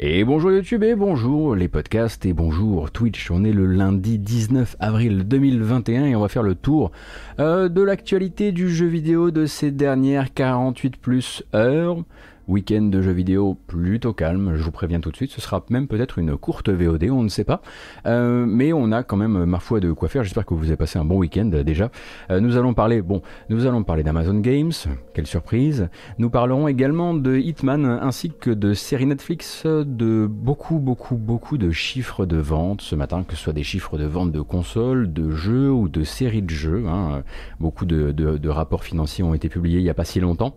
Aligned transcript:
Et 0.00 0.24
bonjour 0.24 0.50
YouTube 0.50 0.82
et 0.82 0.94
bonjour 0.94 1.54
les 1.54 1.68
podcasts 1.68 2.26
et 2.26 2.32
bonjour 2.32 2.90
Twitch. 2.90 3.30
On 3.30 3.44
est 3.44 3.52
le 3.52 3.66
lundi 3.66 4.18
19 4.18 4.76
avril 4.80 5.24
2021 5.28 6.06
et 6.06 6.16
on 6.16 6.20
va 6.20 6.28
faire 6.28 6.42
le 6.42 6.54
tour 6.54 6.90
euh, 7.38 7.68
de 7.68 7.80
l'actualité 7.80 8.52
du 8.52 8.68
jeu 8.68 8.86
vidéo 8.86 9.30
de 9.30 9.46
ces 9.46 9.70
dernières 9.70 10.34
48 10.34 10.96
plus 10.96 11.42
heures. 11.54 12.02
Week-end 12.46 12.82
de 12.82 13.00
jeux 13.00 13.12
vidéo 13.12 13.56
plutôt 13.66 14.12
calme, 14.12 14.56
je 14.56 14.62
vous 14.62 14.70
préviens 14.70 15.00
tout 15.00 15.10
de 15.10 15.16
suite, 15.16 15.30
ce 15.30 15.40
sera 15.40 15.64
même 15.70 15.88
peut-être 15.88 16.18
une 16.18 16.36
courte 16.36 16.68
VOD, 16.68 17.04
on 17.10 17.22
ne 17.22 17.28
sait 17.28 17.44
pas. 17.44 17.62
Euh, 18.06 18.44
mais 18.46 18.72
on 18.72 18.92
a 18.92 19.02
quand 19.02 19.16
même 19.16 19.44
ma 19.44 19.58
foi 19.60 19.80
de 19.80 19.92
quoi 19.92 20.08
faire, 20.08 20.24
j'espère 20.24 20.44
que 20.44 20.52
vous 20.54 20.66
avez 20.66 20.76
passé 20.76 20.98
un 20.98 21.04
bon 21.04 21.16
week-end 21.16 21.50
euh, 21.54 21.62
déjà. 21.62 21.90
Euh, 22.30 22.40
nous 22.40 22.56
allons 22.56 22.74
parler, 22.74 23.00
bon, 23.00 23.22
nous 23.48 23.66
allons 23.66 23.82
parler 23.82 24.02
d'Amazon 24.02 24.40
Games, 24.40 24.72
quelle 25.14 25.26
surprise. 25.26 25.88
Nous 26.18 26.28
parlerons 26.28 26.68
également 26.68 27.14
de 27.14 27.36
Hitman 27.36 27.86
ainsi 27.86 28.30
que 28.30 28.50
de 28.50 28.74
séries 28.74 29.06
Netflix, 29.06 29.64
de 29.64 30.26
beaucoup, 30.26 30.78
beaucoup, 30.78 31.16
beaucoup 31.16 31.56
de 31.56 31.70
chiffres 31.70 32.26
de 32.26 32.36
vente 32.36 32.82
ce 32.82 32.94
matin, 32.94 33.24
que 33.26 33.34
ce 33.36 33.42
soit 33.42 33.52
des 33.52 33.62
chiffres 33.62 33.96
de 33.96 34.04
vente 34.04 34.32
de 34.32 34.40
consoles, 34.40 35.12
de 35.12 35.30
jeux 35.30 35.70
ou 35.70 35.88
de 35.88 36.04
séries 36.04 36.42
de 36.42 36.50
jeux. 36.50 36.84
Hein. 36.88 37.22
Beaucoup 37.58 37.86
de, 37.86 38.12
de 38.12 38.48
rapports 38.48 38.84
financiers 38.84 39.24
ont 39.24 39.34
été 39.34 39.48
publiés 39.48 39.78
il 39.78 39.84
n'y 39.84 39.90
a 39.90 39.94
pas 39.94 40.04
si 40.04 40.20
longtemps. 40.20 40.54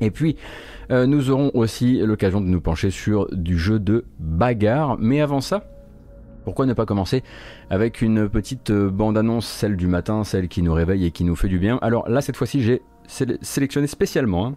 Et 0.00 0.10
puis, 0.10 0.36
euh, 0.90 1.06
nous 1.06 1.30
aurons 1.30 1.50
aussi 1.54 1.98
l'occasion 1.98 2.40
de 2.40 2.46
nous 2.46 2.60
pencher 2.60 2.90
sur 2.90 3.28
du 3.32 3.58
jeu 3.58 3.78
de 3.78 4.04
bagarre. 4.18 4.96
Mais 4.98 5.20
avant 5.20 5.40
ça, 5.40 5.64
pourquoi 6.44 6.66
ne 6.66 6.74
pas 6.74 6.86
commencer 6.86 7.22
avec 7.70 8.02
une 8.02 8.28
petite 8.28 8.70
euh, 8.70 8.90
bande-annonce, 8.90 9.46
celle 9.46 9.76
du 9.76 9.86
matin, 9.86 10.24
celle 10.24 10.48
qui 10.48 10.62
nous 10.62 10.72
réveille 10.72 11.06
et 11.06 11.10
qui 11.10 11.24
nous 11.24 11.36
fait 11.36 11.48
du 11.48 11.58
bien. 11.58 11.78
Alors 11.82 12.08
là, 12.08 12.20
cette 12.20 12.36
fois-ci, 12.36 12.62
j'ai 12.62 12.82
sélectionné 13.08 13.86
spécialement 13.86 14.46
hein, 14.46 14.54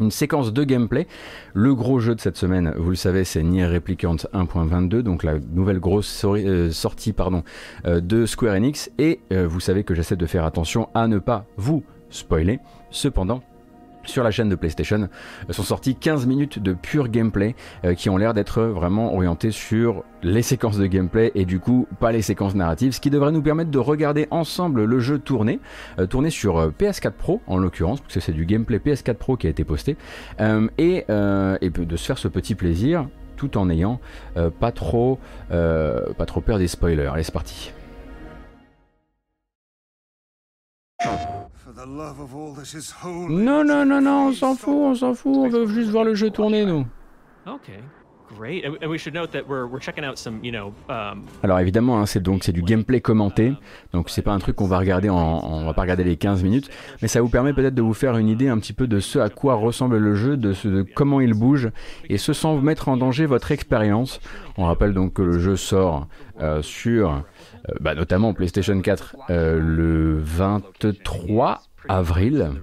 une 0.00 0.10
séquence 0.10 0.52
de 0.52 0.64
gameplay. 0.64 1.06
Le 1.54 1.74
gros 1.74 2.00
jeu 2.00 2.14
de 2.14 2.20
cette 2.20 2.36
semaine, 2.36 2.72
vous 2.76 2.90
le 2.90 2.96
savez, 2.96 3.24
c'est 3.24 3.42
Nier 3.42 3.66
Replicant 3.66 4.16
1.22, 4.16 5.00
donc 5.00 5.22
la 5.22 5.38
nouvelle 5.38 5.78
grosse 5.78 6.24
euh, 6.24 6.70
sortie 6.70 7.12
pardon, 7.12 7.44
de 7.84 8.26
Square 8.26 8.54
Enix. 8.54 8.90
Et 8.98 9.20
vous 9.30 9.60
savez 9.60 9.84
que 9.84 9.94
j'essaie 9.94 10.16
de 10.16 10.26
faire 10.26 10.44
attention 10.44 10.88
à 10.94 11.06
ne 11.06 11.18
pas 11.18 11.46
vous 11.56 11.84
spoiler. 12.10 12.58
Cependant, 12.90 13.42
sur 14.08 14.22
la 14.22 14.30
chaîne 14.30 14.48
de 14.48 14.54
PlayStation 14.54 15.08
euh, 15.48 15.52
sont 15.52 15.62
sortis 15.62 15.94
15 15.94 16.26
minutes 16.26 16.58
de 16.58 16.72
pur 16.72 17.08
gameplay 17.08 17.54
euh, 17.84 17.94
qui 17.94 18.10
ont 18.10 18.16
l'air 18.16 18.34
d'être 18.34 18.62
vraiment 18.62 19.14
orientés 19.14 19.50
sur 19.50 20.04
les 20.22 20.42
séquences 20.42 20.78
de 20.78 20.86
gameplay 20.86 21.32
et 21.34 21.44
du 21.44 21.60
coup 21.60 21.86
pas 22.00 22.12
les 22.12 22.22
séquences 22.22 22.54
narratives, 22.54 22.92
ce 22.92 23.00
qui 23.00 23.10
devrait 23.10 23.32
nous 23.32 23.42
permettre 23.42 23.70
de 23.70 23.78
regarder 23.78 24.26
ensemble 24.30 24.84
le 24.84 24.98
jeu 25.00 25.18
tourner, 25.18 25.60
euh, 25.98 26.06
tourner 26.06 26.30
sur 26.30 26.70
PS4 26.72 27.12
Pro 27.12 27.40
en 27.46 27.58
l'occurrence, 27.58 28.00
parce 28.00 28.14
que 28.14 28.20
c'est 28.20 28.32
du 28.32 28.46
gameplay 28.46 28.78
PS4 28.78 29.14
Pro 29.14 29.36
qui 29.36 29.46
a 29.46 29.50
été 29.50 29.64
posté, 29.64 29.96
et, 30.78 31.04
et 31.08 31.70
de 31.70 31.96
se 31.96 32.06
faire 32.06 32.18
ce 32.18 32.28
petit 32.28 32.54
plaisir 32.54 33.06
tout 33.36 33.56
en 33.58 33.68
ayant 33.70 34.00
pas, 34.60 34.72
trop, 34.72 35.18
pas 35.48 36.26
trop 36.26 36.40
peur 36.40 36.58
des 36.58 36.68
spoilers. 36.68 37.10
Allez 37.12 37.22
c'est 37.22 37.32
parti. 37.32 37.72
Non, 43.28 43.62
non, 43.64 43.84
non, 43.84 44.00
non, 44.00 44.28
on 44.28 44.32
s'en 44.32 44.54
fout, 44.54 44.74
on 44.74 44.94
s'en 44.94 45.14
fout, 45.14 45.36
on 45.36 45.48
veut 45.48 45.66
juste 45.66 45.90
voir 45.90 46.04
le 46.04 46.14
jeu 46.14 46.30
tourner, 46.30 46.64
nous. 46.64 46.86
Alors 51.42 51.60
évidemment, 51.60 52.00
hein, 52.00 52.06
c'est 52.06 52.22
donc 52.22 52.42
c'est 52.42 52.52
du 52.52 52.62
gameplay 52.62 53.00
commenté, 53.00 53.52
donc 53.92 54.10
c'est 54.10 54.22
pas 54.22 54.32
un 54.32 54.38
truc 54.38 54.56
qu'on 54.56 54.66
va 54.66 54.78
regarder 54.78 55.08
en, 55.08 55.40
on 55.44 55.64
va 55.64 55.74
pas 55.74 55.82
regarder 55.82 56.04
les 56.04 56.16
15 56.16 56.42
minutes, 56.42 56.68
mais 57.00 57.08
ça 57.08 57.20
vous 57.20 57.28
permet 57.28 57.52
peut-être 57.52 57.74
de 57.74 57.82
vous 57.82 57.94
faire 57.94 58.16
une 58.16 58.28
idée 58.28 58.48
un 58.48 58.58
petit 58.58 58.72
peu 58.72 58.86
de 58.86 58.98
ce 58.98 59.18
à 59.18 59.28
quoi 59.28 59.54
ressemble 59.54 59.98
le 59.98 60.14
jeu, 60.14 60.36
de, 60.36 60.52
ce, 60.52 60.68
de 60.68 60.82
comment 60.82 61.20
il 61.20 61.34
bouge, 61.34 61.70
et 62.08 62.18
ce 62.18 62.32
sans 62.32 62.56
mettre 62.60 62.88
en 62.88 62.96
danger 62.96 63.26
votre 63.26 63.52
expérience. 63.52 64.20
On 64.56 64.64
rappelle 64.64 64.94
donc 64.94 65.14
que 65.14 65.22
le 65.22 65.38
jeu 65.38 65.56
sort 65.56 66.08
euh, 66.40 66.62
sur 66.62 67.12
euh, 67.68 67.74
bah, 67.80 67.94
notamment 67.94 68.34
PlayStation 68.34 68.80
4 68.80 69.16
euh, 69.30 69.60
le 69.60 70.18
23 70.18 71.62
avril. 71.88 72.56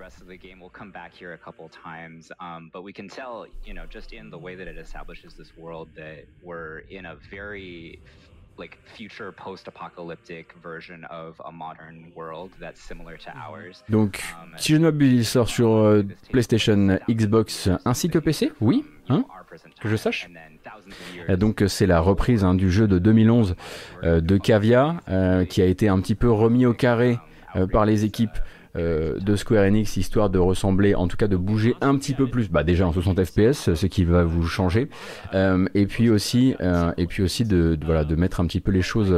come 0.73 0.91
back 0.91 1.13
here 1.13 1.33
a 1.33 1.37
couple 1.37 1.69
times, 1.69 2.31
um, 2.39 2.69
but 2.73 2.83
we 2.83 2.93
can 2.93 3.07
tell, 3.07 3.45
you 3.65 3.73
know, 3.73 3.85
just 3.89 4.13
in 4.13 4.29
the 4.29 4.37
way 4.37 4.55
that 4.55 4.67
it 4.67 4.77
establishes 4.77 5.33
this 5.33 5.51
world, 5.57 5.89
that 5.95 6.25
we're 6.43 6.79
in 6.89 7.05
a 7.05 7.15
very 7.29 7.99
like 8.57 8.77
future 8.95 9.31
post-apocalyptic 9.31 10.53
version 10.61 11.03
of 11.05 11.41
a 11.45 11.51
modern 11.51 12.11
world 12.15 12.51
that's 12.59 12.81
similar 12.81 13.17
to 13.17 13.31
ours. 13.35 13.83
Donc, 13.89 14.21
um, 14.41 14.53
si 14.57 14.73
je 14.73 14.77
ne 14.77 14.83
m'abuse, 14.83 15.13
il 15.13 15.25
sort 15.25 15.49
sur 15.49 15.71
euh, 15.71 16.03
PlayStation, 16.31 16.99
Xbox 17.09 17.69
ainsi 17.85 18.09
que 18.09 18.19
PC, 18.19 18.51
oui, 18.61 18.85
hein, 19.09 19.25
que 19.79 19.89
je 19.89 19.95
sache. 19.95 20.29
Donc 21.37 21.63
c'est 21.67 21.85
la 21.85 21.99
reprise 21.99 22.43
hein, 22.43 22.53
du 22.53 22.71
jeu 22.71 22.87
de 22.87 22.99
2011 22.99 23.55
euh, 24.03 24.21
de 24.21 24.37
Cavia 24.37 24.97
euh, 25.09 25.45
qui 25.45 25.61
a 25.61 25.65
été 25.65 25.89
un 25.89 25.99
petit 25.99 26.15
peu 26.15 26.31
remis 26.31 26.65
au 26.65 26.73
carré 26.73 27.19
euh, 27.55 27.67
par 27.67 27.85
les 27.85 28.05
équipes 28.05 28.37
de 28.75 29.35
Square 29.35 29.65
Enix 29.65 29.97
histoire 29.97 30.29
de 30.29 30.39
ressembler, 30.39 30.95
en 30.95 31.07
tout 31.07 31.17
cas 31.17 31.27
de 31.27 31.35
bouger 31.35 31.75
un 31.81 31.97
petit 31.97 32.13
peu 32.13 32.27
plus, 32.27 32.49
bah 32.49 32.63
déjà 32.63 32.87
en 32.87 32.91
60 32.91 33.23
FPS, 33.23 33.73
ce 33.73 33.85
qui 33.85 34.03
va 34.03 34.23
vous 34.23 34.43
changer, 34.43 34.89
et 35.33 35.85
puis 35.85 36.09
aussi, 36.09 36.55
et 36.97 37.05
puis 37.05 37.23
aussi 37.23 37.45
de, 37.45 37.77
voilà 37.85 38.03
de 38.03 38.15
mettre 38.15 38.39
un 38.39 38.45
petit 38.45 38.59
peu 38.59 38.71
les 38.71 38.81
choses, 38.81 39.13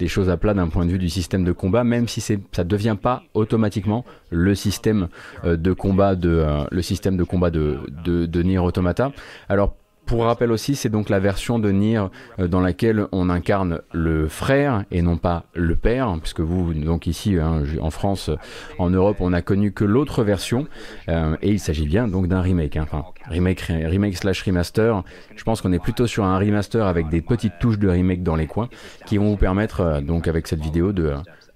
les 0.00 0.08
choses 0.08 0.30
à 0.30 0.36
plat 0.36 0.54
d'un 0.54 0.68
point 0.68 0.86
de 0.86 0.90
vue 0.90 0.98
du 0.98 1.08
système 1.08 1.44
de 1.44 1.52
combat, 1.52 1.84
même 1.84 2.08
si 2.08 2.20
c'est 2.20 2.40
ça 2.52 2.64
devient 2.64 2.96
pas 3.00 3.22
automatiquement 3.34 4.04
le 4.30 4.54
système 4.54 5.08
de 5.44 5.72
combat 5.72 6.14
de 6.14 6.44
le 6.70 6.82
système 6.82 7.16
de 7.16 7.24
combat 7.24 7.50
de 7.50 7.78
de, 8.04 8.26
de 8.26 8.42
Nier 8.42 8.58
Automata. 8.58 9.12
Alors 9.48 9.76
pour 10.06 10.24
rappel 10.24 10.52
aussi, 10.52 10.74
c'est 10.74 10.88
donc 10.88 11.08
la 11.08 11.18
version 11.18 11.58
de 11.58 11.70
Nier 11.70 12.02
euh, 12.38 12.48
dans 12.48 12.60
laquelle 12.60 13.06
on 13.12 13.30
incarne 13.30 13.80
le 13.92 14.28
frère 14.28 14.84
et 14.90 15.02
non 15.02 15.16
pas 15.16 15.44
le 15.54 15.76
père, 15.76 16.14
puisque 16.20 16.40
vous, 16.40 16.74
donc 16.74 17.06
ici 17.06 17.38
hein, 17.38 17.62
en 17.80 17.90
France, 17.90 18.30
en 18.78 18.90
Europe, 18.90 19.16
on 19.20 19.30
n'a 19.30 19.42
connu 19.42 19.72
que 19.72 19.84
l'autre 19.84 20.22
version, 20.22 20.66
euh, 21.08 21.36
et 21.42 21.50
il 21.50 21.60
s'agit 21.60 21.86
bien 21.86 22.08
donc 22.08 22.28
d'un 22.28 22.40
remake, 22.40 22.76
hein. 22.76 22.82
enfin 22.84 23.04
remake, 23.28 23.60
remake 23.60 24.16
slash 24.16 24.42
remaster. 24.42 25.02
Je 25.36 25.44
pense 25.44 25.60
qu'on 25.60 25.72
est 25.72 25.78
plutôt 25.78 26.06
sur 26.06 26.24
un 26.24 26.38
remaster 26.38 26.86
avec 26.86 27.08
des 27.08 27.22
petites 27.22 27.58
touches 27.58 27.78
de 27.78 27.88
remake 27.88 28.22
dans 28.22 28.36
les 28.36 28.46
coins, 28.46 28.68
qui 29.06 29.18
vont 29.18 29.30
vous 29.30 29.36
permettre 29.36 29.80
euh, 29.80 30.00
donc 30.00 30.28
avec 30.28 30.46
cette 30.46 30.60
vidéo 30.60 30.92
de 30.92 31.14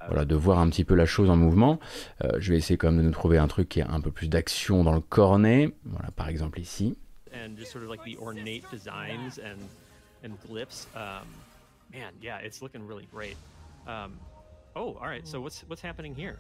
voilà, 0.09 0.25
de 0.25 0.35
voir 0.35 0.59
un 0.59 0.71
petit 0.71 0.85
peu 0.85 0.95
la 0.95 1.05
chose 1.05 1.29
en 1.29 1.37
mouvement. 1.37 1.79
je 2.39 2.51
vais 2.51 2.57
essayer 2.57 2.79
quand 2.79 2.91
même 2.91 2.97
de 2.97 3.03
nous 3.03 3.13
trouver 3.13 3.37
un 3.37 3.47
truc 3.47 3.69
qui 3.69 3.83
a 3.83 3.91
un 3.91 4.01
peu 4.01 4.11
plus 4.11 4.29
d'action 4.29 4.83
dans 4.83 4.95
le 4.95 5.01
cornet. 5.01 5.75
Voilà, 5.85 6.11
par 6.13 6.31
exemple 6.31 6.61
ici. 6.61 6.97
And 7.33 7.57
just 7.59 7.73
sort 7.73 7.85
of 7.85 7.91
like 7.91 8.05
the 8.05 8.17
ornate 8.19 8.69
designs 8.71 9.39
and 9.39 9.59
and 10.23 10.41
glyphs. 10.43 10.87
Um, 10.97 11.27
man, 11.93 12.13
yeah, 12.21 12.39
it's 12.39 12.63
looking 12.63 12.87
really 12.87 13.07
great. 13.11 13.37
Um, 13.87 14.19
oh, 14.77 14.95
all 14.95 15.07
right. 15.07 15.27
So 15.27 15.41
what's 15.41 15.61
what's 15.63 15.83
happening 15.83 16.15
here? 16.15 16.39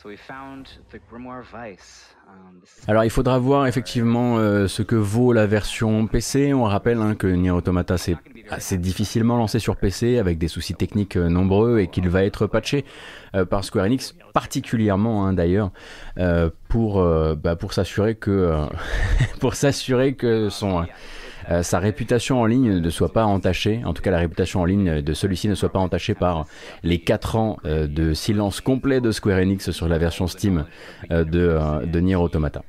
So 0.00 0.10
we 0.10 0.16
found 0.16 0.68
the 0.92 1.00
Grimoire 1.10 1.42
Vice. 1.42 2.14
Um, 2.28 2.60
Alors 2.86 3.02
il 3.02 3.10
faudra 3.10 3.36
voir 3.40 3.66
effectivement 3.66 4.38
euh, 4.38 4.68
ce 4.68 4.82
que 4.82 4.94
vaut 4.94 5.32
la 5.32 5.48
version 5.48 6.06
PC. 6.06 6.54
On 6.54 6.62
rappelle 6.62 6.98
hein, 6.98 7.16
que 7.16 7.26
Nier 7.26 7.50
Automata 7.50 7.98
c'est 7.98 8.14
assez 8.48 8.78
difficilement 8.78 9.36
lancé 9.36 9.58
sur 9.58 9.74
PC 9.74 10.18
avec 10.18 10.38
des 10.38 10.46
soucis 10.46 10.74
techniques 10.74 11.16
euh, 11.16 11.28
nombreux 11.28 11.80
et 11.80 11.88
qu'il 11.88 12.08
va 12.08 12.22
être 12.22 12.46
patché 12.46 12.84
euh, 13.34 13.44
par 13.44 13.64
Square 13.64 13.86
Enix 13.86 14.14
particulièrement 14.32 15.26
hein, 15.26 15.32
d'ailleurs 15.32 15.72
pour 16.68 17.02
bah, 17.34 17.56
pour 17.56 17.72
s'assurer 17.72 18.14
que 18.14 18.68
pour 19.40 19.56
s'assurer 19.56 20.14
que 20.14 20.48
son 20.48 20.86
euh, 21.50 21.62
sa 21.62 21.78
réputation 21.78 22.40
en 22.40 22.46
ligne 22.46 22.78
ne 22.78 22.90
soit 22.90 23.12
pas 23.12 23.24
entachée, 23.24 23.82
en 23.84 23.94
tout 23.94 24.02
cas 24.02 24.10
la 24.10 24.18
réputation 24.18 24.60
en 24.60 24.64
ligne 24.64 25.00
de 25.00 25.12
celui-ci 25.14 25.48
ne 25.48 25.54
soit 25.54 25.72
pas 25.72 25.78
entachée 25.78 26.14
par 26.14 26.46
les 26.82 26.98
4 26.98 27.36
ans 27.36 27.58
euh, 27.64 27.86
de 27.86 28.12
silence 28.12 28.60
complet 28.60 29.00
de 29.00 29.10
Square 29.10 29.38
Enix 29.38 29.70
sur 29.70 29.88
la 29.88 29.98
version 29.98 30.26
Steam 30.26 30.66
euh, 31.10 31.24
de, 31.24 31.86
de 31.86 32.00
Nier 32.00 32.16
Automata. 32.16 32.62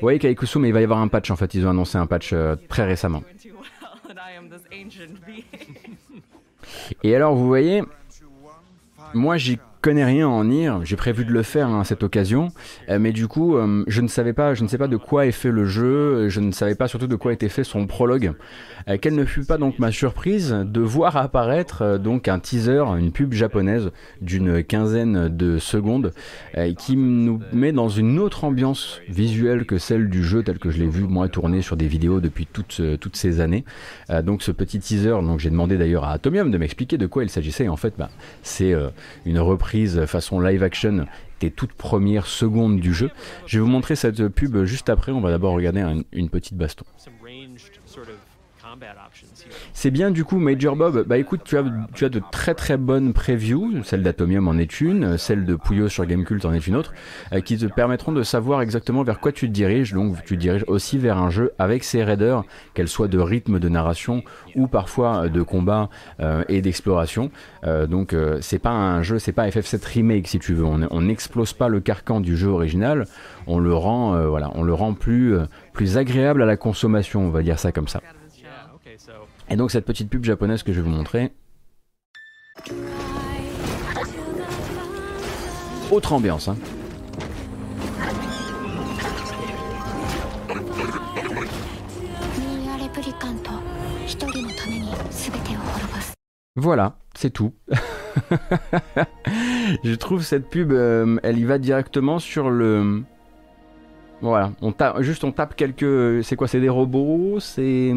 Oui, 0.00 0.18
Kaikusu, 0.18 0.58
mais 0.58 0.68
il 0.68 0.72
va 0.72 0.80
y 0.80 0.84
avoir 0.84 1.00
un 1.00 1.08
patch 1.08 1.30
en 1.30 1.36
fait. 1.36 1.52
Ils 1.54 1.66
ont 1.66 1.70
annoncé 1.70 1.98
un 1.98 2.06
patch 2.06 2.34
très 2.68 2.84
récemment. 2.84 3.22
Et 7.02 7.14
alors, 7.14 7.34
vous 7.36 7.46
voyez, 7.46 7.82
moi 9.12 9.36
j'y 9.36 9.58
connais 9.80 10.04
rien 10.04 10.28
en 10.28 10.44
Nier, 10.44 10.72
j'ai 10.84 10.96
prévu 10.96 11.24
de 11.24 11.30
le 11.30 11.42
faire 11.42 11.68
à 11.68 11.72
hein, 11.72 11.84
cette 11.84 12.02
occasion, 12.02 12.48
euh, 12.88 12.98
mais 12.98 13.12
du 13.12 13.28
coup, 13.28 13.56
euh, 13.56 13.84
je 13.86 14.00
ne 14.00 14.08
savais 14.08 14.32
pas, 14.32 14.54
je 14.54 14.62
ne 14.62 14.68
sais 14.68 14.78
pas 14.78 14.88
de 14.88 14.96
quoi 14.96 15.26
est 15.26 15.32
fait 15.32 15.50
le 15.50 15.66
jeu, 15.66 16.28
je 16.28 16.40
ne 16.40 16.52
savais 16.52 16.74
pas 16.74 16.88
surtout 16.88 17.06
de 17.06 17.16
quoi 17.16 17.32
était 17.32 17.48
fait 17.48 17.64
son 17.64 17.86
prologue. 17.86 18.32
Euh, 18.88 18.96
quelle 19.00 19.14
ne 19.14 19.24
fut 19.24 19.44
pas 19.44 19.58
donc 19.58 19.78
ma 19.78 19.92
surprise 19.92 20.50
de 20.64 20.80
voir 20.80 21.16
apparaître 21.16 21.98
donc 21.98 22.28
un 22.28 22.38
teaser, 22.38 22.84
une 22.98 23.12
pub 23.12 23.32
japonaise 23.32 23.90
d'une 24.20 24.62
quinzaine 24.64 25.28
de 25.28 25.58
secondes, 25.58 26.12
qui 26.78 26.96
nous 26.96 27.40
met 27.52 27.72
dans 27.72 27.88
une 27.88 28.18
autre 28.18 28.44
ambiance 28.44 29.00
visuelle 29.08 29.64
que 29.64 29.78
celle 29.78 30.08
du 30.08 30.24
jeu 30.24 30.42
tel 30.42 30.58
que 30.58 30.70
je 30.70 30.78
l'ai 30.78 30.88
vu 30.88 31.02
moi 31.02 31.28
tourner 31.28 31.62
sur 31.62 31.76
des 31.76 31.86
vidéos 31.86 32.20
depuis 32.20 32.46
toutes 32.46 32.80
toutes 33.00 33.16
ces 33.16 33.40
années. 33.40 33.64
donc 34.22 34.42
ce 34.42 34.52
petit 34.52 34.80
teaser, 34.80 35.20
donc 35.22 35.40
j'ai 35.40 35.50
demandé 35.50 35.76
d'ailleurs 35.76 36.04
à 36.04 36.12
Atomium 36.12 36.50
de 36.50 36.58
m'expliquer 36.58 36.98
de 36.98 37.06
quoi 37.06 37.22
il 37.22 37.30
s'agissait. 37.30 37.68
En 37.68 37.76
fait, 37.76 37.94
bah, 37.98 38.10
c'est 38.42 38.74
une 39.26 39.38
reprise 39.38 39.68
façon 40.06 40.40
live 40.40 40.62
action 40.62 41.06
des 41.40 41.50
toutes 41.50 41.72
premières 41.72 42.26
secondes 42.26 42.80
du 42.80 42.92
jeu. 42.92 43.10
Je 43.46 43.58
vais 43.58 43.62
vous 43.62 43.70
montrer 43.70 43.96
cette 43.96 44.28
pub 44.28 44.64
juste 44.64 44.88
après. 44.88 45.12
On 45.12 45.20
va 45.20 45.30
d'abord 45.30 45.54
regarder 45.54 45.84
une 46.12 46.28
petite 46.30 46.54
baston. 46.54 46.84
C'est 49.80 49.92
bien 49.92 50.10
du 50.10 50.24
coup 50.24 50.38
Major 50.38 50.74
Bob. 50.74 51.04
Bah 51.06 51.18
écoute, 51.18 51.42
tu 51.44 51.56
as, 51.56 51.62
tu 51.94 52.04
as 52.04 52.08
de 52.08 52.20
très 52.32 52.56
très 52.56 52.76
bonnes 52.76 53.12
previews. 53.12 53.84
Celle 53.84 54.02
d'Atomium 54.02 54.48
en 54.48 54.58
est 54.58 54.80
une, 54.80 55.16
celle 55.18 55.44
de 55.44 55.54
Puyo 55.54 55.88
sur 55.88 56.04
Gamecult 56.04 56.44
en 56.44 56.52
est 56.52 56.66
une 56.66 56.74
autre, 56.74 56.92
euh, 57.32 57.40
qui 57.40 57.56
te 57.56 57.66
permettront 57.66 58.10
de 58.10 58.24
savoir 58.24 58.60
exactement 58.60 59.04
vers 59.04 59.20
quoi 59.20 59.30
tu 59.30 59.46
te 59.46 59.52
diriges. 59.52 59.92
Donc 59.92 60.16
tu 60.24 60.34
te 60.34 60.40
diriges 60.40 60.64
aussi 60.66 60.98
vers 60.98 61.16
un 61.16 61.30
jeu 61.30 61.52
avec 61.60 61.84
ses 61.84 62.02
raiders, 62.02 62.42
qu'elles 62.74 62.88
soient 62.88 63.06
de 63.06 63.20
rythme 63.20 63.60
de 63.60 63.68
narration 63.68 64.24
ou 64.56 64.66
parfois 64.66 65.26
euh, 65.26 65.28
de 65.28 65.42
combat 65.42 65.90
euh, 66.18 66.42
et 66.48 66.60
d'exploration. 66.60 67.30
donc 67.88 68.16
c'est 68.40 68.58
pas 68.58 68.72
un 68.72 69.02
jeu, 69.02 69.20
c'est 69.20 69.30
pas 69.30 69.48
FF7 69.48 69.86
remake 69.94 70.26
si 70.26 70.40
tu 70.40 70.54
veux. 70.54 70.64
On 70.64 71.00
n'explose 71.02 71.52
pas 71.52 71.68
le 71.68 71.78
carcan 71.78 72.20
du 72.20 72.36
jeu 72.36 72.48
original. 72.48 73.06
On 73.46 73.60
le 73.60 73.74
rend, 73.74 74.28
voilà, 74.28 74.50
on 74.56 74.64
le 74.64 74.74
rend 74.74 74.94
plus 74.94 75.36
plus 75.72 75.98
agréable 75.98 76.42
à 76.42 76.46
la 76.46 76.56
consommation. 76.56 77.24
On 77.24 77.30
va 77.30 77.42
dire 77.42 77.60
ça 77.60 77.70
comme 77.70 77.86
ça. 77.86 78.00
Et 79.50 79.56
donc 79.56 79.70
cette 79.70 79.84
petite 79.84 80.10
pub 80.10 80.24
japonaise 80.24 80.62
que 80.62 80.72
je 80.72 80.80
vais 80.80 80.88
vous 80.88 80.94
montrer. 80.94 81.32
Autre 85.90 86.12
ambiance. 86.12 86.48
Hein. 86.48 86.56
Voilà, 96.56 96.98
c'est 97.14 97.30
tout. 97.30 97.54
je 99.84 99.94
trouve 99.94 100.24
cette 100.24 100.50
pub, 100.50 100.72
euh, 100.72 101.18
elle 101.22 101.38
y 101.38 101.44
va 101.44 101.58
directement 101.58 102.18
sur 102.18 102.50
le, 102.50 103.04
voilà, 104.20 104.52
on 104.62 104.72
tape, 104.72 105.00
juste 105.02 105.22
on 105.22 105.30
tape 105.30 105.54
quelques. 105.54 106.24
C'est 106.24 106.34
quoi 106.34 106.48
C'est 106.48 106.60
des 106.60 106.68
robots 106.68 107.38
C'est. 107.38 107.94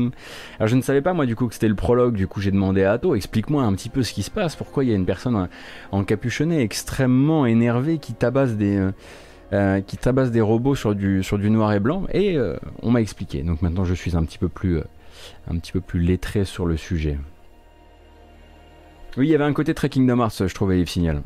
Alors 0.59 0.67
je 0.67 0.75
ne 0.75 0.81
savais 0.81 1.01
pas 1.01 1.13
moi 1.13 1.25
du 1.25 1.35
coup 1.35 1.47
que 1.47 1.53
c'était 1.55 1.67
le 1.67 1.75
prologue. 1.75 2.15
Du 2.15 2.27
coup 2.27 2.41
j'ai 2.41 2.51
demandé 2.51 2.83
à 2.83 2.93
Atto, 2.93 3.15
explique-moi 3.15 3.63
un 3.63 3.73
petit 3.73 3.89
peu 3.89 4.03
ce 4.03 4.13
qui 4.13 4.21
se 4.21 4.29
passe. 4.29 4.55
Pourquoi 4.55 4.83
il 4.83 4.91
y 4.91 4.93
a 4.93 4.95
une 4.95 5.05
personne 5.05 5.47
encapuchonnée 5.91 6.61
extrêmement 6.61 7.47
énervée 7.47 7.97
qui 7.97 8.13
tabasse 8.13 8.53
des 8.53 8.77
euh, 8.77 8.91
euh, 9.53 10.43
robots 10.43 10.75
sur 10.75 10.93
du 10.93 11.23
sur 11.23 11.39
du 11.39 11.49
noir 11.49 11.73
et 11.73 11.79
blanc 11.79 12.05
Et 12.13 12.37
euh, 12.37 12.55
on 12.83 12.91
m'a 12.91 13.01
expliqué. 13.01 13.41
Donc 13.41 13.63
maintenant 13.63 13.83
je 13.83 13.95
suis 13.95 14.15
un 14.15 14.23
petit 14.23 14.37
peu 14.37 14.47
plus 14.47 14.79
un 15.49 15.57
petit 15.57 15.71
peu 15.71 15.81
plus 15.81 16.01
lettré 16.01 16.45
sur 16.45 16.67
le 16.67 16.77
sujet. 16.77 17.17
Oui, 19.17 19.27
il 19.27 19.31
y 19.31 19.35
avait 19.35 19.43
un 19.43 19.53
côté 19.53 19.73
très 19.73 19.89
Kingdom 19.89 20.19
Hearts, 20.19 20.47
je 20.47 20.53
trouvais 20.53 20.79
Yves 20.79 20.87
Signal. 20.89 21.21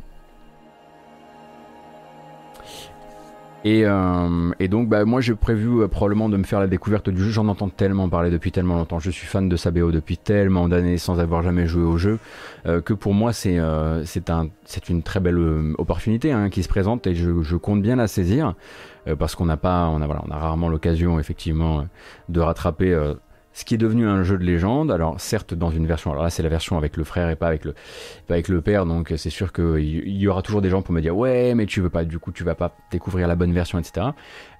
Euh, 3.66 4.52
et, 4.60 4.68
donc, 4.68 4.88
bah, 4.88 5.04
moi, 5.04 5.20
j'ai 5.20 5.34
prévu 5.34 5.82
euh, 5.82 5.88
probablement 5.88 6.28
de 6.28 6.36
me 6.36 6.44
faire 6.44 6.60
la 6.60 6.68
découverte 6.68 7.10
du 7.10 7.22
jeu. 7.22 7.30
J'en 7.30 7.48
entends 7.48 7.68
tellement 7.68 8.08
parler 8.08 8.30
depuis 8.30 8.52
tellement 8.52 8.76
longtemps. 8.76 9.00
Je 9.00 9.10
suis 9.10 9.26
fan 9.26 9.48
de 9.48 9.56
Sabeo 9.56 9.90
depuis 9.90 10.16
tellement 10.16 10.68
d'années 10.68 10.98
sans 10.98 11.18
avoir 11.18 11.42
jamais 11.42 11.66
joué 11.66 11.82
au 11.82 11.96
jeu 11.96 12.18
euh, 12.66 12.80
que 12.80 12.92
pour 12.92 13.14
moi, 13.14 13.32
c'est 13.32 13.58
c'est 14.04 14.30
un, 14.30 14.48
une 14.88 15.02
très 15.02 15.20
belle 15.20 15.38
opportunité 15.78 16.32
hein, 16.32 16.50
qui 16.50 16.62
se 16.62 16.68
présente 16.68 17.06
et 17.06 17.14
je, 17.14 17.56
compte 17.56 17.82
bien 17.82 17.96
la 17.96 18.06
saisir 18.06 18.54
parce 19.18 19.34
qu'on 19.34 19.46
n'a 19.46 19.56
pas, 19.56 19.86
a 19.86 20.38
rarement 20.38 20.68
l'occasion 20.68 21.18
effectivement 21.18 21.86
de 22.28 22.40
rattraper 22.40 23.14
ce 23.56 23.64
qui 23.64 23.74
est 23.74 23.78
devenu 23.78 24.06
un 24.06 24.22
jeu 24.22 24.36
de 24.36 24.44
légende. 24.44 24.92
Alors 24.92 25.18
certes 25.18 25.54
dans 25.54 25.70
une 25.70 25.86
version, 25.86 26.10
alors 26.12 26.22
là 26.22 26.28
c'est 26.28 26.42
la 26.42 26.50
version 26.50 26.76
avec 26.76 26.98
le 26.98 27.04
frère 27.04 27.30
et 27.30 27.36
pas 27.36 27.48
avec 27.48 27.64
le, 27.64 27.72
pas 28.26 28.34
avec 28.34 28.48
le 28.48 28.60
père, 28.60 28.84
donc 28.84 29.14
c'est 29.16 29.30
sûr 29.30 29.50
qu'il 29.50 30.06
y 30.06 30.28
aura 30.28 30.42
toujours 30.42 30.60
des 30.60 30.68
gens 30.68 30.82
pour 30.82 30.92
me 30.92 31.00
dire 31.00 31.16
ouais 31.16 31.54
mais 31.54 31.64
tu 31.64 31.80
veux 31.80 31.88
pas, 31.88 32.04
du 32.04 32.18
coup 32.18 32.32
tu 32.32 32.44
vas 32.44 32.54
pas 32.54 32.76
découvrir 32.90 33.26
la 33.26 33.34
bonne 33.34 33.54
version, 33.54 33.78
etc. 33.78 34.08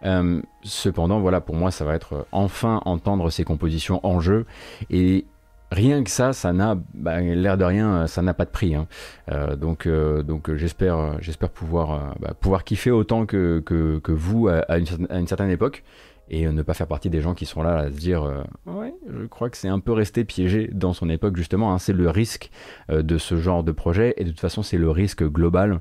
Euh, 0.04 0.40
cependant 0.62 1.20
voilà 1.20 1.43
pour 1.43 1.56
moi 1.56 1.70
ça 1.70 1.84
va 1.84 1.94
être 1.94 2.26
enfin 2.32 2.81
entendre 2.87 3.28
ces 3.28 3.44
compositions 3.44 4.00
en 4.02 4.19
jeu 4.19 4.46
et 4.88 5.26
rien 5.70 6.02
que 6.02 6.10
ça, 6.10 6.32
ça 6.32 6.54
n'a 6.54 6.78
bah, 6.94 7.20
l'air 7.20 7.58
de 7.58 7.64
rien, 7.64 8.06
ça 8.06 8.22
n'a 8.22 8.32
pas 8.32 8.46
de 8.46 8.50
prix. 8.50 8.75
Hein. 8.75 8.87
Euh, 9.31 9.56
donc, 9.56 9.87
euh, 9.87 10.22
donc 10.22 10.54
j'espère, 10.54 11.20
j'espère 11.20 11.50
pouvoir, 11.50 12.14
bah, 12.20 12.32
pouvoir 12.40 12.64
kiffer 12.64 12.92
autant 12.92 13.26
que, 13.26 13.60
que, 13.66 13.99
que 13.99 14.12
vous 14.12 14.49
à, 14.49 14.78
une, 14.78 15.26
certaine 15.26 15.50
époque 15.50 15.82
et 16.28 16.46
euh, 16.46 16.52
ne 16.52 16.62
pas 16.62 16.75
faire 16.75 16.87
partie 16.87 17.11
des 17.11 17.20
gens 17.20 17.34
qui 17.34 17.46
sont 17.46 17.62
là 17.62 17.78
à 17.78 17.90
se 17.90 17.96
dire 17.96 18.25
euh, 18.25 18.43
ouais 18.67 18.94
je 19.08 19.26
crois 19.26 19.50
que 19.50 19.56
c'est 19.56 19.69
un 19.69 19.81
peu 19.81 19.93
resté 19.93 20.25
piégé 20.25 20.69
dans 20.73 20.93
son 20.93 21.08
époque 21.08 21.37
justement 21.37 21.73
hein. 21.73 21.78
c'est 21.78 21.93
le 21.93 22.11
risque 22.11 22.50
euh, 22.90 23.02
de 23.02 23.19
ce 23.19 23.37
genre 23.37 23.64
de 23.64 23.73
projet 23.73 24.14
et 24.17 24.25
de 24.25 24.31
toute 24.31 24.40
façon 24.40 24.62
c'est 24.62 24.78
le 24.78 24.90
risque 24.90 25.25
global 25.25 25.81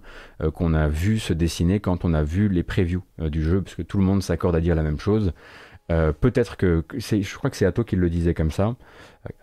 qu'on 0.53 0.73
a 0.73 0.87
vu 0.87 1.19
se 1.19 1.33
dessiner 1.33 1.79
quand 1.79 2.05
on 2.05 2.13
a 2.13 2.23
vu 2.23 2.49
les 2.49 2.63
previews 2.63 3.03
du 3.19 3.43
jeu 3.43 3.61
parce 3.61 3.75
que 3.75 3.81
tout 3.81 3.97
le 3.97 4.03
monde 4.03 4.21
s'accorde 4.21 4.55
à 4.55 4.59
dire 4.59 4.75
la 4.75 4.83
même 4.83 4.99
chose. 4.99 5.33
Peut-être 5.87 6.57
que 6.57 6.83
je 6.97 7.35
crois 7.35 7.49
que 7.49 7.55
c'est 7.55 7.65
Atto 7.65 7.83
qui 7.83 7.95
le 7.95 8.09
disait 8.09 8.33
comme 8.33 8.51
ça. 8.51 8.75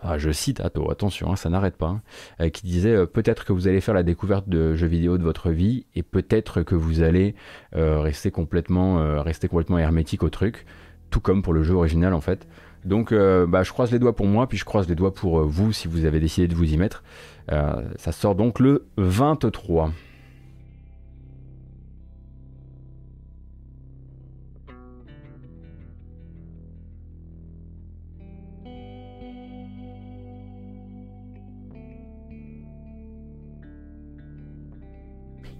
Ah, 0.01 0.19
je 0.19 0.31
cite 0.31 0.61
Atto 0.61 0.91
attention 0.91 1.33
hein, 1.33 1.37
ça 1.37 1.49
n'arrête 1.49 1.77
pas 1.77 2.01
hein, 2.39 2.51
qui 2.51 2.67
disait 2.67 3.07
peut-être 3.07 3.45
que 3.45 3.53
vous 3.53 3.69
allez 3.69 3.81
faire 3.81 3.95
la 3.95 4.03
découverte 4.03 4.49
de 4.49 4.75
jeux 4.75 4.87
vidéo 4.87 5.19
de 5.19 5.23
votre 5.23 5.51
vie 5.51 5.87
et 5.95 6.03
peut-être 6.03 6.63
que 6.63 6.75
vous 6.75 7.03
allez 7.03 7.35
rester 7.73 8.31
complètement 8.31 9.23
rester 9.23 9.49
complètement 9.49 9.79
hermétique 9.79 10.23
au 10.23 10.31
truc 10.31 10.67
tout 11.13 11.21
comme 11.21 11.43
pour 11.43 11.53
le 11.53 11.63
jeu 11.63 11.75
original 11.75 12.15
en 12.15 12.21
fait. 12.21 12.49
Donc 12.85 13.13
euh, 13.13 13.47
bah, 13.47 13.63
je 13.63 13.71
croise 13.71 13.93
les 13.93 14.01
doigts 14.01 14.17
pour 14.17 14.27
moi, 14.27 14.49
puis 14.49 14.59
je 14.59 14.65
croise 14.65 14.89
les 14.89 14.97
doigts 14.97 15.15
pour 15.15 15.39
euh, 15.39 15.45
vous 15.45 15.73
si 15.73 15.87
vous 15.87 16.05
avez 16.05 16.19
décidé 16.19 16.49
de 16.49 16.55
vous 16.57 16.73
y 16.73 16.77
mettre. 16.77 17.05
Euh, 17.53 17.83
ça 17.97 18.11
sort 18.11 18.35
donc 18.35 18.59
le 18.59 18.87
23. 18.97 19.93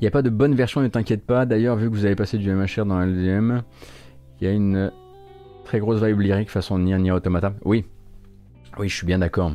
Il 0.01 0.07
n'y 0.07 0.09
a 0.09 0.11
pas 0.11 0.23
de 0.23 0.31
bonne 0.31 0.57
version, 0.57 0.81
ne 0.81 0.89
t'inquiète 0.89 1.25
pas. 1.25 1.47
D'ailleurs, 1.47 1.77
vu 1.77 1.89
que 1.89 1.95
vous 1.95 2.05
avez 2.05 2.17
passé 2.17 2.37
du 2.37 2.51
MHR 2.51 2.85
dans 2.87 2.99
LDM, 2.99 3.63
il 4.41 4.49
y 4.49 4.51
a 4.51 4.53
une 4.53 4.91
Très 5.65 5.79
grosse 5.79 6.03
vibe 6.03 6.21
lyrique 6.21 6.51
façon 6.51 6.79
Nier 6.79 6.99
Nier 6.99 7.13
Automata. 7.13 7.55
Oui, 7.65 7.85
oui, 8.79 8.89
je 8.89 8.97
suis 8.97 9.07
bien 9.07 9.19
d'accord. 9.19 9.53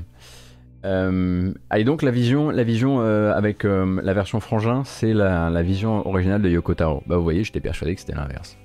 Euh, 0.86 1.54
donc 1.86 2.02
la 2.02 2.12
vision, 2.12 2.50
la 2.50 2.64
vision 2.64 3.02
euh, 3.02 3.34
avec 3.34 3.66
euh, 3.66 4.00
la 4.04 4.14
version 4.14 4.40
frangin, 4.40 4.84
c'est 4.86 5.14
la, 5.14 5.62
vision 5.64 6.08
originale 6.08 6.42
de 6.42 6.50
Yoko 6.50 6.74
Taro. 6.76 7.04
Bah 7.08 7.18
vous 7.18 7.24
voyez, 7.24 7.44
j'étais 7.44 7.60
persuadé 7.60 7.96
que 7.96 8.02
c'était 8.02 8.16
l'inverse. 8.16 8.58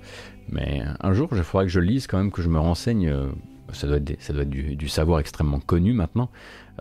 Mais 0.49 0.83
un 0.99 1.13
jour, 1.13 1.29
il 1.31 1.43
faudra 1.43 1.65
que 1.65 1.71
je 1.71 1.79
lise 1.79 2.07
quand 2.07 2.17
même, 2.17 2.31
que 2.31 2.41
je 2.41 2.49
me 2.49 2.59
renseigne. 2.59 3.13
ça 3.71 3.87
doit 3.87 3.97
être, 3.97 4.21
ça 4.21 4.33
doit 4.33 4.43
être 4.43 4.49
du, 4.49 4.87
savoir 4.87 5.19
extrêmement 5.19 5.59
connu 5.59 5.93
maintenant 5.93 6.29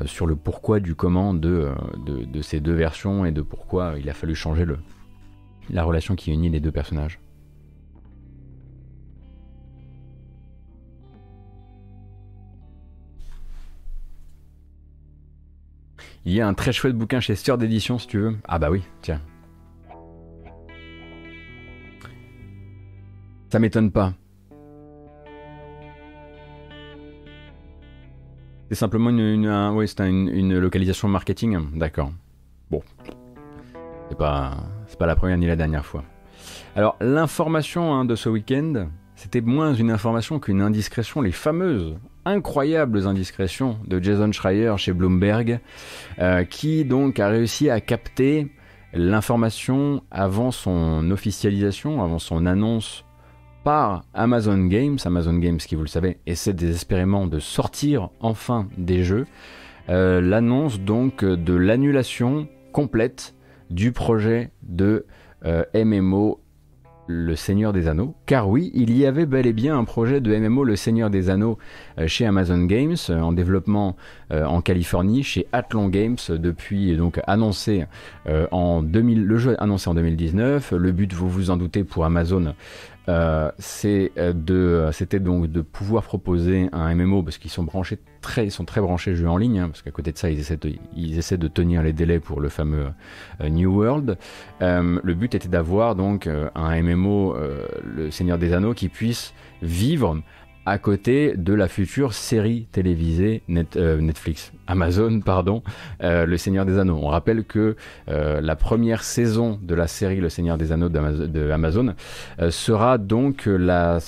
sur 0.05 0.27
le 0.27 0.37
pourquoi 0.37 0.81
du 0.81 0.95
comment 0.95 1.35
de, 1.35 1.69
de, 2.07 2.25
de, 2.25 2.43
ces 2.43 2.61
deux 2.61 2.73
versions 2.73 3.25
et 3.25 3.31
de 3.31 3.43
pourquoi 3.43 3.95
il 3.99 4.09
a 4.09 4.15
fallu 4.15 4.35
changer 4.35 4.65
le, 4.65 4.79
la 5.71 5.85
relation 5.85 6.17
qui 6.17 6.33
unit 6.33 6.51
les 6.51 6.61
deux 6.61 6.73
personnages. 6.73 7.21
Il 16.25 16.33
y 16.33 16.41
a 16.41 16.47
un 16.47 16.55
très 16.55 16.73
chouette 16.73 16.97
bouquin 16.97 17.19
chez 17.19 17.35
Sœur 17.35 17.59
d'édition 17.59 17.99
si 17.99 18.07
tu 18.07 18.19
veux. 18.19 18.37
Ah 18.47 18.59
bah 18.59 18.71
oui, 18.71 18.83
tiens. 19.01 19.21
Ça 23.51 23.59
m'étonne 23.59 23.91
pas. 23.91 24.15
C'est 28.69 28.77
simplement 28.77 29.11
une, 29.11 30.59
localisation 30.59 31.09
marketing, 31.09 31.59
d'accord. 31.79 32.13
Bon, 32.71 32.83
c'est 34.09 34.17
pas, 34.17 34.57
pas 34.99 35.07
la 35.07 35.17
première 35.17 35.37
ni 35.37 35.47
la 35.47 35.57
dernière 35.57 35.85
fois. 35.85 36.05
Alors 36.75 36.97
l'information 37.01 37.93
hein, 37.93 38.07
de 38.07 38.15
ce 38.15 38.31
week-end, 38.31 38.87
c'était 39.17 39.43
moins 39.43 39.75
une 39.75 39.91
information 39.91 40.39
qu'une 40.39 40.63
indiscrétion, 40.63 41.21
les 41.21 41.33
fameuses 41.33 41.97
incroyables 42.25 43.07
indiscrétions 43.07 43.79
de 43.87 44.03
Jason 44.03 44.31
Schreier 44.33 44.75
chez 44.77 44.93
Bloomberg, 44.93 45.61
euh, 46.19 46.45
qui 46.45 46.85
donc 46.85 47.21
a 47.21 47.29
réussi 47.29 47.71
à 47.71 47.81
capter 47.81 48.49
l'information 48.93 50.03
avant 50.11 50.51
son 50.51 51.11
officialisation, 51.11 52.03
avant 52.03 52.19
son 52.19 52.47
annonce 52.47 53.05
par 53.65 54.05
Amazon 54.15 54.67
Games. 54.67 54.99
Amazon 55.05 55.39
Games, 55.39 55.59
qui 55.59 55.75
vous 55.75 55.83
le 55.83 55.89
savez, 55.89 56.19
essaie 56.27 56.53
désespérément 56.53 57.27
de 57.27 57.39
sortir 57.39 58.11
enfin 58.21 58.69
des 58.77 59.03
jeux. 59.03 59.27
Euh, 59.89 60.21
l'annonce 60.21 60.81
donc 60.81 61.25
de 61.25 61.55
l'annulation 61.55 62.49
complète 62.73 63.35
du 63.71 63.93
projet 63.93 64.51
de 64.63 65.07
euh, 65.45 65.65
MMO 65.75 66.41
le 67.07 67.35
Seigneur 67.35 67.73
des 67.73 67.89
Anneaux, 67.89 68.15
car 68.27 68.49
oui, 68.49 68.71
il 68.75 68.97
y 68.97 69.07
avait 69.07 69.27
bel 69.27 69.47
et 69.47 69.53
bien 69.53 69.77
un 69.77 69.85
projet 69.85 70.21
de 70.21 70.35
MMO 70.35 70.65
Le 70.65 70.77
Seigneur 70.77 71.11
des 71.11 71.31
Anneaux 71.31 71.59
chez 72.07 72.27
Amazon 72.27 72.65
Games, 72.65 72.97
euh, 73.11 73.21
en 73.21 73.33
développement 73.33 73.97
euh, 74.33 74.45
en 74.45 74.61
Californie, 74.61 75.23
chez 75.23 75.47
Athlon 75.53 75.89
Games, 75.89 76.17
depuis 76.29 76.97
donc 76.97 77.21
annoncé 77.27 77.87
en 78.51 78.83
2000, 78.83 79.25
le 79.25 79.39
jeu 79.39 79.57
annoncé 79.63 79.89
en 79.89 79.95
2019. 79.95 80.73
Le 80.73 80.93
but, 80.93 81.13
vous 81.13 81.29
vous 81.29 81.51
en 81.51 81.57
doutez, 81.57 81.85
pour 81.85 82.05
Amazon, 82.05 82.55
euh, 83.09 83.51
euh, 83.85 84.33
euh, 84.51 84.93
c'était 84.93 85.19
donc 85.19 85.51
de 85.51 85.61
pouvoir 85.61 86.05
proposer 86.05 86.69
un 86.73 86.95
MMO 86.95 87.25
parce 87.25 87.39
qu'ils 87.39 87.51
sont 87.51 87.65
branchés 87.65 87.99
très, 88.21 88.47
ils 88.47 88.53
sont 88.53 88.65
très 88.65 88.81
branchés 88.81 89.17
jeux 89.17 89.29
en 89.29 89.37
ligne, 89.37 89.59
hein, 89.59 89.69
parce 89.69 89.83
qu'à 89.83 89.91
côté 89.91 90.13
de 90.13 90.19
ça, 90.19 90.31
ils 90.31 90.39
essaient 90.39 90.57
de, 90.57 90.73
ils 90.95 91.19
essaient 91.19 91.39
de 91.39 91.49
tenir 91.49 91.83
les 91.83 91.93
délais 91.93 92.21
pour 92.21 92.41
le 92.41 92.49
fameux 92.49 92.87
New 93.43 93.75
World. 93.77 94.17
le 94.61 95.15
but 95.15 95.35
était 95.35 95.49
d'avoir 95.49 95.97
donc 95.97 96.29
un 96.29 96.83
MMO, 96.83 97.35
le 97.85 98.11
Seigneur 98.11 98.39
des 98.39 98.53
Anneaux, 98.53 98.75
qui 98.75 98.89
puisse 98.89 99.35
vivre 99.63 100.21
à 100.65 100.79
côté 100.79 101.35
de 101.37 101.55
la 101.55 101.69
future 101.69 102.15
série 102.15 102.67
télévisée 102.73 103.43
euh, 103.77 104.01
Netflix, 104.01 104.53
Amazon, 104.67 105.21
pardon, 105.21 105.63
euh, 106.03 106.25
Le 106.25 106.37
Seigneur 106.37 106.65
des 106.65 106.79
Anneaux. 106.79 107.01
On 107.03 107.09
rappelle 107.09 107.45
que 107.45 107.77
euh, 108.09 108.41
la 108.41 108.57
première 108.57 109.03
saison 109.03 109.59
de 109.63 109.75
la 109.75 109.89
série 109.89 110.21
Le 110.21 110.29
Seigneur 110.29 110.59
des 110.59 110.73
Anneaux 110.73 110.89
de 110.89 111.51
Amazon 111.51 111.95
sera 112.51 112.99
donc 112.99 113.47
la, 113.47 113.99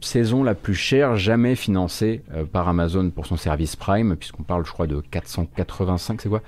saison 0.00 0.42
la 0.42 0.54
plus 0.54 0.74
chère 0.74 1.16
jamais 1.16 1.54
financée 1.54 2.22
par 2.52 2.68
Amazon 2.68 3.10
pour 3.10 3.26
son 3.26 3.36
service 3.36 3.76
Prime, 3.76 4.16
puisqu'on 4.16 4.42
parle, 4.42 4.64
je 4.64 4.72
crois, 4.72 4.86
de 4.86 5.00
485, 5.00 6.22
c'est 6.22 6.28
quoi? 6.28 6.42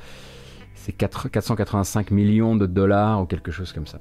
C'est 0.75 0.93
485 0.93 2.11
millions 2.11 2.57
de 2.57 2.67
dollars 2.67 3.23
ou 3.23 3.27
quelque 3.27 3.53
chose 3.53 3.73
comme 3.73 3.87
ça. 3.87 3.99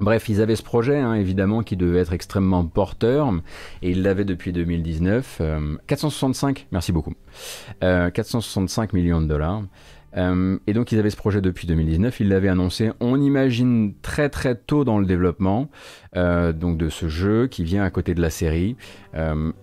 Bref, 0.00 0.28
ils 0.28 0.42
avaient 0.42 0.56
ce 0.56 0.62
projet, 0.62 0.98
hein, 0.98 1.14
évidemment, 1.14 1.62
qui 1.62 1.76
devait 1.76 2.00
être 2.00 2.12
extrêmement 2.12 2.64
porteur, 2.66 3.32
et 3.82 3.90
ils 3.90 4.02
l'avaient 4.02 4.24
depuis 4.24 4.52
2019. 4.52 5.40
465, 5.86 6.58
euh, 6.58 6.62
merci 6.70 6.92
beaucoup. 6.92 7.14
465 7.80 8.92
euh, 8.92 8.96
millions 8.96 9.20
de 9.20 9.26
dollars. 9.26 9.62
Euh, 10.16 10.58
et 10.66 10.72
donc 10.72 10.92
ils 10.92 10.98
avaient 10.98 11.10
ce 11.10 11.16
projet 11.16 11.40
depuis 11.40 11.66
2019, 11.66 12.20
ils 12.20 12.28
l'avaient 12.28 12.48
annoncé, 12.48 12.90
on 13.00 13.20
imagine 13.20 13.94
très 14.02 14.28
très 14.28 14.54
tôt 14.54 14.84
dans 14.84 14.98
le 14.98 15.06
développement 15.06 15.68
donc 16.14 16.78
de 16.78 16.88
ce 16.88 17.08
jeu 17.08 17.46
qui 17.46 17.62
vient 17.62 17.84
à 17.84 17.90
côté 17.90 18.14
de 18.14 18.22
la 18.22 18.30
série. 18.30 18.74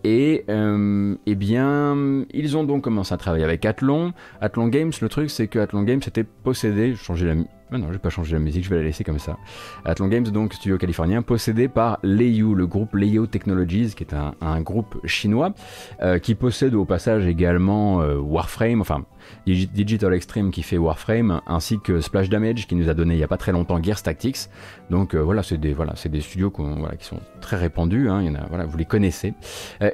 et 0.04 0.46
eh 0.48 1.36
bien, 1.36 2.26
ils 2.32 2.56
ont 2.56 2.64
donc 2.64 2.84
commencé 2.84 3.12
à 3.12 3.18
travailler 3.18 3.44
avec 3.44 3.66
Athlon. 3.66 4.14
Athlon 4.40 4.68
Games, 4.68 4.92
le 5.02 5.10
truc 5.10 5.32
c'est 5.32 5.48
que 5.48 5.58
Athlon 5.58 5.82
Games 5.82 6.02
était 6.06 6.24
possédé, 6.24 6.94
changer 6.96 7.26
la 7.26 7.36
non, 7.78 7.88
je 7.88 7.94
vais 7.94 8.00
pas 8.00 8.10
changer 8.10 8.34
la 8.34 8.40
musique, 8.40 8.64
je 8.64 8.70
vais 8.70 8.78
la 8.78 8.84
laisser 8.84 9.04
comme 9.04 9.20
ça. 9.20 9.38
Athlon 9.86 10.08
Games, 10.08 10.24
donc 10.24 10.54
studio 10.54 10.78
californien, 10.78 11.22
possédé 11.22 11.68
par 11.68 12.00
Leiyu, 12.04 12.54
le 12.54 12.68
groupe 12.68 12.94
Leiyu 12.94 13.28
Technologies, 13.28 13.94
qui 13.96 14.04
est 14.04 14.14
un, 14.14 14.62
groupe 14.62 15.00
chinois, 15.06 15.54
euh, 16.02 16.20
qui 16.20 16.36
possède 16.36 16.76
au 16.76 16.86
passage 16.86 17.26
également 17.26 18.02
euh, 18.02 18.18
Warframe, 18.18 18.82
enfin 18.82 19.06
Digital 19.46 20.14
Extreme 20.14 20.52
qui 20.52 20.64
fait 20.64 20.78
Warframe, 20.78 21.42
ainsi 21.48 21.80
que 21.80 22.02
Splash 22.02 22.30
Damage 22.30 22.68
qui 22.68 22.76
nous 22.76 22.90
a 22.90 22.94
donné 22.94 23.16
il 23.16 23.20
y 23.20 23.24
a 23.24 23.28
pas 23.28 23.38
très 23.38 23.52
longtemps 23.52 23.82
Gears 23.82 24.02
Tactics. 24.02 24.50
Donc 24.90 25.14
euh, 25.14 25.20
voilà, 25.20 25.44
c'est 25.44 25.58
des 25.58 26.22
studios 26.22 26.52
qui 26.52 27.06
sont 27.06 27.20
très 27.42 27.58
répandus. 27.58 28.10
Hein, 28.10 28.24
vous 28.68 28.78
les 28.78 28.86
connaissez. 28.86 29.34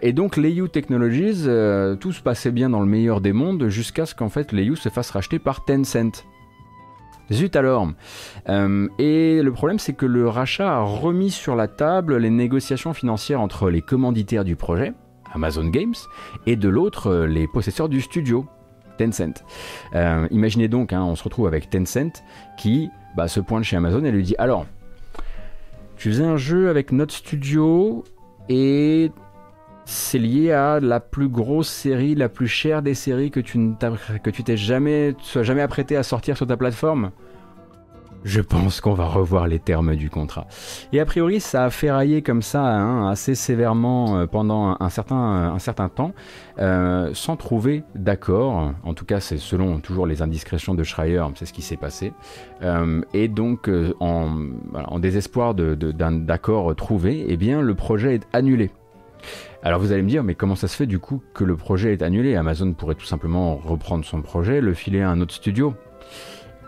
et 0.01 0.13
donc 0.13 0.37
Leiyu 0.37 0.69
Technologies, 0.69 1.47
tout 1.99 2.11
se 2.11 2.21
passait 2.21 2.51
bien 2.51 2.69
dans 2.69 2.81
le 2.81 2.87
meilleur 2.87 3.21
des 3.21 3.33
mondes 3.33 3.69
jusqu'à 3.69 4.05
ce 4.05 4.15
qu'en 4.15 4.29
fait 4.29 4.51
Leiyu 4.51 4.75
se 4.75 4.89
fasse 4.89 5.11
racheter 5.11 5.39
par 5.39 5.65
Tencent. 5.65 6.25
Zut 7.31 7.55
alors 7.55 7.87
euh, 8.49 8.87
Et 8.97 9.41
le 9.41 9.51
problème, 9.51 9.79
c'est 9.79 9.93
que 9.93 10.05
le 10.05 10.27
rachat 10.27 10.77
a 10.77 10.81
remis 10.81 11.31
sur 11.31 11.55
la 11.55 11.67
table 11.67 12.17
les 12.17 12.29
négociations 12.29 12.93
financières 12.93 13.41
entre 13.41 13.69
les 13.69 13.81
commanditaires 13.81 14.43
du 14.43 14.55
projet, 14.55 14.93
Amazon 15.33 15.65
Games, 15.65 15.95
et 16.47 16.55
de 16.55 16.69
l'autre, 16.69 17.07
euh, 17.07 17.27
les 17.27 17.47
possesseurs 17.47 17.89
du 17.89 18.01
studio, 18.01 18.45
Tencent. 18.99 19.43
Euh, 19.95 20.27
imaginez 20.29 20.67
donc, 20.67 20.93
hein, 20.93 21.03
on 21.03 21.15
se 21.15 21.23
retrouve 21.23 21.47
avec 21.47 21.69
Tencent 21.69 22.23
qui 22.57 22.89
bah, 23.15 23.27
se 23.27 23.39
pointe 23.39 23.63
chez 23.63 23.77
Amazon 23.77 24.03
et 24.03 24.11
lui 24.11 24.23
dit 24.23 24.35
Alors, 24.37 24.65
tu 25.97 26.09
faisais 26.09 26.25
un 26.25 26.37
jeu 26.37 26.69
avec 26.69 26.91
notre 26.91 27.13
studio 27.13 28.03
et 28.49 29.11
c'est 29.85 30.19
lié 30.19 30.51
à 30.51 30.79
la 30.79 30.99
plus 30.99 31.29
grosse 31.29 31.69
série, 31.69 32.13
la 32.13 32.29
plus 32.29 32.47
chère 32.47 32.81
des 32.81 32.93
séries 32.93 33.31
que 33.31 33.39
tu 33.39 34.43
t'es 34.43 34.57
jamais, 34.57 35.15
sois 35.21 35.43
jamais 35.43 35.61
apprêté 35.61 35.95
à 35.95 36.03
sortir 36.03 36.37
sur 36.37 36.45
ta 36.45 36.57
plateforme. 36.57 37.11
Je 38.23 38.41
pense 38.41 38.81
qu'on 38.81 38.93
va 38.93 39.05
revoir 39.05 39.47
les 39.47 39.59
termes 39.59 39.95
du 39.95 40.09
contrat. 40.09 40.45
Et 40.91 40.99
a 40.99 41.05
priori, 41.05 41.39
ça 41.39 41.63
a 41.65 41.69
ferraillé 41.69 42.21
comme 42.21 42.41
ça 42.41 42.61
hein, 42.61 43.09
assez 43.09 43.33
sévèrement 43.33 44.19
euh, 44.19 44.25
pendant 44.25 44.75
un 44.79 44.89
certain, 44.89 45.15
un 45.15 45.59
certain 45.59 45.87
temps, 45.87 46.13
euh, 46.59 47.11
sans 47.13 47.37
trouver 47.37 47.83
d'accord. 47.95 48.73
En 48.83 48.93
tout 48.93 49.05
cas, 49.05 49.21
c'est 49.21 49.37
selon 49.37 49.79
toujours 49.79 50.05
les 50.05 50.21
indiscrétions 50.21 50.75
de 50.75 50.83
Schreier, 50.83 51.23
c'est 51.35 51.45
ce 51.45 51.53
qui 51.53 51.61
s'est 51.61 51.77
passé. 51.77 52.11
Euh, 52.61 53.01
et 53.13 53.29
donc, 53.29 53.69
en, 53.99 54.99
désespoir 54.99 55.55
d'un 55.55 56.11
d'accord 56.11 56.75
trouvé, 56.75 57.25
eh 57.29 57.37
bien, 57.37 57.61
le 57.61 57.73
projet 57.73 58.15
est 58.15 58.27
annulé. 58.33 58.71
Alors 59.63 59.79
vous 59.79 59.91
allez 59.91 60.01
me 60.01 60.09
dire, 60.09 60.23
mais 60.23 60.35
comment 60.35 60.55
ça 60.55 60.67
se 60.67 60.75
fait 60.75 60.85
du 60.85 60.99
coup 60.99 61.21
que 61.33 61.43
le 61.43 61.55
projet 61.55 61.93
est 61.93 62.01
annulé? 62.01 62.35
Amazon 62.35 62.73
pourrait 62.73 62.95
tout 62.95 63.05
simplement 63.05 63.55
reprendre 63.55 64.05
son 64.05 64.21
projet, 64.21 64.61
le 64.61 64.73
filer 64.73 65.01
à 65.01 65.09
un 65.09 65.19
autre 65.21 65.33
studio. 65.33 65.73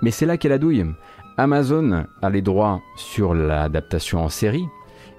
Mais 0.01 0.11
c'est 0.11 0.25
là 0.25 0.37
qu'est 0.37 0.49
la 0.49 0.57
douille. 0.57 0.85
Amazon 1.41 2.05
a 2.21 2.29
les 2.29 2.43
droits 2.43 2.83
sur 2.95 3.33
l'adaptation 3.33 4.19
en 4.23 4.29
série, 4.29 4.67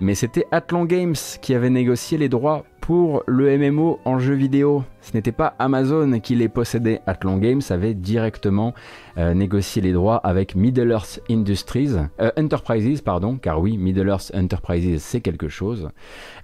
mais 0.01 0.15
c'était 0.15 0.47
Athlon 0.53 0.85
Games 0.85 1.17
qui 1.41 1.53
avait 1.53 1.69
négocié 1.69 2.17
les 2.17 2.29
droits 2.29 2.63
pour 2.81 3.25
le 3.27 3.59
MMO 3.59 3.99
en 4.05 4.21
jeu 4.21 4.35
vidéo. 4.35 4.85
Ce 5.01 5.15
n'était 5.15 5.33
pas 5.33 5.57
Amazon 5.59 6.21
qui 6.21 6.37
les 6.37 6.49
possédait. 6.49 7.01
Athlon 7.09 7.39
Games 7.39 7.61
avait 7.71 7.95
directement 7.95 8.73
euh, 9.19 9.35
négocié 9.35 9.83
les 9.83 9.93
droits 9.93 10.19
avec 10.19 10.55
Middle 10.55 10.93
Earth 10.93 11.21
Industries, 11.29 11.97
euh, 12.21 12.31
Enterprises, 12.39 13.01
pardon, 13.01 13.37
car 13.37 13.61
oui, 13.61 13.77
Middle 13.77 14.07
Earth 14.07 14.31
Enterprises, 14.33 15.03
c'est 15.03 15.23
quelque 15.23 15.49
chose. 15.49 15.89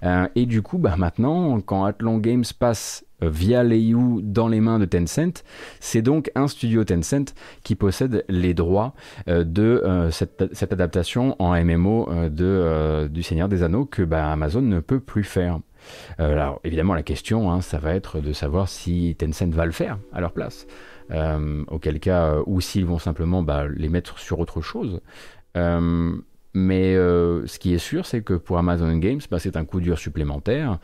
Euh, 0.03 0.27
et 0.35 0.45
du 0.45 0.61
coup, 0.61 0.77
bah, 0.77 0.95
maintenant, 0.97 1.61
quand 1.61 1.85
Athlon 1.85 2.17
Games 2.17 2.43
passe 2.59 3.05
via 3.21 3.63
Leiyu 3.63 4.21
dans 4.21 4.47
les 4.47 4.61
mains 4.61 4.79
de 4.79 4.85
Tencent, 4.85 5.43
c'est 5.79 6.01
donc 6.01 6.31
un 6.35 6.47
studio 6.47 6.83
Tencent 6.83 7.33
qui 7.63 7.75
possède 7.75 8.23
les 8.29 8.53
droits 8.53 8.93
de 9.27 10.09
cette, 10.11 10.73
adaptation 10.73 11.35
en 11.39 11.53
MMO 11.63 12.09
de, 12.29 13.07
du 13.07 13.23
Seigneur 13.23 13.49
des 13.49 13.63
Anneaux 13.63 13.85
que 13.85 14.03
bah, 14.03 14.31
Amazon 14.31 14.61
ne 14.61 14.79
peut 14.79 14.99
plus 14.99 15.23
faire. 15.23 15.59
Euh, 16.19 16.33
alors 16.33 16.59
évidemment 16.63 16.93
la 16.93 17.03
question, 17.03 17.51
hein, 17.51 17.61
ça 17.61 17.79
va 17.79 17.93
être 17.95 18.19
de 18.19 18.33
savoir 18.33 18.67
si 18.67 19.15
Tencent 19.17 19.53
va 19.53 19.65
le 19.65 19.71
faire 19.71 19.97
à 20.11 20.21
leur 20.21 20.31
place. 20.31 20.67
Euh, 21.11 21.63
auquel 21.67 21.99
cas, 21.99 22.33
euh, 22.33 22.43
ou 22.45 22.61
s'ils 22.61 22.85
vont 22.85 22.99
simplement 22.99 23.41
bah, 23.41 23.65
les 23.67 23.89
mettre 23.89 24.19
sur 24.19 24.39
autre 24.39 24.61
chose. 24.61 25.01
Mais 26.53 26.95
ce 26.95 27.59
qui 27.59 27.73
est 27.73 27.79
sûr, 27.79 28.05
c'est 28.05 28.21
que 28.21 28.33
pour 28.33 28.57
Amazon 28.57 28.97
Games, 28.97 29.21
bah, 29.29 29.39
c'est 29.39 29.55
un 29.55 29.65
coup 29.65 29.79
dur 29.79 29.99
supplémentaire, 29.99 30.79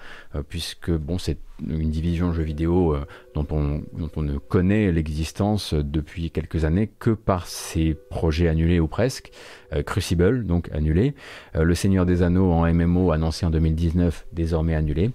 puisque 0.47 0.91
bon, 0.91 1.17
c'est 1.17 1.37
une 1.67 1.89
division 1.89 2.33
jeux 2.33 2.43
vidéo 2.43 2.93
euh, 2.93 3.05
dont, 3.33 3.47
on, 3.51 3.81
ne 4.21 4.37
connaît 4.37 4.91
l'existence 4.91 5.73
depuis 5.73 6.31
quelques 6.31 6.65
années 6.65 6.89
que 6.99 7.11
par 7.11 7.47
ses 7.47 7.95
projets 8.09 8.47
annulés 8.47 8.79
ou 8.79 8.87
presque. 8.87 9.31
Euh, 9.73 9.83
Crucible, 9.83 10.45
donc 10.45 10.69
annulé. 10.71 11.15
Euh, 11.55 11.63
le 11.63 11.75
Seigneur 11.75 12.05
des 12.05 12.23
Anneaux 12.23 12.51
en 12.51 12.71
MMO 12.71 13.11
annoncé 13.11 13.45
en 13.45 13.49
2019, 13.49 14.27
désormais 14.33 14.75
annulé. 14.75 15.11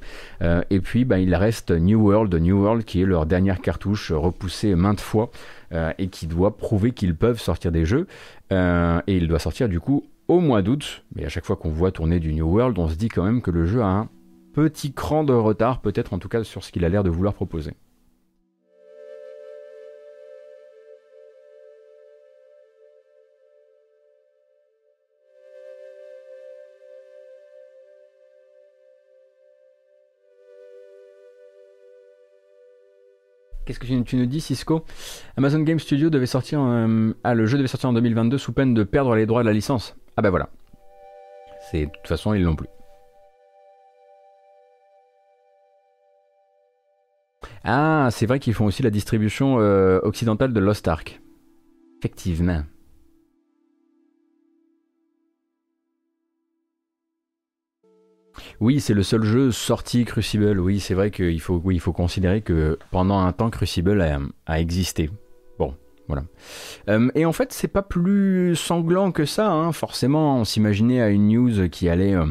et 0.71 0.80
puis, 0.80 1.04
bah, 1.04 1.19
il 1.19 1.35
reste 1.35 1.71
New 1.71 2.00
World, 2.00 2.35
New 2.35 2.62
World 2.62 2.85
qui 2.85 3.02
est 3.02 3.07
leur 3.07 3.26
dernière 3.26 3.61
cartouche 3.61 4.12
repoussée 4.12 4.75
maintes 4.75 5.00
fois 5.00 5.30
et 5.99 6.09
qui 6.09 6.26
doit 6.26 6.57
prouver 6.57 6.92
qu'ils 6.92 7.14
peuvent 7.14 7.40
sortir 7.40 7.73
des 7.73 7.85
jeux. 7.85 8.07
et 8.50 9.16
il 9.16 9.28
doit 9.28 9.38
sortir 9.38 9.69
du 9.69 9.80
coup 9.80 10.04
au 10.31 10.39
mois 10.39 10.63
d'août. 10.63 11.05
Mais 11.17 11.25
à 11.25 11.29
chaque 11.29 11.45
fois 11.45 11.57
qu'on 11.57 11.71
voit 11.71 11.91
tourner 11.91 12.21
du 12.21 12.33
New 12.33 12.47
World, 12.47 12.79
on 12.79 12.89
se 12.89 12.95
dit 12.95 13.09
quand 13.09 13.25
même 13.25 13.43
que 13.43 13.51
le 13.51 13.67
jeu 13.67 13.83
a 13.83 13.89
un 13.89 14.09
petit 14.53 14.93
cran 14.93 15.25
de 15.25 15.33
retard, 15.33 15.81
peut-être 15.81 16.13
en 16.13 16.19
tout 16.21 16.29
cas 16.29 16.45
sur 16.45 16.63
ce 16.63 16.71
qu'il 16.71 16.85
a 16.85 16.89
l'air 16.89 17.03
de 17.03 17.11
vouloir 17.11 17.35
proposer. 17.35 17.73
Qu'est-ce 33.67 33.79
que 33.79 33.87
tu, 33.87 34.17
nous 34.17 34.27
dis, 34.27 34.41
Cisco? 34.41 34.85
Amazon 35.37 35.61
Game 35.61 35.79
Studio 35.79 36.11
devait 36.11 36.27
sortir. 36.27 36.61
Euh, 36.61 37.13
ah, 37.23 37.35
le 37.35 37.47
jeu 37.47 37.57
devait 37.57 37.69
sortir 37.69 37.91
en 37.91 37.93
2022 37.93 38.37
sous 38.37 38.53
peine 38.53 38.75
de 38.75 38.83
perdre 38.83 39.15
les 39.15 39.27
droits 39.27 39.43
de 39.43 39.47
la 39.47 39.53
licence. 39.53 39.95
Ah 40.21 40.23
ben 40.23 40.29
voilà. 40.29 40.50
C'est 41.71 41.87
de 41.87 41.91
toute 41.91 42.07
façon 42.07 42.35
ils 42.35 42.43
l'ont 42.43 42.55
plus. 42.55 42.69
Ah, 47.65 48.11
c'est 48.11 48.27
vrai 48.27 48.39
qu'ils 48.39 48.53
font 48.53 48.67
aussi 48.67 48.83
la 48.83 48.91
distribution 48.91 49.61
euh, 49.61 49.99
occidentale 50.03 50.53
de 50.53 50.61
Lost 50.61 50.87
Ark. 50.89 51.23
Effectivement. 52.00 52.65
Oui, 58.61 58.81
c'est 58.81 58.93
le 58.93 59.03
seul 59.03 59.23
jeu 59.23 59.53
sorti 59.53 60.05
Crucible. 60.05 60.61
Oui, 60.61 60.81
c'est 60.81 60.93
vrai 60.93 61.11
qu'il 61.11 61.41
faut 61.41 61.93
considérer 61.95 62.43
que 62.43 62.79
pendant 62.91 63.21
un 63.21 63.33
temps, 63.33 63.49
Crucible 63.49 64.03
a, 64.47 64.61
existé. 64.61 65.09
Euh, 66.88 67.11
et 67.14 67.25
en 67.25 67.33
fait, 67.33 67.52
c'est 67.52 67.69
pas 67.69 67.83
plus 67.83 68.57
sanglant 68.57 69.12
que 69.12 69.25
ça. 69.25 69.50
Hein. 69.50 69.73
Forcément, 69.73 70.38
on 70.38 70.45
s'imaginait 70.45 71.00
à 71.00 71.09
une 71.11 71.29
news 71.29 71.69
qui 71.69 71.88
allait 71.88 72.14
euh, 72.14 72.26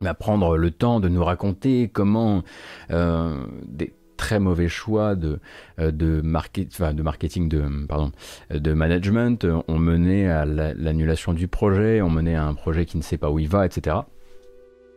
bah, 0.00 0.14
prendre 0.14 0.56
le 0.56 0.70
temps 0.70 1.00
de 1.00 1.08
nous 1.08 1.24
raconter 1.24 1.90
comment 1.92 2.42
euh, 2.90 3.44
des 3.66 3.94
très 4.16 4.40
mauvais 4.40 4.68
choix 4.68 5.14
de, 5.14 5.38
marketing, 5.78 7.48
de 7.48 8.72
management 8.72 9.46
ont 9.68 9.78
mené 9.78 10.28
à 10.28 10.44
l'annulation 10.44 11.32
du 11.32 11.46
projet, 11.46 12.02
ont 12.02 12.10
mené 12.10 12.34
à 12.34 12.44
un 12.44 12.54
projet 12.54 12.84
qui 12.84 12.96
ne 12.96 13.02
sait 13.02 13.16
pas 13.16 13.30
où 13.30 13.38
il 13.38 13.48
va, 13.48 13.64
etc. 13.64 13.94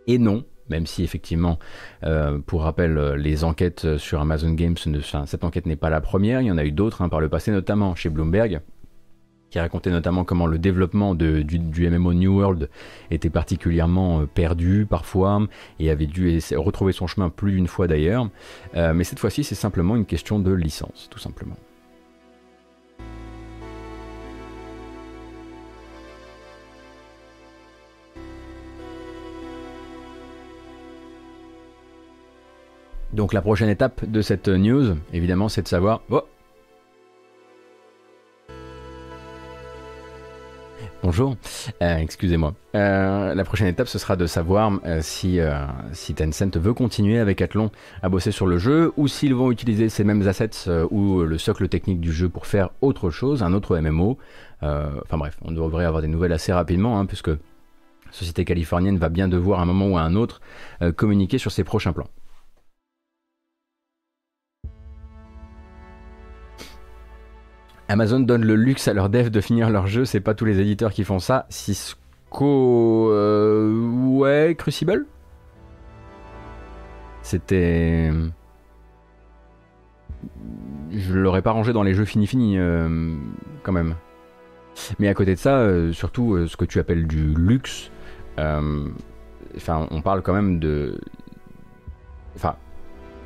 Et 0.08 0.18
non, 0.18 0.44
même 0.72 0.88
si 0.88 1.04
effectivement, 1.04 1.60
euh, 2.04 2.40
pour 2.40 2.64
rappel, 2.64 2.98
euh, 2.98 3.16
les 3.16 3.44
enquêtes 3.44 3.98
sur 3.98 4.20
Amazon 4.22 4.54
Games, 4.54 4.78
cette 5.26 5.44
enquête 5.44 5.68
n'est 5.68 5.76
pas 5.76 5.92
la 5.92 6.02
première, 6.02 6.42
il 6.42 6.48
y 6.48 6.52
en 6.52 6.58
a 6.58 6.66
eu 6.66 6.72
d'autres 6.72 7.04
hein, 7.04 7.10
par 7.10 7.20
le 7.20 7.30
passé, 7.30 7.52
notamment 7.52 7.94
chez 7.94 8.10
Bloomberg, 8.10 8.62
qui 9.52 9.60
racontait 9.60 9.92
notamment 9.92 10.24
comment 10.24 10.48
le 10.48 10.58
développement 10.58 11.14
du, 11.14 11.90
MMO 11.90 12.14
New 12.14 12.40
World 12.40 12.70
était 13.12 13.30
particulièrement 13.30 14.22
euh, 14.22 14.26
perdu 14.26 14.88
parfois 14.90 15.46
et 15.80 15.92
avait 15.92 16.08
dû 16.08 16.40
retrouver 16.56 16.94
son 16.94 17.06
chemin 17.06 17.30
plus 17.30 17.52
d'une 17.52 17.68
fois 17.68 17.88
d'ailleurs. 17.88 18.30
mais 18.74 19.04
cette 19.04 19.20
fois-ci, 19.20 19.44
c'est 19.44 19.56
simplement 19.56 19.96
une 19.96 20.06
question 20.06 20.40
de 20.40 20.54
licence, 20.54 21.10
tout 21.12 21.20
simplement. 21.20 21.58
Donc 33.14 33.34
la 33.34 33.42
prochaine 33.42 33.70
étape 33.70 34.06
de 34.10 34.22
cette 34.22 34.48
news, 34.48 34.96
évidemment, 35.14 35.50
c'est 35.50 35.62
de 35.62 35.68
savoir... 35.68 36.02
Oh 36.10 36.24
Bonjour, 41.04 41.36
euh, 41.82 41.98
excusez-moi. 41.98 42.54
Euh, 42.76 43.34
la 43.34 43.44
prochaine 43.44 43.68
étape, 43.68 43.88
ce 43.88 43.98
sera 43.98 44.16
de 44.16 44.28
savoir 44.28 44.80
euh, 44.86 45.00
si, 45.02 45.40
si 45.94 46.14
Tencent 46.14 46.56
veut 46.58 46.76
continuer 46.76 47.18
avec 47.18 47.42
Athlon 47.42 47.72
à 48.04 48.08
bosser 48.08 48.32
sur 48.32 48.46
le 48.46 48.60
jeu 48.60 48.94
ou 48.98 49.08
s'ils 49.08 49.34
vont 49.34 49.52
utiliser 49.52 49.90
ces 49.90 50.04
mêmes 50.04 50.28
assets 50.28 50.70
ou 50.92 51.24
le 51.24 51.38
socle 51.40 51.68
technique 51.70 52.02
du 52.02 52.14
jeu 52.14 52.30
pour 52.30 52.46
faire 52.46 52.70
autre 52.82 53.10
chose, 53.10 53.42
un 53.42 53.54
autre 53.54 53.78
MMO. 53.78 54.20
Enfin 54.62 55.18
bref, 55.18 55.38
on 55.42 55.52
devrait 55.52 55.86
avoir 55.86 56.04
des 56.04 56.08
nouvelles 56.08 56.34
assez 56.34 56.54
rapidement, 56.54 57.00
hein, 57.00 57.08
puisque 57.08 57.30
la 57.30 57.38
société 58.12 58.46
californienne 58.46 59.00
va 59.00 59.10
bien 59.10 59.28
devoir 59.28 59.60
à 59.60 59.64
un 59.64 59.66
moment 59.66 59.88
ou 59.88 59.98
à 59.98 60.02
un 60.02 60.16
autre 60.16 60.40
communiquer 60.96 61.40
sur 61.40 61.52
ses 61.52 61.64
prochains 61.64 61.94
plans. 61.94 62.10
Amazon 67.92 68.22
donne 68.22 68.46
le 68.46 68.56
luxe 68.56 68.88
à 68.88 68.94
leurs 68.94 69.10
devs 69.10 69.30
de 69.30 69.42
finir 69.42 69.70
leur 69.70 69.86
jeu, 69.86 70.06
c'est 70.06 70.22
pas 70.22 70.34
tous 70.34 70.46
les 70.46 70.62
éditeurs 70.62 70.94
qui 70.94 71.04
font 71.04 71.20
ça. 71.20 71.46
Cisco. 71.50 73.12
Euh, 73.12 73.70
ouais, 74.08 74.56
Crucible? 74.58 75.06
C'était. 77.22 78.10
Je 80.92 81.14
l'aurais 81.14 81.42
pas 81.42 81.52
rangé 81.52 81.74
dans 81.74 81.84
les 81.84 81.94
jeux 81.94 82.06
fini 82.06 82.28
fini, 82.28 82.58
euh, 82.58 83.14
quand 83.62 83.74
même. 83.74 83.96
Mais 85.00 85.10
à 85.10 85.14
côté 85.14 85.36
de 85.36 85.40
ça, 85.40 85.58
euh, 85.58 85.92
surtout 85.92 86.48
ce 86.48 86.56
que 86.56 86.64
tu 86.64 86.80
appelles 86.80 87.08
du 87.08 87.34
luxe, 87.36 87.92
enfin, 88.38 89.86
on 89.92 90.02
parle 90.02 90.22
quand 90.22 90.34
même 90.34 90.60
de. 90.60 90.98
Enfin, 92.38 92.56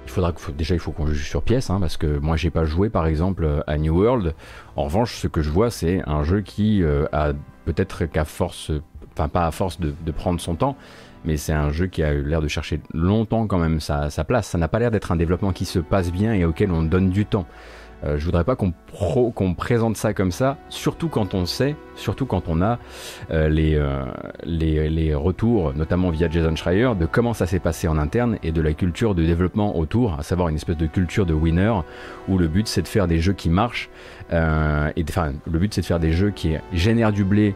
il 0.05 0.11
faudra 0.11 0.31
que, 0.31 0.51
déjà 0.51 0.75
il 0.75 0.79
faut 0.79 0.91
qu'on 0.91 1.07
juge 1.07 1.27
sur 1.27 1.41
pièce 1.41 1.69
hein, 1.69 1.79
parce 1.79 1.97
que 1.97 2.17
moi 2.19 2.37
j'ai 2.37 2.49
pas 2.49 2.65
joué 2.65 2.89
par 2.89 3.07
exemple 3.07 3.63
à 3.67 3.77
New 3.77 3.99
World. 3.99 4.35
En 4.75 4.83
revanche, 4.83 5.15
ce 5.15 5.27
que 5.27 5.41
je 5.41 5.49
vois 5.49 5.71
c'est 5.71 6.01
un 6.07 6.23
jeu 6.23 6.41
qui 6.41 6.83
euh, 6.83 7.05
a 7.11 7.33
peut-être 7.65 8.05
qu'à 8.05 8.25
force, 8.25 8.71
enfin 9.13 9.27
pas 9.27 9.47
à 9.47 9.51
force 9.51 9.79
de, 9.79 10.11
prendre 10.11 10.39
son 10.39 10.55
temps, 10.55 10.77
mais 11.25 11.37
c'est 11.37 11.53
un 11.53 11.71
jeu 11.71 11.87
qui 11.87 12.03
a 12.03 12.13
l'air 12.13 12.41
de 12.41 12.47
chercher 12.47 12.79
longtemps 12.93 13.47
quand 13.47 13.57
même 13.57 13.79
sa 13.79 14.09
place. 14.23 14.47
Ça 14.47 14.57
n'a 14.57 14.67
pas 14.67 14.79
l'air 14.79 14.91
d'être 14.91 15.11
un 15.11 15.15
développement 15.15 15.51
qui 15.51 15.65
se 15.65 15.79
passe 15.79 16.11
bien 16.11 16.33
et 16.33 16.45
auquel 16.45 16.71
on 16.71 16.83
donne 16.83 17.09
du 17.09 17.25
temps. 17.25 17.47
Euh, 18.05 18.17
je 18.17 18.25
voudrais 18.25 18.43
pas 18.43 18.55
qu'on 18.55 19.53
présente 19.53 19.97
ça 19.97 20.13
comme 20.13 20.31
ça, 20.31 20.57
surtout 20.69 21.09
quand 21.09 21.33
on 21.33 21.45
sait, 21.45 21.75
surtout 21.95 22.25
quand 22.25 22.43
on 22.47 22.61
a 22.61 22.79
euh, 23.31 23.49
les, 23.49 23.75
euh, 23.75 24.03
les, 24.43 24.89
les, 24.89 25.15
retours, 25.15 25.73
notamment 25.75 26.09
via 26.09 26.29
Jason 26.29 26.55
Schreier, 26.55 26.91
de 26.99 27.05
comment 27.05 27.33
ça 27.33 27.47
s'est 27.47 27.59
passé 27.59 27.87
en 27.87 27.97
interne 27.97 28.37
et 28.43 28.51
de 28.51 28.61
la 28.61 28.73
culture 28.73 29.15
de 29.15 29.23
développement 29.23 29.77
autour, 29.77 30.19
à 30.19 30.23
savoir 30.23 30.49
une 30.49 30.55
espèce 30.55 30.77
de 30.77 30.87
culture 30.87 31.25
de 31.25 31.33
winner, 31.33 31.73
où 32.27 32.37
le 32.37 32.47
but 32.47 32.67
c'est 32.67 32.81
de 32.81 32.87
faire 32.87 33.07
des 33.07 33.19
jeux 33.19 33.33
qui 33.33 33.49
marchent, 33.49 33.89
et 34.31 35.05
enfin 35.07 35.33
le 35.51 35.59
but 35.59 35.73
c'est 35.73 35.81
de 35.81 35.85
faire 35.85 35.99
des 35.99 36.11
jeux 36.11 36.31
qui 36.31 36.55
génèrent 36.73 37.11
du 37.11 37.23
blé 37.23 37.55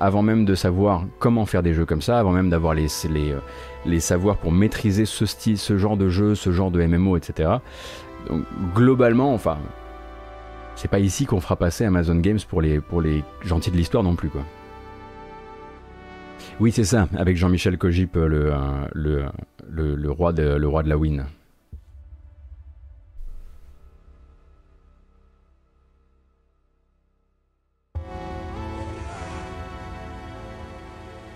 avant 0.00 0.22
même 0.22 0.44
de 0.44 0.54
savoir 0.54 1.04
comment 1.18 1.44
faire 1.44 1.62
des 1.62 1.74
jeux 1.74 1.84
comme 1.84 2.02
ça, 2.02 2.18
avant 2.20 2.30
même 2.30 2.50
d'avoir 2.50 2.74
les, 2.74 2.86
les, 3.10 3.34
les 3.86 4.00
savoirs 4.00 4.36
pour 4.36 4.52
maîtriser 4.52 5.06
ce 5.06 5.26
style, 5.26 5.58
ce 5.58 5.76
genre 5.76 5.96
de 5.96 6.08
jeu, 6.08 6.34
ce 6.34 6.52
genre 6.52 6.70
de 6.70 6.84
MMO, 6.84 7.16
etc. 7.16 7.50
Donc 8.28 8.44
globalement, 8.74 9.34
enfin, 9.34 9.58
c'est 10.76 10.88
pas 10.88 10.98
ici 10.98 11.26
qu'on 11.26 11.40
fera 11.40 11.56
passer 11.56 11.84
Amazon 11.84 12.16
Games 12.16 12.38
pour 12.48 12.62
les, 12.62 12.80
pour 12.80 13.00
les 13.00 13.22
gentils 13.44 13.70
de 13.70 13.76
l'histoire 13.76 14.02
non 14.02 14.16
plus, 14.16 14.28
quoi. 14.28 14.42
Oui, 16.60 16.72
c'est 16.72 16.84
ça, 16.84 17.08
avec 17.16 17.36
Jean-Michel 17.36 17.78
Cogip, 17.78 18.16
le, 18.16 18.52
roi 20.08 20.32
de, 20.32 20.42
le 20.42 20.68
roi 20.68 20.82
de 20.82 20.88
la 20.88 20.96
win. 20.96 21.24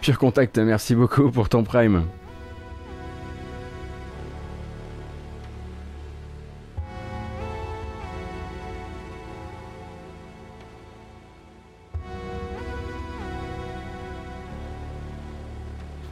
Pure 0.01 0.19
Contact, 0.19 0.59
merci 0.59 0.95
beaucoup 0.95 1.31
pour 1.33 1.49
ton 1.49 1.65
prime. 1.65 2.05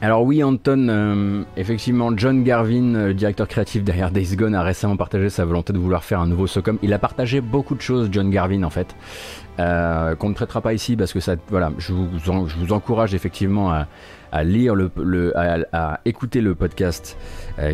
Alors 0.05 0.21
oui, 0.21 0.43
Anton, 0.43 0.87
euh, 0.87 1.41
effectivement, 1.57 2.15
John 2.15 2.43
Garvin, 2.43 2.93
euh, 2.93 3.11
directeur 3.11 3.47
créatif 3.47 3.83
derrière 3.83 4.11
Days 4.11 4.35
Gone, 4.35 4.53
a 4.53 4.61
récemment 4.61 4.97
partagé 4.97 5.31
sa 5.31 5.45
volonté 5.45 5.73
de 5.73 5.79
vouloir 5.79 6.03
faire 6.03 6.19
un 6.19 6.27
nouveau 6.27 6.45
Socom. 6.45 6.77
Il 6.83 6.93
a 6.93 6.99
partagé 6.99 7.41
beaucoup 7.41 7.73
de 7.73 7.81
choses, 7.81 8.09
John 8.11 8.29
Garvin, 8.29 8.61
en 8.61 8.69
fait, 8.69 8.95
euh, 9.57 10.13
qu'on 10.13 10.29
ne 10.29 10.35
traitera 10.35 10.61
pas 10.61 10.75
ici 10.75 10.95
parce 10.95 11.11
que 11.11 11.19
ça, 11.19 11.37
voilà, 11.49 11.71
je 11.79 11.91
vous, 11.91 12.71
encourage 12.71 13.15
effectivement 13.15 13.71
à, 14.31 14.43
lire 14.43 14.75
le, 14.75 14.91
à, 15.35 16.01
écouter 16.05 16.39
le 16.39 16.53
podcast 16.53 17.17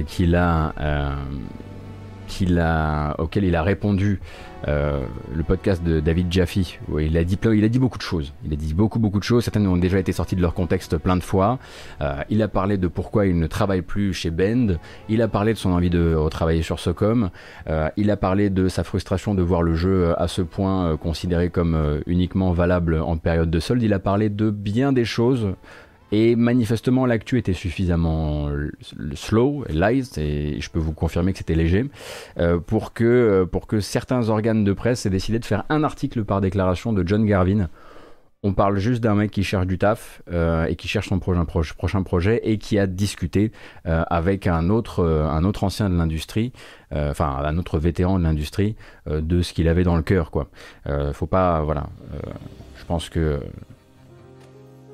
qu'il 0.08 0.38
a 0.38 0.74
auquel 3.17 3.44
il 3.44 3.56
a 3.56 3.63
répondu 3.63 4.20
euh, 4.67 5.02
le 5.34 5.44
podcast 5.44 5.84
de 5.84 6.00
David 6.00 6.32
Jaffe, 6.32 6.80
où 6.89 7.00
il 7.00 7.17
a, 7.17 7.24
dit, 7.24 7.38
il 7.52 7.63
a 7.63 7.67
dit 7.67 7.80
beaucoup 7.80 7.98
de 7.98 8.04
choses. 8.04 8.34
Il 8.46 8.54
a 8.54 8.56
dit 8.56 8.74
beaucoup, 8.74 9.00
beaucoup 9.00 9.20
de 9.20 9.24
choses. 9.24 9.44
Certaines 9.44 9.67
ont 9.67 9.78
déjà 9.78 9.98
été 10.00 10.12
sorties 10.12 10.36
de 10.36 10.41
leur 10.41 10.54
contexte 10.54 10.98
plein 10.98 11.15
de 11.15 11.24
fois. 11.24 11.58
Euh, 12.02 12.22
il 12.30 12.41
a 12.44 12.48
parlé 12.48 12.78
de 12.78 12.88
pourquoi 12.88 13.26
il 13.26 13.38
ne 13.39 13.48
travaille 13.48 13.82
plus 13.82 14.13
chez 14.13 14.30
Bend. 14.30 14.78
Il 15.10 15.22
a 15.22 15.28
parlé 15.28 15.54
de 15.54 15.58
son 15.58 15.72
envie 15.72 15.89
de 15.89 16.13
retravailler 16.13 16.62
sur 16.62 16.80
Socom. 16.80 17.32
Euh, 17.70 17.89
il 17.98 18.12
a 18.12 18.17
parlé 18.17 18.50
de 18.50 18.67
sa 18.67 18.84
frustration 18.84 19.34
de 19.34 19.41
voir 19.41 19.63
le 19.63 19.76
jeu 19.76 20.13
à 20.17 20.28
ce 20.28 20.41
point 20.41 20.96
considéré 20.98 21.50
comme 21.50 22.02
uniquement 22.06 22.52
valable 22.52 23.00
en 23.00 23.17
période 23.17 23.50
de 23.50 23.60
solde. 23.60 23.82
Il 23.82 23.94
a 23.94 24.00
parlé 24.00 24.30
de 24.30 24.52
bien 24.52 24.94
des 24.94 25.06
choses 25.06 25.56
et 26.12 26.36
manifestement, 26.36 27.06
l'actu 27.06 27.38
était 27.38 27.54
suffisamment 27.54 28.50
slow, 29.15 29.63
light, 29.69 30.17
et 30.17 30.60
je 30.60 30.69
peux 30.69 30.80
vous 30.80 30.93
confirmer 30.93 31.32
que 31.32 31.38
c'était 31.38 31.56
léger, 31.56 31.86
euh, 32.38 32.60
pour, 32.60 32.93
que, 32.93 33.04
euh, 33.04 33.45
pour 33.45 33.65
que 33.65 33.80
certains 33.80 34.28
organes 34.30 34.65
de 34.65 34.74
presse 34.74 35.06
aient 35.06 35.10
décidé 35.10 35.39
de 35.39 35.45
faire 35.45 35.63
un 35.69 35.84
article 35.84 36.26
par 36.26 36.41
déclaration 36.41 36.91
de 36.91 37.08
John 37.08 37.26
Garvin. 37.26 37.69
On 38.43 38.54
parle 38.54 38.80
juste 38.80 39.02
d'un 39.02 39.13
mec 39.13 39.30
qui 39.30 39.43
cherche 39.43 39.67
du 39.67 39.78
taf 39.78 40.24
euh, 40.32 40.65
et 40.65 40.76
qui 40.76 40.88
cherche 40.88 41.10
son 41.10 41.19
prochain, 41.19 41.45
prochain 41.45 42.02
projet 42.02 42.41
et 42.43 42.58
qui 42.58 42.80
a 42.80 42.88
discuté 42.88 43.52
avec 43.86 44.47
un 44.47 44.71
autre, 44.71 45.06
un 45.06 45.43
autre 45.43 45.63
ancien 45.63 45.91
de 45.91 45.95
l'industrie, 45.95 46.52
enfin 46.91 47.38
un 47.43 47.58
autre 47.60 47.78
vétéran 47.78 48.17
de 48.17 48.24
l'industrie, 48.24 48.76
de 49.08 49.43
ce 49.43 49.54
qu'il 49.54 49.67
avait 49.67 49.84
dans 49.84 49.95
le 49.95 50.02
cœur. 50.02 50.32
Quoi. 50.32 50.50
faut 51.13 51.28
pas, 51.28 51.62
voilà. 51.62 51.86
je 52.80 52.86
pense 52.86 53.10
que 53.10 53.39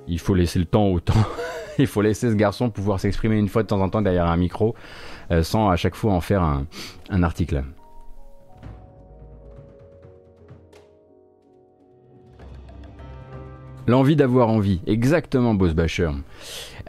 il 0.07 0.19
faut 0.19 0.33
laisser 0.33 0.59
le 0.59 0.65
temps 0.65 0.87
au 0.87 0.99
temps. 0.99 1.13
il 1.79 1.87
faut 1.87 2.01
laisser 2.01 2.29
ce 2.29 2.35
garçon 2.35 2.69
pouvoir 2.69 2.99
s'exprimer 2.99 3.37
une 3.37 3.49
fois 3.49 3.63
de 3.63 3.67
temps 3.67 3.81
en 3.81 3.89
temps 3.89 4.01
derrière 4.01 4.25
un 4.25 4.37
micro, 4.37 4.75
euh, 5.31 5.43
sans 5.43 5.69
à 5.69 5.75
chaque 5.75 5.95
fois 5.95 6.13
en 6.13 6.21
faire 6.21 6.43
un, 6.43 7.23
article. 7.23 7.63
L'envie 13.87 14.17
d'avoir 14.17 14.49
envie, 14.49 14.81
exactement, 14.85 15.53
Boss 15.53 15.73
Basher. 15.73 16.09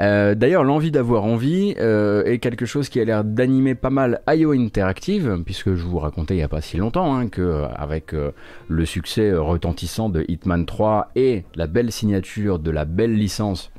Euh, 0.00 0.34
d'ailleurs, 0.34 0.64
l'envie 0.64 0.90
d'avoir 0.90 1.24
envie 1.24 1.74
euh, 1.78 2.24
est 2.24 2.38
quelque 2.38 2.66
chose 2.66 2.88
qui 2.88 3.00
a 3.00 3.04
l'air 3.04 3.24
d'animer 3.24 3.74
pas 3.74 3.90
mal 3.90 4.20
IO 4.28 4.52
Interactive, 4.52 5.42
puisque 5.44 5.74
je 5.74 5.84
vous 5.84 5.98
racontais 5.98 6.34
il 6.34 6.38
n'y 6.38 6.42
a 6.42 6.48
pas 6.48 6.60
si 6.60 6.76
longtemps 6.76 7.16
hein, 7.16 7.28
que 7.28 7.64
avec 7.74 8.14
euh, 8.14 8.30
le 8.68 8.86
succès 8.86 9.32
retentissant 9.32 10.08
de 10.08 10.24
Hitman 10.28 10.66
3 10.66 11.10
et 11.16 11.44
la 11.54 11.66
belle 11.66 11.90
signature 11.90 12.58
de 12.58 12.70
la 12.70 12.84
belle 12.84 13.14
licence 13.14 13.72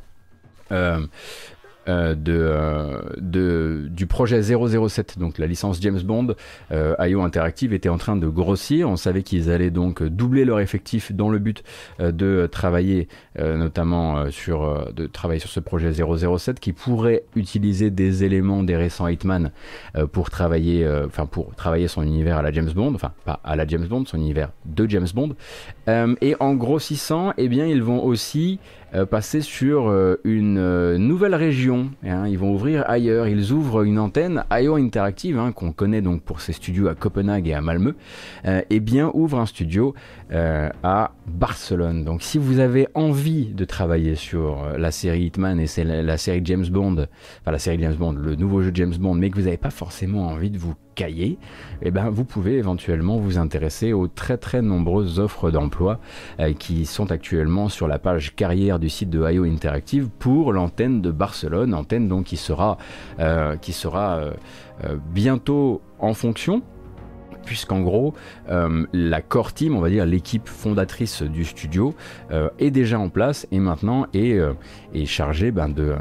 de, 1.88 2.34
euh, 2.34 3.02
de, 3.18 3.88
du 3.90 4.06
projet 4.06 4.42
007, 4.42 5.18
donc 5.18 5.38
la 5.38 5.48
licence 5.48 5.82
James 5.82 6.00
Bond, 6.00 6.36
euh, 6.72 6.96
IO 7.00 7.22
Interactive 7.22 7.74
était 7.74 7.90
en 7.90 7.98
train 7.98 8.16
de 8.16 8.28
grossir. 8.28 8.90
On 8.90 8.96
savait 8.96 9.24
qu'ils 9.24 9.50
allaient 9.50 9.72
donc 9.72 10.04
doubler 10.04 10.46
leur 10.46 10.60
effectif 10.60 11.12
dans 11.12 11.30
le 11.30 11.40
but 11.40 11.64
de 12.00 12.48
travailler 12.52 13.08
notamment 13.38 14.30
sur, 14.32 14.92
de 14.94 15.08
travailler 15.08 15.40
sur 15.40 15.50
ce 15.50 15.60
projet 15.60 15.92
007 15.94 16.60
qui 16.60 16.74
pourrait 16.74 17.24
utiliser 17.36 17.90
des 17.90 18.24
éléments 18.24 18.64
des 18.64 18.76
récents 18.76 19.08
Hitman 19.08 19.52
pour 20.12 20.30
travailler, 20.30 20.88
enfin 21.06 21.26
pour 21.26 21.56
travailler 21.56 21.88
son 21.88 22.04
univers 22.04 22.38
à 22.38 22.42
la 22.42 22.52
James 22.52 22.72
Bond, 22.74 22.94
enfin 22.96 23.12
pas 23.26 23.40
à 23.44 23.56
la 23.56 23.66
James 23.68 23.86
Bond, 23.88 24.06
son 24.06 24.18
univers 24.18 24.52
de 24.66 24.88
James 24.90 25.08
Bond. 25.14 25.36
et 26.22 26.36
en 26.40 26.54
grossissant, 26.56 27.34
eh 27.38 27.48
bien 27.48 27.66
ils 27.66 27.84
vont 27.84 28.04
aussi 28.04 28.60
euh, 28.96 29.06
passer 29.06 29.42
sur 29.42 29.88
euh, 29.88 30.20
une 30.24 30.58
euh, 30.58 30.98
nouvelle 30.98 31.36
région. 31.36 31.92
Hein. 32.04 32.28
ils 32.28 32.38
vont 32.38 32.54
ouvrir 32.54 32.84
ailleurs. 32.90 33.28
Ils 33.28 33.52
ouvrent 33.52 33.84
une 33.84 34.00
antenne 34.00 34.44
IO 34.52 34.76
Interactive, 34.76 35.38
hein, 35.38 35.52
qu'on 35.52 35.72
connaît 35.72 36.02
donc 36.02 36.24
pour 36.24 36.42
ses 36.42 36.54
studios 36.54 36.88
à 36.88 36.96
Copenhague 36.96 37.48
et 37.48 37.54
à 37.54 37.62
Malmö, 37.62 37.94
et 38.70 38.80
bien 38.80 39.12
ouvre 39.14 39.40
un 39.40 39.46
studio 39.46 39.94
à 40.32 41.12
Barcelone. 41.28 42.04
Donc 42.04 42.22
si 42.22 42.38
vous 42.38 42.60
avez 42.60 42.88
envie 42.94 43.48
de 43.48 43.66
travailler 43.66 44.16
sur 44.16 44.78
la 44.78 44.92
série 44.92 45.26
Hitman 45.26 45.60
et 45.60 45.68
c'est 45.68 45.84
la, 45.84 46.18
série 46.18 46.42
James 46.44 46.66
Bond, 46.70 47.08
enfin 47.42 47.52
la 47.52 47.60
série 47.60 47.80
James 47.80 47.96
Bond, 47.96 48.14
le 48.14 48.36
nouveau 48.36 48.62
jeu 48.62 48.72
James 48.74 48.96
Bond, 48.98 49.16
mais 49.16 49.30
que 49.30 49.36
vous 49.36 49.46
n'avez 49.46 49.58
pas 49.58 49.72
forcément 49.72 50.28
envie 50.28 50.50
de 50.50 50.58
vous 50.58 50.74
cahier, 51.00 51.38
eh 51.82 51.92
ben, 51.92 52.10
vous 52.10 52.26
pouvez 52.26 52.58
éventuellement 52.58 53.20
vous 53.20 53.38
intéresser 53.38 53.94
aux 53.94 54.10
très 54.10 54.36
très 54.36 54.62
nombreuses 54.62 55.18
offres 55.18 55.50
d'emploi 55.50 55.98
euh, 56.42 56.52
qui 56.52 56.86
sont 56.86 57.10
actuellement 57.10 57.70
sur 57.70 57.88
la 57.88 58.00
page 58.00 58.36
carrière 58.36 58.80
du 58.80 58.90
site 58.90 59.10
de 59.10 59.32
IO 59.32 59.46
Interactive 59.46 60.10
pour 60.20 60.52
l'antenne 60.52 61.02
de 61.02 61.10
Barcelone, 61.10 61.74
antenne 61.74 62.10
donc 62.10 62.26
qui 62.26 62.36
sera, 62.36 62.78
euh, 63.22 63.56
qui 63.56 63.72
sera 63.72 64.18
euh, 64.18 64.98
bientôt 65.14 65.82
en 66.00 66.14
fonction 66.14 66.64
puisqu'en 67.46 67.82
gros, 67.82 68.14
euh, 68.50 68.86
la 68.94 69.22
core 69.22 69.54
team, 69.54 69.76
on 69.76 69.82
va 69.82 69.90
dire 69.90 70.06
l'équipe 70.06 70.48
fondatrice 70.48 71.24
du 71.24 71.46
studio, 71.46 71.96
euh, 72.32 72.50
est 72.60 72.72
déjà 72.72 73.00
en 73.00 73.10
place 73.10 73.48
et 73.52 73.60
maintenant 73.60 74.06
est, 74.14 74.34
euh, 74.34 74.54
est 74.94 75.06
chargée 75.06 75.52
ben, 75.52 75.70
de, 75.70 75.96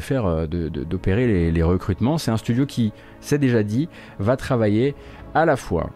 faire, 0.00 0.48
d'opérer 0.48 1.50
les 1.50 1.62
recrutements. 1.62 2.18
C'est 2.18 2.30
un 2.30 2.36
studio 2.36 2.66
qui, 2.66 2.92
c'est 3.20 3.38
déjà 3.38 3.62
dit, 3.62 3.88
va 4.18 4.36
travailler 4.36 4.94
à 5.34 5.44
la 5.44 5.56
fois 5.56 5.90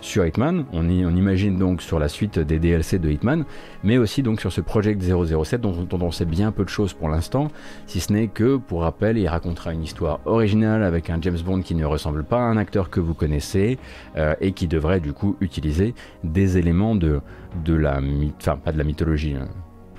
sur 0.00 0.24
Hitman, 0.24 0.64
on, 0.72 0.88
imagine 0.88 1.58
donc 1.58 1.82
sur 1.82 1.98
la 1.98 2.08
suite 2.08 2.38
des 2.38 2.58
DLC 2.58 2.98
de 2.98 3.10
Hitman, 3.10 3.44
mais 3.82 3.98
aussi 3.98 4.22
donc 4.22 4.40
sur 4.40 4.52
ce 4.52 4.60
Project 4.60 5.02
007 5.02 5.60
dont, 5.60 5.74
on 6.00 6.10
sait 6.10 6.24
bien 6.24 6.52
peu 6.52 6.64
de 6.64 6.68
choses 6.68 6.92
pour 6.92 7.08
l'instant, 7.08 7.48
si 7.86 8.00
ce 8.00 8.12
n'est 8.12 8.28
que, 8.28 8.56
pour 8.56 8.82
rappel, 8.82 9.18
il 9.18 9.26
racontera 9.26 9.72
une 9.72 9.82
histoire 9.82 10.20
originale 10.24 10.82
avec 10.82 11.10
un 11.10 11.18
James 11.20 11.38
Bond 11.44 11.62
qui 11.62 11.74
ne 11.74 11.84
ressemble 11.84 12.24
pas 12.24 12.38
à 12.38 12.42
un 12.42 12.56
acteur 12.56 12.90
que 12.90 13.00
vous 13.00 13.14
connaissez 13.14 13.78
euh, 14.16 14.34
et 14.40 14.52
qui 14.52 14.68
devrait 14.68 15.00
du 15.00 15.12
coup 15.12 15.36
utiliser 15.40 15.94
des 16.24 16.58
éléments 16.58 16.94
de, 16.94 17.20
de 17.64 17.74
la, 17.74 18.00
enfin 18.40 18.56
pas 18.56 18.72
de 18.72 18.78
la 18.78 18.84
mythologie, 18.84 19.34
hein, 19.34 19.48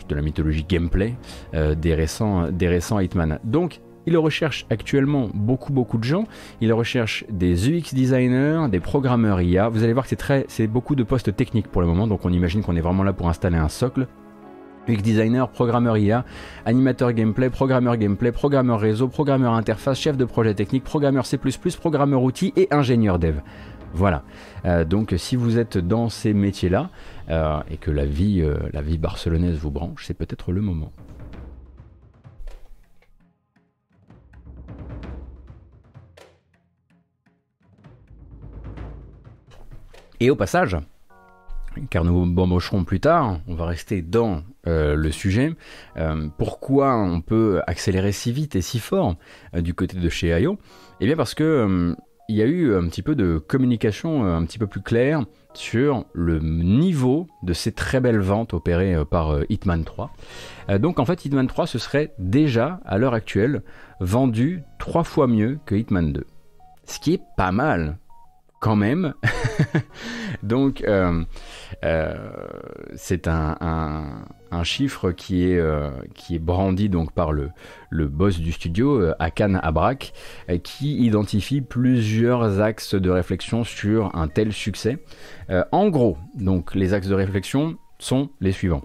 de 0.08 0.16
la 0.16 0.22
mythologie 0.22 0.66
gameplay 0.68 1.16
euh, 1.54 1.76
des 1.76 1.94
récents 1.94 2.52
des 2.52 2.68
récents 2.68 3.00
Hitman. 3.00 3.40
Donc 3.44 3.80
il 4.10 4.18
recherche 4.18 4.66
actuellement 4.72 5.30
beaucoup 5.34 5.72
beaucoup 5.72 6.00
de 6.00 6.04
gens. 6.04 6.26
Il 6.62 6.74
recherche 6.74 7.26
des 7.30 7.70
UX 7.70 7.94
designers, 7.94 8.68
des 8.70 8.80
programmeurs 8.80 9.40
IA. 9.40 9.70
Vous 9.70 9.84
allez 9.84 9.94
voir 9.94 10.04
que 10.04 10.10
c'est 10.10 10.16
très, 10.16 10.46
c'est 10.48 10.66
beaucoup 10.66 10.96
de 10.96 11.04
postes 11.04 11.36
techniques 11.36 11.68
pour 11.68 11.82
le 11.82 11.88
moment, 11.88 12.08
donc 12.08 12.26
on 12.26 12.34
imagine 12.34 12.64
qu'on 12.64 12.76
est 12.76 12.82
vraiment 12.82 13.04
là 13.04 13.14
pour 13.14 13.30
installer 13.30 13.58
un 13.58 13.70
socle. 13.70 14.08
UX 14.88 15.04
designer, 15.04 15.48
programmeur 15.50 15.98
IA, 16.00 16.26
animateur 16.66 17.14
gameplay, 17.14 17.52
programmeur 17.52 17.98
gameplay, 17.98 18.32
programmeur 18.32 18.80
réseau, 18.80 19.08
programmeur 19.08 19.54
interface, 19.54 20.00
chef 20.00 20.18
de 20.18 20.26
projet 20.26 20.56
technique, 20.56 20.84
programmeur 20.84 21.28
C++, 21.28 21.38
programmeur 21.80 22.24
outils 22.24 22.52
et 22.56 22.68
ingénieur 22.72 23.20
dev. 23.20 23.36
Voilà. 23.94 24.24
Euh, 24.66 24.86
donc 24.86 25.14
si 25.18 25.36
vous 25.36 25.60
êtes 25.60 25.78
dans 25.78 26.10
ces 26.10 26.34
métiers-là 26.34 26.90
euh, 27.30 27.60
et 27.70 27.78
que 27.78 27.92
la 27.92 28.06
vie, 28.06 28.42
euh, 28.42 28.58
la 28.74 28.82
vie 28.82 28.98
barcelonaise 28.98 29.58
vous 29.58 29.72
branche, 29.72 30.06
c'est 30.08 30.16
peut-être 30.16 30.52
le 30.52 30.62
moment. 30.62 30.92
Et 40.22 40.30
au 40.30 40.36
passage, 40.36 40.78
car 41.90 42.04
nous 42.04 42.26
bambocherons 42.26 42.84
plus 42.84 43.00
tard, 43.00 43.40
on 43.48 43.56
va 43.56 43.66
rester 43.66 44.02
dans 44.02 44.44
euh, 44.68 44.96
le 44.96 45.12
sujet, 45.12 45.56
euh, 45.98 46.28
pourquoi 46.38 46.98
on 46.98 47.22
peut 47.22 47.62
accélérer 47.68 48.12
si 48.12 48.32
vite 48.32 48.56
et 48.56 48.62
si 48.62 48.80
fort 48.80 49.16
euh, 49.56 49.62
du 49.62 49.74
côté 49.74 49.98
de 49.98 50.10
chez 50.10 50.38
IO 50.42 50.58
Eh 51.00 51.06
bien 51.06 51.16
parce 51.16 51.34
que 51.34 51.96
il 52.28 52.36
y 52.36 52.44
a 52.44 52.46
eu 52.46 52.76
un 52.76 52.88
petit 52.88 53.02
peu 53.02 53.16
de 53.16 53.40
communication 53.40 54.24
un 54.24 54.46
petit 54.46 54.60
peu 54.60 54.68
plus 54.68 54.82
claire 54.82 55.26
sur 55.56 56.06
le 56.14 56.38
niveau 56.38 57.26
de 57.42 57.54
ces 57.54 57.72
très 57.72 58.02
belles 58.02 58.20
ventes 58.20 58.54
opérées 58.54 59.04
par 59.10 59.40
Hitman 59.50 59.84
3. 59.84 60.12
donc 60.78 61.00
en 61.00 61.06
fait 61.06 61.26
Hitman 61.26 61.48
3 61.48 61.66
ce 61.66 61.80
serait 61.80 62.14
déjà 62.20 62.82
à 62.86 63.00
l'heure 63.00 63.16
actuelle 63.16 63.64
vendu 64.00 64.62
trois 64.78 65.04
fois 65.04 65.26
mieux 65.26 65.58
que 65.66 65.74
Hitman 65.74 66.14
2. 66.14 66.24
Ce 66.86 67.00
qui 67.00 67.16
est 67.16 67.22
pas 67.36 67.52
mal 67.52 67.98
quand 68.60 68.76
même. 68.76 69.14
Donc, 70.44 70.84
euh, 70.84 71.24
euh, 71.84 72.16
c'est 72.96 73.28
un, 73.28 73.58
un, 74.52 74.64
chiffre 74.64 75.12
qui 75.12 75.50
est, 75.50 75.58
euh, 75.58 75.90
qui 76.16 76.36
est 76.36 76.40
brandi 76.40 76.90
donc 76.90 77.14
par 77.14 77.32
le, 77.32 77.50
le 77.90 78.08
boss 78.08 78.40
du 78.40 78.52
studio, 78.52 79.12
Akan 79.20 79.56
Abrak, 79.56 80.14
qui 80.64 80.98
identifie 80.98 81.62
plusieurs 81.62 82.60
axes 82.62 82.96
de 82.96 83.10
réflexion 83.10 83.64
sur 83.64 84.16
un 84.16 84.28
tel 84.28 84.52
succès. 84.52 85.00
en 85.72 85.90
gros, 85.90 86.18
donc, 86.36 86.76
les 86.76 86.94
axes 86.94 87.08
de 87.08 87.16
réflexion 87.16 87.78
sont 88.00 88.30
les 88.42 88.52
suivants. 88.52 88.84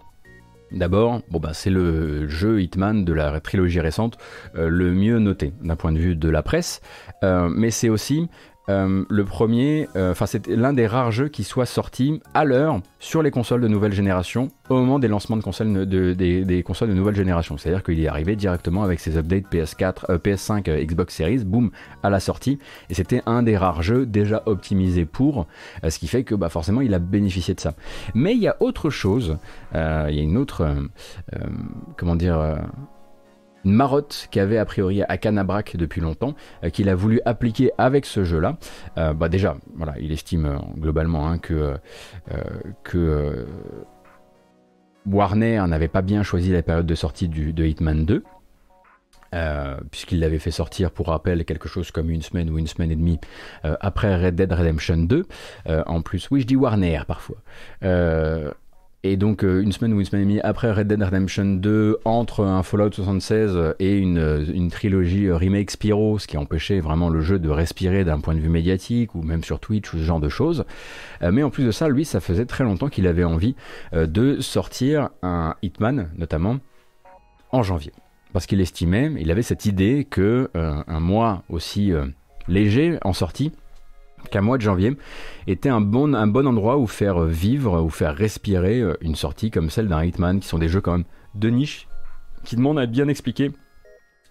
D'abord, 0.71 1.21
bon 1.31 1.39
bah, 1.39 1.53
c'est 1.53 1.71
le 1.71 2.27
jeu 2.27 2.61
Hitman 2.61 3.05
de 3.05 3.13
la 3.13 3.39
trilogie 3.41 3.81
récente 3.81 4.19
le 4.55 4.93
mieux 4.93 5.21
noté 5.21 5.53
d'un 5.63 5.77
point 5.77 5.93
de 5.93 5.99
vue 5.99 6.17
de 6.17 6.29
la 6.29 6.43
presse, 6.43 6.81
mais 7.23 7.71
c'est 7.71 7.89
aussi 7.89 8.29
euh, 8.71 9.05
le 9.11 9.25
premier, 9.25 9.89
euh, 9.95 10.13
enfin 10.13 10.25
c'est 10.25 10.47
l'un 10.47 10.73
des 10.73 10.87
rares 10.87 11.13
jeux 11.13 11.29
qui 11.29 11.45
soit 11.45 11.67
sorti 11.67 12.23
à 12.33 12.45
l'heure 12.45 12.81
sur 12.99 13.23
les 13.23 13.31
consoles 13.31 13.61
de 13.61 13.69
nouvelle 13.69 13.93
génération 13.93 14.49
au 14.71 14.77
moment 14.77 14.99
des 14.99 15.09
lancements 15.09 15.37
de 15.37 15.43
consoles 15.43 15.87
de, 15.87 16.15
des, 16.15 16.63
consoles 16.63 16.89
de 16.89 16.95
nouvelle 16.95 17.15
génération. 17.15 17.59
C'est-à-dire 17.59 17.83
qu'il 17.83 18.01
est 18.01 18.09
arrivé 18.09 18.37
directement 18.37 18.83
avec 18.83 19.01
ses 19.01 19.19
updates 19.19 19.45
PS4, 19.53 20.17
PS5, 20.19 20.87
Xbox 20.87 21.15
Series, 21.15 21.45
boum, 21.45 21.71
à 22.03 22.09
la 22.09 22.21
sortie. 22.21 22.59
Et 22.89 22.95
c'était 22.95 23.23
un 23.27 23.43
des 23.43 23.59
rares 23.59 23.83
jeux 23.83 24.07
déjà 24.07 24.43
optimisés 24.47 25.05
pour, 25.05 25.47
euh, 25.85 25.91
ce 25.91 25.99
qui 25.99 26.07
fait 26.07 26.25
que 26.25 26.35
bah, 26.35 26.49
forcément 26.49 26.81
il 26.81 26.95
a 26.95 26.99
bénéficié 26.99 27.55
de 27.55 27.61
ça. 27.61 27.75
Mais 28.15 28.33
il 28.33 28.41
y 28.41 28.49
a 28.49 28.57
autre 28.61 28.89
chose, 28.89 29.37
il 29.75 29.79
y 29.79 30.21
a 30.21 30.23
une 30.23 30.39
autre, 30.39 30.67
comment 31.97 32.17
dire 32.17 32.57
une 33.65 33.73
marotte 33.73 34.29
qu'avait 34.31 34.59
a 34.59 34.65
priori 34.65 35.03
à 35.03 35.19
Canabrac 35.19 35.77
depuis 35.77 36.01
longtemps, 36.01 36.35
euh, 36.63 36.71
qu'il 36.71 36.89
a 36.89 36.95
voulu 36.95 37.21
appliquer 37.25 37.71
avec 37.79 38.07
ce 38.07 38.25
jeu-là. 38.25 38.59
Euh, 38.99 39.15
bah 39.15 39.29
déjà, 39.29 39.57
voilà, 39.75 39.95
il 40.01 40.13
estime 40.13 40.47
euh, 40.47 40.59
globalement 40.79 41.29
hein, 41.29 41.39
que, 41.39 41.77
Warner 45.07 45.63
n'avait 45.69 45.89
pas 45.89 46.01
bien 46.01 46.23
choisi 46.23 46.51
la 46.51 46.63
période 46.63 46.87
de 46.87 46.95
sortie 46.95 47.29
de 47.29 47.65
Hitman 47.65 48.07
2. 48.07 48.25
puisqu'il 49.91 50.21
l'avait 50.21 50.39
fait 50.39 50.51
sortir 50.51 50.91
pour 50.91 51.09
rappel 51.09 51.45
quelque 51.45 51.69
chose 51.69 51.91
comme 51.91 52.09
une 52.09 52.23
semaine 52.23 52.49
ou 52.49 52.59
une 52.59 52.67
semaine 52.67 52.91
et 52.91 52.97
demie 52.97 53.19
après 53.63 54.17
Red 54.17 54.37
Dead 54.37 54.51
Redemption 54.51 54.97
2. 54.97 55.27
en 55.67 56.01
plus, 56.01 56.31
oui, 56.31 56.41
je 56.41 56.47
dis 56.47 56.57
Warner 56.57 57.03
parfois. 57.07 57.37
Et 59.07 59.19
donc 59.19 59.45
euh, 59.45 59.61
une 59.61 59.71
semaine 59.71 59.93
ou 59.93 60.01
une 60.01 60.07
semaine 60.07 60.23
et 60.23 60.25
demie 60.25 60.41
après 60.41 60.73
Red 60.73 60.89
Dead 60.89 61.03
Redemption 61.03 61.45
2, 61.45 61.99
entre 62.07 62.43
un 62.43 62.63
Fallout 62.63 62.91
76 62.91 63.75
et 63.79 63.99
une, 63.99 64.17
euh, 64.17 64.47
une 64.47 64.71
trilogie 64.71 65.27
euh, 65.27 65.37
remake 65.37 65.71
Spyro, 65.71 66.19
ce 66.19 66.27
qui 66.27 66.39
empêchait 66.39 66.81
vraiment 66.81 67.11
le 67.11 67.21
jeu 67.21 67.39
de 67.39 67.51
respirer 67.51 68.05
d'un 68.05 68.19
point 68.21 68.35
de 68.35 68.41
vue 68.41 68.49
médiatique 68.49 69.15
ou 69.15 69.21
même 69.21 69.45
sur 69.45 69.61
Twitch 69.61 69.93
ou 69.93 69.99
ce 69.99 70.03
genre 70.03 70.21
de 70.21 70.31
choses. 70.31 70.65
mais 71.21 71.43
en 71.43 71.51
plus 71.51 71.65
de 71.65 71.71
ça, 71.71 71.89
lui, 71.89 72.07
ça 72.07 72.21
faisait 72.21 72.47
très 72.47 72.65
longtemps 72.65 72.89
qu'il 72.89 73.07
avait 73.07 73.25
envie 73.25 73.55
de 73.93 74.41
sortir 74.41 75.11
un 75.23 75.55
Hitman, 75.63 76.09
notamment 76.17 76.59
en 77.53 77.63
janvier. 77.63 77.93
Parce 78.33 78.47
qu'il 78.47 78.61
estimait, 78.61 79.13
il 79.19 79.31
avait 79.31 79.43
cette 79.43 79.67
idée 79.67 80.07
que 80.09 80.51
un 80.55 81.01
mois 81.01 81.43
aussi 81.49 81.93
léger 82.49 82.99
en 83.03 83.13
sortie 83.13 83.53
qu'un 84.29 84.41
mois 84.41 84.57
de 84.57 84.63
janvier 84.63 84.97
était 85.47 85.69
un 85.69 85.81
bon, 85.81 86.15
endroit 86.15 86.79
où 86.79 86.87
faire 86.87 87.21
vivre, 87.25 87.83
où 87.83 87.91
faire 87.91 88.15
respirer 88.15 88.83
une 89.01 89.15
sortie 89.15 89.51
comme 89.51 89.71
celle 89.71 89.89
d'un 89.89 90.05
Hitman, 90.05 90.41
qui 90.41 90.49
sont 90.49 90.59
des 90.59 90.69
jeux 90.69 90.81
quand 90.81 90.93
même 90.93 91.05
de 91.35 91.51
niche, 91.51 91.89
qui 92.45 92.57
demandent 92.57 92.79
à 92.79 92.85
être 92.85 92.91
bien 92.91 93.09
expliquer 93.09 93.53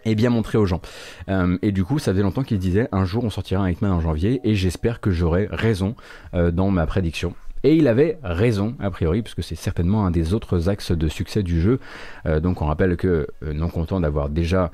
et 0.05 0.15
bien 0.15 0.29
montré 0.29 0.57
aux 0.57 0.65
gens. 0.65 0.81
Euh, 1.29 1.57
et 1.61 1.71
du 1.71 1.83
coup, 1.83 1.99
ça 1.99 2.11
faisait 2.11 2.23
longtemps 2.23 2.43
qu'il 2.43 2.59
disait 2.59 2.87
un 2.91 3.05
jour 3.05 3.23
on 3.23 3.29
sortira 3.29 3.63
un 3.63 3.69
Hitman 3.69 3.91
en 3.91 4.01
janvier 4.01 4.41
et 4.43 4.55
j'espère 4.55 4.99
que 4.99 5.11
j'aurai 5.11 5.47
raison 5.51 5.95
euh, 6.33 6.51
dans 6.51 6.69
ma 6.71 6.85
prédiction. 6.85 7.35
Et 7.65 7.75
il 7.75 7.87
avait 7.87 8.19
raison, 8.23 8.75
a 8.79 8.91
priori, 8.91 9.21
puisque 9.21 9.41
c'est 9.41 9.55
certainement 9.55 10.05
un 10.05 10.11
des 10.11 10.33
autres 10.33 10.67
axes 10.67 10.91
de 10.91 11.07
succès 11.07 11.43
du 11.43 11.61
jeu. 11.61 11.79
Euh, 12.25 12.41
donc 12.41 12.61
on 12.61 12.65
rappelle 12.65 12.97
que, 12.97 13.27
non 13.41 13.69
content 13.69 14.01
d'avoir 14.01 14.29
déjà 14.29 14.71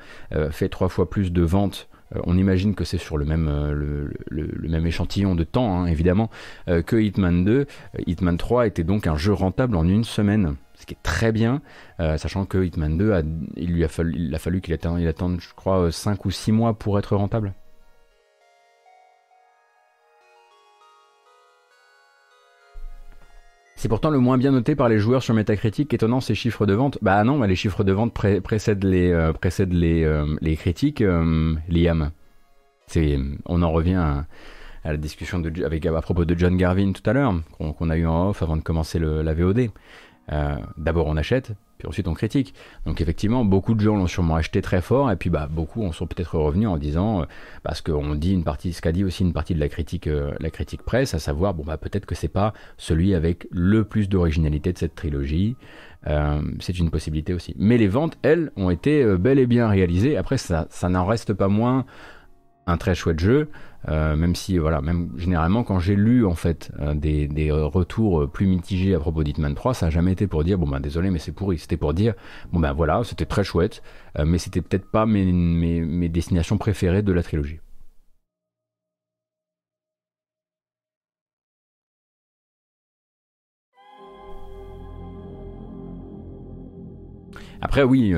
fait 0.50 0.68
trois 0.68 0.88
fois 0.88 1.08
plus 1.08 1.30
de 1.30 1.42
ventes 1.42 1.88
on 2.24 2.36
imagine 2.36 2.74
que 2.74 2.84
c'est 2.84 2.98
sur 2.98 3.18
le 3.18 3.24
même, 3.24 3.48
le, 3.70 4.68
même 4.68 4.86
échantillon 4.86 5.34
de 5.34 5.44
temps, 5.44 5.80
hein, 5.80 5.86
évidemment, 5.86 6.30
que 6.66 6.96
Hitman 6.96 7.44
2. 7.44 7.66
Hitman 8.06 8.36
3 8.36 8.66
était 8.66 8.84
donc 8.84 9.06
un 9.06 9.16
jeu 9.16 9.32
rentable 9.32 9.76
en 9.76 9.86
une 9.86 10.04
semaine 10.04 10.56
ce 10.80 10.86
qui 10.86 10.94
est 10.94 11.02
très 11.02 11.30
bien, 11.30 11.60
euh, 12.00 12.16
sachant 12.16 12.46
que 12.46 12.64
Hitman 12.64 12.96
2, 12.96 13.22
il 13.56 13.72
lui 13.72 13.84
a 13.84 13.88
fallu, 13.88 14.14
il 14.16 14.34
a 14.34 14.38
fallu 14.38 14.60
qu'il 14.60 14.72
attende, 14.72 15.00
il 15.00 15.06
attende, 15.06 15.40
je 15.40 15.52
crois, 15.54 15.92
5 15.92 16.12
euh, 16.12 16.22
ou 16.24 16.30
6 16.30 16.52
mois 16.52 16.74
pour 16.74 16.98
être 16.98 17.14
rentable. 17.16 17.52
C'est 23.80 23.88
pourtant 23.88 24.10
le 24.10 24.18
moins 24.18 24.36
bien 24.36 24.52
noté 24.52 24.76
par 24.76 24.90
les 24.90 24.98
joueurs 24.98 25.22
sur 25.22 25.32
Metacritic, 25.32 25.94
étonnant 25.94 26.20
ces 26.20 26.34
chiffres 26.34 26.66
de 26.66 26.74
vente. 26.74 26.98
Bah 27.00 27.24
non, 27.24 27.40
les 27.40 27.56
chiffres 27.56 27.82
de 27.82 27.92
vente 27.92 28.12
précèdent 28.12 28.84
les, 28.84 29.10
euh, 29.10 29.32
précèdent 29.32 29.72
les, 29.72 30.56
critiques, 30.58 31.00
Liam. 31.00 32.10
On 33.46 33.62
en 33.62 33.72
revient 33.72 33.94
à, 33.94 34.26
la 34.84 34.98
discussion 34.98 35.42
avec, 35.64 35.86
à 35.86 36.00
propos 36.02 36.26
de 36.26 36.38
John 36.38 36.58
Garvin 36.58 36.92
tout 36.92 37.08
à 37.08 37.14
l'heure, 37.14 37.32
qu'on 37.56 37.88
a 37.88 37.96
eu 37.96 38.04
en 38.04 38.28
off 38.28 38.42
avant 38.42 38.58
de 38.58 38.62
commencer 38.62 38.98
la 38.98 39.32
VOD. 39.32 39.70
Euh, 40.30 40.56
d'abord 40.76 41.06
on 41.06 41.16
achète, 41.16 41.52
puis 41.80 41.88
ensuite 41.88 42.06
on 42.06 42.14
critique. 42.14 42.54
Donc 42.86 43.00
effectivement, 43.00 43.44
beaucoup 43.44 43.74
de 43.74 43.80
gens 43.80 43.96
l'ont 43.96 44.06
sûrement 44.06 44.36
acheté 44.36 44.62
très 44.62 44.80
fort, 44.80 45.10
et 45.10 45.16
puis 45.16 45.30
bah, 45.30 45.48
beaucoup 45.50 45.84
en 45.84 45.92
sont 45.92 46.06
peut-être 46.06 46.38
revenus 46.38 46.68
en 46.68 46.76
disant, 46.76 47.22
euh, 47.22 47.24
parce 47.62 47.80
qu'on 47.80 48.14
dit 48.14 48.32
une 48.32 48.44
partie, 48.44 48.72
ce 48.72 48.80
qu'a 48.80 48.92
dit 48.92 49.02
aussi 49.02 49.24
une 49.24 49.32
partie 49.32 49.54
de 49.54 49.60
la 49.60 49.68
critique, 49.68 50.06
euh, 50.06 50.32
la 50.38 50.50
critique 50.50 50.82
presse, 50.82 51.14
à 51.14 51.18
savoir, 51.18 51.54
bon 51.54 51.64
bah 51.64 51.76
peut-être 51.76 52.06
que 52.06 52.14
c'est 52.14 52.28
pas 52.28 52.52
celui 52.76 53.14
avec 53.14 53.48
le 53.50 53.84
plus 53.84 54.08
d'originalité 54.08 54.72
de 54.72 54.78
cette 54.78 54.94
trilogie. 54.94 55.56
c'est 56.60 56.78
une 56.78 56.90
possibilité 56.90 57.34
aussi. 57.34 57.54
Mais 57.58 57.76
les 57.76 57.88
ventes, 57.88 58.16
elles, 58.22 58.52
ont 58.56 58.70
été 58.70 59.04
bel 59.16 59.38
et 59.38 59.46
bien 59.46 59.68
réalisées. 59.68 60.16
Après, 60.16 60.38
ça, 60.38 60.66
ça 60.70 60.88
n'en 60.88 61.04
reste 61.04 61.34
pas 61.34 61.48
moins 61.48 61.84
un 62.66 62.78
très 62.78 62.94
chouette 62.94 63.20
jeu. 63.20 63.48
Euh, 63.88 64.14
même 64.16 64.34
si, 64.34 64.58
voilà, 64.58 64.80
même 64.80 65.10
généralement, 65.16 65.64
quand 65.64 65.78
j'ai 65.78 65.96
lu 65.96 66.26
en 66.26 66.34
fait 66.34 66.70
euh, 66.80 66.94
des, 66.94 67.28
des, 67.28 67.50
retours 67.50 68.30
plus 68.30 68.46
mitigés 68.46 68.94
à 68.94 68.98
propos 68.98 69.24
d'Hitman 69.24 69.54
3, 69.54 69.74
ça 69.74 69.86
n'a 69.86 69.90
jamais 69.90 70.12
été 70.12 70.26
pour 70.26 70.44
dire, 70.44 70.58
bon 70.58 70.68
ben 70.68 70.80
désolé, 70.80 71.10
mais 71.10 71.18
c'est 71.18 71.32
pourri. 71.32 71.58
C'était 71.58 71.76
pour 71.76 71.94
dire, 71.94 72.14
bon 72.52 72.60
ben 72.60 72.72
voilà, 72.72 73.02
c'était 73.04 73.24
très 73.24 73.44
chouette, 73.44 73.82
euh, 74.18 74.24
mais 74.26 74.38
c'était 74.38 74.60
peut-être 74.60 74.90
pas 74.90 75.06
mes, 75.06 76.08
destinations 76.08 76.58
préférées 76.58 77.02
de 77.02 77.12
la 77.12 77.22
trilogie. 77.22 77.60
Après, 87.62 87.82
oui, 87.82 88.14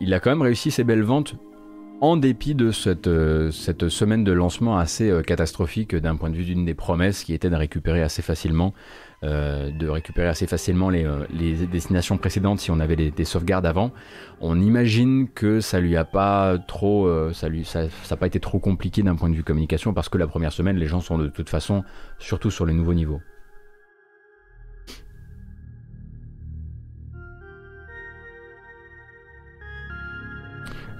il, 0.00 0.14
a 0.14 0.20
quand 0.20 0.30
même 0.30 0.42
réussi 0.42 0.70
ses 0.70 0.84
belles 0.84 1.02
ventes 1.02 1.36
en 2.00 2.16
dépit 2.16 2.54
de 2.54 2.70
cette, 2.72 3.06
euh, 3.06 3.50
cette 3.50 3.88
semaine 3.88 4.22
de 4.22 4.32
lancement 4.32 4.78
assez 4.78 5.10
euh, 5.10 5.22
catastrophique 5.22 5.94
d'un 5.94 6.16
point 6.16 6.30
de 6.30 6.36
vue 6.36 6.44
d'une 6.44 6.64
des 6.64 6.74
promesses 6.74 7.24
qui 7.24 7.32
était 7.32 7.48
de 7.48 7.56
récupérer 7.56 8.02
assez 8.02 8.20
facilement, 8.20 8.74
euh, 9.24 9.70
de 9.70 9.88
récupérer 9.88 10.28
assez 10.28 10.46
facilement 10.46 10.90
les, 10.90 11.06
destinations 11.66 12.18
précédentes 12.18 12.60
si 12.60 12.70
on 12.70 12.80
avait 12.80 12.96
des, 12.96 13.24
sauvegardes 13.24 13.66
avant, 13.66 13.92
on 14.40 14.60
imagine 14.60 15.28
que 15.28 15.60
ça 15.60 15.80
lui 15.80 15.96
a 15.96 16.04
pas 16.04 16.58
trop, 16.58 17.08
ça 17.32 17.48
lui, 17.48 17.64
ça, 17.64 17.88
ça 18.02 18.16
pas 18.16 18.26
été 18.26 18.40
trop 18.40 18.58
compliqué 18.58 19.02
d'un 19.02 19.16
point 19.16 19.30
de 19.30 19.34
vue 19.34 19.44
communication 19.44 19.94
parce 19.94 20.08
que 20.08 20.18
la 20.18 20.26
première 20.26 20.52
semaine, 20.52 20.76
les 20.76 20.86
gens 20.86 21.00
sont 21.00 21.18
de 21.18 21.28
toute 21.28 21.48
façon 21.48 21.82
surtout 22.18 22.50
sur 22.50 22.66
les 22.66 22.74
nouveaux 22.74 22.94
niveaux. 22.94 23.20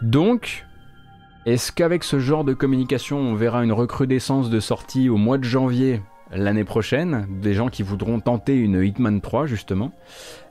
Donc, 0.02 0.66
est-ce 1.46 1.70
qu'avec 1.70 2.02
ce 2.02 2.18
genre 2.18 2.42
de 2.42 2.54
communication, 2.54 3.18
on 3.18 3.36
verra 3.36 3.62
une 3.62 3.70
recrudescence 3.72 4.50
de 4.50 4.58
sorties 4.58 5.08
au 5.08 5.16
mois 5.16 5.38
de 5.38 5.44
janvier 5.44 6.02
l'année 6.32 6.64
prochaine? 6.64 7.24
Des 7.40 7.54
gens 7.54 7.68
qui 7.68 7.84
voudront 7.84 8.18
tenter 8.18 8.56
une 8.56 8.82
Hitman 8.82 9.20
3, 9.20 9.46
justement 9.46 9.92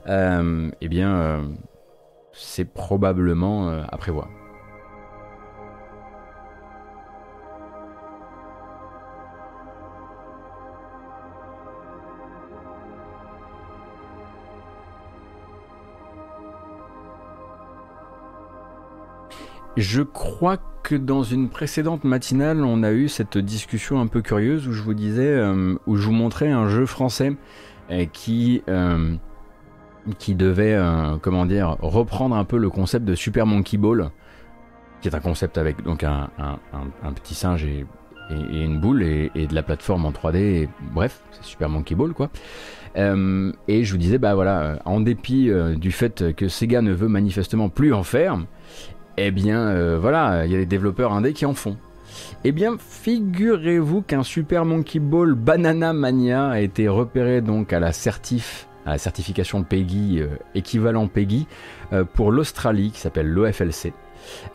euh, 0.08 0.70
Eh 0.80 0.88
bien, 0.88 1.14
euh, 1.14 1.42
c'est 2.32 2.64
probablement 2.64 3.68
euh, 3.68 3.82
à 3.86 3.98
prévoir. 3.98 4.30
Je 19.76 20.00
crois 20.00 20.56
que 20.82 20.94
dans 20.94 21.22
une 21.22 21.50
précédente 21.50 22.04
matinale, 22.04 22.64
on 22.64 22.82
a 22.82 22.92
eu 22.92 23.08
cette 23.08 23.36
discussion 23.36 24.00
un 24.00 24.06
peu 24.06 24.22
curieuse 24.22 24.66
où 24.66 24.72
je 24.72 24.82
vous 24.82 24.94
disais, 24.94 25.28
euh, 25.28 25.74
où 25.86 25.96
je 25.96 26.06
vous 26.06 26.12
montrais 26.12 26.50
un 26.50 26.68
jeu 26.68 26.86
français 26.86 27.34
euh, 27.90 28.06
qui 28.10 28.62
euh, 28.68 29.16
qui 30.18 30.34
devait, 30.34 30.80
reprendre 30.80 32.36
un 32.36 32.44
peu 32.44 32.56
le 32.56 32.70
concept 32.70 33.04
de 33.04 33.14
Super 33.16 33.44
Monkey 33.44 33.76
Ball, 33.76 34.10
qui 35.00 35.08
est 35.08 35.14
un 35.14 35.20
concept 35.20 35.58
avec 35.58 35.76
un, 35.84 36.30
petit 37.16 37.34
singe 37.34 37.64
et, 37.64 37.84
une 38.30 38.78
boule 38.78 39.02
et, 39.02 39.30
de 39.34 39.54
la 39.54 39.64
plateforme 39.64 40.06
en 40.06 40.12
3D. 40.12 40.68
bref, 40.94 41.20
c'est 41.32 41.42
Super 41.42 41.68
Monkey 41.68 41.96
Ball 41.96 42.12
quoi. 42.12 42.30
et 42.94 43.84
je 43.84 43.92
vous 43.92 43.98
disais, 43.98 44.18
bah 44.18 44.36
voilà, 44.36 44.78
en 44.84 45.00
dépit 45.00 45.50
du 45.74 45.90
fait 45.90 46.32
que 46.36 46.46
Sega 46.46 46.82
ne 46.82 46.92
veut 46.92 47.08
manifestement 47.08 47.68
plus 47.68 47.92
en 47.92 48.04
faire, 48.04 48.38
eh 49.16 49.30
bien, 49.30 49.68
euh, 49.68 49.98
voilà, 50.00 50.44
il 50.44 50.52
y 50.52 50.54
a 50.54 50.58
des 50.58 50.66
développeurs 50.66 51.12
indés 51.12 51.32
qui 51.32 51.46
en 51.46 51.54
font. 51.54 51.76
Eh 52.44 52.52
bien, 52.52 52.76
figurez-vous 52.78 54.02
qu'un 54.02 54.22
Super 54.22 54.64
Monkey 54.64 54.98
Ball 54.98 55.34
Banana 55.34 55.92
Mania 55.92 56.48
a 56.48 56.60
été 56.60 56.88
repéré 56.88 57.40
donc 57.40 57.72
à 57.72 57.80
la 57.80 57.92
certif, 57.92 58.68
à 58.84 58.92
la 58.92 58.98
certification 58.98 59.62
PEGI, 59.62 60.20
euh, 60.20 60.28
équivalent 60.54 61.08
PEGI, 61.08 61.46
euh, 61.92 62.04
pour 62.04 62.30
l'Australie, 62.30 62.90
qui 62.90 63.00
s'appelle 63.00 63.28
l'OFLC. 63.28 63.92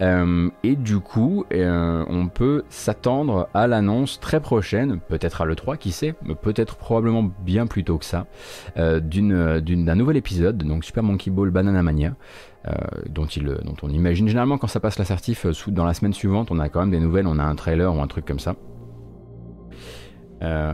et 0.02 0.76
du 0.76 1.00
coup, 1.00 1.46
on 1.50 2.28
peut 2.28 2.66
s'attendre 2.70 3.48
à 3.54 3.68
l'annonce 3.68 4.20
très 4.20 4.42
prochaine, 4.42 5.00
peut-être 5.08 5.42
à 5.42 5.46
l'E3, 5.46 5.78
qui 5.78 5.94
sait, 5.94 6.14
peut-être 6.42 6.76
probablement 6.76 7.24
bien 7.24 7.68
plus 7.68 7.86
tôt 7.86 7.98
que 7.98 8.04
ça, 8.04 8.26
d'un 8.76 9.96
nouvel 9.96 10.18
épisode, 10.18 10.58
donc 10.58 10.84
Super 10.84 11.04
Monkey 11.04 11.32
Ball 11.32 11.52
Banana 11.52 11.84
Mania, 11.84 12.16
dont, 13.10 13.26
il, 13.26 13.46
dont 13.46 13.76
on 13.82 13.90
imagine 13.90 14.28
généralement 14.28 14.58
quand 14.58 14.68
ça 14.68 14.80
passe 14.80 15.00
l'assertif 15.00 15.46
euh, 15.46 15.52
dans 15.68 15.86
la 15.86 15.94
semaine 15.94 16.14
suivante, 16.14 16.50
on 16.52 16.60
a 16.60 16.70
quand 16.70 16.82
même 16.82 16.92
des 16.92 17.00
nouvelles, 17.00 17.28
on 17.28 17.40
a 17.40 17.44
un 17.44 17.56
trailer 17.56 17.94
ou 17.96 18.02
un 18.02 18.08
truc 18.08 18.26
comme 18.26 18.40
ça. 18.40 18.56
Euh, 20.44 20.74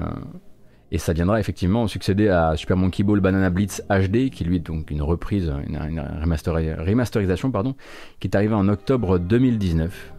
et 0.92 0.98
ça 0.98 1.14
viendra 1.14 1.40
effectivement 1.40 1.88
succéder 1.88 2.30
à 2.30 2.56
Super 2.56 2.78
Monkey 2.78 3.04
Ball 3.04 3.20
Banana 3.20 3.50
Blitz 3.50 3.82
HD, 3.90 4.30
qui 4.30 4.46
lui 4.46 4.58
est 4.58 4.66
donc 4.66 4.92
une 4.92 5.02
reprise, 5.02 5.52
une, 5.68 5.78
remasterisation, 6.22 7.52
pardon, 7.52 7.76
qui 8.20 8.28
est 8.28 8.36
arrivée 8.36 8.56
en 8.56 8.70
octobre 8.70 9.20
2019. 9.20 10.14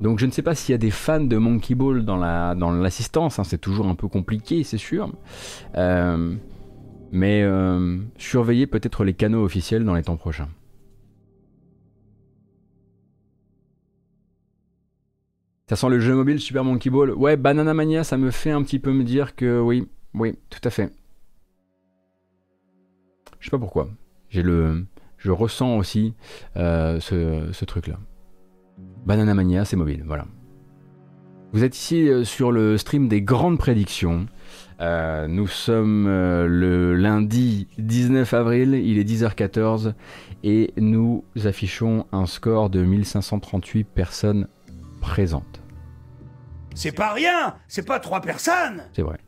Donc 0.00 0.18
je 0.18 0.26
ne 0.26 0.30
sais 0.30 0.42
pas 0.42 0.54
s'il 0.54 0.72
y 0.72 0.74
a 0.74 0.78
des 0.78 0.90
fans 0.90 1.20
de 1.20 1.36
Monkey 1.36 1.74
Ball 1.74 2.04
dans 2.04 2.16
l'assistance, 2.16 3.38
hein, 3.38 3.44
c'est 3.44 3.60
toujours 3.60 3.86
un 3.86 3.94
peu 3.94 4.08
compliqué, 4.08 4.64
c'est 4.64 4.78
sûr. 4.78 5.12
mais 7.12 7.44
surveillez 8.16 8.66
peut-être 8.66 9.04
les 9.04 9.12
canaux 9.14 9.44
officiels 9.44 9.84
dans 9.84 9.94
les 9.94 10.02
temps 10.02 10.16
prochains. 10.16 10.48
Ça 15.74 15.80
sent 15.80 15.88
le 15.88 15.98
jeu 15.98 16.14
mobile 16.14 16.38
Super 16.38 16.62
Monkey 16.62 16.88
Ball. 16.88 17.10
Ouais, 17.10 17.36
Banana 17.36 17.74
Mania, 17.74 18.04
ça 18.04 18.16
me 18.16 18.30
fait 18.30 18.52
un 18.52 18.62
petit 18.62 18.78
peu 18.78 18.92
me 18.92 19.02
dire 19.02 19.34
que 19.34 19.58
oui, 19.58 19.88
oui, 20.14 20.38
tout 20.48 20.60
à 20.62 20.70
fait. 20.70 20.92
Je 23.40 23.46
sais 23.46 23.50
pas 23.50 23.58
pourquoi. 23.58 23.88
J'ai 24.28 24.44
le, 24.44 24.86
je 25.18 25.32
ressens 25.32 25.76
aussi 25.76 26.14
euh, 26.56 27.00
ce, 27.00 27.64
truc-là. 27.64 27.98
Banana 29.04 29.34
Mania, 29.34 29.64
c'est 29.64 29.74
mobile, 29.74 30.04
voilà. 30.06 30.26
Vous 31.52 31.64
êtes 31.64 31.76
ici 31.76 32.08
euh, 32.08 32.22
sur 32.22 32.52
le 32.52 32.78
stream 32.78 33.08
des 33.08 33.20
grandes 33.20 33.58
prédictions. 33.58 34.26
Euh, 34.80 35.26
nous 35.26 35.48
sommes 35.48 36.06
le 36.06 36.94
lundi 36.94 37.66
19 37.78 38.32
avril, 38.32 38.74
il 38.74 38.96
est 38.96 39.10
10h14 39.10 39.94
et 40.44 40.72
nous 40.76 41.24
affichons 41.44 42.06
un 42.12 42.26
score 42.26 42.70
de 42.70 42.80
1538 42.80 43.82
personnes 43.82 44.46
présente. 45.00 45.53
C'est 46.74 46.92
pas 46.92 47.12
rien, 47.12 47.54
c'est 47.68 47.86
pas 47.86 48.00
trois 48.00 48.20
personnes. 48.20 48.84
C'est 48.94 49.02
vrai. 49.02 49.18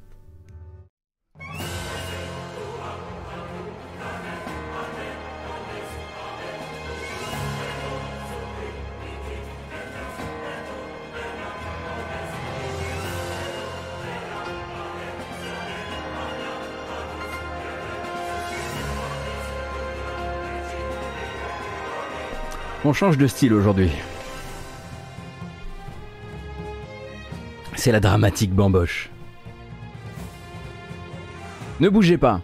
On 22.85 22.93
change 22.93 23.19
de 23.19 23.27
style 23.27 23.53
aujourd'hui. 23.53 23.91
C'est 27.87 27.93
la 27.93 28.01
dramatique 28.01 28.53
bamboche. 28.53 29.11
Ne 31.79 31.89
bougez 31.89 32.19
pas. 32.19 32.41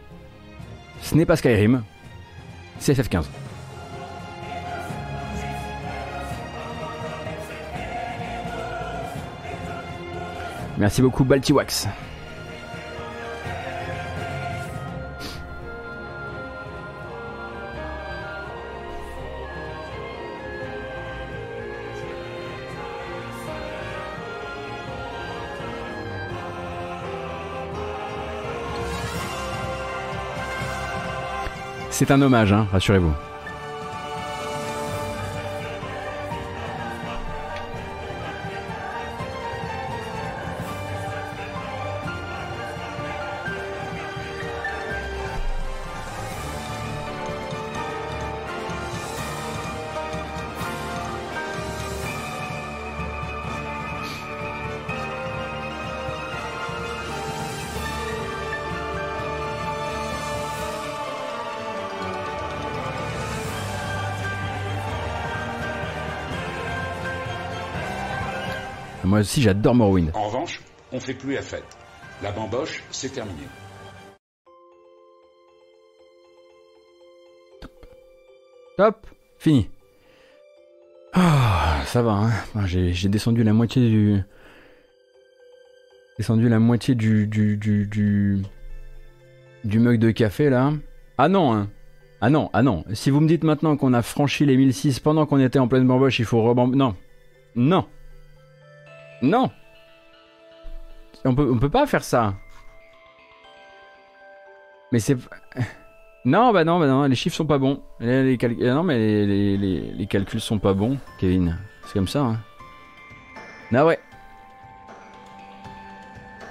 Ce 1.01 1.17
n'est 1.17 1.27
pas 1.27 1.35
Skyrim. 1.35 1.83
C'est 2.79 2.97
FF15. 2.97 3.25
Merci 10.79 11.03
beaucoup 11.03 11.25
Baltiwax. 11.25 11.89
C'est 32.05 32.11
un 32.11 32.21
hommage, 32.21 32.53
hein, 32.53 32.67
rassurez-vous. 32.73 33.13
Moi 69.13 69.21
aussi, 69.21 69.43
j'adore 69.43 69.75
Morrowind. 69.75 70.11
En 70.15 70.29
revanche, 70.29 70.59
on 70.91 70.99
fait 70.99 71.13
plus 71.13 71.35
la 71.35 71.43
fête. 71.43 71.67
La 72.23 72.33
bamboche, 72.33 72.83
c'est 72.91 73.13
terminé. 73.13 73.43
Top, 78.79 79.07
fini. 79.39 79.69
Ah, 81.13 81.83
ça 81.85 82.01
va, 82.01 82.13
hein. 82.13 82.65
j'ai 82.65 83.09
descendu 83.11 83.45
la 83.45 83.53
moitié 83.53 83.87
du... 83.87 84.23
Descendu 86.17 86.49
la 86.49 86.59
moitié 86.59 86.95
du... 86.95 87.27
du... 87.27 87.59
du... 87.59 87.87
du, 87.87 88.41
du 89.65 89.79
mug 89.79 89.99
de 89.99 90.11
café, 90.11 90.49
là. 90.49 90.73
Ah 91.19 91.29
non, 91.29 91.53
hein. 91.53 91.69
Ah 92.23 92.31
non, 92.31 92.49
ah 92.55 92.63
non. 92.63 92.87
Si 92.95 93.11
vous 93.11 93.21
me 93.21 93.29
dites 93.29 93.45
maintenant 93.45 93.77
qu'on 93.77 93.93
a 93.93 94.01
franchi 94.01 94.47
les 94.47 94.57
1006 94.57 95.01
pendant 95.01 95.27
qu'on 95.27 95.39
était 95.39 95.59
en 95.59 95.69
pleine 95.69 95.87
bamboche, 95.87 96.19
il 96.19 96.25
faut 96.25 96.43
rebambocher... 96.43 96.79
Non. 96.79 96.97
Non. 97.57 97.85
Non 99.23 99.51
on 101.25 101.35
peut, 101.35 101.57
peut 101.59 101.69
pas 101.71 101.87
faire 101.87 102.05
ça. 102.05 102.35
Mais 104.91 104.99
c'est... 104.99 105.17
Non, 106.25 106.53
bah 106.53 106.63
non, 106.63 106.79
bah 106.79 106.87
non, 106.87 107.03
les 107.03 107.17
chiffres 107.17 107.35
sont 107.35 107.47
pas 107.47 107.59
bons. 107.59 107.83
Les, 107.99 108.39
Non, 108.61 108.85
mais 108.85 108.97
les, 108.97 109.57
les, 109.57 110.07
calculs 110.07 110.41
sont 110.41 110.61
pas 110.61 110.73
bons, 110.73 110.99
Kevin. 111.19 111.59
C'est 111.85 111.95
comme 111.95 112.07
ça, 112.07 112.21
hein. 112.21 112.39
Ah 113.75 113.85
ouais. 113.85 113.99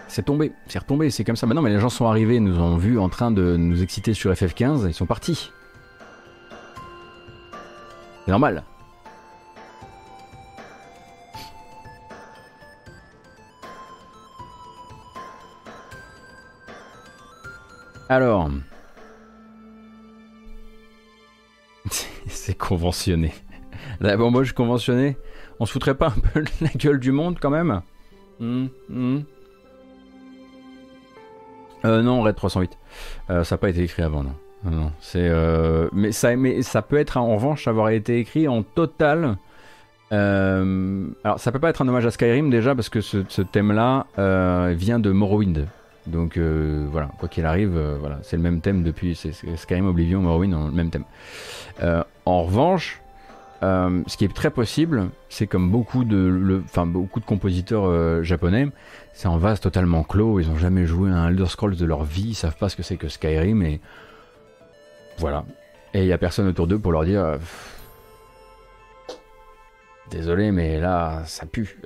C'est 0.09 0.25
tombé, 0.25 0.51
c'est 0.67 0.79
retombé, 0.79 1.09
c'est 1.09 1.23
comme 1.23 1.37
ça. 1.37 1.47
Bah 1.47 1.53
non, 1.53 1.61
mais 1.61 1.69
les 1.69 1.79
gens 1.79 1.87
sont 1.87 2.05
arrivés, 2.05 2.41
nous 2.41 2.59
ont 2.59 2.75
vus 2.75 2.99
en 2.99 3.07
train 3.07 3.31
de 3.31 3.55
nous 3.55 3.81
exciter 3.81 4.13
sur 4.13 4.29
FF15, 4.33 4.89
ils 4.89 4.93
sont 4.93 5.05
partis. 5.05 5.53
C'est 8.25 8.31
normal. 8.31 8.65
Alors. 18.11 18.49
C'est 22.27 22.57
conventionné. 22.57 23.33
La 24.01 24.17
bamboche 24.17 24.51
conventionnée 24.51 25.15
On 25.61 25.65
se 25.65 25.71
foutrait 25.71 25.95
pas 25.95 26.07
un 26.07 26.19
peu 26.19 26.43
la 26.59 26.67
gueule 26.75 26.99
du 26.99 27.13
monde 27.13 27.37
quand 27.39 27.51
même 27.51 27.81
hmm, 28.41 28.65
hmm. 28.89 29.19
Euh, 31.85 32.01
non, 32.01 32.21
Red 32.21 32.35
308. 32.35 32.77
Euh, 33.29 33.45
ça 33.45 33.55
n'a 33.55 33.59
pas 33.59 33.69
été 33.69 33.81
écrit 33.81 34.03
avant, 34.03 34.23
non. 34.23 34.35
non 34.65 34.91
euh, 35.15 35.87
mais, 35.93 36.11
ça, 36.11 36.35
mais 36.35 36.63
ça 36.63 36.81
peut 36.81 36.97
être 36.97 37.15
en 37.15 37.33
revanche 37.33 37.69
avoir 37.69 37.91
été 37.91 38.19
écrit 38.19 38.45
en 38.49 38.61
total. 38.61 39.37
alors 40.11 41.39
ça 41.39 41.53
peut 41.53 41.59
pas 41.59 41.69
être 41.69 41.81
un 41.81 41.87
hommage 41.87 42.05
à 42.05 42.11
Skyrim 42.11 42.49
déjà 42.49 42.75
parce 42.75 42.89
que 42.89 42.99
ce 42.99 43.41
thème-là 43.41 44.05
vient 44.75 44.99
de 44.99 45.11
Morrowind. 45.11 45.65
Donc 46.07 46.37
euh, 46.37 46.87
voilà, 46.91 47.09
quoi 47.19 47.29
qu'il 47.29 47.45
arrive, 47.45 47.77
euh, 47.77 47.97
voilà, 47.99 48.19
c'est 48.23 48.35
le 48.35 48.41
même 48.41 48.61
thème 48.61 48.83
depuis 48.83 49.15
Skyrim, 49.55 49.85
Oblivion, 49.85 50.21
Morrowind, 50.21 50.53
le 50.53 50.71
même 50.71 50.89
thème. 50.89 51.03
Euh, 51.83 52.03
en 52.25 52.43
revanche, 52.43 53.01
ce 53.61 54.17
qui 54.17 54.25
est 54.25 54.33
très 54.33 54.49
possible, 54.49 55.09
c'est 55.29 55.45
comme 55.45 55.69
beaucoup 55.69 56.03
de, 56.03 56.63
beaucoup 56.85 57.19
de 57.19 57.25
compositeurs 57.25 58.23
japonais, 58.23 58.69
c'est 59.13 59.27
en 59.27 59.37
vase 59.37 59.59
totalement 59.59 60.03
clos. 60.03 60.39
Ils 60.39 60.49
n'ont 60.49 60.57
jamais 60.57 60.87
joué 60.87 61.11
un 61.11 61.27
Elder 61.27 61.45
Scrolls 61.45 61.75
de 61.75 61.85
leur 61.85 62.03
vie, 62.03 62.29
ils 62.29 62.33
savent 62.33 62.57
pas 62.57 62.69
ce 62.69 62.75
que 62.75 62.81
c'est 62.81 62.97
que 62.97 63.07
Skyrim 63.07 63.61
et 63.61 63.79
voilà. 65.19 65.45
Et 65.93 66.01
il 66.01 66.07
y 66.07 66.13
a 66.13 66.17
personne 66.17 66.47
autour 66.47 66.65
d'eux 66.65 66.79
pour 66.79 66.91
leur 66.91 67.03
dire. 67.03 67.37
Désolé, 70.09 70.51
mais 70.51 70.79
là, 70.79 71.21
ça 71.25 71.45
pue. 71.45 71.79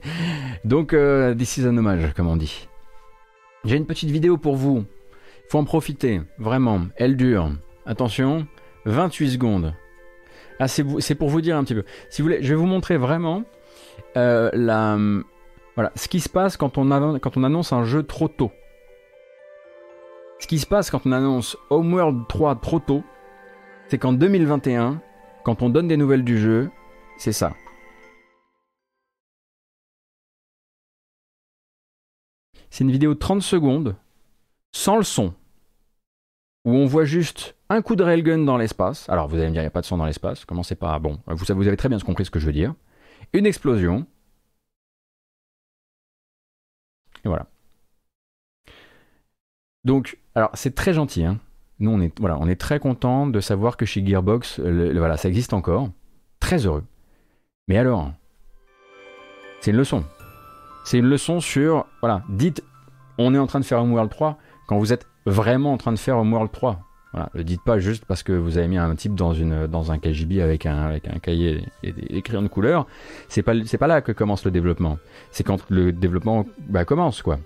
Donc, 0.64 0.96
this 1.38 1.56
is 1.56 1.66
un 1.66 1.76
hommage, 1.76 2.12
comme 2.14 2.26
on 2.26 2.36
dit. 2.36 2.66
J'ai 3.66 3.76
une 3.76 3.86
petite 3.86 4.10
vidéo 4.10 4.36
pour 4.36 4.54
vous. 4.54 4.84
Il 5.46 5.50
faut 5.50 5.58
en 5.58 5.64
profiter, 5.64 6.22
vraiment. 6.38 6.82
Elle 6.96 7.16
dure. 7.16 7.50
Attention, 7.84 8.46
28 8.84 9.30
secondes. 9.32 9.74
Ah, 10.60 10.68
c'est 10.68 11.14
pour 11.16 11.28
vous 11.28 11.40
dire 11.40 11.56
un 11.56 11.64
petit 11.64 11.74
peu. 11.74 11.84
Si 12.08 12.22
vous 12.22 12.28
voulez, 12.28 12.42
je 12.42 12.48
vais 12.48 12.54
vous 12.54 12.66
montrer 12.66 12.96
vraiment 12.96 13.42
euh, 14.16 14.50
la, 14.52 14.96
voilà, 15.74 15.92
ce 15.96 16.08
qui 16.08 16.20
se 16.20 16.28
passe 16.28 16.56
quand 16.56 16.78
on, 16.78 17.18
quand 17.18 17.36
on 17.36 17.44
annonce 17.44 17.72
un 17.72 17.84
jeu 17.84 18.04
trop 18.04 18.28
tôt. 18.28 18.52
Ce 20.38 20.46
qui 20.46 20.58
se 20.58 20.66
passe 20.66 20.90
quand 20.90 21.04
on 21.04 21.12
annonce 21.12 21.56
Homeworld 21.70 22.28
3 22.28 22.60
trop 22.60 22.78
tôt, 22.78 23.02
c'est 23.88 23.98
qu'en 23.98 24.12
2021, 24.12 25.00
quand 25.44 25.62
on 25.62 25.70
donne 25.70 25.88
des 25.88 25.96
nouvelles 25.96 26.24
du 26.24 26.38
jeu, 26.38 26.70
c'est 27.18 27.32
ça. 27.32 27.52
C'est 32.76 32.84
une 32.84 32.90
vidéo 32.90 33.14
de 33.14 33.18
30 33.18 33.40
secondes, 33.40 33.96
sans 34.70 34.98
le 34.98 35.02
son, 35.02 35.32
où 36.66 36.72
on 36.72 36.84
voit 36.84 37.06
juste 37.06 37.56
un 37.70 37.80
coup 37.80 37.96
de 37.96 38.02
railgun 38.02 38.36
dans 38.36 38.58
l'espace. 38.58 39.08
Alors 39.08 39.28
vous 39.28 39.36
allez 39.36 39.46
me 39.46 39.52
dire, 39.52 39.62
il 39.62 39.64
n'y 39.64 39.68
a 39.68 39.70
pas 39.70 39.80
de 39.80 39.86
son 39.86 39.96
dans 39.96 40.04
l'espace. 40.04 40.44
Comment 40.44 40.62
c'est 40.62 40.74
pas 40.74 40.98
Bon, 40.98 41.18
vous, 41.26 41.50
avez 41.50 41.76
très 41.78 41.88
bien 41.88 41.98
compris 42.00 42.26
ce 42.26 42.30
que 42.30 42.38
je 42.38 42.44
veux 42.44 42.52
dire. 42.52 42.74
Une 43.32 43.46
explosion. 43.46 44.06
Et 47.24 47.28
voilà. 47.28 47.46
Donc, 49.84 50.18
alors 50.34 50.50
c'est 50.52 50.74
très 50.74 50.92
gentil. 50.92 51.24
Hein. 51.24 51.40
Nous, 51.78 51.90
on 51.90 52.02
est, 52.02 52.12
voilà, 52.20 52.36
on 52.38 52.46
est 52.46 52.60
très 52.60 52.78
content 52.78 53.26
de 53.26 53.40
savoir 53.40 53.78
que 53.78 53.86
chez 53.86 54.04
Gearbox, 54.04 54.60
voilà, 54.60 55.16
ça 55.16 55.28
existe 55.30 55.54
encore. 55.54 55.88
Très 56.40 56.66
heureux. 56.66 56.84
Mais 57.68 57.78
alors, 57.78 58.12
c'est 59.62 59.70
une 59.70 59.78
leçon. 59.78 60.04
C'est 60.86 60.98
une 60.98 61.06
leçon 61.06 61.40
sur, 61.40 61.84
voilà, 62.00 62.22
dites, 62.28 62.62
on 63.18 63.34
est 63.34 63.38
en 63.38 63.48
train 63.48 63.58
de 63.58 63.64
faire 63.64 63.82
Homeworld 63.82 64.08
3 64.08 64.38
quand 64.68 64.78
vous 64.78 64.92
êtes 64.92 65.08
vraiment 65.26 65.72
en 65.72 65.78
train 65.78 65.90
de 65.90 65.98
faire 65.98 66.16
Homeworld 66.16 66.52
3. 66.52 66.85
Le 67.34 67.44
dites 67.44 67.62
pas 67.62 67.78
juste 67.78 68.04
parce 68.04 68.22
que 68.22 68.32
vous 68.32 68.58
avez 68.58 68.68
mis 68.68 68.76
un 68.76 68.94
type 68.94 69.14
dans, 69.14 69.32
une, 69.32 69.66
dans 69.66 69.90
un 69.90 69.98
KGB 69.98 70.42
avec 70.42 70.66
un, 70.66 70.76
avec 70.76 71.08
un 71.08 71.18
cahier 71.18 71.64
et 71.82 71.92
des, 71.92 72.22
de 72.22 72.48
couleur. 72.48 72.86
C'est 73.28 73.42
pas, 73.42 73.52
c'est 73.64 73.78
pas 73.78 73.86
là 73.86 74.02
que 74.02 74.12
commence 74.12 74.44
le 74.44 74.50
développement. 74.50 74.98
C'est 75.30 75.44
quand 75.44 75.64
le 75.70 75.92
développement 75.92 76.44
bah, 76.68 76.84
commence, 76.84 77.22
quoi. 77.22 77.38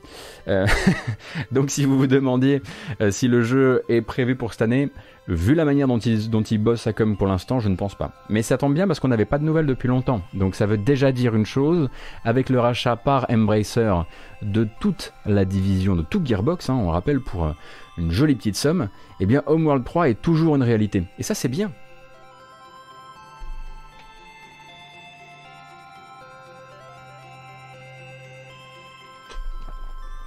Euh, 0.49 0.67
donc, 1.53 1.71
si 1.71 1.85
vous 1.85 1.97
vous 1.97 2.07
demandiez 2.07 2.63
euh, 3.01 3.11
si 3.11 3.29
le 3.29 3.43
jeu 3.43 3.83
est 3.89 4.03
prévu 4.03 4.35
pour 4.35 4.53
cette 4.53 4.63
année, 4.63 4.91
vu 5.29 5.55
la 5.55 5.65
manière 5.65 5.87
dont 5.87 5.99
il, 5.99 6.29
dont 6.31 6.43
il 6.43 6.59
bosse 6.59 6.87
à 6.87 6.93
comme 6.93 7.17
pour 7.17 7.29
l'instant, 7.29 7.61
je 7.61 7.69
ne 7.69 7.77
pense 7.77 7.95
pas. 7.95 8.13
Mais 8.29 8.43
ça 8.43 8.59
tombe 8.59 8.75
bien 8.75 8.89
parce 8.89 8.99
qu'on 8.99 9.09
n'avait 9.09 9.25
pas 9.25 9.39
de 9.39 9.45
nouvelles 9.45 9.67
depuis 9.67 9.89
longtemps. 9.89 10.23
Donc, 10.35 10.57
ça 10.57 10.67
veut 10.67 10.79
déjà 10.79 11.13
dire 11.13 11.37
une 11.37 11.47
chose. 11.47 11.89
Avec 12.25 12.49
le 12.49 12.59
rachat 12.59 12.97
par 12.97 13.27
Embracer 13.31 13.95
de 14.43 14.67
toute 14.81 15.13
la 15.27 15.45
division, 15.45 15.95
de 15.95 16.03
tout 16.03 16.21
Gearbox, 16.25 16.71
hein, 16.71 16.75
on 16.75 16.89
rappelle 16.89 17.21
pour 17.21 17.45
euh, 17.45 17.53
une 17.99 18.11
jolie 18.11 18.35
petite 18.35 18.57
somme, 18.57 18.89
eh 19.21 19.27
bien 19.27 19.43
Homeworld 19.47 19.85
3 19.85 20.09
est 20.09 20.23
toujours 20.23 20.57
une 20.57 20.63
réalité. 20.63 21.05
Et 21.19 21.23
ça 21.23 21.35
c'est 21.35 21.49
bien. 21.49 21.73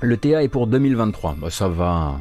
Le 0.01 0.17
TA 0.17 0.43
est 0.43 0.49
pour 0.49 0.67
2023. 0.67 1.35
Bah, 1.39 1.49
ça 1.49 1.69
va. 1.69 2.19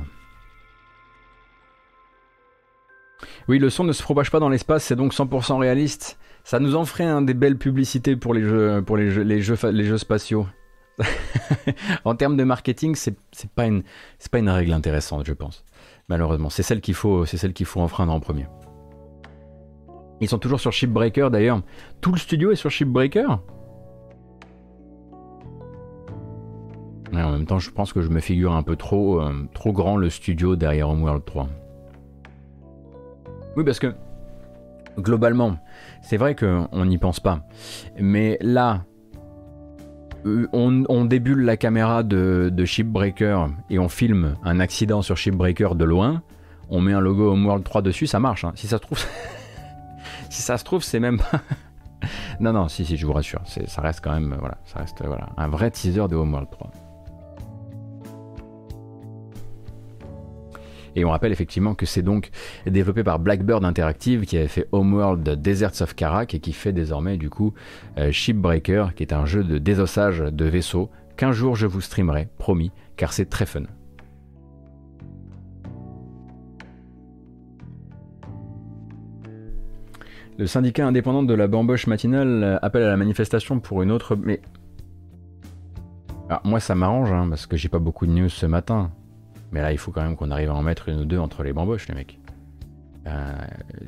Oui, 3.48 3.58
le 3.58 3.70
son 3.70 3.82
ne 3.82 3.92
se 3.92 4.04
propage 4.04 4.30
pas 4.30 4.38
dans 4.38 4.48
l'espace, 4.48 4.84
c'est 4.84 4.94
donc 4.94 5.12
100% 5.12 5.58
réaliste. 5.58 6.16
Ça 6.44 6.60
nous 6.60 6.76
en 6.76 6.84
ferait 6.84 7.22
des 7.24 7.34
belles 7.34 7.58
publicités 7.58 8.14
pour 8.14 8.34
les 8.34 8.42
jeux 8.42 9.98
spatiaux. 9.98 10.46
en 12.04 12.14
termes 12.14 12.36
de 12.36 12.44
marketing, 12.44 12.94
c'est 12.94 13.16
pas 13.54 13.66
une 13.66 13.82
pas 14.30 14.38
une 14.38 14.48
règle 14.48 14.72
intéressante, 14.72 15.26
je 15.26 15.32
pense. 15.32 15.64
Malheureusement, 16.08 16.50
c'est 16.50 16.62
celle 16.62 16.80
qu'il 16.80 16.94
faut 16.94 17.24
faut 17.26 17.80
enfreindre 17.80 18.12
en 18.12 18.20
premier. 18.20 18.46
Ils 20.20 20.28
sont 20.28 20.38
toujours 20.38 20.60
sur 20.60 20.72
Shipbreaker 20.72 21.30
d'ailleurs. 21.30 21.62
Tout 22.00 22.12
le 22.12 22.18
studio 22.18 22.52
est 22.52 22.56
sur 22.56 22.70
Shipbreaker? 22.70 23.40
en 27.12 27.32
même 27.32 27.46
temps, 27.46 27.58
je 27.58 27.70
pense 27.70 27.92
que 27.92 28.00
je 28.00 28.08
me 28.08 28.20
figure 28.20 28.52
un 28.52 28.62
peu 28.62 28.76
trop 28.76 29.20
euh, 29.20 29.48
trop 29.52 29.72
grand 29.72 29.96
le 29.96 30.08
studio 30.08 30.56
derrière 30.56 30.88
Homeworld 30.88 31.24
3. 31.24 31.48
Oui, 33.56 33.64
parce 33.64 33.78
que 33.78 33.94
globalement, 34.98 35.58
c'est 36.02 36.16
vrai 36.16 36.34
qu'on 36.34 36.84
n'y 36.86 36.98
pense 36.98 37.20
pas. 37.20 37.46
Mais 37.98 38.38
là, 38.40 38.84
on, 40.24 40.84
on, 40.88 41.04
débule 41.04 41.44
la 41.44 41.56
caméra 41.56 42.02
de, 42.02 42.64
Shipbreaker 42.64 43.48
et 43.70 43.78
on 43.78 43.88
filme 43.88 44.36
un 44.44 44.60
accident 44.60 45.02
sur 45.02 45.16
Shipbreaker 45.16 45.74
de 45.74 45.84
loin, 45.84 46.22
on 46.70 46.80
met 46.80 46.92
un 46.92 47.00
logo 47.00 47.32
Homeworld 47.32 47.64
3 47.64 47.82
dessus, 47.82 48.06
ça 48.06 48.20
marche. 48.20 48.44
Hein. 48.44 48.52
Si 48.54 48.66
ça 48.66 48.78
se 48.78 48.82
trouve, 48.82 48.98
si 50.30 50.42
ça 50.42 50.58
se 50.58 50.64
trouve, 50.64 50.82
c'est 50.82 51.00
même 51.00 51.18
pas. 51.18 51.40
non, 52.40 52.52
non, 52.52 52.68
si, 52.68 52.84
si, 52.84 52.96
je 52.96 53.06
vous 53.06 53.12
rassure, 53.12 53.42
ça 53.44 53.82
reste 53.82 54.00
quand 54.02 54.12
même, 54.12 54.36
voilà, 54.38 54.58
ça 54.64 54.80
reste 54.80 55.02
voilà, 55.04 55.28
un 55.36 55.48
vrai 55.48 55.70
teaser 55.70 56.08
de 56.08 56.16
Homeworld 56.16 56.50
3. 56.50 56.70
Et 60.94 61.04
on 61.04 61.10
rappelle 61.10 61.32
effectivement 61.32 61.74
que 61.74 61.86
c'est 61.86 62.02
donc 62.02 62.30
développé 62.66 63.02
par 63.02 63.18
Blackbird 63.18 63.64
Interactive 63.64 64.24
qui 64.24 64.36
avait 64.36 64.48
fait 64.48 64.68
Homeworld 64.72 65.22
Deserts 65.40 65.80
of 65.80 65.94
Karak 65.94 66.34
et 66.34 66.40
qui 66.40 66.52
fait 66.52 66.72
désormais 66.72 67.16
du 67.16 67.30
coup 67.30 67.54
euh, 67.98 68.12
Shipbreaker 68.12 68.94
qui 68.94 69.02
est 69.02 69.12
un 69.12 69.24
jeu 69.24 69.42
de 69.44 69.58
désossage 69.58 70.18
de 70.18 70.44
vaisseaux 70.44 70.90
qu'un 71.16 71.32
jour 71.32 71.56
je 71.56 71.66
vous 71.66 71.80
streamerai, 71.80 72.28
promis, 72.38 72.72
car 72.96 73.12
c'est 73.12 73.26
très 73.26 73.46
fun. 73.46 73.62
Le 80.38 80.46
syndicat 80.46 80.86
indépendant 80.86 81.22
de 81.22 81.34
la 81.34 81.46
bamboche 81.46 81.86
matinale 81.86 82.58
appelle 82.62 82.82
à 82.82 82.88
la 82.88 82.96
manifestation 82.96 83.60
pour 83.60 83.82
une 83.82 83.92
autre. 83.92 84.16
Mais. 84.16 84.40
Alors, 86.28 86.40
moi, 86.44 86.58
ça 86.58 86.74
m'arrange, 86.74 87.12
hein, 87.12 87.26
parce 87.28 87.46
que 87.46 87.56
j'ai 87.56 87.68
pas 87.68 87.78
beaucoup 87.78 88.06
de 88.06 88.12
news 88.12 88.30
ce 88.30 88.46
matin. 88.46 88.90
Mais 89.52 89.60
là, 89.60 89.70
il 89.70 89.78
faut 89.78 89.92
quand 89.92 90.02
même 90.02 90.16
qu'on 90.16 90.30
arrive 90.30 90.50
à 90.50 90.54
en 90.54 90.62
mettre 90.62 90.88
une 90.88 91.00
ou 91.00 91.04
deux 91.04 91.18
entre 91.18 91.42
les 91.42 91.52
bamboches, 91.52 91.86
les 91.88 91.94
mecs. 91.94 92.18
Euh, 93.06 93.32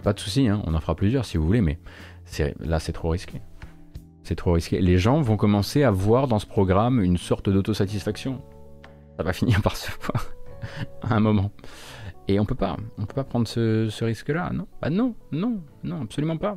pas 0.03 0.13
de 0.13 0.21
souci, 0.21 0.49
hein, 0.49 0.63
on 0.67 0.75
en 0.75 0.81
fera 0.81 0.95
plusieurs 0.95 1.25
si 1.25 1.37
vous 1.37 1.47
voulez, 1.47 1.63
mais 1.63 1.79
là, 2.61 2.79
c'est 2.79 2.93
trop 2.93 3.11
risqué. 3.11 3.41
C'est 4.23 4.37
trop 4.37 4.53
risqué. 4.53 4.81
Les 4.81 4.99
gens 4.99 5.21
vont 5.21 5.37
commencer 5.37 5.83
à 5.83 5.91
voir 5.91 6.29
dans 6.29 6.39
ce 6.39 6.47
programme 6.47 7.03
une 7.03 7.17
sorte 7.17 7.49
d'autosatisfaction. 7.49 8.43
Ça 9.17 9.23
va 9.23 9.33
finir 9.35 9.63
par 9.63 9.77
se 9.77 9.91
voir 10.03 10.27
à 11.03 11.15
un 11.15 11.21
moment. 11.21 11.51
Et 12.29 12.41
on 12.41 12.47
peut 12.47 12.55
pas, 12.55 12.77
on 12.99 13.05
peut 13.05 13.15
pas 13.15 13.25
prendre 13.25 13.47
ce, 13.47 14.05
risque-là, 14.05 14.51
non? 14.53 14.67
Bah 14.81 14.91
non, 14.91 15.15
non, 15.31 15.63
non, 15.83 16.03
absolument 16.03 16.39
pas. 16.39 16.57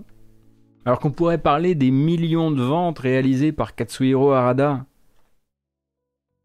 Alors 0.85 0.99
qu'on 0.99 1.11
pourrait 1.11 1.37
parler 1.37 1.75
des 1.75 1.91
millions 1.91 2.51
de 2.51 2.63
ventes 2.63 2.99
réalisées 2.99 3.51
par 3.51 3.75
Katsuhiro 3.75 4.31
Arada 4.31 4.85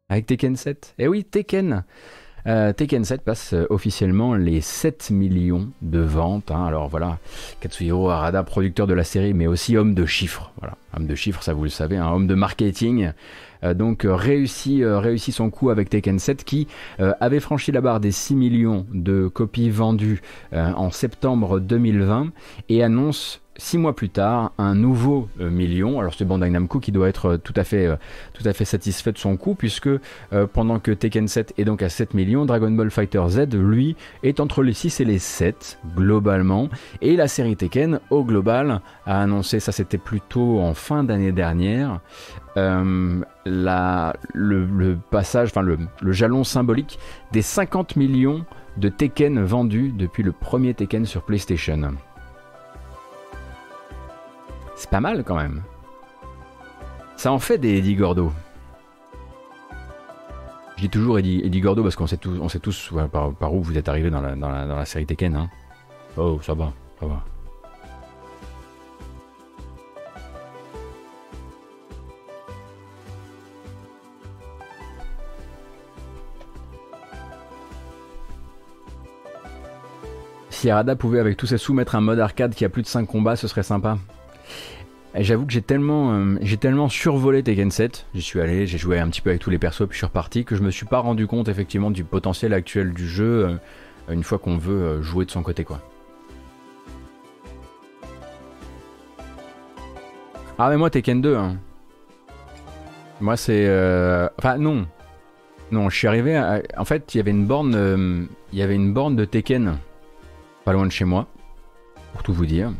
avec 0.08 0.26
Tekken 0.26 0.56
7. 0.56 0.96
Eh 0.98 1.06
oui, 1.06 1.24
Tekken 1.24 1.84
euh, 2.46 2.72
Tekken 2.72 3.04
7 3.04 3.22
passe 3.22 3.54
euh, 3.54 3.66
officiellement 3.70 4.34
les 4.34 4.60
7 4.60 5.10
millions 5.10 5.70
de 5.80 6.00
ventes. 6.00 6.50
Hein. 6.50 6.64
Alors 6.64 6.88
voilà, 6.88 7.18
Katsuhiro 7.60 8.10
Arada, 8.10 8.42
producteur 8.42 8.86
de 8.86 8.94
la 8.94 9.04
série, 9.04 9.32
mais 9.32 9.46
aussi 9.46 9.76
homme 9.76 9.94
de 9.94 10.06
chiffres. 10.06 10.52
Voilà, 10.58 10.76
homme 10.96 11.06
de 11.06 11.14
chiffres, 11.14 11.42
ça 11.42 11.54
vous 11.54 11.64
le 11.64 11.70
savez, 11.70 11.96
un 11.96 12.10
homme 12.10 12.26
de 12.26 12.34
marketing. 12.34 13.12
Euh, 13.64 13.74
donc 13.74 14.06
réussi, 14.08 14.84
réussi 14.84 15.32
son 15.32 15.50
coup 15.50 15.70
avec 15.70 15.90
Tekken 15.90 16.18
7 16.18 16.44
qui 16.44 16.66
avait 16.98 17.40
franchi 17.40 17.72
la 17.72 17.80
barre 17.80 18.00
des 18.00 18.12
6 18.12 18.34
millions 18.34 18.86
de 18.92 19.28
copies 19.28 19.70
vendues 19.70 20.20
en 20.52 20.90
septembre 20.90 21.60
2020 21.60 22.28
et 22.68 22.82
annonce 22.82 23.42
six 23.56 23.78
mois 23.78 23.94
plus 23.94 24.08
tard, 24.08 24.52
un 24.58 24.74
nouveau 24.74 25.28
euh, 25.40 25.50
million. 25.50 26.00
Alors 26.00 26.14
c'est 26.14 26.24
Bandai 26.24 26.50
Namco 26.50 26.80
qui 26.80 26.92
doit 26.92 27.08
être 27.08 27.26
euh, 27.26 27.36
tout 27.36 27.52
à 27.56 27.64
fait, 27.64 27.86
euh, 27.86 27.96
tout 28.32 28.46
à 28.46 28.52
fait 28.52 28.64
satisfait 28.64 29.12
de 29.12 29.18
son 29.18 29.36
coup, 29.36 29.54
puisque 29.54 29.90
pendant 30.52 30.78
que 30.78 30.90
Tekken 30.90 31.28
7 31.28 31.54
est 31.58 31.64
donc 31.64 31.82
à 31.82 31.88
7 31.88 32.14
millions, 32.14 32.44
Dragon 32.44 32.70
Ball 32.70 32.90
Fighter 32.90 33.22
Z, 33.28 33.54
lui, 33.54 33.96
est 34.22 34.40
entre 34.40 34.62
les 34.62 34.72
6 34.72 35.00
et 35.00 35.04
les 35.04 35.18
7, 35.18 35.78
globalement. 35.96 36.68
Et 37.00 37.16
la 37.16 37.28
série 37.28 37.56
Tekken, 37.56 38.00
au 38.10 38.24
global, 38.24 38.80
a 39.06 39.22
annoncé, 39.22 39.60
ça 39.60 39.72
c'était 39.72 39.98
plutôt 39.98 40.60
en 40.60 40.74
fin 40.74 41.04
d'année 41.04 41.32
dernière, 41.32 42.00
le, 43.44 44.96
passage, 45.10 45.50
enfin 45.50 45.62
le, 45.62 45.78
le 46.00 46.12
jalon 46.12 46.44
symbolique 46.44 46.98
des 47.32 47.42
50 47.42 47.96
millions 47.96 48.44
de 48.76 48.88
Tekken 48.88 49.42
vendus 49.42 49.92
depuis 49.96 50.22
le 50.22 50.32
premier 50.32 50.74
Tekken 50.74 51.04
sur 51.04 51.22
PlayStation. 51.22 51.94
C'est 54.76 54.90
pas 54.90 55.00
mal 55.00 55.24
quand 55.24 55.36
même. 55.36 55.62
Ça 57.16 57.32
en 57.32 57.38
fait 57.38 57.58
des 57.58 57.78
Eddie 57.78 57.94
Gordo. 57.94 58.32
Je 60.76 60.82
dis 60.82 60.90
toujours 60.90 61.18
Eddie, 61.18 61.40
Eddie 61.44 61.60
Gordo 61.60 61.82
parce 61.82 61.94
qu'on 61.94 62.06
sait 62.06 62.16
tous, 62.16 62.38
on 62.40 62.48
sait 62.48 62.58
tous 62.58 62.92
par, 63.12 63.54
où 63.54 63.62
vous 63.62 63.78
êtes 63.78 63.88
arrivé 63.88 64.10
dans 64.10 64.20
la, 64.20 64.34
dans 64.34 64.48
la, 64.50 64.84
série 64.84 65.06
Tekken. 65.06 65.36
Hein. 65.36 65.48
Oh, 66.16 66.40
ça 66.42 66.54
va, 66.54 66.72
ça 66.98 67.06
va. 67.06 67.24
Si 80.62 80.70
Arada 80.70 80.94
pouvait 80.94 81.18
avec 81.18 81.36
tous 81.36 81.48
ses 81.48 81.58
sous 81.58 81.74
mettre 81.74 81.96
un 81.96 82.00
mode 82.00 82.20
arcade 82.20 82.54
qui 82.54 82.64
a 82.64 82.68
plus 82.68 82.82
de 82.82 82.86
5 82.86 83.04
combats, 83.04 83.34
ce 83.34 83.48
serait 83.48 83.64
sympa. 83.64 83.98
J'avoue 85.16 85.44
que 85.44 85.52
j'ai 85.52 85.60
tellement, 85.60 86.14
euh, 86.14 86.56
tellement 86.60 86.88
survolé 86.88 87.42
Tekken 87.42 87.72
7, 87.72 88.06
j'y 88.14 88.22
suis 88.22 88.40
allé, 88.40 88.68
j'ai 88.68 88.78
joué 88.78 89.00
un 89.00 89.08
petit 89.08 89.20
peu 89.20 89.30
avec 89.30 89.42
tous 89.42 89.50
les 89.50 89.58
persos, 89.58 89.88
puis 89.88 89.94
je 89.94 89.96
suis 89.96 90.06
reparti, 90.06 90.44
que 90.44 90.54
je 90.54 90.62
me 90.62 90.70
suis 90.70 90.86
pas 90.86 91.00
rendu 91.00 91.26
compte 91.26 91.48
effectivement 91.48 91.90
du 91.90 92.04
potentiel 92.04 92.54
actuel 92.54 92.92
du 92.92 93.08
jeu 93.08 93.58
euh, 94.08 94.12
une 94.14 94.22
fois 94.22 94.38
qu'on 94.38 94.56
veut 94.56 94.82
euh, 94.82 95.02
jouer 95.02 95.24
de 95.24 95.32
son 95.32 95.42
côté 95.42 95.64
quoi. 95.64 95.80
Ah 100.58 100.70
mais 100.70 100.76
moi 100.76 100.90
Tekken 100.90 101.20
2, 101.20 101.34
hein. 101.34 101.56
moi 103.20 103.36
c'est, 103.36 103.66
enfin 104.38 104.58
non, 104.58 104.86
non, 105.72 105.90
je 105.90 105.96
suis 105.96 106.06
arrivé, 106.06 106.40
en 106.76 106.84
fait 106.84 107.12
il 107.14 107.16
y 107.16 107.20
avait 107.20 107.32
une 107.32 107.46
borne, 107.46 108.28
il 108.52 108.58
y 108.60 108.62
avait 108.62 108.76
une 108.76 108.92
borne 108.92 109.16
de 109.16 109.24
Tekken, 109.24 109.76
pas 110.64 110.72
loin 110.72 110.86
de 110.86 110.92
chez 110.92 111.04
moi, 111.04 111.26
pour 112.12 112.22
tout 112.22 112.32
vous 112.32 112.46
dire. 112.46 112.72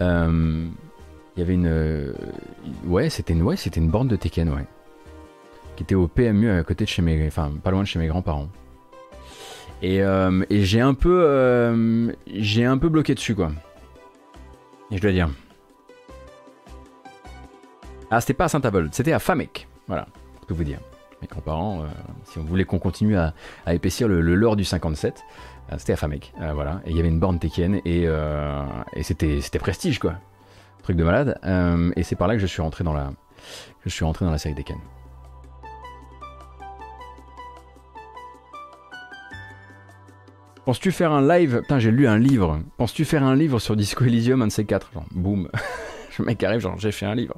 Euh, 0.00 0.66
il 1.36 1.40
y 1.40 1.42
avait 1.42 1.54
une. 1.54 1.66
Euh, 1.66 2.12
ouais, 2.84 3.10
c'était 3.10 3.32
une, 3.32 3.42
ouais, 3.42 3.56
une 3.56 3.90
borne 3.90 4.08
de 4.08 4.16
Tekken, 4.16 4.48
ouais. 4.50 4.66
Qui 5.76 5.82
était 5.82 5.94
au 5.94 6.08
PMU 6.08 6.50
à 6.50 6.62
côté 6.62 6.84
de 6.84 6.88
chez 6.88 7.02
mes. 7.02 7.26
Enfin, 7.26 7.52
pas 7.62 7.70
loin 7.70 7.82
de 7.82 7.86
chez 7.86 7.98
mes 7.98 8.06
grands-parents. 8.06 8.48
Et, 9.82 10.02
euh, 10.02 10.42
et 10.48 10.64
j'ai 10.64 10.80
un 10.80 10.94
peu. 10.94 12.14
j'ai 12.26 12.64
un 12.64 12.78
peu 12.78 12.88
bloqué 12.88 13.14
dessus, 13.14 13.34
quoi. 13.34 13.52
Et 14.90 14.96
je 14.96 15.02
dois 15.02 15.12
dire. 15.12 15.28
Ah, 18.10 18.20
c'était 18.20 18.34
pas 18.34 18.44
à 18.44 18.48
Saint-Avold, 18.48 18.94
c'était 18.94 19.12
à 19.12 19.18
Famec. 19.18 19.66
Voilà, 19.88 20.06
pour 20.46 20.56
vous 20.56 20.64
dire. 20.64 20.78
Mes 21.22 21.28
grands-parents, 21.28 21.86
si 22.24 22.38
on 22.38 22.44
voulait 22.44 22.64
qu'on 22.64 22.78
continue 22.78 23.16
à, 23.16 23.32
à 23.64 23.74
épaissir 23.74 24.06
le, 24.06 24.20
le 24.20 24.34
lore 24.34 24.54
du 24.54 24.64
57, 24.64 25.24
c'était 25.78 25.92
à 25.92 25.96
Famek, 25.96 26.32
voilà. 26.54 26.80
Et 26.86 26.90
il 26.90 26.96
y 26.96 27.00
avait 27.00 27.08
une 27.08 27.18
borne 27.20 27.38
Tekken 27.38 27.80
et, 27.84 28.02
et 28.04 29.02
c'était, 29.02 29.40
c'était 29.40 29.58
prestige 29.58 29.98
quoi. 29.98 30.14
Truc 30.82 30.96
de 30.96 31.04
malade. 31.04 31.38
et 31.96 32.02
c'est 32.02 32.16
par 32.16 32.28
là 32.28 32.34
que 32.34 32.40
je 32.40 32.46
suis 32.46 32.62
rentré 32.62 32.84
dans 32.84 32.92
la, 32.92 33.12
je 33.84 33.88
suis 33.90 34.04
rentré 34.04 34.24
dans 34.24 34.30
la 34.30 34.38
série 34.38 34.54
Tekken. 34.54 34.78
Penses-tu 40.66 40.90
faire 40.90 41.12
un 41.12 41.26
live? 41.26 41.60
Putain, 41.60 41.78
j'ai 41.78 41.92
lu 41.92 42.08
un 42.08 42.18
livre. 42.18 42.58
Penses-tu 42.76 43.04
faire 43.04 43.22
un 43.22 43.36
livre 43.36 43.60
sur 43.60 43.76
Disco 43.76 44.04
Elysium, 44.04 44.42
un 44.42 44.48
de 44.48 44.52
ces 44.52 44.64
quatre? 44.64 44.90
Genre, 44.92 45.04
boum. 45.12 45.48
Le 46.18 46.24
mec 46.24 46.42
arrive, 46.42 46.58
genre, 46.58 46.76
j'ai 46.76 46.90
fait 46.90 47.06
un 47.06 47.14
livre. 47.14 47.36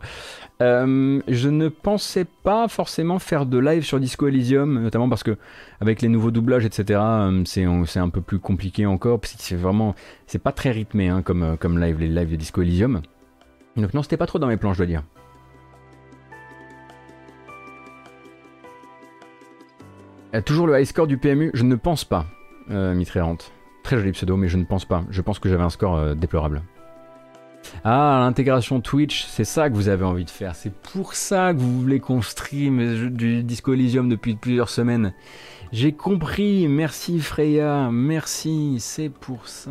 Euh, 0.60 1.20
je 1.28 1.48
ne 1.48 1.68
pensais 1.68 2.24
pas 2.24 2.66
forcément 2.66 3.20
faire 3.20 3.46
de 3.46 3.58
live 3.58 3.84
sur 3.84 4.00
Disco 4.00 4.26
Elysium, 4.26 4.82
notamment 4.82 5.08
parce 5.08 5.22
que 5.22 5.36
avec 5.80 6.02
les 6.02 6.08
nouveaux 6.08 6.32
doublages, 6.32 6.64
etc., 6.64 6.98
euh, 7.00 7.42
c'est 7.44 8.00
un 8.00 8.08
peu 8.08 8.20
plus 8.20 8.40
compliqué 8.40 8.84
encore. 8.84 9.20
C'est 9.22 9.54
vraiment, 9.54 9.94
c'est 10.26 10.40
pas 10.40 10.52
très 10.52 10.72
rythmé 10.72 11.08
hein, 11.08 11.22
comme, 11.22 11.42
euh, 11.44 11.56
comme 11.56 11.78
live, 11.78 12.00
les 12.00 12.08
lives 12.08 12.30
de 12.30 12.36
Disco 12.36 12.62
Elysium. 12.62 13.02
Donc 13.76 13.94
non, 13.94 14.02
c'était 14.02 14.16
pas 14.16 14.26
trop 14.26 14.40
dans 14.40 14.48
mes 14.48 14.56
plans, 14.56 14.72
je 14.72 14.78
dois 14.78 14.86
dire. 14.86 15.02
toujours 20.44 20.66
le 20.66 20.78
high 20.78 20.84
score 20.84 21.06
du 21.06 21.18
PMU 21.18 21.50
Je 21.54 21.64
ne 21.64 21.74
pense 21.74 22.04
pas 22.04 22.26
euh, 22.70 23.02
Très 23.82 23.98
joli 23.98 24.12
pseudo, 24.12 24.36
mais 24.36 24.48
je 24.48 24.56
ne 24.56 24.64
pense 24.64 24.84
pas. 24.84 25.04
Je 25.08 25.22
pense 25.22 25.38
que 25.38 25.48
j'avais 25.48 25.62
un 25.62 25.70
score 25.70 26.14
déplorable. 26.14 26.62
Ah, 27.84 28.18
l'intégration 28.20 28.80
Twitch, 28.80 29.24
c'est 29.26 29.44
ça 29.44 29.70
que 29.70 29.74
vous 29.74 29.88
avez 29.88 30.04
envie 30.04 30.24
de 30.24 30.30
faire. 30.30 30.54
C'est 30.54 30.72
pour 30.72 31.14
ça 31.14 31.52
que 31.52 31.58
vous 31.58 31.80
voulez 31.80 32.00
qu'on 32.00 32.22
stream 32.22 33.10
du 33.10 33.42
Disco 33.42 33.72
Elysium 33.72 34.08
depuis 34.08 34.34
plusieurs 34.34 34.68
semaines. 34.68 35.12
J'ai 35.72 35.92
compris, 35.92 36.66
merci 36.68 37.20
Freya, 37.20 37.90
merci, 37.92 38.76
c'est 38.80 39.10
pour 39.10 39.48
ça. 39.48 39.70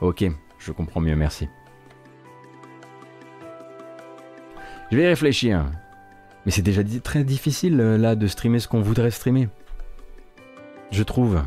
Ok, 0.00 0.24
je 0.58 0.72
comprends 0.72 1.00
mieux, 1.00 1.16
merci. 1.16 1.48
Je 4.90 4.96
vais 4.96 5.08
réfléchir. 5.08 5.64
Mais 6.44 6.52
c'est 6.52 6.62
déjà 6.62 6.82
très 7.02 7.24
difficile 7.24 7.80
euh, 7.80 7.96
là 7.96 8.14
de 8.16 8.26
streamer 8.26 8.58
ce 8.58 8.68
qu'on 8.68 8.80
voudrait 8.80 9.10
streamer. 9.10 9.48
Je 10.90 11.02
trouve. 11.02 11.42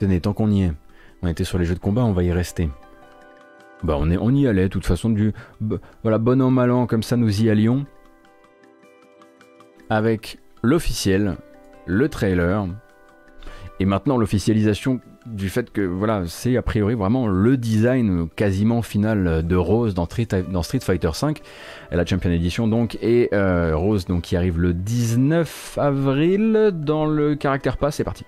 Tenez, 0.00 0.20
tant 0.20 0.32
qu'on 0.32 0.50
y 0.50 0.62
est, 0.62 0.72
on 1.22 1.28
était 1.28 1.44
sur 1.44 1.58
les 1.58 1.64
jeux 1.64 1.74
de 1.74 1.80
combat, 1.80 2.04
on 2.04 2.12
va 2.12 2.22
y 2.22 2.32
rester. 2.32 2.68
Bah 3.82 3.96
on, 3.98 4.34
y 4.34 4.46
allait, 4.46 4.64
de 4.64 4.68
toute 4.68 4.86
façon, 4.86 5.10
du 5.10 5.32
voilà, 6.02 6.18
bon 6.18 6.42
an, 6.42 6.50
mal 6.50 6.70
an, 6.70 6.86
comme 6.86 7.02
ça 7.02 7.16
nous 7.16 7.42
y 7.42 7.50
allions. 7.50 7.86
Avec 9.88 10.38
l'officiel, 10.62 11.36
le 11.86 12.08
trailer, 12.08 12.66
et 13.80 13.84
maintenant 13.84 14.18
l'officialisation 14.18 15.00
du 15.26 15.48
fait 15.48 15.70
que 15.70 15.82
voilà, 15.82 16.22
c'est 16.26 16.56
a 16.56 16.62
priori 16.62 16.94
vraiment 16.94 17.28
le 17.28 17.56
design 17.56 18.28
quasiment 18.34 18.82
final 18.82 19.46
de 19.46 19.56
Rose 19.56 19.94
dans 19.94 20.06
Street, 20.06 20.80
Fighter 20.80 21.10
V, 21.22 21.34
la 21.92 22.04
Champion 22.04 22.30
Edition 22.30 22.66
donc, 22.66 22.96
et 23.02 23.28
euh, 23.32 23.76
Rose 23.76 24.06
donc 24.06 24.22
qui 24.22 24.36
arrive 24.36 24.58
le 24.58 24.74
19 24.74 25.78
avril 25.78 26.70
dans 26.72 27.06
le 27.06 27.36
caractère 27.36 27.76
pass, 27.76 27.96
c'est 27.96 28.04
parti. 28.04 28.24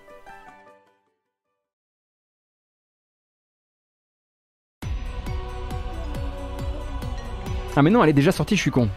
Ah 7.80 7.82
mais 7.82 7.88
non, 7.88 8.04
elle 8.04 8.10
est 8.10 8.12
déjà 8.12 8.30
sortie, 8.30 8.56
je 8.56 8.60
suis 8.60 8.70
con. 8.70 8.90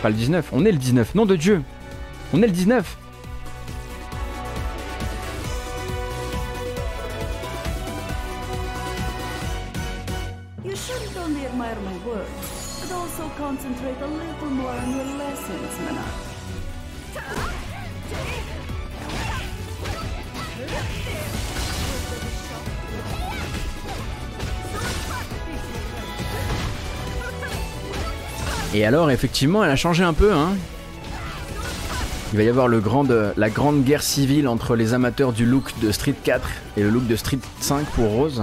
Pas 0.00 0.08
le 0.08 0.14
19, 0.14 0.52
on 0.54 0.64
est 0.64 0.72
le 0.72 0.78
19, 0.78 1.14
nom 1.16 1.26
de 1.26 1.36
Dieu 1.36 1.60
On 2.32 2.42
est 2.42 2.46
le 2.46 2.52
19 2.52 2.96
Et 28.74 28.84
alors, 28.84 29.10
effectivement, 29.10 29.64
elle 29.64 29.70
a 29.70 29.76
changé 29.76 30.02
un 30.02 30.12
peu, 30.12 30.32
hein 30.32 30.50
il 32.32 32.38
va 32.38 32.42
y 32.42 32.48
avoir 32.48 32.66
la 32.66 33.48
grande 33.48 33.84
guerre 33.84 34.02
civile 34.02 34.48
entre 34.48 34.74
les 34.74 34.92
amateurs 34.92 35.32
du 35.32 35.46
look 35.46 35.72
de 35.80 35.92
Street 35.92 36.16
4 36.24 36.48
et 36.76 36.82
le 36.82 36.88
look 36.88 37.06
de 37.06 37.14
Street 37.14 37.38
5 37.60 37.86
pour 37.86 38.08
Rose. 38.08 38.42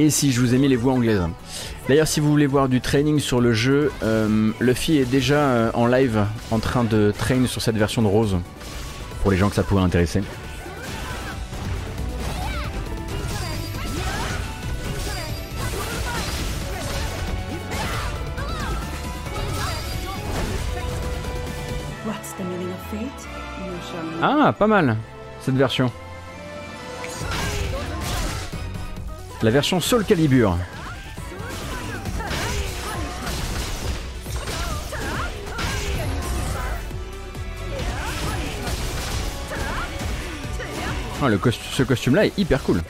Et 0.00 0.10
si 0.10 0.30
je 0.30 0.40
vous 0.40 0.54
ai 0.54 0.58
mis 0.58 0.68
les 0.68 0.76
voix 0.76 0.92
anglaises. 0.92 1.20
D'ailleurs, 1.88 2.06
si 2.06 2.20
vous 2.20 2.30
voulez 2.30 2.46
voir 2.46 2.68
du 2.68 2.80
training 2.80 3.18
sur 3.18 3.40
le 3.40 3.52
jeu, 3.52 3.90
euh, 4.04 4.52
Luffy 4.60 4.96
est 4.96 5.10
déjà 5.10 5.40
euh, 5.40 5.70
en 5.74 5.88
live 5.88 6.24
en 6.52 6.60
train 6.60 6.84
de 6.84 7.12
train 7.18 7.44
sur 7.48 7.60
cette 7.60 7.76
version 7.76 8.02
de 8.02 8.06
Rose. 8.06 8.36
Pour 9.22 9.32
les 9.32 9.36
gens 9.36 9.48
que 9.48 9.56
ça 9.56 9.64
pourrait 9.64 9.82
intéresser. 9.82 10.22
Ah, 24.22 24.54
pas 24.56 24.68
mal, 24.68 24.96
cette 25.40 25.56
version. 25.56 25.90
La 29.40 29.50
version 29.52 29.78
Soul 29.78 30.04
Calibur. 30.04 30.58
Ah, 41.22 41.28
le 41.28 41.38
ce 41.72 41.82
costume 41.84 42.16
là 42.16 42.26
est 42.26 42.36
hyper 42.36 42.62
cool. 42.64 42.80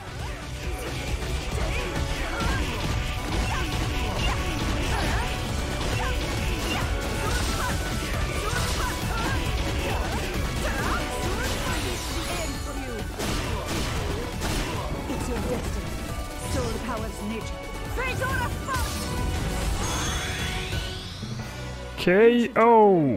KO 22.08 23.16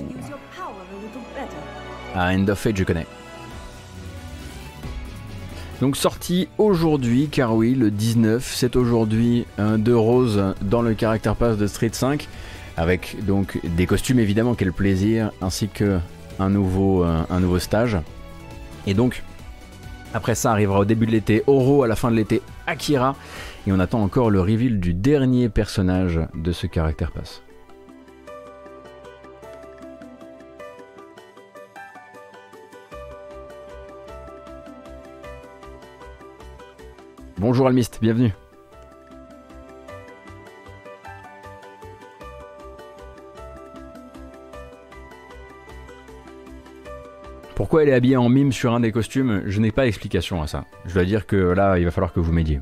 Ah, 2.13 2.33
End 2.33 2.45
of 2.49 2.59
Fate, 2.59 2.75
je 2.75 2.83
connais. 2.83 3.05
Donc 5.79 5.95
sorti 5.95 6.49
aujourd'hui, 6.57 7.29
car 7.29 7.55
oui, 7.55 7.73
le 7.73 7.89
19, 7.89 8.53
c'est 8.53 8.75
aujourd'hui 8.75 9.45
un 9.57 9.77
de 9.77 9.93
Rose 9.93 10.43
dans 10.61 10.81
le 10.81 10.93
Character 10.99 11.31
Pass 11.39 11.57
de 11.57 11.67
Street 11.67 11.91
5, 11.93 12.27
avec 12.75 13.15
donc 13.25 13.61
des 13.63 13.85
costumes 13.85 14.19
évidemment, 14.19 14.55
quel 14.55 14.73
plaisir, 14.73 15.31
ainsi 15.41 15.69
que 15.69 15.97
un 16.39 16.49
nouveau, 16.49 17.05
euh, 17.05 17.21
un 17.29 17.39
nouveau 17.39 17.59
stage. 17.59 17.97
Et 18.87 18.93
donc, 18.93 19.23
après 20.13 20.35
ça 20.35 20.51
arrivera 20.51 20.79
au 20.79 20.85
début 20.85 21.05
de 21.05 21.11
l'été 21.11 21.43
Oro, 21.47 21.83
à 21.83 21.87
la 21.87 21.95
fin 21.95 22.11
de 22.11 22.17
l'été 22.17 22.41
Akira, 22.67 23.15
et 23.65 23.71
on 23.71 23.79
attend 23.79 24.03
encore 24.03 24.29
le 24.29 24.41
reveal 24.41 24.81
du 24.81 24.93
dernier 24.93 25.47
personnage 25.47 26.19
de 26.35 26.51
ce 26.51 26.67
Character 26.67 27.07
Pass. 27.15 27.41
Bonjour 37.41 37.65
Almist, 37.65 37.97
bienvenue. 37.99 38.31
Pourquoi 47.55 47.81
elle 47.81 47.89
est 47.89 47.93
habillée 47.93 48.17
en 48.17 48.29
mime 48.29 48.51
sur 48.51 48.75
un 48.75 48.79
des 48.79 48.91
costumes? 48.91 49.41
Je 49.47 49.59
n'ai 49.59 49.71
pas 49.71 49.85
d'explication 49.85 50.43
à 50.43 50.45
ça. 50.45 50.65
Je 50.85 50.93
dois 50.93 51.03
dire 51.03 51.25
que 51.25 51.35
là, 51.35 51.79
il 51.79 51.85
va 51.85 51.89
falloir 51.89 52.13
que 52.13 52.19
vous 52.19 52.31
m'aidiez. 52.31 52.61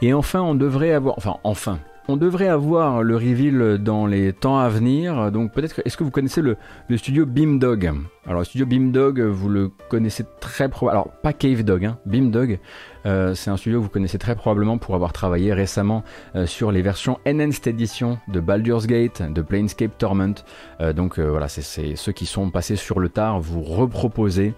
Et 0.00 0.14
enfin, 0.14 0.40
on 0.40 0.54
devrait 0.54 0.92
avoir, 0.92 1.18
enfin 1.18 1.36
enfin, 1.44 1.78
on 2.08 2.16
devrait 2.16 2.48
avoir 2.48 3.02
le 3.02 3.14
reveal 3.14 3.78
dans 3.78 4.06
les 4.06 4.32
temps 4.32 4.58
à 4.58 4.68
venir. 4.68 5.30
Donc 5.30 5.52
peut-être, 5.52 5.80
est-ce 5.84 5.96
que 5.96 6.04
vous 6.04 6.10
connaissez 6.10 6.42
le, 6.42 6.56
studio 6.96 7.26
Beamdog? 7.26 7.92
Alors 8.26 8.40
le 8.40 8.44
studio 8.44 8.66
Beamdog, 8.66 9.20
vous 9.20 9.48
le 9.48 9.70
connaissez 9.88 10.24
très 10.40 10.68
probablement. 10.68 11.02
Alors 11.02 11.20
pas 11.22 11.32
Cave 11.32 11.62
Dog, 11.62 11.84
hein, 11.84 11.98
Beamdog. 12.06 12.58
Euh, 13.06 13.34
c'est 13.34 13.50
un 13.50 13.56
studio 13.56 13.78
que 13.78 13.84
vous 13.84 13.90
connaissez 13.90 14.18
très 14.18 14.34
probablement 14.34 14.78
pour 14.78 14.94
avoir 14.94 15.12
travaillé 15.12 15.52
récemment 15.52 16.04
euh, 16.36 16.46
sur 16.46 16.70
les 16.70 16.82
versions 16.82 17.18
Enhanced 17.26 17.66
Edition 17.66 18.18
de 18.28 18.40
Baldur's 18.40 18.86
Gate, 18.86 19.22
de 19.22 19.42
Planescape 19.42 19.96
Torment. 19.98 20.34
Euh, 20.80 20.92
donc 20.92 21.18
voilà, 21.18 21.48
c'est 21.48 21.96
ceux 21.96 22.12
qui 22.12 22.26
sont 22.26 22.50
passés 22.50 22.76
sur 22.76 23.00
le 23.00 23.08
tard. 23.08 23.40
Vous 23.40 23.62
reproposez, 23.62 24.54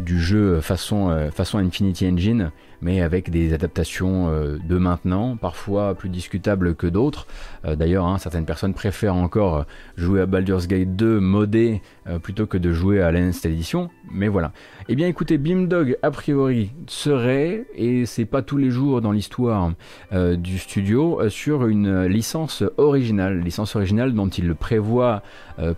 du, 0.00 0.20
jeu 0.20 0.60
façon 0.60 1.28
Infinity 1.54 2.08
Engine 2.08 2.50
mais 2.80 3.00
avec 3.00 3.30
des 3.30 3.52
adaptations 3.52 4.28
euh, 4.28 4.58
de 4.58 4.76
maintenant, 4.78 5.36
parfois 5.36 5.94
plus 5.94 6.08
discutables 6.08 6.74
que 6.74 6.86
d'autres. 6.86 7.26
Euh, 7.64 7.76
d'ailleurs, 7.76 8.06
hein, 8.06 8.18
certaines 8.18 8.44
personnes 8.44 8.74
préfèrent 8.74 9.14
encore 9.14 9.66
jouer 9.96 10.20
à 10.20 10.26
Baldur's 10.26 10.66
Gate 10.66 10.96
2 10.96 11.20
modé 11.20 11.82
euh, 12.06 12.18
plutôt 12.18 12.46
que 12.46 12.58
de 12.58 12.72
jouer 12.72 13.02
à 13.02 13.10
l'Enhanced 13.10 13.50
Edition, 13.50 13.90
mais 14.10 14.28
voilà. 14.28 14.52
Eh 14.88 14.94
bien 14.94 15.08
écoutez, 15.08 15.38
Beamdog 15.38 15.98
a 16.02 16.10
priori 16.10 16.70
serait, 16.86 17.66
et 17.74 18.06
c'est 18.06 18.24
pas 18.24 18.42
tous 18.42 18.56
les 18.56 18.70
jours 18.70 19.00
dans 19.00 19.10
l'histoire 19.10 19.72
du 20.12 20.58
studio, 20.58 21.28
sur 21.28 21.66
une 21.66 22.04
licence 22.04 22.62
originale, 22.76 23.40
licence 23.40 23.74
originale 23.74 24.14
dont 24.14 24.28
il 24.28 24.54
prévoit 24.54 25.22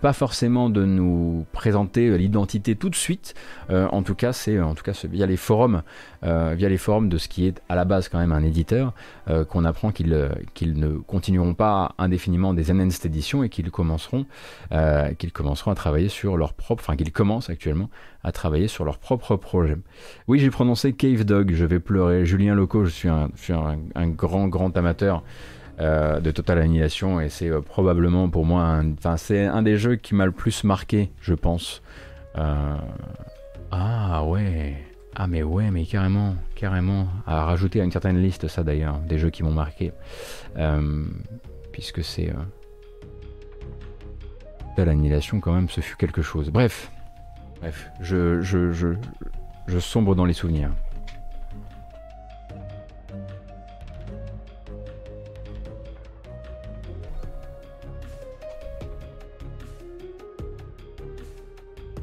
pas 0.01 0.13
forcément 0.13 0.69
de 0.69 0.85
nous 0.85 1.45
présenter 1.53 2.15
l'identité 2.19 2.75
tout 2.75 2.89
de 2.89 2.95
suite. 2.95 3.33
en 3.69 4.03
tout 4.03 4.13
cas, 4.13 4.31
c'est 4.31 4.59
via 5.09 5.25
les 5.25 5.37
forums, 5.37 5.81
via 6.21 6.69
les 6.69 6.77
forums 6.77 6.88
de 6.89 7.17
ce 7.17 7.27
qui 7.27 7.45
est 7.45 7.61
à 7.69 7.75
la 7.75 7.85
base 7.85 8.09
quand 8.09 8.17
même 8.17 8.31
un 8.31 8.43
éditeur, 8.43 8.93
euh, 9.29 9.45
qu'on 9.45 9.63
apprend 9.65 9.91
euh, 10.01 10.29
qu'ils 10.53 10.79
ne 10.79 10.97
continueront 10.97 11.53
pas 11.53 11.93
indéfiniment 11.97 12.53
des 12.53 12.71
enhanced 12.71 13.05
éditions 13.05 13.43
et 13.43 13.49
qu'ils 13.49 13.69
commenceront, 13.71 14.25
euh, 14.71 15.13
qu'ils 15.13 15.31
commenceront 15.31 15.71
à 15.71 15.75
travailler 15.75 16.09
sur 16.09 16.37
leur 16.37 16.53
propre, 16.53 16.83
enfin 16.83 16.95
qu'ils 16.95 17.11
commencent 17.11 17.49
actuellement 17.49 17.89
à 18.23 18.31
travailler 18.31 18.67
sur 18.67 18.83
leur 18.85 18.97
propre 18.97 19.35
projet. 19.35 19.77
Oui, 20.27 20.39
j'ai 20.39 20.49
prononcé 20.49 20.93
Cave 20.93 21.23
Dog, 21.23 21.51
je 21.53 21.65
vais 21.65 21.79
pleurer. 21.79 22.25
Julien 22.25 22.55
Loco, 22.55 22.83
je 22.85 22.89
suis 22.89 23.07
un, 23.09 23.29
un, 23.95 24.07
grand, 24.07 24.47
grand 24.47 24.75
amateur. 24.75 25.23
de 25.79 26.31
Total 26.31 26.57
Annihilation 26.59 27.21
et 27.21 27.29
c'est 27.29 27.49
probablement 27.61 28.27
pour 28.29 28.43
moi 28.43 28.81
enfin 28.97 29.15
c'est 29.15 29.45
un 29.45 29.61
des 29.61 29.77
jeux 29.77 29.95
qui 29.95 30.13
m'a 30.13 30.25
le 30.25 30.33
plus 30.33 30.65
marqué 30.65 31.09
je 31.21 31.33
pense 31.33 31.81
ah 33.71 34.25
ouais 34.25 34.88
ah 35.15 35.27
mais 35.27 35.43
ouais, 35.43 35.71
mais 35.71 35.85
carrément, 35.85 36.35
carrément. 36.55 37.07
À 37.25 37.45
rajouter 37.45 37.81
à 37.81 37.83
une 37.83 37.91
certaine 37.91 38.21
liste 38.21 38.47
ça 38.47 38.63
d'ailleurs, 38.63 38.99
des 38.99 39.17
jeux 39.17 39.29
qui 39.29 39.43
m'ont 39.43 39.51
marqué. 39.51 39.91
Euh, 40.57 41.05
puisque 41.71 42.03
c'est... 42.03 42.29
Euh... 42.29 42.33
L'annihilation 44.77 45.41
quand 45.41 45.51
même, 45.51 45.67
ce 45.67 45.81
fut 45.81 45.97
quelque 45.97 46.21
chose. 46.21 46.51
Bref, 46.51 46.89
bref, 47.59 47.89
je, 47.99 48.39
je, 48.39 48.71
je, 48.71 48.87
je 49.67 49.79
sombre 49.79 50.15
dans 50.15 50.23
les 50.23 50.31
souvenirs. 50.31 50.69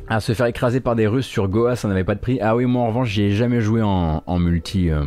À 0.08 0.20
se 0.20 0.34
faire 0.34 0.46
écraser 0.46 0.80
par 0.80 0.94
des 0.94 1.08
Russes 1.08 1.26
sur 1.26 1.48
Goa, 1.48 1.74
ça 1.74 1.88
n'avait 1.88 2.04
pas 2.04 2.14
de 2.14 2.20
prix. 2.20 2.38
Ah 2.40 2.54
oui, 2.54 2.64
moi 2.64 2.82
en 2.82 2.88
revanche, 2.88 3.08
j'y 3.08 3.22
ai 3.22 3.32
jamais 3.32 3.60
joué 3.60 3.82
en, 3.82 4.38
multi 4.38 4.88
euh, 4.88 5.04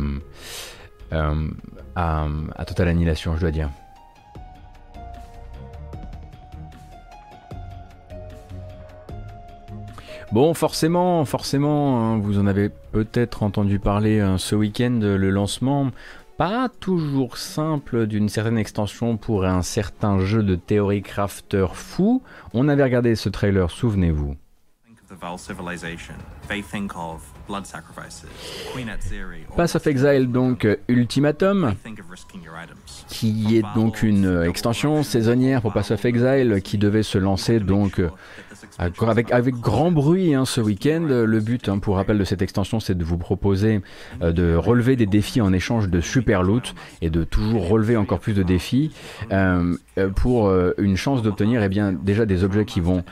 euh, 1.12 1.48
à, 1.96 2.26
Total 2.66 2.88
Annihilation, 2.88 3.34
je 3.36 3.40
dois 3.40 3.50
dire. 3.50 3.70
Bon, 10.32 10.52
forcément, 10.54 11.24
forcément, 11.24 12.12
hein, 12.12 12.18
vous 12.18 12.38
en 12.38 12.46
avez 12.46 12.68
peut-être 12.68 13.42
entendu 13.42 13.78
parler 13.78 14.20
hein, 14.20 14.36
ce 14.38 14.54
week-end, 14.54 15.00
le 15.02 15.30
lancement 15.30 15.90
pas 16.40 16.70
toujours 16.70 17.36
simple 17.36 18.06
d'une 18.06 18.30
certaine 18.30 18.56
extension 18.56 19.18
pour 19.18 19.44
un 19.44 19.60
certain 19.60 20.20
jeu 20.20 20.42
de 20.42 20.54
théorie 20.54 21.02
crafter 21.02 21.66
fou. 21.74 22.22
On 22.54 22.68
avait 22.68 22.84
regardé 22.84 23.14
ce 23.14 23.28
trailer, 23.28 23.70
souvenez-vous. 23.70 24.36
Pass 29.56 29.74
of 29.74 29.86
Exile, 29.86 30.30
donc 30.30 30.66
Ultimatum, 30.88 31.74
qui 33.08 33.56
est 33.56 33.64
donc 33.74 34.02
une 34.02 34.42
extension 34.44 35.02
saisonnière 35.02 35.62
pour 35.62 35.72
Pass 35.72 35.90
of 35.90 36.04
Exile 36.04 36.60
qui 36.62 36.78
devait 36.78 37.02
se 37.02 37.18
lancer 37.18 37.58
donc 37.60 38.00
avec, 38.80 39.32
avec 39.32 39.54
grand 39.56 39.90
bruit 39.90 40.34
hein, 40.34 40.44
ce 40.44 40.60
week-end. 40.60 41.06
Le 41.08 41.40
but, 41.40 41.68
hein, 41.68 41.78
pour 41.78 41.96
rappel 41.96 42.18
de 42.18 42.24
cette 42.24 42.42
extension, 42.42 42.80
c'est 42.80 42.96
de 42.96 43.04
vous 43.04 43.18
proposer 43.18 43.80
euh, 44.22 44.32
de 44.32 44.54
relever 44.54 44.96
des 44.96 45.06
défis 45.06 45.40
en 45.40 45.52
échange 45.52 45.88
de 45.88 46.00
super 46.00 46.42
loot 46.42 46.74
et 47.02 47.10
de 47.10 47.24
toujours 47.24 47.68
relever 47.68 47.96
encore 47.96 48.20
plus 48.20 48.32
de 48.32 48.42
défis 48.42 48.92
euh, 49.32 49.76
euh, 49.98 50.08
pour 50.08 50.50
une 50.78 50.96
chance 50.96 51.22
d'obtenir 51.22 51.62
eh 51.62 51.68
bien 51.68 51.92
déjà 51.92 52.26
des 52.26 52.44
objets 52.44 52.64
qui 52.64 52.80
vont 52.80 53.04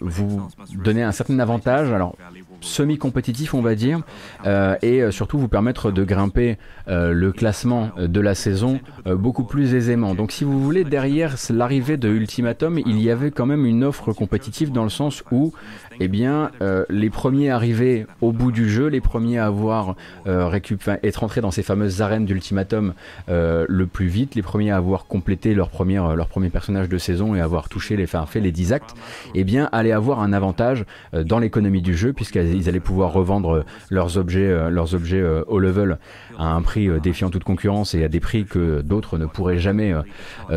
vous 0.00 0.48
donner 0.74 1.02
un 1.02 1.12
certain 1.12 1.38
avantage. 1.38 1.92
Alors 1.92 2.16
semi-compétitif, 2.60 3.54
on 3.54 3.62
va 3.62 3.74
dire, 3.74 4.00
euh, 4.46 4.76
et 4.82 5.02
euh, 5.02 5.10
surtout 5.10 5.38
vous 5.38 5.48
permettre 5.48 5.90
de 5.90 6.04
grimper 6.04 6.58
euh, 6.88 7.12
le 7.12 7.32
classement 7.32 7.90
de 7.98 8.20
la 8.20 8.34
saison 8.34 8.80
beaucoup 9.06 9.44
plus 9.44 9.74
aisément. 9.74 10.14
Donc 10.14 10.32
si 10.32 10.44
vous 10.44 10.62
voulez, 10.62 10.84
derrière 10.84 11.36
l'arrivée 11.50 11.96
de 11.96 12.08
Ultimatum, 12.08 12.78
il 12.78 13.00
y 13.00 13.10
avait 13.10 13.30
quand 13.30 13.46
même 13.46 13.64
une 13.64 13.84
offre 13.84 14.12
compétitive 14.12 14.72
dans 14.72 14.84
le 14.84 14.90
sens 14.90 15.22
où 15.30 15.52
eh 16.00 16.08
bien, 16.08 16.50
les 16.88 17.10
premiers 17.10 17.50
arrivés 17.50 18.06
au 18.20 18.32
bout 18.32 18.52
du 18.52 18.68
jeu, 18.68 18.86
les 18.86 19.00
premiers 19.00 19.38
à 19.38 19.46
avoir 19.46 19.96
être 20.26 21.20
rentrés 21.20 21.40
dans 21.40 21.50
ces 21.50 21.62
fameuses 21.62 22.02
arènes 22.02 22.24
d'Ultimatum 22.24 22.94
le 23.28 23.84
plus 23.84 24.06
vite, 24.06 24.34
les 24.34 24.42
premiers 24.42 24.70
à 24.70 24.76
avoir 24.76 25.06
complété 25.06 25.54
leur, 25.54 25.68
première, 25.68 26.16
leur 26.16 26.28
premier 26.28 26.50
personnage 26.50 26.88
de 26.88 26.98
saison 26.98 27.34
et 27.34 27.40
avoir 27.40 27.68
touché 27.68 27.96
les, 27.96 28.04
enfin, 28.04 28.26
fait 28.26 28.40
les 28.40 28.52
10 28.52 28.72
actes, 28.72 28.94
eh 29.34 29.44
bien, 29.44 29.68
allaient 29.72 29.92
avoir 29.92 30.20
un 30.20 30.32
avantage 30.32 30.84
dans 31.12 31.38
l'économie 31.38 31.82
du 31.82 31.94
jeu 31.94 32.12
puisqu'elles 32.12 32.54
ils 32.54 32.68
allaient 32.68 32.80
pouvoir 32.80 33.12
revendre 33.12 33.50
euh, 33.50 33.64
leurs 33.90 34.16
objets, 34.16 34.46
euh, 34.46 34.70
leurs 34.70 34.94
objets 34.94 35.20
euh, 35.20 35.42
au 35.46 35.58
level 35.58 35.98
à 36.38 36.52
un 36.54 36.62
prix 36.62 36.88
défiant 37.00 37.30
toute 37.30 37.44
concurrence 37.44 37.94
et 37.94 38.04
à 38.04 38.08
des 38.08 38.20
prix 38.20 38.44
que 38.44 38.80
d'autres 38.80 39.18
ne 39.18 39.26
pourraient 39.26 39.58
jamais 39.58 39.92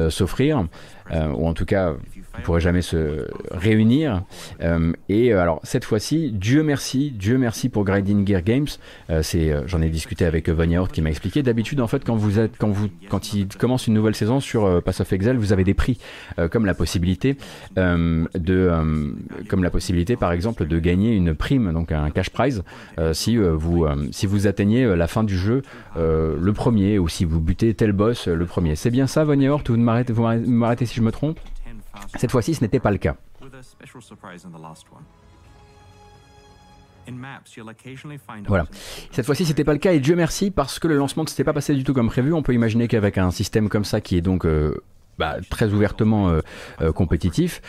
s'offrir, 0.09 0.65
ou 1.11 1.47
en 1.47 1.53
tout 1.53 1.65
cas 1.65 1.93
on 2.37 2.41
pourrait 2.41 2.61
jamais 2.61 2.81
se 2.81 3.27
réunir. 3.51 4.23
Euh, 4.61 4.93
et 5.09 5.33
euh, 5.33 5.41
alors 5.41 5.59
cette 5.63 5.85
fois-ci, 5.85 6.31
Dieu 6.31 6.63
merci, 6.63 7.11
Dieu 7.11 7.37
merci 7.37 7.69
pour 7.69 7.83
Grinding 7.83 8.27
Gear 8.27 8.41
Games. 8.41 8.67
Euh, 9.09 9.21
c'est, 9.21 9.53
j'en 9.67 9.81
ai 9.81 9.89
discuté 9.89 10.25
avec 10.25 10.49
Von 10.49 10.69
Yaourt 10.69 10.91
qui 10.91 11.01
m'a 11.01 11.09
expliqué. 11.09 11.43
D'habitude, 11.43 11.79
en 11.81 11.87
fait, 11.87 12.03
quand 12.03 12.15
vous 12.15 12.39
il 13.33 13.47
commence 13.47 13.87
une 13.87 13.93
nouvelle 13.93 14.15
saison 14.15 14.39
sur 14.39 14.81
Pass 14.83 15.01
of 15.01 15.13
Exile, 15.13 15.37
vous 15.37 15.53
avez 15.53 15.63
des 15.63 15.73
prix 15.73 15.99
comme 16.51 16.65
la 16.65 16.73
possibilité 16.73 17.37
de, 17.75 18.71
comme 19.49 19.63
la 19.63 19.69
possibilité, 19.69 20.15
par 20.15 20.31
exemple, 20.31 20.65
de 20.65 20.79
gagner 20.79 21.15
une 21.15 21.35
prime, 21.35 21.71
donc 21.73 21.91
un 21.91 22.09
cash 22.09 22.29
prize, 22.29 22.63
si 23.13 23.37
vous, 23.37 23.85
si 24.11 24.25
vous 24.25 24.47
atteignez 24.47 24.95
la 24.95 25.07
fin 25.07 25.23
du 25.23 25.37
jeu 25.37 25.61
le 25.95 26.51
premier, 26.53 26.99
ou 26.99 27.07
si 27.07 27.25
vous 27.25 27.39
butez 27.39 27.73
tel 27.73 27.91
boss 27.91 28.27
le 28.27 28.45
premier. 28.45 28.75
C'est 28.75 28.91
bien 28.91 29.07
ça, 29.07 29.23
Von 29.23 29.39
Yaourt, 29.39 29.69
vous 29.69 29.77
m'arrêtez 29.77 30.85
si 30.85 30.95
je 30.95 31.01
me 31.01 31.11
trompe? 31.11 31.39
Cette 32.15 32.31
fois-ci, 32.31 32.55
ce 32.55 32.61
n'était 32.61 32.79
pas 32.79 32.91
le 32.91 32.97
cas. 32.97 33.15
Voilà. 38.47 38.65
Cette 39.11 39.25
fois-ci, 39.25 39.45
c'était 39.45 39.63
pas 39.63 39.73
le 39.73 39.79
cas 39.79 39.93
et 39.93 39.99
Dieu 39.99 40.15
merci 40.15 40.51
parce 40.51 40.79
que 40.79 40.87
le 40.87 40.95
lancement 40.95 41.23
ne 41.23 41.29
s'était 41.29 41.43
pas 41.43 41.53
passé 41.53 41.75
du 41.75 41.83
tout 41.83 41.93
comme 41.93 42.07
prévu. 42.07 42.33
On 42.33 42.43
peut 42.43 42.53
imaginer 42.53 42.87
qu'avec 42.87 43.17
un 43.17 43.31
système 43.31 43.69
comme 43.69 43.83
ça 43.83 44.01
qui 44.01 44.17
est 44.17 44.21
donc 44.21 44.45
euh, 44.45 44.81
bah, 45.17 45.37
très 45.49 45.73
ouvertement 45.73 46.29
euh, 46.29 46.39
euh, 46.81 46.91
compétitif 46.91 47.61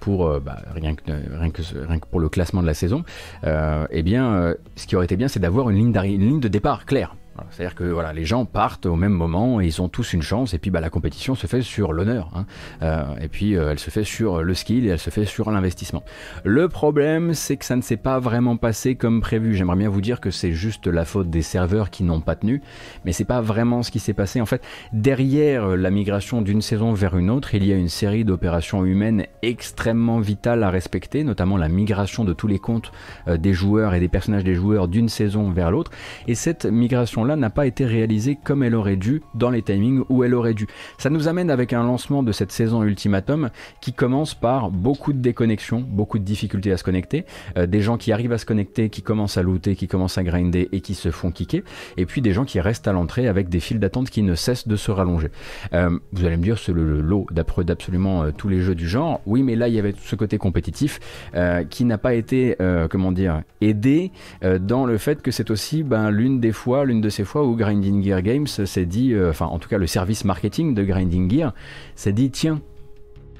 pour 0.00 0.40
bah, 0.40 0.62
rien, 0.74 0.94
que, 0.94 1.04
rien, 1.06 1.50
que, 1.50 1.62
rien, 1.62 1.98
que, 1.98 2.06
pour 2.06 2.20
le 2.20 2.28
classement 2.28 2.62
de 2.62 2.66
la 2.66 2.74
saison, 2.74 3.04
eh 3.44 4.02
bien, 4.02 4.54
ce 4.76 4.86
qui 4.86 4.96
aurait 4.96 5.04
été 5.04 5.16
bien, 5.16 5.28
c'est 5.28 5.40
d'avoir 5.40 5.70
une 5.70 5.92
ligne 5.92 6.40
de 6.40 6.48
départ 6.48 6.86
claire 6.86 7.14
C'est-à-dire 7.50 7.74
que 7.74 7.84
voilà, 7.84 8.12
les 8.12 8.24
gens 8.24 8.44
partent 8.44 8.86
au 8.86 8.96
même 8.96 9.12
moment 9.12 9.60
et 9.60 9.66
ils 9.66 9.82
ont 9.82 9.88
tous 9.88 10.12
une 10.12 10.22
chance. 10.22 10.54
Et 10.54 10.58
puis 10.58 10.70
bah, 10.70 10.80
la 10.80 10.90
compétition 10.90 11.34
se 11.34 11.46
fait 11.46 11.62
sur 11.62 11.92
l'honneur. 11.92 12.30
Hein. 12.34 12.46
Euh, 12.82 13.04
et 13.20 13.28
puis 13.28 13.56
euh, 13.56 13.72
elle 13.72 13.78
se 13.78 13.90
fait 13.90 14.04
sur 14.04 14.42
le 14.42 14.54
skill 14.54 14.86
et 14.86 14.88
elle 14.88 14.98
se 14.98 15.10
fait 15.10 15.24
sur 15.24 15.50
l'investissement. 15.50 16.04
Le 16.44 16.68
problème, 16.68 17.34
c'est 17.34 17.56
que 17.56 17.64
ça 17.64 17.76
ne 17.76 17.82
s'est 17.82 17.96
pas 17.96 18.18
vraiment 18.18 18.56
passé 18.56 18.94
comme 18.94 19.20
prévu. 19.20 19.54
J'aimerais 19.54 19.76
bien 19.76 19.88
vous 19.88 20.00
dire 20.00 20.20
que 20.20 20.30
c'est 20.30 20.52
juste 20.52 20.86
la 20.86 21.04
faute 21.04 21.30
des 21.30 21.42
serveurs 21.42 21.90
qui 21.90 22.04
n'ont 22.04 22.20
pas 22.20 22.36
tenu, 22.36 22.62
mais 23.04 23.12
c'est 23.12 23.24
pas 23.24 23.40
vraiment 23.40 23.82
ce 23.82 23.90
qui 23.90 23.98
s'est 23.98 24.14
passé. 24.14 24.40
En 24.40 24.46
fait, 24.46 24.62
derrière 24.92 25.76
la 25.76 25.90
migration 25.90 26.42
d'une 26.42 26.62
saison 26.62 26.92
vers 26.92 27.16
une 27.16 27.30
autre, 27.30 27.54
il 27.54 27.64
y 27.64 27.72
a 27.72 27.76
une 27.76 27.88
série 27.88 28.24
d'opérations 28.24 28.84
humaines 28.84 29.26
extrêmement 29.42 30.20
vitales 30.20 30.62
à 30.62 30.70
respecter, 30.70 31.24
notamment 31.24 31.56
la 31.56 31.68
migration 31.68 32.24
de 32.24 32.32
tous 32.32 32.46
les 32.46 32.58
comptes 32.58 32.92
euh, 33.28 33.36
des 33.36 33.52
joueurs 33.52 33.94
et 33.94 34.00
des 34.00 34.08
personnages 34.08 34.44
des 34.44 34.54
joueurs 34.54 34.88
d'une 34.88 35.08
saison 35.08 35.50
vers 35.50 35.70
l'autre. 35.70 35.90
Et 36.26 36.34
cette 36.34 36.66
migration 36.66 37.23
là 37.24 37.36
n'a 37.36 37.50
pas 37.50 37.66
été 37.66 37.84
réalisée 37.84 38.38
comme 38.42 38.62
elle 38.62 38.74
aurait 38.74 38.96
dû 38.96 39.22
dans 39.34 39.50
les 39.50 39.62
timings 39.62 40.02
où 40.08 40.24
elle 40.24 40.34
aurait 40.34 40.54
dû. 40.54 40.66
Ça 40.98 41.10
nous 41.10 41.28
amène 41.28 41.50
avec 41.50 41.72
un 41.72 41.82
lancement 41.82 42.22
de 42.22 42.32
cette 42.32 42.52
saison 42.52 42.82
Ultimatum 42.82 43.50
qui 43.80 43.92
commence 43.92 44.34
par 44.34 44.70
beaucoup 44.70 45.12
de 45.12 45.18
déconnexions, 45.18 45.80
beaucoup 45.80 46.18
de 46.18 46.24
difficultés 46.24 46.72
à 46.72 46.76
se 46.76 46.84
connecter, 46.84 47.24
euh, 47.56 47.66
des 47.66 47.80
gens 47.80 47.96
qui 47.96 48.12
arrivent 48.12 48.32
à 48.32 48.38
se 48.38 48.46
connecter, 48.46 48.88
qui 48.88 49.02
commencent 49.02 49.36
à 49.36 49.42
looter, 49.42 49.76
qui 49.76 49.88
commencent 49.88 50.18
à 50.18 50.22
grinder 50.22 50.68
et 50.72 50.80
qui 50.80 50.94
se 50.94 51.10
font 51.10 51.30
kicker, 51.30 51.62
et 51.96 52.06
puis 52.06 52.20
des 52.20 52.32
gens 52.32 52.44
qui 52.44 52.60
restent 52.60 52.88
à 52.88 52.92
l'entrée 52.92 53.28
avec 53.28 53.48
des 53.48 53.60
files 53.60 53.80
d'attente 53.80 54.10
qui 54.10 54.22
ne 54.22 54.34
cessent 54.34 54.68
de 54.68 54.76
se 54.76 54.90
rallonger. 54.90 55.28
Euh, 55.72 55.98
vous 56.12 56.24
allez 56.24 56.36
me 56.36 56.42
dire 56.42 56.58
c'est 56.58 56.72
le, 56.72 57.00
lot 57.00 57.26
d'absolument 57.30 58.24
euh, 58.24 58.30
tous 58.36 58.48
les 58.48 58.60
jeux 58.60 58.74
du 58.74 58.88
genre. 58.88 59.20
Oui, 59.26 59.42
mais 59.42 59.56
là 59.56 59.68
il 59.68 59.74
y 59.74 59.78
avait 59.78 59.94
ce 59.98 60.16
côté 60.16 60.38
compétitif 60.38 61.00
qui 61.70 61.84
n'a 61.84 61.98
pas 61.98 62.14
été, 62.14 62.56
comment 62.90 63.12
dire, 63.12 63.42
aidé 63.60 64.12
dans 64.60 64.86
le 64.86 64.98
fait 64.98 65.22
que 65.22 65.30
c'est 65.30 65.50
aussi 65.50 65.82
ben, 65.82 66.10
l'une 66.10 66.40
des 66.40 66.52
fois, 66.52 66.84
l'une 66.84 67.00
de 67.00 67.08
ces 67.14 67.24
fois 67.24 67.44
où 67.44 67.54
Grinding 67.54 68.02
Gear 68.02 68.22
Games 68.22 68.46
s'est 68.46 68.86
dit, 68.86 69.12
euh, 69.12 69.30
enfin 69.30 69.46
en 69.46 69.58
tout 69.58 69.68
cas 69.68 69.78
le 69.78 69.86
service 69.86 70.24
marketing 70.24 70.74
de 70.74 70.82
Grinding 70.82 71.30
Gear 71.30 71.54
s'est 71.94 72.12
dit 72.12 72.30
tiens, 72.30 72.60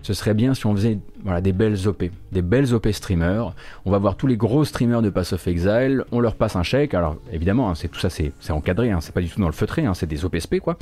ce 0.02 0.12
serait 0.12 0.34
bien 0.34 0.52
si 0.54 0.66
on 0.66 0.76
faisait 0.76 0.98
voilà, 1.24 1.40
des 1.40 1.52
belles 1.52 1.88
OP, 1.88 2.04
des 2.30 2.42
belles 2.42 2.74
OP 2.74 2.88
streamers. 2.92 3.54
On 3.86 3.90
va 3.90 3.98
voir 3.98 4.16
tous 4.16 4.26
les 4.26 4.36
gros 4.36 4.64
streamers 4.64 5.00
de 5.00 5.08
Pass 5.08 5.32
of 5.32 5.48
Exile, 5.48 6.04
on 6.12 6.20
leur 6.20 6.36
passe 6.36 6.56
un 6.56 6.62
chèque. 6.62 6.92
Alors 6.92 7.16
évidemment, 7.32 7.70
hein, 7.70 7.74
c'est 7.74 7.88
tout 7.88 7.98
ça, 7.98 8.10
c'est 8.10 8.32
encadré, 8.50 8.90
hein, 8.90 9.00
c'est 9.00 9.14
pas 9.14 9.22
du 9.22 9.30
tout 9.30 9.40
dans 9.40 9.46
le 9.46 9.52
feutré, 9.52 9.86
hein, 9.86 9.94
c'est 9.94 10.06
des 10.06 10.24
OPSP 10.24 10.60
quoi. 10.60 10.76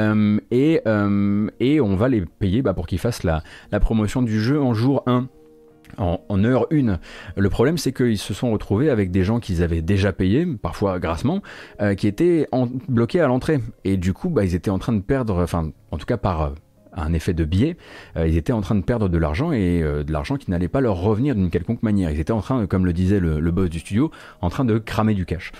Euh, 0.00 0.38
et, 0.50 0.82
euh, 0.86 1.48
et 1.60 1.80
on 1.80 1.94
va 1.94 2.08
les 2.08 2.22
payer 2.22 2.62
bah, 2.62 2.74
pour 2.74 2.86
qu'ils 2.86 2.98
fassent 2.98 3.22
la, 3.22 3.42
la 3.70 3.80
promotion 3.80 4.22
du 4.22 4.40
jeu 4.40 4.60
en 4.60 4.74
jour 4.74 5.04
1 5.06 5.28
en, 5.98 6.44
heure 6.44 6.66
une. 6.70 6.98
Le 7.36 7.50
problème, 7.50 7.78
c'est 7.78 7.92
qu'ils 7.92 8.18
se 8.18 8.34
sont 8.34 8.50
retrouvés 8.52 8.90
avec 8.90 9.10
des 9.10 9.24
gens 9.24 9.40
qu'ils 9.40 9.62
avaient 9.62 9.82
déjà 9.82 10.12
payés, 10.12 10.46
parfois 10.46 10.98
grassement, 10.98 11.42
euh, 11.80 11.94
qui 11.94 12.06
étaient 12.06 12.48
bloqués 12.88 13.20
à 13.20 13.26
l'entrée. 13.26 13.60
Et 13.84 13.96
du 13.96 14.12
coup, 14.12 14.28
bah, 14.28 14.44
ils 14.44 14.54
étaient 14.54 14.70
en 14.70 14.78
train 14.78 14.92
de 14.92 15.00
perdre, 15.00 15.42
enfin, 15.42 15.70
en 15.90 15.98
tout 15.98 16.06
cas 16.06 16.16
par 16.16 16.42
euh, 16.42 16.50
un 16.96 17.12
effet 17.12 17.34
de 17.34 17.44
biais, 17.44 17.76
euh, 18.16 18.28
ils 18.28 18.36
étaient 18.36 18.52
en 18.52 18.60
train 18.60 18.76
de 18.76 18.82
perdre 18.82 19.08
de 19.08 19.18
l'argent 19.18 19.50
et 19.50 19.80
de 19.80 20.12
l'argent 20.12 20.36
qui 20.36 20.50
n'allait 20.50 20.68
pas 20.68 20.80
leur 20.80 20.96
revenir 20.96 21.34
d'une 21.34 21.50
quelconque 21.50 21.82
manière. 21.82 22.10
Ils 22.10 22.20
étaient 22.20 22.32
en 22.32 22.40
train, 22.40 22.66
comme 22.66 22.86
le 22.86 22.92
disait 22.92 23.18
le, 23.18 23.50
boss 23.50 23.68
du 23.68 23.80
studio, 23.80 24.12
en 24.40 24.48
train 24.48 24.64
de 24.64 24.78
cramer 24.78 25.14
du 25.14 25.26
cash. 25.26 25.50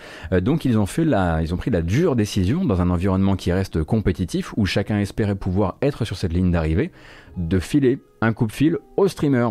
donc 0.42 0.64
ils 0.64 0.78
ont 0.78 0.86
fait 0.86 1.04
la, 1.04 1.42
ils 1.42 1.52
ont 1.52 1.56
pris 1.56 1.72
la 1.72 1.82
dure 1.82 2.14
décision 2.14 2.64
dans 2.64 2.80
un 2.80 2.88
environnement 2.88 3.34
qui 3.34 3.52
reste 3.52 3.82
compétitif 3.82 4.54
où 4.56 4.64
chacun 4.64 5.00
espérait 5.00 5.34
pouvoir 5.34 5.76
être 5.82 6.04
sur 6.04 6.16
cette 6.16 6.32
ligne 6.32 6.52
d'arrivée 6.52 6.92
de 7.36 7.58
filer 7.58 7.98
un 8.24 8.32
coupe-fil 8.32 8.78
au 8.96 9.06
streamer, 9.06 9.48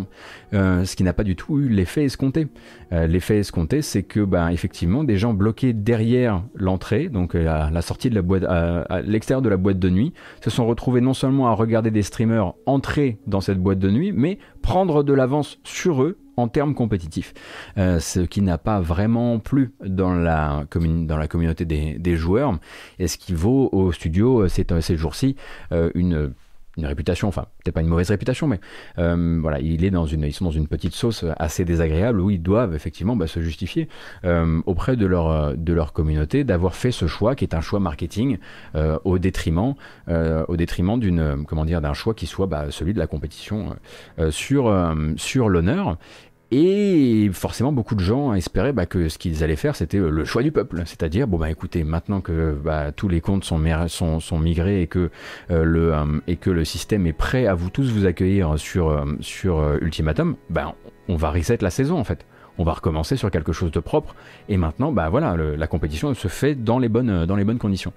euh, 0.54 0.84
ce 0.84 0.96
qui 0.96 1.04
n'a 1.04 1.14
pas 1.14 1.24
du 1.24 1.36
tout 1.36 1.60
eu 1.60 1.70
l'effet 1.70 2.04
escompté. 2.06 2.48
Euh, 2.92 3.08
l'effet 3.08 3.40
escompté, 3.40 3.82
c'est 3.82 4.04
que, 4.04 4.20
ben, 4.20 4.50
effectivement, 4.50 5.04
des 5.04 5.18
gens 5.18 5.34
bloqués 5.34 5.74
derrière 5.74 6.44
l'entrée, 6.56 7.10
donc 7.10 7.36
euh, 7.36 7.48
à 7.48 7.70
la 7.70 7.82
sortie 7.82 8.10
de 8.10 8.16
la 8.16 8.22
boîte, 8.22 8.44
à, 8.44 9.02
l'extérieur 9.02 9.42
de 9.42 9.50
la 9.50 9.58
boîte 9.58 9.80
de 9.80 9.90
nuit, 9.90 10.14
se 10.44 10.50
sont 10.50 10.66
retrouvés 10.66 11.02
non 11.02 11.14
seulement 11.14 11.48
à 11.48 11.54
regarder 11.54 11.92
des 11.92 12.04
streamers 12.04 12.54
entrer 12.66 13.20
dans 13.28 13.42
cette 13.42 13.60
boîte 13.60 13.80
de 13.80 13.90
nuit, 13.90 14.12
mais 14.12 14.40
prendre 14.62 15.04
de 15.04 15.14
l'avance 15.14 15.60
sur 15.64 16.04
eux 16.04 16.18
en 16.36 16.48
termes 16.48 16.74
compétitifs. 16.74 17.36
ce 17.76 18.22
qui 18.22 18.42
n'a 18.42 18.58
pas 18.58 18.82
vraiment 18.82 19.38
plu 19.38 19.72
dans 19.86 20.16
la, 20.16 20.66
dans 20.74 21.18
la 21.18 21.28
communauté 21.28 21.64
des, 21.64 22.16
joueurs, 22.16 22.58
et 22.98 23.08
ce 23.08 23.20
qui 23.20 23.34
vaut 23.34 23.70
au 23.72 23.92
studio 23.92 24.48
ces, 24.48 24.66
ces 24.82 24.98
jours-ci 24.98 25.36
une 25.94 26.34
une 26.78 26.86
réputation, 26.86 27.28
enfin 27.28 27.46
peut-être 27.64 27.76
pas 27.76 27.82
une 27.82 27.88
mauvaise 27.88 28.10
réputation, 28.10 28.48
mais 28.48 28.60
euh, 28.98 29.38
voilà, 29.42 29.60
il 29.60 29.86
est 29.86 29.92
dans 29.92 30.06
une, 30.06 30.24
ils 30.24 30.34
sont 30.34 30.46
dans 30.46 30.52
une 30.52 30.68
petite 30.68 30.94
sauce 30.94 31.26
assez 31.38 31.66
désagréable 31.66 32.20
où 32.20 32.30
ils 32.30 32.42
doivent 32.42 32.74
effectivement 32.74 33.16
bah, 33.16 33.28
se 33.28 33.42
justifier 33.42 33.90
euh, 34.26 34.62
auprès 34.66 34.96
de 34.96 35.06
leur, 35.06 35.94
communauté 35.94 36.44
d'avoir 36.44 36.76
fait 36.76 36.92
ce 36.92 37.08
choix 37.08 37.36
qui 37.36 37.44
est 37.44 37.54
un 37.54 37.62
choix 37.62 37.80
marketing 37.80 38.38
euh, 38.76 38.98
au 39.04 39.20
détriment, 39.20 39.76
au 40.08 40.56
détriment 40.56 41.00
d'une, 41.00 41.46
comment 41.48 41.66
d'un 41.66 41.94
choix 41.94 42.14
qui 42.14 42.26
soit 42.26 42.48
bah, 42.48 42.68
celui 42.70 42.94
de 42.94 43.00
la 43.00 43.08
compétition 43.08 43.76
sur 44.30 44.70
l'honneur 45.50 45.98
et 46.54 47.32
forcément, 47.34 47.72
beaucoup 47.72 47.96
de 47.96 48.00
gens 48.00 48.36
espéraient 48.36 48.74
bah, 48.74 48.86
que 48.86 49.10
ce 49.10 49.18
qu'ils 49.18 49.44
allaient 49.44 49.56
faire, 49.56 49.76
c'était 49.76 49.98
le 49.98 50.24
choix 50.24 50.44
du 50.44 50.52
peuple. 50.52 50.84
C'est-à-dire, 50.86 51.28
bon, 51.28 51.38
bah 51.38 51.50
écoutez, 51.50 51.84
maintenant 51.84 52.22
que 52.22 52.54
bah, 52.54 52.92
tous 52.92 53.08
les 53.08 53.22
comptes 53.22 53.44
sont, 53.44 53.58
migrés 54.38 54.84
et 54.84 54.88
que, 54.88 55.10
euh, 55.50 55.64
le, 55.64 55.94
euh, 55.96 56.20
et 56.28 56.36
que 56.36 56.52
le 56.52 56.64
système 56.64 57.08
est 57.08 57.14
prêt 57.14 57.48
à 57.48 57.56
vous 57.56 57.72
tous 57.72 57.92
vous 57.92 58.06
accueillir 58.06 58.60
sur, 58.60 58.90
euh, 58.90 59.06
sur 59.20 59.78
Ultimatum, 59.82 60.36
bah, 60.52 60.76
on 61.08 61.16
va 61.16 61.32
reset 61.32 61.58
la 61.62 61.72
saison 61.72 61.98
en 61.98 62.04
fait 62.04 62.26
on 62.58 62.64
va 62.64 62.74
recommencer 62.74 63.18
sur 63.18 63.32
quelque 63.32 63.52
chose 63.52 63.72
de 63.72 63.80
propre. 63.80 64.16
Et 64.50 64.58
maintenant, 64.58 64.92
bah 64.92 65.10
voilà, 65.10 65.36
la 65.36 65.68
compétition 65.68 66.14
se 66.14 66.28
fait 66.28 66.56
dans 66.56 66.80
les, 66.80 66.90
bonnes, 66.90 67.58
conditions. 67.60 67.94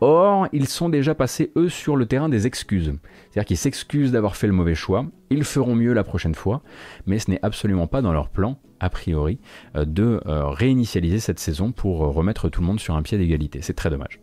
Or, 0.00 0.48
ils 0.52 0.68
sont 0.68 0.88
déjà 0.88 1.14
passés, 1.14 1.52
eux, 1.56 1.68
sur 1.68 1.96
le 1.96 2.06
terrain 2.06 2.28
des 2.28 2.46
excuses. 2.46 2.92
C'est-à-dire 3.30 3.46
qu'ils 3.46 3.56
s'excusent 3.56 4.12
d'avoir 4.12 4.36
fait 4.36 4.46
le 4.46 4.52
mauvais 4.52 4.74
choix, 4.74 5.06
ils 5.30 5.44
feront 5.44 5.74
mieux 5.74 5.92
la 5.92 6.04
prochaine 6.04 6.34
fois, 6.34 6.62
mais 7.06 7.18
ce 7.18 7.30
n'est 7.30 7.40
absolument 7.42 7.86
pas 7.86 8.02
dans 8.02 8.12
leur 8.12 8.28
plan, 8.28 8.58
a 8.80 8.90
priori, 8.90 9.38
euh, 9.76 9.84
de 9.84 10.20
euh, 10.26 10.46
réinitialiser 10.46 11.20
cette 11.20 11.38
saison 11.38 11.72
pour 11.72 12.04
euh, 12.04 12.08
remettre 12.08 12.48
tout 12.48 12.60
le 12.60 12.66
monde 12.66 12.80
sur 12.80 12.96
un 12.96 13.02
pied 13.02 13.18
d'égalité. 13.18 13.60
C'est 13.62 13.74
très 13.74 13.90
dommage. 13.90 14.20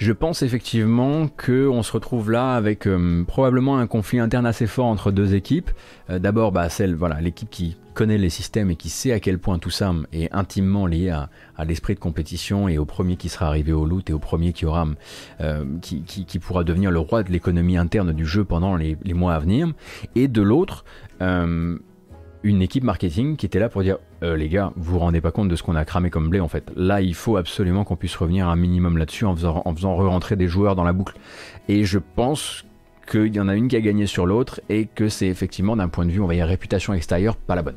Je 0.00 0.12
pense 0.12 0.40
effectivement 0.40 1.28
qu'on 1.28 1.82
se 1.82 1.92
retrouve 1.92 2.30
là 2.30 2.54
avec 2.54 2.86
euh, 2.86 3.22
probablement 3.24 3.76
un 3.76 3.86
conflit 3.86 4.18
interne 4.18 4.46
assez 4.46 4.66
fort 4.66 4.86
entre 4.86 5.12
deux 5.12 5.34
équipes. 5.34 5.70
Euh, 6.08 6.18
d'abord, 6.18 6.52
bah, 6.52 6.70
celle, 6.70 6.94
voilà, 6.94 7.20
l'équipe 7.20 7.50
qui 7.50 7.76
connaît 7.92 8.16
les 8.16 8.30
systèmes 8.30 8.70
et 8.70 8.76
qui 8.76 8.88
sait 8.88 9.12
à 9.12 9.20
quel 9.20 9.38
point 9.38 9.58
tout 9.58 9.68
ça 9.68 9.92
est 10.14 10.32
intimement 10.32 10.86
lié 10.86 11.10
à, 11.10 11.28
l'esprit 11.66 11.94
de 11.94 12.00
compétition 12.00 12.66
et 12.66 12.78
au 12.78 12.86
premier 12.86 13.16
qui 13.16 13.28
sera 13.28 13.48
arrivé 13.48 13.74
au 13.74 13.84
loot 13.84 14.08
et 14.08 14.14
au 14.14 14.18
premier 14.18 14.54
qui 14.54 14.64
aura, 14.64 14.88
euh, 15.42 15.66
qui, 15.82 16.38
pourra 16.38 16.64
devenir 16.64 16.90
le 16.90 16.98
roi 16.98 17.22
de 17.22 17.30
l'économie 17.30 17.76
interne 17.76 18.14
du 18.14 18.24
jeu 18.24 18.42
pendant 18.42 18.76
les, 18.76 18.96
mois 19.12 19.34
à 19.34 19.38
venir. 19.38 19.70
Et 20.14 20.28
de 20.28 20.40
l'autre, 20.40 20.86
une 21.20 21.82
équipe 22.62 22.84
marketing 22.84 23.36
qui 23.36 23.44
était 23.44 23.58
là 23.58 23.68
pour 23.68 23.82
dire 23.82 23.98
euh, 24.22 24.36
les 24.36 24.48
gars, 24.48 24.72
vous 24.76 24.92
vous 24.92 24.98
rendez 24.98 25.20
pas 25.20 25.30
compte 25.30 25.48
de 25.48 25.56
ce 25.56 25.62
qu'on 25.62 25.76
a 25.76 25.84
cramé 25.84 26.10
comme 26.10 26.28
blé 26.28 26.40
en 26.40 26.48
fait. 26.48 26.70
Là, 26.76 27.00
il 27.00 27.14
faut 27.14 27.36
absolument 27.36 27.84
qu'on 27.84 27.96
puisse 27.96 28.16
revenir 28.16 28.48
un 28.48 28.56
minimum 28.56 28.98
là-dessus 28.98 29.24
en 29.24 29.34
faisant, 29.34 29.62
en 29.64 29.74
faisant 29.74 29.96
re-rentrer 29.96 30.36
des 30.36 30.48
joueurs 30.48 30.76
dans 30.76 30.84
la 30.84 30.92
boucle. 30.92 31.16
Et 31.68 31.84
je 31.84 31.98
pense 31.98 32.64
qu'il 33.10 33.34
y 33.34 33.40
en 33.40 33.48
a 33.48 33.56
une 33.56 33.68
qui 33.68 33.76
a 33.76 33.80
gagné 33.80 34.06
sur 34.06 34.26
l'autre 34.26 34.60
et 34.68 34.86
que 34.86 35.08
c'est 35.08 35.26
effectivement 35.26 35.76
d'un 35.76 35.88
point 35.88 36.06
de 36.06 36.10
vue, 36.10 36.20
on 36.20 36.26
va 36.26 36.34
dire, 36.34 36.46
réputation 36.46 36.92
extérieure, 36.94 37.36
pas 37.36 37.54
la 37.54 37.62
bonne. 37.62 37.76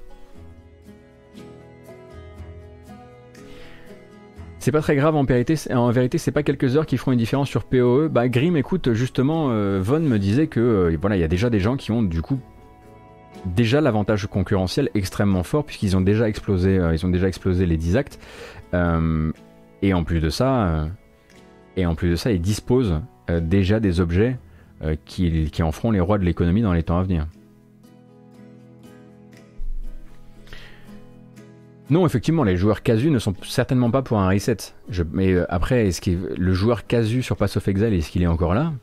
C'est 4.59 4.71
pas 4.71 4.79
très 4.79 4.95
grave 4.95 5.13
en 5.17 5.25
vérité, 5.25 5.55
en 5.73 5.91
vérité 5.91 6.17
c'est 6.17 6.31
pas 6.31 6.41
quelques 6.41 6.77
heures 6.77 6.85
qui 6.85 6.95
feront 6.95 7.11
une 7.11 7.19
différence 7.19 7.49
sur 7.49 7.65
PoE. 7.65 8.07
Bah 8.07 8.29
Grim 8.29 8.55
écoute 8.55 8.93
justement 8.93 9.49
euh, 9.49 9.81
Von 9.83 9.99
me 9.99 10.17
disait 10.17 10.47
que 10.47 10.61
euh, 10.61 10.97
voilà, 11.01 11.17
il 11.17 11.19
y 11.19 11.25
a 11.25 11.27
déjà 11.27 11.49
des 11.49 11.59
gens 11.59 11.75
qui 11.75 11.91
ont 11.91 12.01
du 12.01 12.21
coup 12.21 12.39
déjà 13.45 13.81
l'avantage 13.81 14.27
concurrentiel 14.27 14.89
extrêmement 14.93 15.43
fort 15.43 15.65
puisqu'ils 15.65 15.95
ont 15.97 16.01
déjà 16.01 16.27
explosé, 16.27 16.77
euh, 16.79 17.65
les 17.65 17.77
10 17.77 17.97
actes. 17.97 18.19
Euh, 18.73 19.31
et 19.81 19.93
en 19.93 20.03
plus 20.03 20.19
de 20.19 20.29
ça, 20.29 20.65
euh, 20.65 20.85
et 21.75 21.85
en 21.85 21.95
plus 21.95 22.09
de 22.09 22.15
ça, 22.15 22.31
ils 22.31 22.41
disposent 22.41 23.01
déjà 23.41 23.79
des 23.79 23.99
objets 23.99 24.37
qui, 25.05 25.49
qui, 25.49 25.63
en 25.63 25.71
feront 25.71 25.91
les 25.91 26.01
rois 26.01 26.17
de 26.17 26.25
l'économie 26.25 26.61
dans 26.61 26.73
les 26.73 26.83
temps 26.83 26.99
à 26.99 27.03
venir. 27.03 27.25
Non, 31.89 32.05
effectivement, 32.05 32.43
les 32.43 32.57
joueurs 32.57 32.83
casus 32.83 33.09
ne 33.09 33.19
sont 33.19 33.33
certainement 33.43 33.91
pas 33.91 34.01
pour 34.01 34.19
un 34.19 34.29
reset. 34.29 34.57
mais 35.11 35.35
après, 35.49 35.87
est-ce 35.87 36.01
que 36.01 36.11
le 36.37 36.53
joueur 36.53 36.85
casu 36.85 37.23
sur 37.23 37.37
Pass 37.37 37.57
of 37.57 37.67
Exile, 37.67 37.93
est-ce 37.93 38.11
qu'il 38.11 38.23
est 38.23 38.27
encore 38.27 38.53
là? 38.53 38.73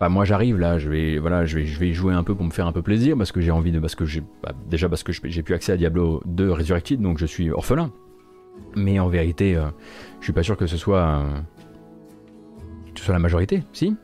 Bah, 0.00 0.08
moi 0.08 0.24
j'arrive 0.24 0.58
là, 0.58 0.78
je 0.78 0.90
vais 0.90 1.18
voilà, 1.18 1.44
jouer 1.46 2.12
un 2.12 2.22
peu 2.22 2.34
pour 2.34 2.44
me 2.44 2.50
faire 2.50 2.66
un 2.66 2.72
peu 2.72 2.82
plaisir 2.82 3.16
parce 3.16 3.32
que 3.32 3.40
j'ai 3.40 3.50
envie 3.50 3.72
de 3.72 3.78
parce 3.78 3.94
que 3.94 4.04
j'ai 4.04 4.22
bah, 4.42 4.52
déjà 4.68 4.88
parce 4.88 5.02
que 5.02 5.12
j'ai 5.12 5.42
plus 5.42 5.54
accès 5.54 5.72
à 5.72 5.76
Diablo 5.76 6.22
2 6.26 6.52
Resurrected 6.52 7.00
donc 7.00 7.18
je 7.18 7.26
suis 7.26 7.50
orphelin. 7.50 7.90
Mais 8.74 8.98
en 8.98 9.08
vérité, 9.08 9.56
euh, 9.56 9.66
je 10.20 10.24
suis 10.24 10.32
pas 10.32 10.42
sûr 10.42 10.56
que 10.56 10.66
ce 10.66 10.76
soit 10.76 11.24
Sur 12.94 13.12
la 13.12 13.18
majorité, 13.18 13.62
si? 13.72 13.94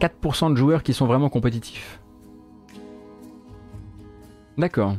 4% 0.00 0.50
de 0.50 0.56
joueurs 0.56 0.82
qui 0.82 0.94
sont 0.94 1.06
vraiment 1.06 1.28
compétitifs. 1.28 2.00
D'accord. 4.56 4.96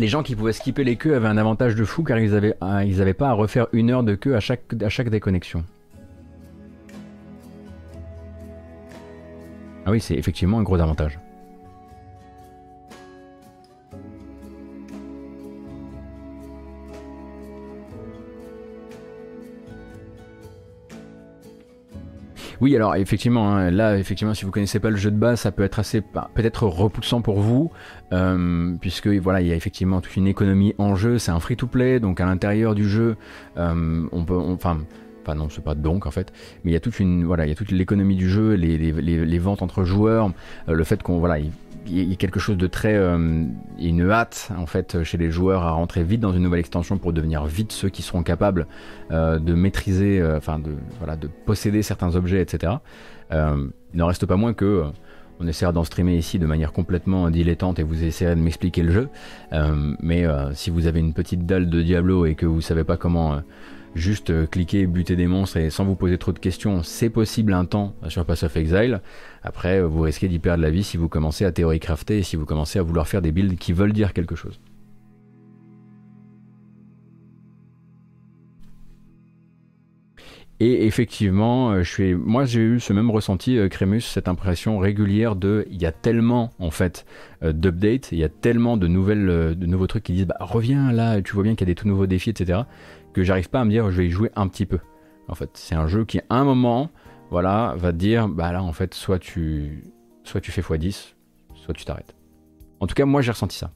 Les 0.00 0.08
gens 0.08 0.22
qui 0.22 0.34
pouvaient 0.34 0.54
skipper 0.54 0.82
les 0.82 0.96
queues 0.96 1.14
avaient 1.14 1.28
un 1.28 1.36
avantage 1.36 1.74
de 1.74 1.84
fou 1.84 2.02
car 2.02 2.18
ils 2.18 2.30
n'avaient 2.30 3.12
pas 3.12 3.28
à 3.28 3.32
refaire 3.34 3.66
une 3.74 3.90
heure 3.90 4.02
de 4.02 4.14
queue 4.14 4.34
à 4.34 4.40
chaque, 4.40 4.62
à 4.80 4.88
chaque 4.88 5.10
déconnexion. 5.10 5.62
Ah 9.84 9.90
oui, 9.90 10.00
c'est 10.00 10.14
effectivement 10.14 10.58
un 10.58 10.62
gros 10.62 10.80
avantage. 10.80 11.20
Oui, 22.60 22.76
alors 22.76 22.94
effectivement, 22.94 23.54
hein, 23.54 23.70
là, 23.70 23.96
effectivement, 23.98 24.34
si 24.34 24.44
vous 24.44 24.50
connaissez 24.50 24.80
pas 24.80 24.90
le 24.90 24.96
jeu 24.96 25.10
de 25.10 25.16
base, 25.16 25.40
ça 25.40 25.50
peut 25.50 25.62
être 25.62 25.78
assez, 25.78 26.02
bah, 26.12 26.30
peut-être 26.34 26.66
repoussant 26.66 27.22
pour 27.22 27.40
vous, 27.40 27.70
euh, 28.12 28.74
puisque 28.80 29.08
voilà, 29.08 29.40
il 29.40 29.46
y 29.46 29.52
a 29.52 29.54
effectivement 29.54 30.02
toute 30.02 30.14
une 30.16 30.26
économie 30.26 30.74
en 30.76 30.94
jeu. 30.94 31.18
C'est 31.18 31.30
un 31.30 31.40
free-to-play, 31.40 32.00
donc 32.00 32.20
à 32.20 32.26
l'intérieur 32.26 32.74
du 32.74 32.88
jeu, 32.88 33.16
euh, 33.56 34.06
on 34.12 34.24
peut, 34.24 34.36
enfin. 34.36 34.80
Enfin 35.22 35.34
non, 35.34 35.50
c'est 35.50 35.62
pas 35.62 35.74
donc 35.74 36.06
en 36.06 36.10
fait, 36.10 36.32
mais 36.64 36.70
il 36.70 36.72
y 36.72 36.76
a 36.78 36.80
toute 36.80 36.98
une 36.98 37.26
voilà, 37.26 37.44
il 37.44 37.50
y 37.50 37.52
a 37.52 37.54
toute 37.54 37.72
l'économie 37.72 38.16
du 38.16 38.30
jeu, 38.30 38.54
les, 38.54 39.38
ventes 39.38 39.60
entre 39.60 39.84
joueurs, 39.84 40.32
euh, 40.66 40.72
le 40.72 40.82
fait 40.82 41.02
qu'on 41.02 41.18
voilà, 41.18 41.38
il 41.38 41.50
y 41.90 42.12
a 42.12 42.16
quelque 42.16 42.40
chose 42.40 42.56
de 42.56 42.66
très 42.66 42.94
euh, 42.94 43.44
une 43.78 44.10
hâte 44.10 44.50
en 44.56 44.66
fait 44.66 45.02
chez 45.02 45.18
les 45.18 45.30
joueurs 45.30 45.62
à 45.62 45.72
rentrer 45.72 46.02
vite 46.02 46.20
dans 46.20 46.32
une 46.32 46.42
nouvelle 46.42 46.60
extension 46.60 46.98
pour 46.98 47.12
devenir 47.12 47.44
vite 47.46 47.72
ceux 47.72 47.88
qui 47.88 48.02
seront 48.02 48.22
capables 48.22 48.66
euh, 49.10 49.38
de 49.38 49.54
maîtriser, 49.54 50.20
euh, 50.20 50.36
enfin 50.36 50.58
de 50.58 50.72
voilà, 50.98 51.16
de 51.16 51.28
posséder 51.46 51.82
certains 51.82 52.14
objets, 52.16 52.40
etc. 52.40 52.74
il 53.32 53.70
n'en 53.94 54.06
reste 54.06 54.26
pas 54.26 54.36
moins 54.36 54.54
que 54.54 54.84
on 55.42 55.46
essaiera 55.46 55.72
d'en 55.72 55.84
streamer 55.84 56.16
ici 56.16 56.38
de 56.38 56.46
manière 56.46 56.72
complètement 56.72 57.30
dilettante 57.30 57.78
et 57.78 57.82
vous 57.82 58.04
essayerez 58.04 58.34
de 58.34 58.40
m'expliquer 58.40 58.82
le 58.82 58.92
jeu. 58.92 59.08
mais 60.00 60.26
si 60.52 60.68
vous 60.68 60.86
avez 60.86 61.00
une 61.00 61.14
petite 61.14 61.46
dalle 61.46 61.70
de 61.70 61.82
Diablo 61.82 62.26
et 62.26 62.34
que 62.34 62.44
vous 62.44 62.60
savez 62.60 62.84
pas 62.84 62.98
comment 62.98 63.40
juste 63.94 64.30
euh, 64.30 64.46
cliquer, 64.46 64.86
buter 64.86 65.16
des 65.16 65.26
monstres 65.26 65.56
et 65.56 65.70
sans 65.70 65.84
vous 65.84 65.96
poser 65.96 66.18
trop 66.18 66.32
de 66.32 66.38
questions, 66.38 66.82
c'est 66.82 67.10
possible 67.10 67.52
un 67.52 67.64
temps 67.64 67.94
sur 68.08 68.24
Pass 68.24 68.42
of 68.42 68.56
Exile. 68.56 69.00
Après, 69.42 69.80
euh, 69.80 69.86
vous 69.86 70.02
risquez 70.02 70.28
d'y 70.28 70.38
perdre 70.38 70.62
la 70.62 70.70
vie 70.70 70.84
si 70.84 70.96
vous 70.96 71.08
commencez 71.08 71.44
à 71.44 71.52
théorie 71.52 71.80
crafter 71.80 72.18
et 72.18 72.22
si 72.22 72.36
vous 72.36 72.46
commencez 72.46 72.78
à 72.78 72.82
vouloir 72.82 73.08
faire 73.08 73.22
des 73.22 73.32
builds 73.32 73.56
qui 73.56 73.72
veulent 73.72 73.92
dire 73.92 74.12
quelque 74.12 74.36
chose. 74.36 74.60
Et 80.62 80.84
effectivement, 80.84 81.70
euh, 81.70 81.82
je 81.82 82.14
moi 82.14 82.44
j'ai 82.44 82.60
eu 82.60 82.80
ce 82.80 82.92
même 82.92 83.10
ressenti, 83.10 83.58
Crémus, 83.70 84.02
cette 84.02 84.28
impression 84.28 84.78
régulière 84.78 85.34
de, 85.34 85.66
il 85.70 85.80
y 85.80 85.86
a 85.86 85.92
tellement 85.92 86.50
en 86.58 86.70
fait 86.70 87.06
d'updates, 87.42 88.12
il 88.12 88.18
y 88.18 88.24
a 88.24 88.28
tellement 88.28 88.76
de 88.76 88.86
de 88.86 89.66
nouveaux 89.66 89.86
trucs 89.86 90.02
qui 90.02 90.12
disent, 90.12 90.26
bah 90.26 90.36
reviens 90.38 90.92
là, 90.92 91.22
tu 91.22 91.32
vois 91.32 91.44
bien 91.44 91.54
qu'il 91.54 91.66
y 91.66 91.70
a 91.70 91.72
des 91.72 91.74
tout 91.74 91.88
nouveaux 91.88 92.06
défis, 92.06 92.28
etc 92.28 92.64
que 93.12 93.22
j'arrive 93.22 93.50
pas 93.50 93.60
à 93.60 93.64
me 93.64 93.70
dire 93.70 93.90
je 93.90 93.98
vais 93.98 94.06
y 94.06 94.10
jouer 94.10 94.30
un 94.36 94.48
petit 94.48 94.66
peu. 94.66 94.78
En 95.28 95.34
fait, 95.34 95.50
c'est 95.54 95.74
un 95.74 95.86
jeu 95.86 96.04
qui 96.04 96.18
à 96.18 96.24
un 96.30 96.44
moment, 96.44 96.90
voilà, 97.30 97.74
va 97.76 97.92
te 97.92 97.96
dire 97.96 98.28
bah 98.28 98.52
là 98.52 98.62
en 98.62 98.72
fait 98.72 98.94
soit 98.94 99.18
tu 99.18 99.84
soit 100.24 100.40
tu 100.40 100.50
fais 100.50 100.62
x10, 100.62 101.14
soit 101.54 101.74
tu 101.74 101.84
t'arrêtes. 101.84 102.14
En 102.80 102.86
tout 102.86 102.94
cas, 102.94 103.04
moi 103.04 103.22
j'ai 103.22 103.32
ressenti 103.32 103.56
ça. 103.56 103.70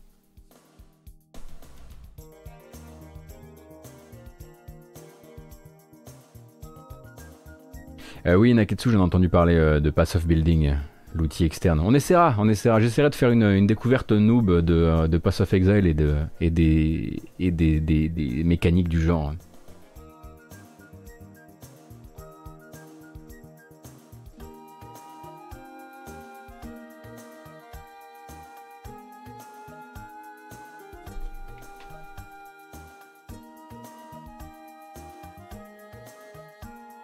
Euh, 8.26 8.36
oui, 8.36 8.54
Naketsu, 8.54 8.90
j'en 8.90 9.00
ai 9.00 9.02
entendu 9.02 9.28
parler 9.28 9.54
euh, 9.54 9.80
de 9.80 9.90
Pass 9.90 10.16
of 10.16 10.26
Building 10.26 10.74
l'outil 11.14 11.44
externe. 11.44 11.80
On 11.80 11.94
essaiera, 11.94 12.34
on 12.38 12.48
essaiera. 12.48 12.80
J'essaierai 12.80 13.10
de 13.10 13.14
faire 13.14 13.30
une, 13.30 13.66
découverte 13.66 14.12
noob 14.12 14.60
de, 14.60 15.06
de, 15.06 15.18
Pass 15.18 15.40
of 15.40 15.52
Exile 15.54 15.86
et, 15.86 15.94
de, 15.94 16.16
et, 16.40 16.50
des, 16.50 17.22
et 17.38 17.50
des, 17.50 17.80
des, 17.80 18.44
mécaniques 18.44 18.88
du 18.88 19.00
genre. 19.00 19.32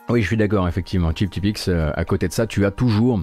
Oui, 0.09 0.23
je 0.23 0.27
suis 0.27 0.37
d'accord, 0.37 0.67
effectivement. 0.67 1.13
Chip 1.15 1.31
Tipix, 1.31 1.69
euh, 1.69 1.93
à 1.95 2.05
côté 2.05 2.27
de 2.27 2.33
ça, 2.33 2.49
tu 2.49 2.67
as 2.67 2.73
toujours 2.73 3.21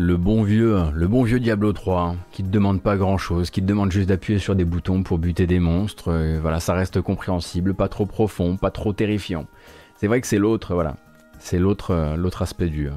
le 0.00 0.16
bon 0.16 0.42
vieux, 0.42 0.78
le 0.94 1.06
bon 1.06 1.24
vieux 1.24 1.40
Diablo 1.40 1.74
3, 1.74 2.16
qui 2.32 2.42
te 2.42 2.48
demande 2.48 2.80
pas 2.80 2.96
grand 2.96 3.18
chose, 3.18 3.50
qui 3.50 3.60
te 3.60 3.66
demande 3.66 3.92
juste 3.92 4.08
d'appuyer 4.08 4.38
sur 4.38 4.56
des 4.56 4.64
boutons 4.64 5.02
pour 5.02 5.18
buter 5.18 5.46
des 5.46 5.58
monstres. 5.58 6.10
voilà, 6.40 6.58
ça 6.58 6.72
reste 6.72 7.02
compréhensible, 7.02 7.74
pas 7.74 7.88
trop 7.88 8.06
profond, 8.06 8.56
pas 8.56 8.70
trop 8.70 8.94
terrifiant. 8.94 9.44
C'est 9.96 10.06
vrai 10.06 10.22
que 10.22 10.26
c'est 10.26 10.38
l'autre, 10.38 10.72
voilà, 10.72 10.96
c'est 11.38 11.58
l'autre, 11.58 11.90
euh, 11.90 12.16
l'autre 12.16 12.40
aspect 12.40 12.68
du, 12.68 12.88
euh, 12.88 12.92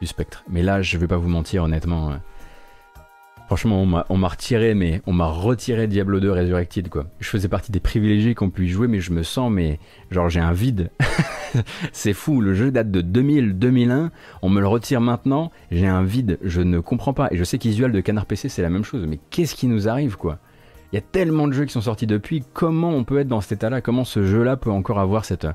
du 0.00 0.06
spectre. 0.06 0.44
Mais 0.48 0.62
là, 0.62 0.80
je 0.80 0.96
vais 0.96 1.08
pas 1.08 1.16
vous 1.16 1.28
mentir, 1.28 1.64
honnêtement. 1.64 2.12
Franchement, 3.46 4.04
on 4.08 4.16
m'a 4.16 4.28
retiré, 4.28 4.74
mais 4.74 5.02
on 5.06 5.12
m'a 5.12 5.28
retiré 5.28 5.86
Diablo 5.86 6.18
2 6.18 6.32
Resurrected, 6.32 6.88
quoi. 6.88 7.04
Je 7.20 7.28
faisais 7.28 7.46
partie 7.48 7.70
des 7.70 7.78
privilégiés 7.78 8.34
qu'on 8.34 8.50
puisse 8.50 8.72
jouer, 8.72 8.88
mais 8.88 8.98
je 8.98 9.12
me 9.12 9.22
sens, 9.22 9.52
mais 9.52 9.78
genre, 10.10 10.28
j'ai 10.28 10.40
un 10.40 10.52
vide. 10.52 10.90
c'est 11.92 12.12
fou, 12.12 12.40
le 12.40 12.54
jeu 12.54 12.72
date 12.72 12.90
de 12.90 13.00
2000, 13.00 13.56
2001, 13.56 14.10
on 14.42 14.48
me 14.48 14.60
le 14.60 14.66
retire 14.66 15.00
maintenant, 15.00 15.52
j'ai 15.70 15.86
un 15.86 16.02
vide, 16.02 16.38
je 16.42 16.60
ne 16.60 16.80
comprends 16.80 17.12
pas. 17.12 17.28
Et 17.30 17.36
je 17.36 17.44
sais 17.44 17.58
qu'Isual 17.58 17.92
de 17.92 18.00
Canard 18.00 18.26
PC, 18.26 18.48
c'est 18.48 18.62
la 18.62 18.70
même 18.70 18.84
chose, 18.84 19.06
mais 19.06 19.20
qu'est-ce 19.30 19.54
qui 19.54 19.68
nous 19.68 19.88
arrive, 19.88 20.16
quoi? 20.16 20.38
Il 20.90 20.96
y 20.96 20.98
a 20.98 21.02
tellement 21.02 21.46
de 21.46 21.52
jeux 21.52 21.66
qui 21.66 21.72
sont 21.72 21.80
sortis 21.80 22.08
depuis, 22.08 22.42
comment 22.52 22.90
on 22.90 23.04
peut 23.04 23.20
être 23.20 23.28
dans 23.28 23.40
cet 23.40 23.52
état-là? 23.52 23.80
Comment 23.80 24.04
ce 24.04 24.24
jeu-là 24.24 24.56
peut 24.56 24.70
encore 24.70 24.98
avoir 24.98 25.24
cette... 25.24 25.46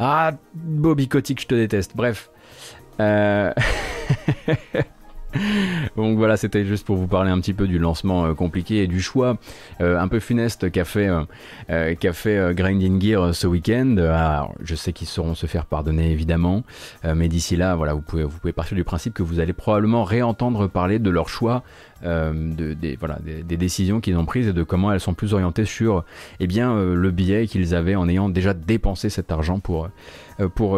Ah, 0.00 0.32
Bobby 0.54 1.06
Kotick, 1.06 1.40
je 1.40 1.46
te 1.46 1.54
déteste. 1.54 1.94
Bref. 1.94 2.30
Euh... 2.98 3.52
Donc 5.96 6.16
voilà, 6.18 6.36
c'était 6.36 6.64
juste 6.64 6.86
pour 6.86 6.96
vous 6.96 7.06
parler 7.06 7.30
un 7.30 7.40
petit 7.40 7.52
peu 7.52 7.66
du 7.66 7.78
lancement 7.78 8.26
euh, 8.26 8.34
compliqué 8.34 8.82
et 8.82 8.86
du 8.86 9.00
choix 9.00 9.36
euh, 9.80 9.98
un 9.98 10.08
peu 10.08 10.20
funeste 10.20 10.70
qu'a 10.70 10.84
fait, 10.84 11.08
euh, 11.70 12.52
Grinding 12.52 13.00
Gear 13.00 13.34
ce 13.34 13.46
week-end. 13.46 13.96
je 14.62 14.74
sais 14.74 14.92
qu'ils 14.92 15.06
sauront 15.06 15.34
se 15.34 15.46
faire 15.46 15.66
pardonner 15.66 16.10
évidemment, 16.10 16.62
mais 17.04 17.28
d'ici 17.28 17.56
là, 17.56 17.74
voilà, 17.74 17.94
vous 17.94 18.00
pouvez, 18.00 18.24
vous 18.24 18.38
pouvez 18.38 18.52
partir 18.52 18.76
du 18.76 18.84
principe 18.84 19.14
que 19.14 19.22
vous 19.22 19.40
allez 19.40 19.52
probablement 19.52 20.04
réentendre 20.04 20.68
parler 20.68 20.98
de 20.98 21.10
leur 21.10 21.28
choix 21.28 21.62
de, 22.02 22.74
des, 22.74 23.56
décisions 23.56 24.00
qu'ils 24.00 24.16
ont 24.16 24.24
prises 24.24 24.48
et 24.48 24.52
de 24.52 24.62
comment 24.62 24.92
elles 24.92 25.00
sont 25.00 25.14
plus 25.14 25.34
orientées 25.34 25.66
sur 25.66 26.04
eh 26.40 26.46
bien, 26.46 26.74
le 26.74 27.10
billet 27.10 27.46
qu'ils 27.46 27.74
avaient 27.74 27.94
en 27.94 28.08
ayant 28.08 28.28
déjà 28.28 28.54
dépensé 28.54 29.10
cet 29.10 29.32
argent 29.32 29.60
pour 29.60 29.90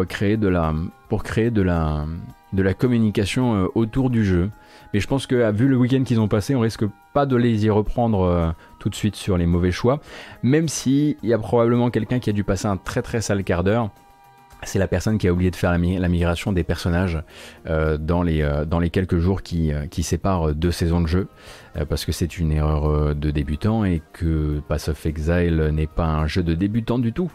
créer 0.07 0.37
de 0.37 0.47
la, 0.47 0.73
pour 1.09 1.23
créer 1.23 1.49
de 1.49 1.61
la, 1.61 2.05
de 2.53 2.63
la 2.63 2.73
communication 2.73 3.55
euh, 3.55 3.67
autour 3.75 4.09
du 4.09 4.23
jeu. 4.23 4.49
Mais 4.93 4.99
je 4.99 5.07
pense 5.07 5.27
que, 5.27 5.51
vu 5.51 5.67
le 5.67 5.75
week-end 5.75 6.03
qu'ils 6.03 6.19
ont 6.19 6.27
passé, 6.27 6.55
on 6.55 6.59
risque 6.59 6.85
pas 7.13 7.25
de 7.25 7.35
les 7.35 7.65
y 7.65 7.69
reprendre 7.69 8.21
euh, 8.21 8.51
tout 8.79 8.89
de 8.89 8.95
suite 8.95 9.15
sur 9.15 9.37
les 9.37 9.45
mauvais 9.45 9.71
choix. 9.71 9.99
Même 10.43 10.67
si 10.67 11.17
il 11.23 11.29
y 11.29 11.33
a 11.33 11.37
probablement 11.37 11.89
quelqu'un 11.89 12.19
qui 12.19 12.29
a 12.29 12.33
dû 12.33 12.43
passer 12.43 12.67
un 12.67 12.77
très 12.77 13.01
très 13.01 13.21
sale 13.21 13.43
quart 13.43 13.63
d'heure. 13.63 13.89
C'est 14.65 14.79
la 14.79 14.87
personne 14.87 15.17
qui 15.17 15.27
a 15.27 15.33
oublié 15.33 15.51
de 15.51 15.57
faire 15.57 15.71
la, 15.71 16.07
migration 16.07 16.53
des 16.53 16.63
personnages 16.63 17.21
euh, 17.67 17.97
dans, 17.97 18.21
les, 18.23 18.89
quelques 18.93 19.17
jours 19.17 19.41
qui, 19.41 19.73
qui 19.91 20.03
séparent 20.03 20.55
deux 20.55 20.71
saisons 20.71 21.01
de 21.01 21.07
jeu. 21.07 21.27
parce 21.89 22.05
que 22.05 22.13
c'est 22.13 22.39
une 22.39 22.53
erreur 22.53 23.13
de 23.13 23.29
débutant 23.29 23.83
et 23.83 24.01
que 24.13 24.61
Pass 24.69 24.87
of 24.87 25.05
Exile 25.05 25.71
n'est 25.73 25.87
pas 25.87 26.05
un 26.05 26.27
jeu 26.27 26.43
de 26.43 26.53
débutant 26.53 26.97
du 26.97 27.11
tout. 27.11 27.29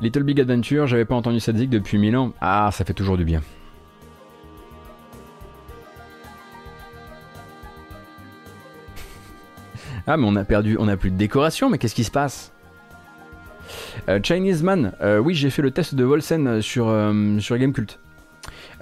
Little 0.00 0.24
Big 0.24 0.40
Adventure, 0.40 0.86
j'avais 0.86 1.06
pas 1.06 1.14
entendu 1.14 1.40
cette 1.40 1.56
zig 1.56 1.70
depuis 1.70 1.96
mille 1.96 2.16
ans. 2.16 2.32
Ah, 2.40 2.70
ça 2.72 2.84
fait 2.84 2.92
toujours 2.92 3.16
du 3.16 3.24
bien. 3.24 3.40
ah, 10.06 10.18
mais 10.18 10.26
on 10.26 10.36
a 10.36 10.44
perdu, 10.44 10.76
on 10.78 10.86
a 10.88 10.98
plus 10.98 11.10
de 11.10 11.16
décoration, 11.16 11.70
mais 11.70 11.78
qu'est-ce 11.78 11.94
qui 11.94 12.04
se 12.04 12.10
passe? 12.10 12.52
Euh, 14.08 14.20
Chinese 14.22 14.62
Man, 14.62 14.92
euh, 15.00 15.18
oui, 15.18 15.34
j'ai 15.34 15.48
fait 15.50 15.62
le 15.62 15.70
test 15.70 15.94
de 15.94 16.04
Volsen 16.04 16.60
sur, 16.60 16.88
euh, 16.88 17.38
sur 17.40 17.56
Gamecult. 17.56 17.98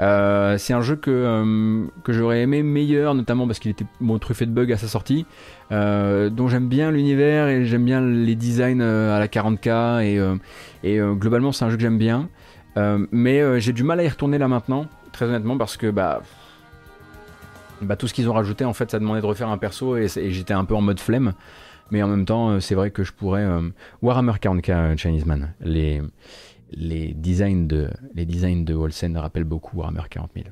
Euh, 0.01 0.59
c'est 0.59 0.73
un 0.73 0.81
jeu 0.81 0.97
que, 0.97 1.87
que 2.03 2.13
j'aurais 2.13 2.43
aimé 2.43 2.63
meilleur, 2.63 3.15
notamment 3.15 3.47
parce 3.47 3.59
qu'il 3.59 3.71
était 3.71 3.87
bon, 4.01 4.19
truffé 4.19 4.47
de 4.47 4.51
bugs 4.51 4.73
à 4.73 4.77
sa 4.77 4.89
sortie, 4.89 5.27
dont 5.71 6.49
j'aime 6.49 6.69
bien 6.69 6.91
l'univers 6.91 7.49
et 7.49 7.65
j'aime 7.65 7.85
bien 7.85 8.01
les 8.01 8.35
designs 8.35 8.81
à 8.81 9.19
la 9.19 9.27
40K 9.29 10.03
et, 10.03 10.19
et 10.89 10.99
globalement 11.15 11.53
c'est 11.53 11.65
un 11.65 11.71
jeu 11.71 11.77
que 11.77 11.83
j'aime 11.83 11.99
bien. 11.99 12.29
mais 13.13 13.61
j'ai 13.61 13.73
du 13.73 13.85
mal 13.85 14.01
à 14.01 14.05
y 14.05 14.09
retourner 14.09 14.39
là 14.39 14.49
maintenant, 14.49 14.87
très 15.13 15.27
honnêtement, 15.27 15.57
parce 15.57 15.77
que 15.77 15.91
bah, 15.91 16.23
bah, 17.81 17.97
tout 17.97 18.09
ce 18.09 18.15
qu'ils 18.15 18.29
ont 18.29 18.35
rajouté, 18.35 18.65
en 18.65 18.73
fait, 18.73 18.91
ça 18.91 18.99
demandait 18.99 19.21
de 19.21 19.27
refaire 19.27 19.49
un 19.49 19.59
perso 19.59 19.97
et, 19.97 20.09
j'étais 20.09 20.55
un 20.55 20.65
peu 20.65 20.75
en 20.75 20.81
mode 20.81 21.01
flemme. 21.01 21.35
Mais 21.91 22.03
en 22.03 22.09
même 22.09 22.25
temps, 22.25 22.61
c'est 22.61 22.75
vrai 22.75 22.91
que 22.91 23.05
je 23.05 23.13
pourrais. 23.13 23.47
Warhammer 24.01 24.33
40k 24.33 24.97
Chinese 24.97 25.27
Man, 25.27 25.53
les, 25.61 26.01
les 26.77 27.15
designs 27.15 27.67
de, 27.67 27.91
les 28.15 28.27
designs 28.27 28.65
de 28.65 28.75
Wolsen 28.75 29.17
rappellent 29.17 29.45
beaucoup 29.45 29.79
Warhammer 29.79 30.03
40 30.09 30.31
000. 30.35 30.47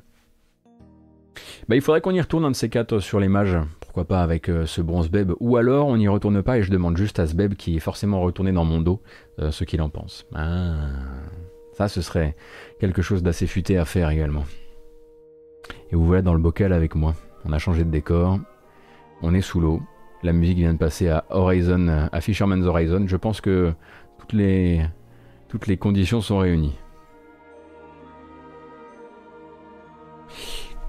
Bah, 1.67 1.75
il 1.75 1.81
faudrait 1.81 2.01
qu'on 2.01 2.11
y 2.11 2.21
retourne 2.21 2.45
un 2.45 2.51
de 2.51 2.55
ces 2.55 2.69
quatre 2.69 2.99
sur 2.99 3.19
les 3.19 3.27
mages, 3.27 3.57
pourquoi 3.79 4.05
pas 4.05 4.21
avec 4.21 4.49
euh, 4.49 4.65
ce 4.65 4.81
bronze 4.81 5.09
beb, 5.09 5.31
ou 5.39 5.57
alors 5.57 5.87
on 5.87 5.97
n'y 5.97 6.07
retourne 6.07 6.41
pas 6.43 6.57
et 6.57 6.63
je 6.63 6.71
demande 6.71 6.97
juste 6.97 7.19
à 7.19 7.27
ce 7.27 7.35
beb 7.35 7.55
qui 7.55 7.75
est 7.75 7.79
forcément 7.79 8.21
retourné 8.21 8.51
dans 8.51 8.65
mon 8.65 8.81
dos 8.81 9.01
euh, 9.39 9.51
ce 9.51 9.63
qu'il 9.63 9.81
en 9.81 9.89
pense. 9.89 10.25
Ah, 10.33 10.89
ça 11.73 11.87
ce 11.87 12.01
serait 12.01 12.35
quelque 12.79 13.01
chose 13.01 13.23
d'assez 13.23 13.47
futé 13.47 13.77
à 13.77 13.85
faire 13.85 14.09
également. 14.09 14.43
Et 15.91 15.95
vous 15.95 16.05
voilà 16.05 16.21
dans 16.21 16.33
le 16.33 16.39
bocal 16.39 16.73
avec 16.73 16.95
moi. 16.95 17.15
On 17.45 17.53
a 17.53 17.59
changé 17.59 17.83
de 17.83 17.89
décor, 17.89 18.39
on 19.21 19.33
est 19.33 19.41
sous 19.41 19.59
l'eau, 19.59 19.81
la 20.21 20.33
musique 20.33 20.57
vient 20.57 20.73
de 20.73 20.77
passer 20.77 21.09
à 21.09 21.25
Horizon, 21.29 22.07
à 22.11 22.21
Fisherman's 22.21 22.65
Horizon. 22.65 23.05
Je 23.07 23.17
pense 23.17 23.41
que 23.41 23.73
toutes 24.17 24.33
les 24.33 24.81
toutes 25.53 25.67
les 25.67 25.77
conditions 25.77 26.19
sont 26.19 26.39
réunies. 26.39 26.73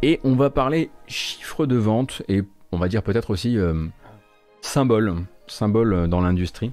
Et 0.00 0.20
on 0.24 0.36
va 0.36 0.48
parler 0.48 0.88
chiffres 1.06 1.66
de 1.66 1.76
vente 1.76 2.22
et 2.28 2.44
on 2.72 2.78
va 2.78 2.88
dire 2.88 3.02
peut-être 3.02 3.28
aussi 3.28 3.58
euh, 3.58 3.86
symbole, 4.62 5.16
symbole 5.48 6.08
dans 6.08 6.22
l'industrie. 6.22 6.72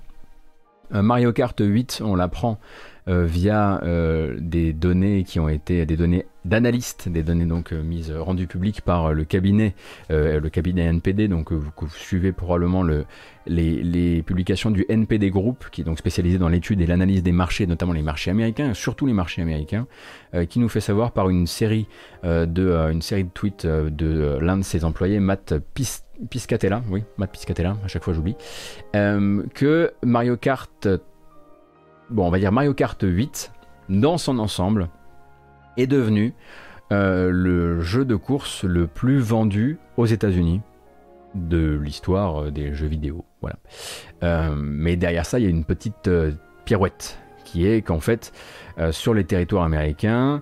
Euh, 0.94 1.02
Mario 1.02 1.34
Kart 1.34 1.60
8, 1.60 2.02
on 2.06 2.16
l'apprend 2.16 2.62
euh, 3.08 3.26
via 3.26 3.82
euh, 3.84 4.38
des 4.40 4.74
données 4.74 5.24
qui 5.24 5.40
ont 5.40 5.50
été 5.50 5.88
des 5.88 5.98
données 5.98 6.28
d'analystes, 6.46 7.10
des 7.10 7.24
données 7.24 7.46
donc 7.46 7.74
euh, 7.74 7.82
mises 7.82 8.12
rendues 8.12 8.46
publiques 8.46 8.82
par 8.82 9.12
le 9.12 9.24
cabinet, 9.26 9.74
le 10.10 10.48
cabinet 10.50 10.84
NPD. 10.84 11.28
Donc 11.28 11.52
vous, 11.52 11.72
suivez 11.90 12.32
probablement 12.32 12.84
le, 12.84 13.06
les, 13.48 13.82
les, 13.82 14.22
publications 14.22 14.70
du 14.70 14.86
NPD 14.88 15.32
Group, 15.32 15.66
qui 15.72 15.82
est 15.82 15.84
donc 15.84 15.98
spécialisé 15.98 16.38
dans 16.38 16.48
l'étude 16.48 16.80
et 16.80 16.86
l'analyse 16.86 17.24
des 17.24 17.32
marchés, 17.32 17.66
notamment 17.66 17.94
les 17.94 18.04
marchés 18.04 18.30
américains, 18.30 18.76
surtout 18.76 19.08
les 19.08 19.14
marchés 19.14 19.42
américains, 19.42 19.88
qui 20.50 20.60
nous 20.60 20.70
fait 20.70 20.80
savoir 20.80 21.12
par 21.12 21.30
une 21.30 21.48
série 21.48 21.88
de 22.24 22.92
une 22.92 23.02
série 23.02 23.24
de 23.24 23.30
tweets 23.30 23.66
de 23.66 24.38
l'un 24.40 24.58
de 24.58 24.64
ses 24.64 24.86
employés, 24.86 25.20
Matt 25.20 25.56
Piscatella, 26.30 26.84
oui, 26.90 27.04
Matt 27.18 27.32
Piscatella, 27.32 27.78
à 27.84 27.88
chaque 27.88 28.04
fois 28.04 28.14
j'oublie, 28.14 28.36
que 28.94 29.92
Mario 30.04 30.38
Kart 30.38 30.88
bon, 32.12 32.28
on 32.28 32.30
va 32.30 32.40
dire 32.40 32.52
Mario 32.52 32.74
Kart 32.74 33.02
8, 33.02 33.52
dans 33.90 34.18
son 34.18 34.40
ensemble, 34.40 34.90
est 35.78 35.88
devenu 35.88 36.34
euh, 36.92 37.30
le 37.32 37.82
jeu 37.82 38.04
de 38.04 38.16
course 38.16 38.64
le 38.66 38.86
plus 38.86 39.20
vendu 39.20 39.78
aux 39.98 40.06
États-Unis 40.06 40.62
de 41.36 41.80
l'histoire 41.82 42.44
euh, 42.44 42.52
des 42.52 42.74
jeux 42.74 42.88
vidéo. 42.88 43.24
Voilà. 43.40 43.58
Euh, 44.24 44.56
mais 44.58 44.98
derrière 44.98 45.26
ça, 45.26 45.40
il 45.40 45.44
y 45.44 45.48
a 45.48 45.50
une 45.50 45.64
petite 45.64 46.10
pirouette 46.66 47.18
qui 47.46 47.68
est 47.68 47.82
qu'en 47.82 48.00
fait, 48.00 48.32
sur 48.92 49.14
les 49.14 49.26
territoires 49.26 49.66
américains, 49.66 50.42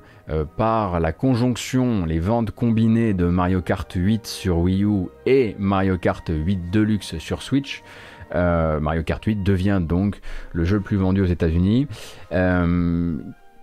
par 0.57 0.99
la 0.99 1.11
conjonction, 1.11 2.05
les 2.05 2.19
ventes 2.19 2.51
combinées 2.51 3.15
de 3.15 3.25
Mario 3.25 3.63
Kart 3.63 3.91
8 3.91 4.27
sur 4.27 4.59
Wii 4.59 4.83
U 4.83 5.07
et 5.25 5.55
Mario 5.57 5.97
Kart 5.97 6.23
8 6.29 6.69
Deluxe 6.69 7.17
sur 7.17 7.41
Switch, 7.41 7.81
euh, 8.35 8.79
Mario 8.79 9.03
Kart 9.03 9.23
8 9.23 9.43
devient 9.43 9.81
donc 9.81 10.19
le 10.53 10.65
jeu 10.65 10.77
le 10.77 10.83
plus 10.83 10.97
vendu 10.97 11.21
aux 11.21 11.25
États-Unis, 11.25 11.87
euh, 12.31 13.17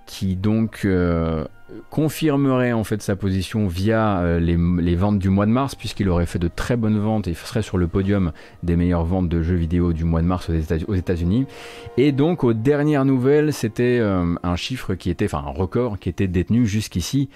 qui 0.07 0.37
donc 0.37 0.83
euh, 0.85 1.45
confirmerait 1.91 2.73
en 2.73 2.85
fait 2.85 3.03
sa 3.03 3.17
position 3.17 3.67
via 3.67 4.39
les, 4.39 4.95
ventes 4.95 5.19
du 5.19 5.31
mois 5.31 5.47
de 5.47 5.51
mars, 5.51 5.75
puisqu'il 5.75 6.09
aurait 6.09 6.27
fait 6.27 6.39
de 6.39 6.49
très 6.49 6.77
bonnes 6.77 6.99
ventes 6.99 7.27
et 7.27 7.35
serait 7.35 7.63
sur 7.63 7.77
le 7.77 7.89
podium 7.89 8.33
des 8.63 8.77
meilleures 8.77 9.05
ventes 9.05 9.29
de 9.29 9.43
jeux 9.43 9.57
vidéo 9.57 9.93
du 9.93 10.05
mois 10.05 10.23
de 10.23 10.27
mars 10.27 10.49
aux 10.87 10.95
États-Unis. 10.95 11.47
Et 11.97 12.13
donc 12.13 12.45
aux 12.45 12.53
dernières 12.53 13.05
nouvelles, 13.05 13.53
c'était 13.53 14.01
un 14.01 14.57
chiffre 14.57 14.95
qui 14.95 15.11
était, 15.11 15.25
enfin 15.25 15.45
un 15.47 15.51
record 15.51 15.99
qui 15.99 16.09
était 16.09 16.29
détenu 16.29 16.67
jusqu'ici 16.67 17.31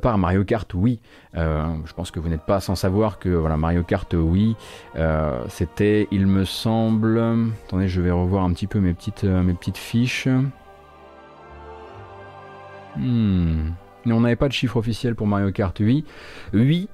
par 0.00 0.16
Mario 0.18 0.44
Kart 0.44 0.72
Wii. 0.74 1.00
Euh, 1.36 1.64
je 1.86 1.92
pense 1.94 2.10
que 2.10 2.20
vous 2.20 2.28
n'êtes 2.28 2.42
pas 2.42 2.60
sans 2.60 2.74
savoir 2.74 3.18
que 3.18 3.30
voilà, 3.30 3.56
Mario 3.56 3.82
Kart 3.82 4.12
euh, 4.14 5.44
c'était, 5.48 6.08
il 6.10 6.26
me 6.26 6.44
semble. 6.44 7.22
Attendez, 7.66 7.88
je 7.88 8.00
vais 8.00 8.10
revoir 8.10 8.44
un 8.44 8.52
petit 8.52 8.66
peu 8.66 8.80
mes 8.80 8.92
petites, 8.92 9.24
euh, 9.24 9.42
mes 9.42 9.54
petites 9.54 9.78
fiches. 9.78 10.28
Hmm. 12.96 13.70
On 14.06 14.20
n'avait 14.20 14.36
pas 14.36 14.48
de 14.48 14.52
chiffre 14.52 14.76
officiel 14.76 15.14
pour 15.14 15.26
Mario 15.26 15.52
Kart 15.52 15.76
8. 15.78 16.04
Oui, 16.54 16.88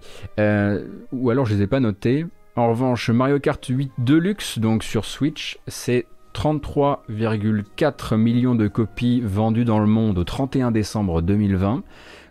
ou 1.12 1.30
alors 1.30 1.46
je 1.46 1.54
les 1.54 1.62
ai 1.62 1.66
pas 1.66 1.80
notés. 1.80 2.26
En 2.54 2.68
revanche, 2.68 3.08
Mario 3.10 3.38
Kart 3.38 3.64
8 3.64 3.92
Deluxe, 3.98 4.58
donc 4.58 4.82
sur 4.82 5.04
Switch, 5.04 5.58
c'est 5.68 6.06
33,4 6.34 8.16
millions 8.16 8.54
de 8.54 8.68
copies 8.68 9.20
vendues 9.20 9.64
dans 9.64 9.78
le 9.78 9.86
monde 9.86 10.18
au 10.18 10.24
31 10.24 10.70
décembre 10.70 11.22
2020 11.22 11.82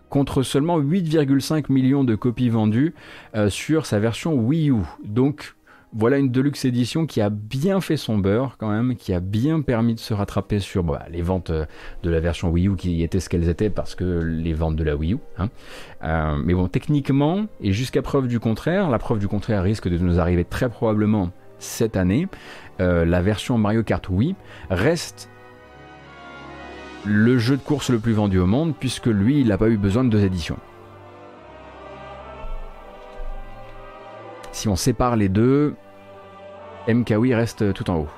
contre 0.09 0.43
seulement 0.43 0.79
8,5 0.79 1.65
millions 1.69 2.05
de 2.05 2.15
copies 2.15 2.49
vendues 2.49 2.93
euh, 3.35 3.49
sur 3.49 3.85
sa 3.85 3.99
version 3.99 4.35
Wii 4.35 4.71
U. 4.71 4.75
Donc 5.03 5.56
voilà 5.97 6.17
une 6.17 6.29
Deluxe 6.29 6.63
édition 6.65 7.07
qui 7.07 7.21
a 7.21 7.29
bien 7.29 7.81
fait 7.81 7.97
son 7.97 8.19
beurre 8.19 8.57
quand 8.59 8.69
même, 8.69 8.95
qui 8.95 9.13
a 9.13 9.19
bien 9.19 9.61
permis 9.61 9.95
de 9.95 9.99
se 9.99 10.13
rattraper 10.13 10.59
sur 10.59 10.83
bah, 10.83 11.05
les 11.09 11.23
ventes 11.23 11.49
euh, 11.49 11.65
de 12.03 12.11
la 12.11 12.19
version 12.19 12.49
Wii 12.49 12.67
U 12.67 12.75
qui 12.75 13.01
étaient 13.01 13.19
ce 13.19 13.29
qu'elles 13.29 13.49
étaient 13.49 13.71
parce 13.71 13.95
que 13.95 14.03
les 14.03 14.53
ventes 14.53 14.75
de 14.75 14.83
la 14.83 14.95
Wii 14.95 15.13
U. 15.13 15.17
Hein. 15.39 15.49
Euh, 16.03 16.37
mais 16.43 16.53
bon, 16.53 16.67
techniquement, 16.67 17.47
et 17.61 17.71
jusqu'à 17.71 18.03
preuve 18.03 18.27
du 18.27 18.39
contraire, 18.39 18.91
la 18.91 18.99
preuve 18.99 19.17
du 19.17 19.27
contraire 19.27 19.63
risque 19.63 19.89
de 19.89 19.97
nous 19.97 20.19
arriver 20.19 20.45
très 20.45 20.69
probablement 20.69 21.31
cette 21.59 21.97
année, 21.97 22.27
la 22.77 23.21
version 23.23 23.57
Mario 23.57 23.81
Kart 23.81 24.07
Wii 24.09 24.35
reste 24.69 25.31
le 27.03 27.39
jeu 27.39 27.57
de 27.57 27.61
course 27.61 27.89
le 27.89 27.97
plus 27.97 28.13
vendu 28.13 28.37
au 28.37 28.45
monde, 28.45 28.75
puisque 28.79 29.07
lui, 29.07 29.39
il 29.39 29.47
n'a 29.47 29.57
pas 29.57 29.69
eu 29.69 29.77
besoin 29.77 30.03
de 30.03 30.09
deux 30.09 30.23
éditions. 30.23 30.59
Si 34.51 34.67
on 34.67 34.75
sépare 34.75 35.15
les 35.15 35.29
deux, 35.29 35.75
MKW 36.87 37.33
reste 37.33 37.73
tout 37.73 37.89
en 37.89 37.97
haut. 37.97 38.09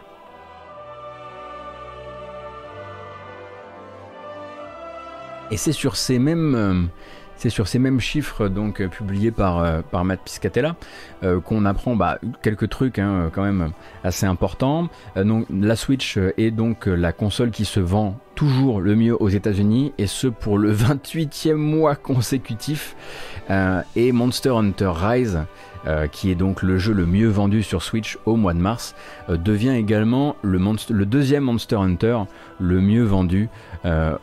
Et 5.52 5.58
c'est 5.58 5.72
sur 5.72 5.96
ces 5.96 6.20
mêmes, 6.20 6.56
euh, 6.56 7.50
sur 7.50 7.68
ces 7.68 7.80
mêmes 7.80 8.00
chiffres 8.00 8.48
donc 8.50 8.82
euh, 8.82 8.88
publiés 8.88 9.32
par, 9.32 9.60
euh, 9.60 9.82
par 9.82 10.06
Matt 10.06 10.22
Piscatella 10.24 10.76
qu'on 11.44 11.66
apprend 11.66 11.96
bah, 11.96 12.20
quelques 12.42 12.70
trucs 12.70 13.00
hein, 13.00 13.30
quand 13.34 13.44
même 13.44 13.72
assez 14.04 14.26
importants. 14.26 14.88
la 15.16 15.76
Switch 15.76 16.18
est 16.38 16.52
donc 16.52 16.86
la 16.86 17.12
console 17.12 17.52
qui 17.52 17.66
se 17.66 17.82
vend 17.82 18.18
toujours 18.36 18.80
le 18.80 18.96
mieux 18.96 19.22
aux 19.22 19.28
États-Unis 19.28 19.92
et 19.98 20.08
ce 20.08 20.28
pour 20.28 20.58
le 20.58 20.74
28e 20.74 21.56
mois 21.56 21.96
consécutif. 21.96 22.96
et 23.96 24.12
Monster 24.14 24.52
Hunter 24.52 24.92
Rise, 24.96 25.40
qui 26.12 26.32
est 26.32 26.36
donc 26.36 26.62
le 26.62 26.78
jeu 26.78 26.94
le 26.94 27.06
mieux 27.06 27.30
vendu 27.30 27.64
sur 27.64 27.82
Switch 27.82 28.18
au 28.26 28.36
mois 28.36 28.54
de 28.54 28.60
mars, 28.60 28.96
devient 29.30 29.70
également 29.70 30.36
le, 30.42 31.06
deuxième 31.06 31.44
Monster 31.44 31.78
Hunter 31.78 32.20
le 32.60 32.82
mieux 32.82 33.04
vendu 33.04 33.50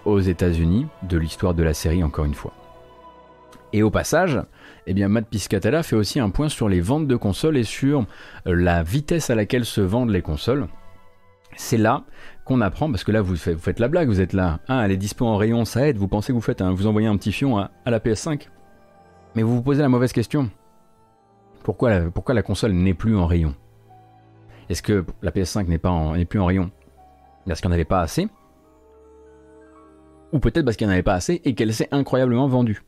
aux 0.04 0.20
États-Unis 0.20 0.86
de 1.02 1.18
l'histoire 1.18 1.54
de 1.54 1.62
la 1.62 1.74
série 1.74 2.04
encore 2.04 2.24
une 2.24 2.34
fois. 2.34 2.52
Et 3.72 3.82
au 3.82 3.90
passage, 3.90 4.40
eh 4.86 4.94
bien, 4.94 5.08
Matt 5.08 5.26
Piscatella 5.28 5.82
fait 5.82 5.96
aussi 5.96 6.20
un 6.20 6.30
point 6.30 6.48
sur 6.48 6.68
les 6.68 6.80
ventes 6.80 7.06
de 7.06 7.16
consoles 7.16 7.56
et 7.56 7.64
sur 7.64 8.06
euh, 8.46 8.54
la 8.54 8.82
vitesse 8.82 9.30
à 9.30 9.34
laquelle 9.34 9.64
se 9.64 9.80
vendent 9.80 10.10
les 10.10 10.22
consoles. 10.22 10.68
C'est 11.56 11.76
là 11.76 12.04
qu'on 12.44 12.60
apprend, 12.60 12.90
parce 12.90 13.02
que 13.02 13.12
là 13.12 13.22
vous 13.22 13.36
faites, 13.36 13.80
la 13.80 13.88
blague, 13.88 14.08
vous 14.08 14.20
êtes 14.20 14.32
là, 14.32 14.60
ah, 14.68 14.82
elle 14.84 14.92
est 14.92 14.96
dispo 14.96 15.26
en 15.26 15.36
rayon, 15.36 15.64
ça 15.64 15.88
aide, 15.88 15.96
vous 15.96 16.06
pensez 16.06 16.28
que 16.28 16.34
vous 16.34 16.40
faites, 16.40 16.62
vous 16.62 16.86
envoyez 16.86 17.08
un 17.08 17.16
petit 17.16 17.32
fion 17.32 17.58
à, 17.58 17.70
la 17.86 17.98
PS5. 17.98 18.48
Mais 19.34 19.42
vous 19.42 19.56
vous 19.56 19.62
posez 19.62 19.82
la 19.82 19.88
mauvaise 19.88 20.12
question. 20.12 20.50
Pourquoi 21.66 21.90
la, 22.32 22.42
console 22.42 22.74
n'est 22.74 22.94
plus 22.94 23.16
en 23.16 23.26
rayon? 23.26 23.52
Est-ce 24.68 24.82
que 24.82 25.04
la 25.20 25.32
PS5 25.32 25.66
n'est 25.66 25.78
pas 25.78 26.12
plus 26.28 26.38
en 26.38 26.46
rayon? 26.46 26.70
Parce 27.44 27.60
qu'il 27.60 27.68
n'y 27.68 27.72
en 27.72 27.74
avait 27.74 27.84
pas 27.84 28.02
assez? 28.02 28.28
Ou 30.32 30.38
peut-être 30.38 30.64
parce 30.64 30.76
qu'il 30.76 30.86
n'y 30.86 30.92
en 30.92 30.94
avait 30.94 31.02
pas 31.02 31.14
assez 31.14 31.40
et 31.44 31.56
qu'elle 31.56 31.74
s'est 31.74 31.88
incroyablement 31.90 32.46
vendue. 32.46 32.84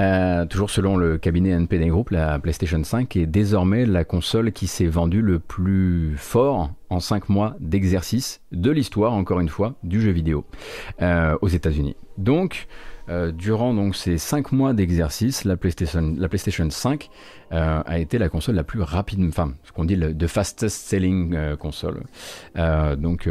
Euh, 0.00 0.46
toujours 0.46 0.70
selon 0.70 0.96
le 0.96 1.18
cabinet 1.18 1.50
NPD 1.50 1.88
Group, 1.88 2.08
la 2.08 2.38
PlayStation 2.38 2.82
5 2.82 3.14
est 3.16 3.26
désormais 3.26 3.84
la 3.84 4.04
console 4.04 4.52
qui 4.52 4.68
s'est 4.68 4.86
vendue 4.86 5.20
le 5.20 5.38
plus 5.38 6.14
fort 6.16 6.70
en 6.88 6.98
5 6.98 7.28
mois 7.28 7.56
d'exercice 7.60 8.40
de 8.52 8.70
l'histoire, 8.70 9.12
encore 9.12 9.40
une 9.40 9.50
fois, 9.50 9.74
du 9.82 10.00
jeu 10.00 10.12
vidéo 10.12 10.46
euh, 11.02 11.36
aux 11.42 11.48
États-Unis. 11.48 11.96
Donc, 12.16 12.68
durant 13.34 13.74
donc 13.74 13.96
ces 13.96 14.18
5 14.18 14.52
mois 14.52 14.72
d'exercice, 14.72 15.44
la 15.44 15.56
PlayStation, 15.56 16.14
la 16.16 16.28
PlayStation 16.28 16.68
5 16.68 17.10
a 17.50 17.98
été 17.98 18.18
la 18.18 18.28
console 18.28 18.54
la 18.54 18.64
plus 18.64 18.80
rapide, 18.80 19.24
enfin 19.28 19.52
ce 19.64 19.72
qu'on 19.72 19.84
dit 19.84 19.96
le 19.96 20.26
fastest 20.26 20.86
selling 20.86 21.56
console. 21.56 22.02
donc 22.54 23.28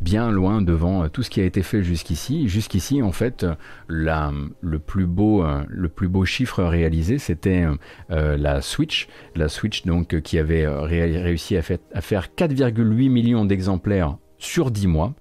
bien 0.00 0.30
loin 0.30 0.62
devant 0.62 1.04
euh, 1.04 1.08
tout 1.08 1.22
ce 1.22 1.30
qui 1.30 1.40
a 1.40 1.44
été 1.44 1.62
fait 1.62 1.82
jusqu'ici. 1.82 2.48
Jusqu'ici, 2.48 3.02
en 3.02 3.12
fait, 3.12 3.46
la, 3.88 4.32
le, 4.60 4.78
plus 4.78 5.06
beau, 5.06 5.44
euh, 5.44 5.62
le 5.68 5.88
plus 5.88 6.08
beau 6.08 6.24
chiffre 6.24 6.62
réalisé, 6.62 7.18
c'était 7.18 7.66
euh, 8.10 8.36
la 8.36 8.62
Switch. 8.62 9.08
La 9.34 9.48
Switch, 9.48 9.84
donc, 9.84 10.20
qui 10.22 10.38
avait 10.38 10.66
réussi 10.66 11.56
à, 11.56 11.62
à 11.94 12.00
faire 12.00 12.28
4,8 12.36 13.10
millions 13.10 13.44
d'exemplaires 13.44 14.16
sur 14.38 14.70
10 14.70 14.86
mois. 14.86 15.14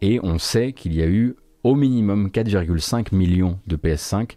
Et 0.00 0.20
on 0.22 0.38
sait 0.38 0.72
qu'il 0.72 0.94
y 0.94 1.02
a 1.02 1.06
eu 1.06 1.36
au 1.62 1.74
minimum 1.74 2.28
4,5 2.28 3.14
millions 3.14 3.58
de 3.66 3.76
PS5 3.76 4.36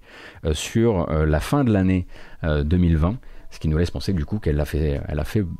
sur 0.53 1.07
la 1.07 1.39
fin 1.39 1.63
de 1.63 1.71
l'année 1.71 2.07
2020 2.43 3.17
ce 3.53 3.59
qui 3.59 3.67
nous 3.67 3.77
laisse 3.77 3.91
penser 3.91 4.13
du 4.13 4.25
coup 4.25 4.39
qu'elle 4.39 4.59
a 4.59 4.65
fait, 4.65 4.99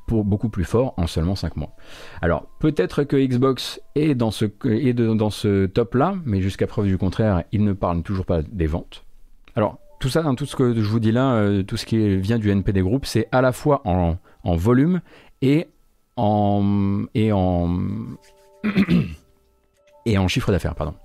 beaucoup 0.07 0.49
plus 0.49 0.63
fort 0.63 0.95
en 0.97 1.05
seulement 1.05 1.35
5 1.35 1.55
mois. 1.57 1.75
Alors 2.21 2.47
peut-être 2.59 3.03
que 3.03 3.15
Xbox 3.15 3.79
est 3.95 4.15
dans 4.15 4.31
ce, 4.31 5.65
top-là, 5.67 6.15
mais 6.25 6.41
jusqu'à 6.41 6.65
preuve 6.65 6.87
du 6.87 6.97
contraire, 6.97 7.43
il 7.51 7.63
ne 7.63 7.73
parle 7.73 8.01
toujours 8.01 8.25
pas 8.25 8.41
des 8.41 8.65
ventes. 8.65 9.05
Alors 9.55 9.77
tout 9.99 10.09
ça, 10.09 10.23
tout 10.35 10.45
ce 10.45 10.55
que 10.55 10.73
je 10.73 10.89
vous 10.89 10.99
dis 10.99 11.11
là, 11.11 11.35
euh, 11.35 11.61
tout 11.63 11.77
ce 11.77 11.85
qui 11.85 12.17
vient 12.17 12.39
du 12.39 12.49
NPD 12.49 12.81
Group, 12.81 13.05
c'est 13.05 13.29
à 13.31 13.41
la 13.41 13.51
fois 13.51 13.81
en, 13.85 14.17
en 14.43 14.55
volume 14.55 15.01
et 15.41 15.67
en, 16.17 17.05
et 17.13 17.31
et 20.05 20.17
en 20.17 20.27
chiffre 20.27 20.51
d'affaires, 20.51 20.75
pardon. 20.75 20.95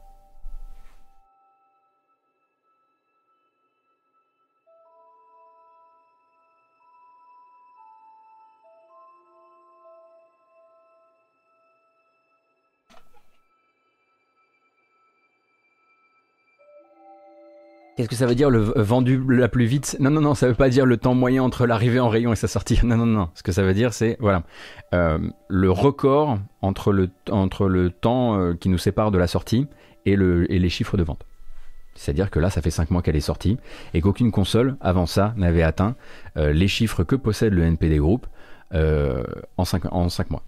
Qu'est-ce 17.99 18.09
que 18.09 18.15
ça 18.15 18.27
veut 18.27 18.37
dire 18.37 18.49
le 18.49 18.61
vendu 18.61 19.21
la 19.29 19.49
plus 19.49 19.65
vite? 19.65 19.97
Non, 19.99 20.11
non, 20.11 20.21
non, 20.21 20.37
ça 20.37 20.47
veut 20.47 20.55
pas 20.55 20.69
dire 20.69 20.87
le 20.87 20.99
temps 20.99 21.15
moyen 21.15 21.43
entre 21.43 21.67
l'arrivée 21.67 21.99
en 21.99 22.09
rayon 22.09 22.33
et 22.33 22.37
sa 22.37 22.47
sortie. 22.47 22.79
Non, 22.85 22.97
non, 22.97 23.07
non. 23.07 23.29
Ce 23.35 23.43
que 23.43 23.51
ça 23.51 23.65
veut 23.65 23.75
dire, 23.75 23.93
c'est 23.93 24.17
voilà 24.21 24.45
euh, 24.95 25.19
le 25.49 25.71
record 25.73 26.39
entre 26.63 26.93
le, 26.93 27.11
entre 27.29 27.67
le 27.67 27.91
temps 27.91 28.39
euh, 28.39 28.55
qui 28.55 28.69
nous 28.69 28.79
sépare 28.79 29.11
de 29.11 29.19
la 29.19 29.27
sortie 29.27 29.67
et, 30.07 30.15
le, 30.15 30.49
et 30.53 30.61
les 30.61 30.69
chiffres 30.69 30.97
de 30.97 31.03
vente. 31.03 31.27
C'est-à-dire 31.97 32.31
que 32.31 32.39
là, 32.39 32.51
ça 32.51 32.63
fait 32.63 32.71
5 32.71 32.93
mois 32.93 33.03
qu'elle 33.03 33.17
est 33.17 33.21
sortie 33.21 33.59
et 33.95 34.01
qu'aucune 34.01 34.31
console 34.31 34.77
avant 34.81 35.07
ça 35.07 35.35
n'avait 35.37 35.65
atteint 35.65 35.97
euh, 36.37 36.53
les 36.53 36.69
chiffres 36.69 37.03
que 37.03 37.17
possède 37.17 37.53
le 37.53 37.65
NPD 37.65 37.99
Group 37.99 38.29
en 38.73 39.65
5 39.65 39.87
en 39.93 40.07
mois. 40.31 40.45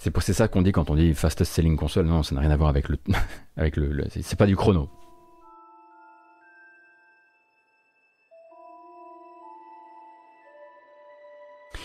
C'est 0.00 0.10
pour 0.10 0.22
ça 0.22 0.48
qu'on 0.48 0.62
dit 0.62 0.72
quand 0.72 0.88
on 0.88 0.94
dit 0.94 1.12
fastest 1.12 1.52
selling 1.52 1.76
console, 1.76 2.06
non, 2.06 2.22
ça 2.22 2.34
n'a 2.34 2.40
rien 2.40 2.50
à 2.50 2.56
voir 2.56 2.70
avec 2.70 2.88
le, 2.88 2.96
avec 3.58 3.76
le, 3.76 4.02
c'est 4.08 4.38
pas 4.38 4.46
du 4.46 4.56
chrono. 4.56 4.88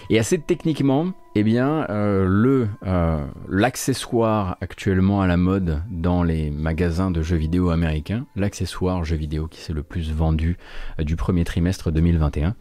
Et 0.10 0.18
assez 0.18 0.40
techniquement, 0.40 1.12
eh 1.36 1.44
bien, 1.44 1.88
euh, 1.90 2.68
euh, 2.86 3.28
l'accessoire 3.50 4.56
actuellement 4.62 5.22
à 5.22 5.28
la 5.28 5.36
mode 5.36 5.82
dans 5.92 6.24
les 6.24 6.52
magasins 6.52 7.12
de 7.12 7.22
jeux 7.22 7.36
vidéo 7.36 7.70
américains, 7.70 8.28
l'accessoire 8.38 9.04
jeu 9.04 9.18
vidéo 9.18 9.48
qui 9.48 9.60
s'est 9.60 9.74
le 9.74 9.84
plus 9.84 10.14
vendu 10.14 10.58
euh, 11.02 11.04
du 11.04 11.18
premier 11.18 11.44
trimestre 11.44 11.92
2021, 11.92 12.56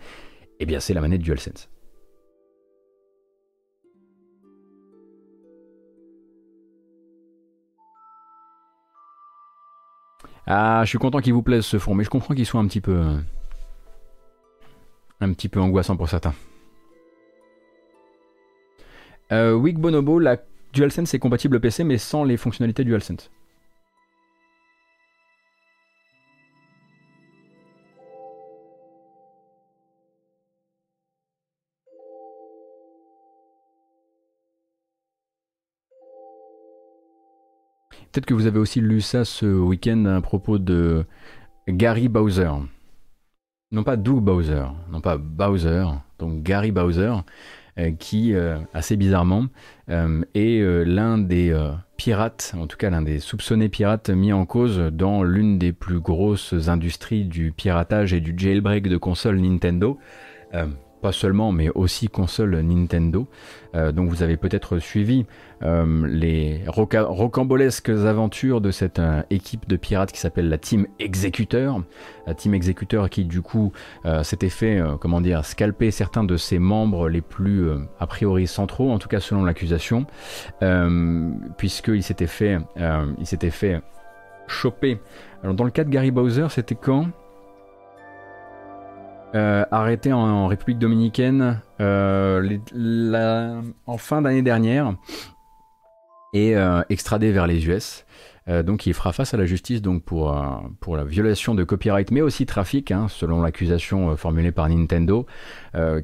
eh 0.59 0.67
bien, 0.67 0.81
c'est 0.81 0.95
la 0.95 1.01
manette 1.01 1.23
DualSense. 1.23 1.69
Ah, 10.47 10.83
je 10.85 10.91
suis 10.91 10.99
content 10.99 11.21
qu'il 11.21 11.33
vous 11.33 11.43
plaise 11.43 11.65
ce 11.65 11.79
fond, 11.79 11.95
mais 11.95 12.05
je 12.05 12.11
comprends 12.11 12.35
qu'il 12.35 12.45
soit 12.45 12.61
un 12.61 12.67
petit 12.67 12.81
peu. 12.81 13.17
un 15.21 15.33
petit 15.33 15.49
peu 15.49 15.61
angoissant 15.61 15.97
pour 15.97 16.09
certains. 16.09 16.35
Euh, 19.33 19.55
Wig 19.55 19.79
Bonobo, 19.79 20.19
la 20.19 20.37
DualSense 20.75 21.15
est 21.15 21.19
compatible 21.19 21.61
PC 21.61 21.83
mais 21.85 21.99
sans 21.99 22.25
les 22.25 22.37
fonctionnalités 22.37 22.85
DualSense. 22.85 23.31
Peut-être 38.15 38.27
que 38.27 38.35
vous 38.35 38.47
avez 38.47 38.61
aussi 38.61 38.81
lu 38.81 39.01
ça 39.01 39.25
ce 39.25 39.45
week-end 39.45 40.05
à 40.05 40.21
propos 40.21 40.59
de 40.59 41.05
Gary 41.67 42.07
Bowser. 42.07 42.49
Non 43.73 43.83
pas 43.83 43.97
Doug 43.97 44.23
Bowser, 44.23 44.67
non 44.89 45.01
pas 45.01 45.17
Bowser, 45.17 45.87
donc 46.21 46.45
Gary 46.45 46.71
Bowser, 46.71 47.13
euh, 47.77 47.91
qui, 47.91 48.33
euh, 48.33 48.59
assez 48.73 48.95
bizarrement, 48.95 49.47
euh, 49.91 50.23
est 50.35 50.63
l'un 50.87 51.19
des 51.19 51.61
pirates, 51.97 52.55
en 52.57 52.69
tout 52.69 52.77
cas 52.77 52.89
l'un 52.89 53.03
des 53.03 53.19
soupçonnés 53.19 53.69
pirates 53.69 54.11
mis 54.11 54.33
en 54.33 54.47
cause 54.47 54.79
dans 54.93 55.25
l'une 55.25 55.59
des 55.59 55.73
plus 55.73 55.99
grosses 55.99 56.55
industries 56.69 57.25
du 57.25 57.51
piratage 57.51 58.13
et 58.13 58.21
du 58.21 58.33
jailbreak 58.37 58.87
de 58.87 58.97
consoles 58.97 59.41
Nintendo 59.41 59.99
pas 61.05 61.13
seulement, 61.13 61.53
mais 61.53 61.69
aussi 61.75 62.09
console 62.09 62.59
Nintendo. 62.61 63.29
Euh, 63.75 63.93
donc 63.93 64.09
vous 64.09 64.23
avez 64.23 64.39
peut-être 64.39 64.79
suivi 64.79 65.27
euh, 65.63 66.07
les 66.09 66.63
rocambolesques 66.67 67.91
aventures 67.91 68.63
de 68.63 68.71
cette 68.71 69.01
euh, 69.01 69.21
équipe 69.29 69.69
de 69.69 69.77
pirates 69.77 70.13
qui 70.13 70.19
s'appelle 70.19 70.49
la 70.49 70.57
Team 70.57 70.87
Executor. 70.99 71.83
La 72.27 72.33
Team 72.33 72.55
Executor 72.55 73.11
qui 73.11 73.27
du 73.27 73.43
coup 73.43 73.71
s'était 74.23 74.49
fait, 74.49 74.81
comment 74.99 75.21
dire, 75.21 75.45
scalper 75.45 75.91
certains 75.91 76.25
de 76.25 76.39
ses 76.39 76.59
membres 76.59 77.11
les 77.11 77.21
plus 77.21 77.69
a 78.01 78.07
priori 78.07 78.47
centraux, 78.47 78.91
en 78.91 78.99
tout 78.99 79.09
cas 79.09 79.21
selon 79.21 79.45
l'accusation, 79.45 80.07
puisqu'il 81.59 82.03
s'était 82.03 82.27
fait, 82.27 82.59
s'était 83.25 83.51
fait 83.51 83.83
choper. 84.47 85.01
Alors 85.43 85.55
dans 85.55 85.65
le 85.65 85.71
cas 85.71 85.85
de 85.85 85.91
Gary 85.91 86.11
Bowser, 86.11 86.47
c'était 86.49 86.77
quand? 86.77 87.09
Euh, 89.35 89.65
arrêté 89.71 90.13
en, 90.13 90.47
République 90.47 90.79
dominicaine 90.79 91.61
euh, 91.81 92.59
en 93.87 93.99
fin 93.99 94.23
d'année 94.23 94.43
dernière 94.43 94.95
et 96.33 96.57
euh, 96.57 96.83
extradé 96.89 97.33
vers 97.33 97.47
les 97.49 97.67
US. 97.67 98.05
donc 98.47 98.87
il 98.87 98.95
fera 98.95 99.13
face 99.13 99.35
à 99.35 99.37
la 99.37 99.47
justice 99.47 99.83
donc 99.83 100.05
pour, 100.05 100.37
pour 100.81 100.97
la 100.97 101.05
violation 101.05 101.55
de 101.55 101.65
copyright 101.65 102.11
mais 102.11 102.21
aussi 102.21 102.47
trafic 102.47 102.93
hein, 102.93 103.07
selon 103.09 103.43
l'accusation 103.43 104.17
formulée 104.17 104.53
par 104.53 104.69
Nintendo 104.69 105.27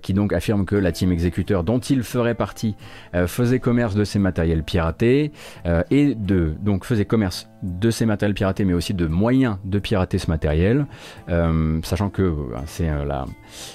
qui 0.02 0.14
donc 0.14 0.32
affirme 0.32 0.64
que 0.64 0.76
la 0.76 0.92
team 0.92 1.12
exécuteur 1.12 1.64
dont 1.64 1.78
il 1.78 2.02
ferait 2.02 2.34
partie 2.34 2.76
faisait 3.26 3.60
commerce 3.60 3.94
de 3.94 4.04
ces 4.04 4.18
matériels 4.18 4.62
piratés 4.62 5.32
et 5.90 6.14
de 6.14 6.54
donc 6.62 6.84
faisait 6.84 7.04
commerce 7.04 7.50
de 7.62 7.90
ces 7.90 8.06
matériels 8.06 8.34
piratés, 8.34 8.64
mais 8.64 8.72
aussi 8.72 8.94
de 8.94 9.06
moyens 9.06 9.58
de 9.64 9.78
pirater 9.78 10.18
ce 10.18 10.30
matériel, 10.30 10.86
euh, 11.28 11.80
sachant 11.82 12.08
que 12.08 12.22
euh, 12.22 12.56
c'est 12.66 12.88
euh, 12.88 13.04
la, 13.04 13.26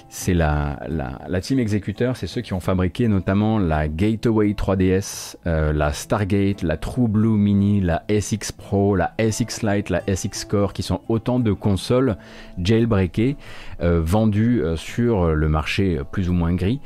c'est 0.09 0.33
la, 0.33 0.79
la, 0.89 1.41
team 1.41 1.59
exécuteur, 1.59 2.17
c'est 2.17 2.27
ceux 2.27 2.41
qui 2.41 2.53
ont 2.53 2.59
fabriqué 2.59 3.07
notamment 3.07 3.59
la 3.59 3.87
Gateway 3.87 4.53
3DS, 4.53 5.35
la 5.45 5.93
Stargate, 5.93 6.63
la 6.63 6.77
True 6.77 7.07
Blue 7.07 7.37
Mini, 7.37 7.81
la 7.81 8.03
SX 8.09 8.51
Pro, 8.51 8.95
la 8.95 9.13
SX 9.19 9.61
Lite, 9.61 9.89
la 9.89 10.01
SX 10.07 10.45
Core, 10.45 10.73
qui 10.73 10.81
sont 10.81 11.01
autant 11.07 11.39
de 11.39 11.51
consoles 11.51 12.17
jailbreakées 12.57 13.35
vendues 13.79 14.63
sur 14.75 15.35
le 15.35 15.49
marché 15.49 15.84
plus 16.11 16.29
ou 16.29 16.33
moins 16.33 16.53
gris, 16.53 16.79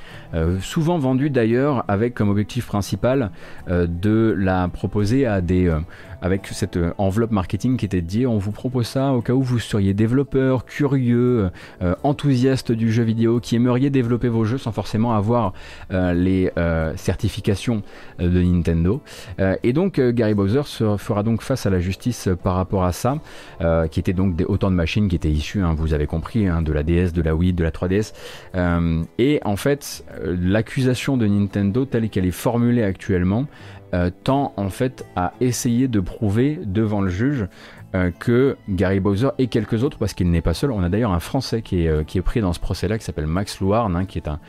souvent 0.62 0.98
vendues 0.98 1.30
d'ailleurs 1.30 1.84
avec 1.88 2.14
comme 2.14 2.30
objectif 2.30 2.66
principal 2.68 3.32
de 3.68 4.36
la 4.38 4.68
proposer 4.68 5.26
à 5.26 5.42
des 5.42 5.74
avec 6.22 6.48
cette 6.48 6.78
euh, 6.78 6.94
enveloppe 6.98 7.32
marketing 7.32 7.78
qui 7.78 7.86
était 7.86 8.02
dédiée. 8.02 8.28
On 8.28 8.38
vous 8.38 8.52
propose 8.52 8.88
ça 8.88 9.14
au 9.14 9.22
cas 9.22 9.34
où 9.34 9.42
vous 9.42 9.60
seriez 9.60 9.94
développeur, 9.94 10.66
curieux, 10.66 11.50
euh, 11.82 11.96
enthousiaste 12.04 12.72
du 12.72 12.92
jeu 12.92 13.04
vidéo, 13.04 13.40
qui 13.40 13.56
aimeriez 13.56 13.90
développer 13.90 14.28
vos 14.28 14.46
jeux 14.46 14.58
sans 14.58 14.72
forcément 14.72 15.14
avoir 15.14 15.54
euh, 15.92 16.14
les 16.14 16.52
certifications 16.96 17.84
de 18.20 18.42
Nintendo. 18.42 19.02
et 19.64 19.74
donc 19.74 20.00
Gary 20.00 20.34
Bowser 20.34 20.64
se 20.66 20.98
fera 20.98 21.24
donc 21.24 21.42
face 21.42 21.66
à 21.66 21.70
la 21.70 21.80
justice 21.80 22.30
par 22.44 22.56
rapport 22.56 22.84
à 22.84 22.92
ça, 22.92 23.20
qui 23.92 24.00
était 24.00 24.14
donc 24.14 24.36
des, 24.36 24.46
autant 24.46 24.70
de 24.70 24.76
machines 24.76 25.08
qui 25.08 25.16
étaient 25.16 25.32
issues, 25.32 25.62
hein, 25.62 25.74
vous 25.78 25.94
avez 25.94 26.08
compris, 26.08 26.48
hein, 26.48 26.62
de 26.62 26.72
la 26.72 26.84
DS, 26.84 27.12
de 27.14 27.22
la 27.22 27.36
Wii, 27.36 27.54
de 27.54 27.64
la 27.64 27.72
3DS. 27.72 28.14
et 29.18 29.40
en 29.46 29.56
fait, 29.56 30.04
l'accusation 30.24 31.18
de 31.18 31.28
Nintendo 31.28 31.86
telle 31.86 32.10
qu'elle 32.10 32.26
est 32.26 32.32
formulée 32.32 32.84
actuellement, 32.84 33.46
tend 34.24 34.54
en 34.56 34.70
fait 34.70 35.06
à 35.16 35.34
essayer 35.42 35.88
de 35.88 36.00
prouver 36.00 36.60
devant 36.64 37.02
le 37.02 37.10
juge 37.10 37.48
euh, 37.96 38.12
que 38.12 38.56
Gary 38.70 39.00
Bowser 39.00 39.30
et 39.40 39.48
quelques 39.48 39.84
autres, 39.84 39.98
parce 39.98 40.14
qu'il 40.14 40.30
n'est 40.30 40.42
pas 40.42 40.54
seul. 40.54 40.72
On 40.72 40.84
a 40.84 40.90
d'ailleurs 40.90 41.12
un 41.12 41.20
Français 41.20 41.64
qui 41.64 41.86
est, 41.86 41.88
euh, 41.88 42.22
pris 42.24 42.40
dans 42.40 42.54
ce 42.54 42.60
procès-là, 42.60 43.00
qui 43.00 43.04
s'appelle 43.04 43.26
Max 43.26 43.60
Louarn, 43.60 43.96
hein, 43.96 44.06
qui 44.06 44.20
est 44.20 44.28
un, 44.28 44.40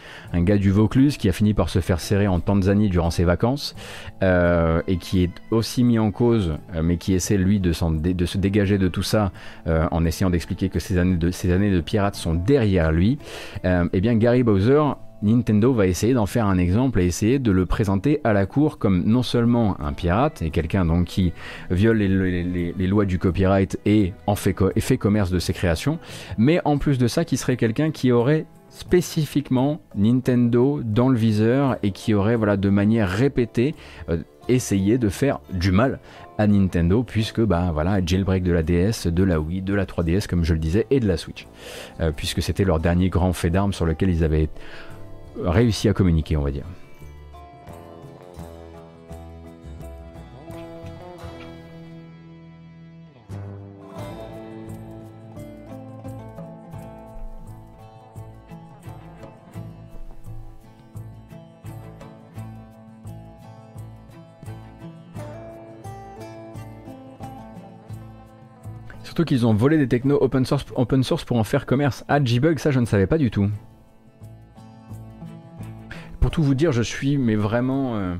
gars 0.43 0.59
du 0.59 0.71
Vaucluse, 0.71 1.17
qui 1.17 1.27
a 1.27 1.33
fini 1.33 1.55
par 1.55 1.71
se 1.71 1.81
faire 1.81 2.01
serrer 2.01 2.29
en 2.29 2.41
Tanzanie 2.41 2.91
durant 2.91 3.11
ses 3.11 3.25
vacances, 3.25 3.75
euh, 4.23 4.83
et 4.89 4.99
qui 4.99 5.23
est 5.23 5.33
aussi 5.51 5.85
mis 5.85 5.99
en 5.99 6.11
cause, 6.11 6.59
euh, 6.75 6.83
mais 6.83 6.99
qui 6.99 7.15
essaie 7.15 7.39
lui 7.39 7.61
de, 7.61 7.73
se 7.73 8.37
dégager 8.37 8.77
de 8.77 8.89
tout 8.89 9.03
ça, 9.03 9.33
en 9.67 10.05
essayant 10.05 10.29
d'expliquer 10.29 10.69
que 10.69 10.79
ces 10.79 10.99
années 10.99 11.17
de, 11.17 11.31
ces 11.31 11.49
sont 12.13 12.35
derrière 12.35 12.93
lui. 12.93 13.19
eh 13.65 14.01
bien, 14.01 14.17
Gary 14.17 14.43
Bowser 14.43 14.83
Nintendo 15.23 15.73
va 15.73 15.87
essayer 15.87 16.15
d'en 16.15 16.27
faire 16.27 16.47
un 16.47 16.59
exemple 16.59 17.01
et 17.01 17.07
essayer 17.07 17.39
de 17.39 17.51
le 17.51 17.67
présenter 17.67 18.21
à 18.25 18.33
la 18.33 18.47
cour 18.47 18.79
comme 18.79 19.05
non 19.05 19.23
seulement 19.23 19.81
un 19.81 19.93
pirate 19.93 20.43
et 20.43 20.51
quelqu'un 20.51 20.85
donc 20.85 21.07
qui 21.07 21.33
viole 21.71 21.99
les, 21.99 22.87
lois 22.87 23.05
du 23.05 23.19
copyright 23.19 23.79
et 23.85 24.13
fait 24.35 24.97
commerce 24.97 25.31
de 25.31 25.39
ses 25.39 25.53
créations, 25.53 25.99
mais 26.39 26.61
en 26.65 26.79
plus 26.79 26.99
de 26.99 27.07
ça 27.07 27.25
qui 27.25 27.37
serait 27.37 27.57
quelqu'un 27.57 27.91
qui 27.91 28.13
aurait 28.13 28.47
spécifiquement 28.71 29.81
Nintendo 29.97 30.81
dans 30.85 31.09
le 31.09 31.19
viseur 31.19 31.77
et 31.83 31.91
qui 31.91 32.15
aurait 32.15 32.37
voilà 32.37 32.57
de 32.57 32.71
manière 32.71 33.09
répétée 33.09 33.75
euh, 34.09 34.19
essayé 34.49 34.97
de 34.97 35.09
faire 35.09 35.41
du 35.53 35.73
mal 35.73 35.99
à 36.39 36.47
Nintendo 36.47 37.03
puisque 37.03 37.41
bah 37.41 37.71
voilà 37.73 38.05
jailbreak 38.05 38.43
de 38.43 38.53
la 38.53 38.63
DS, 38.63 39.07
de 39.07 39.23
la 39.25 39.41
Wii, 39.41 39.63
de 39.63 39.75
la 39.75 39.85
3DS 39.85 40.29
comme 40.29 40.45
je 40.45 40.55
le 40.55 40.61
disais 40.61 40.87
et 40.91 41.01
de 41.01 41.09
la 41.09 41.17
Switch 41.17 41.47
euh, 42.01 42.13
puisque 42.15 42.43
c'était 42.43 42.65
leur 42.65 42.79
dernier 42.79 43.09
grand 43.09 43.33
fait 43.33 43.51
d'armes 43.51 43.73
sur 43.73 43.87
lequel 43.87 44.11
ils 44.11 44.25
avaient 44.25 44.49
réussi 45.37 45.89
à 45.89 45.93
communiquer, 45.93 46.37
on 46.37 46.43
va 46.43 46.51
dire. 46.51 46.67
Surtout 69.03 69.25
qu'ils 69.25 69.45
ont 69.45 69.55
volé 69.55 69.77
des 69.77 69.89
technos 69.89 70.19
open 70.21 70.45
source, 70.45 71.25
pour 71.25 71.37
en 71.37 71.45
faire 71.45 71.67
commerce. 71.67 72.05
Ah, 72.07 72.25
G-Bug, 72.25 72.59
ça 72.59 72.71
je 72.71 72.79
ne 72.79 72.85
savais 72.85 73.09
pas 73.09 73.19
du 73.19 73.31
tout 73.31 73.51
tout 76.31 76.43
vous 76.43 76.55
dire, 76.55 76.73
je 76.73 76.83
suis 76.83 77.19
mais 77.19 77.35
vraiment 77.35 77.97
euh, 77.97 78.15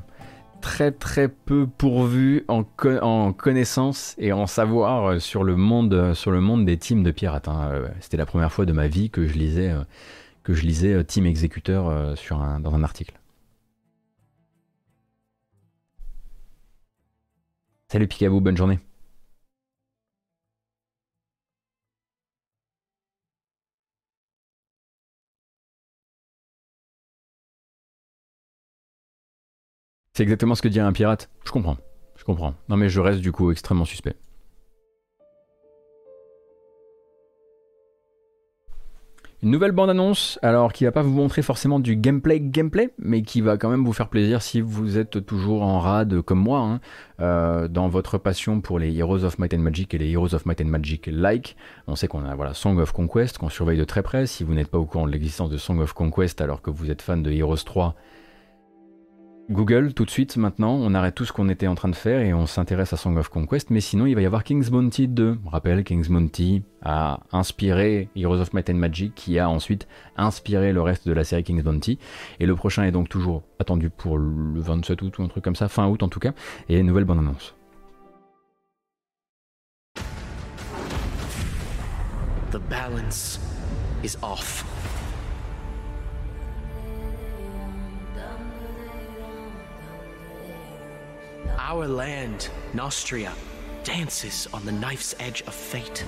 très 0.61 0.91
très 0.91 1.27
peu 1.29 1.65
pourvu 1.65 2.43
en, 2.47 2.63
en 3.01 3.33
connaissances 3.33 4.15
et 4.17 4.33
en 4.33 4.47
savoir 4.47 5.05
euh, 5.05 5.19
sur 5.19 5.43
le 5.43 5.55
monde 5.55 5.93
euh, 5.93 6.13
sur 6.13 6.31
le 6.31 6.41
monde 6.41 6.65
des 6.65 6.77
teams 6.77 7.03
de 7.03 7.11
pirates. 7.11 7.47
Hein. 7.47 7.71
C'était 7.99 8.17
la 8.17 8.25
première 8.25 8.51
fois 8.51 8.65
de 8.65 8.73
ma 8.73 8.87
vie 8.87 9.09
que 9.09 9.27
je 9.27 9.33
lisais 9.33 9.73
que 10.43 10.53
je 10.53 10.63
lisais 10.65 11.03
Team 11.03 11.25
Exécuteur 11.25 12.17
sur 12.17 12.41
un, 12.41 12.59
dans 12.59 12.73
un 12.73 12.83
article. 12.83 13.19
Salut 17.89 18.07
Picaboo, 18.07 18.39
bonne 18.39 18.57
journée. 18.57 18.79
C'est 30.13 30.23
exactement 30.23 30.55
ce 30.55 30.61
que 30.61 30.67
dit 30.67 30.79
un 30.79 30.91
pirate. 30.91 31.29
Je 31.45 31.51
comprends. 31.51 31.77
Je 32.17 32.23
comprends. 32.23 32.53
Non 32.67 32.77
mais 32.77 32.89
je 32.89 32.99
reste 32.99 33.21
du 33.21 33.31
coup 33.31 33.51
extrêmement 33.51 33.85
suspect. 33.85 34.15
Une 39.43 39.49
nouvelle 39.49 39.71
bande-annonce, 39.71 40.37
alors 40.43 40.71
qui 40.71 40.83
va 40.83 40.91
pas 40.91 41.01
vous 41.01 41.09
montrer 41.09 41.41
forcément 41.41 41.79
du 41.79 41.95
gameplay 41.95 42.39
gameplay, 42.39 42.91
mais 42.99 43.23
qui 43.23 43.41
va 43.41 43.57
quand 43.57 43.69
même 43.69 43.83
vous 43.83 43.93
faire 43.93 44.09
plaisir 44.09 44.43
si 44.43 44.61
vous 44.61 44.99
êtes 44.99 45.25
toujours 45.25 45.63
en 45.63 45.79
rade 45.79 46.21
comme 46.21 46.37
moi, 46.37 46.59
hein, 46.59 46.79
euh, 47.21 47.67
dans 47.67 47.87
votre 47.87 48.19
passion 48.19 48.61
pour 48.61 48.77
les 48.77 48.95
Heroes 48.95 49.23
of 49.23 49.39
Might 49.39 49.55
and 49.55 49.59
Magic 49.59 49.95
et 49.95 49.97
les 49.97 50.11
Heroes 50.11 50.35
of 50.35 50.45
Might 50.45 50.61
and 50.61 50.65
Magic 50.65 51.09
like. 51.11 51.55
On 51.87 51.95
sait 51.95 52.07
qu'on 52.07 52.23
a 52.23 52.35
voilà 52.35 52.53
Song 52.53 52.77
of 52.77 52.91
Conquest 52.91 53.39
qu'on 53.39 53.49
surveille 53.49 53.79
de 53.79 53.83
très 53.83 54.03
près. 54.03 54.27
Si 54.27 54.43
vous 54.43 54.53
n'êtes 54.53 54.69
pas 54.69 54.77
au 54.77 54.85
courant 54.85 55.07
de 55.07 55.11
l'existence 55.11 55.49
de 55.49 55.57
Song 55.57 55.79
of 55.79 55.93
Conquest 55.93 56.39
alors 56.39 56.61
que 56.61 56.69
vous 56.69 56.91
êtes 56.91 57.01
fan 57.01 57.23
de 57.23 57.31
Heroes 57.31 57.63
3, 57.65 57.95
Google 59.51 59.93
tout 59.93 60.05
de 60.05 60.09
suite 60.09 60.37
maintenant, 60.37 60.75
on 60.75 60.93
arrête 60.93 61.13
tout 61.13 61.25
ce 61.25 61.33
qu'on 61.33 61.49
était 61.49 61.67
en 61.67 61.75
train 61.75 61.89
de 61.89 61.95
faire 61.95 62.21
et 62.21 62.33
on 62.33 62.45
s'intéresse 62.45 62.93
à 62.93 62.97
Song 62.97 63.17
of 63.17 63.27
Conquest, 63.27 63.69
mais 63.69 63.81
sinon 63.81 64.05
il 64.05 64.15
va 64.15 64.21
y 64.21 64.25
avoir 64.25 64.45
King's 64.45 64.69
Bounty 64.69 65.09
2. 65.09 65.39
On 65.45 65.49
rappelle, 65.49 65.83
King's 65.83 66.07
Bounty 66.07 66.63
a 66.83 67.19
inspiré 67.33 68.07
Heroes 68.15 68.39
of 68.39 68.53
Might 68.53 68.69
and 68.69 68.75
Magic 68.75 69.13
qui 69.13 69.39
a 69.39 69.49
ensuite 69.49 69.89
inspiré 70.15 70.71
le 70.71 70.81
reste 70.81 71.05
de 71.05 71.11
la 71.11 71.25
série 71.25 71.43
King's 71.43 71.63
Bounty. 71.63 71.99
Et 72.39 72.45
le 72.45 72.55
prochain 72.55 72.83
est 72.83 72.91
donc 72.91 73.09
toujours 73.09 73.43
attendu 73.59 73.89
pour 73.89 74.17
le 74.17 74.61
27 74.61 75.01
août 75.01 75.19
ou 75.19 75.23
un 75.23 75.27
truc 75.27 75.43
comme 75.43 75.57
ça, 75.57 75.67
fin 75.67 75.85
août 75.87 76.01
en 76.01 76.07
tout 76.07 76.19
cas, 76.19 76.31
et 76.69 76.81
nouvelle 76.81 77.05
bande 77.05 77.19
annonce. 77.19 77.53
The 82.51 82.59
balance 82.69 83.39
is 84.03 84.17
off. 84.21 84.65
Our 91.57 91.87
land, 91.87 92.49
Nostria, 92.73 93.33
dances 93.83 94.47
on 94.53 94.65
the 94.65 94.71
knife's 94.71 95.15
edge 95.19 95.41
of 95.43 95.53
fate. 95.53 96.05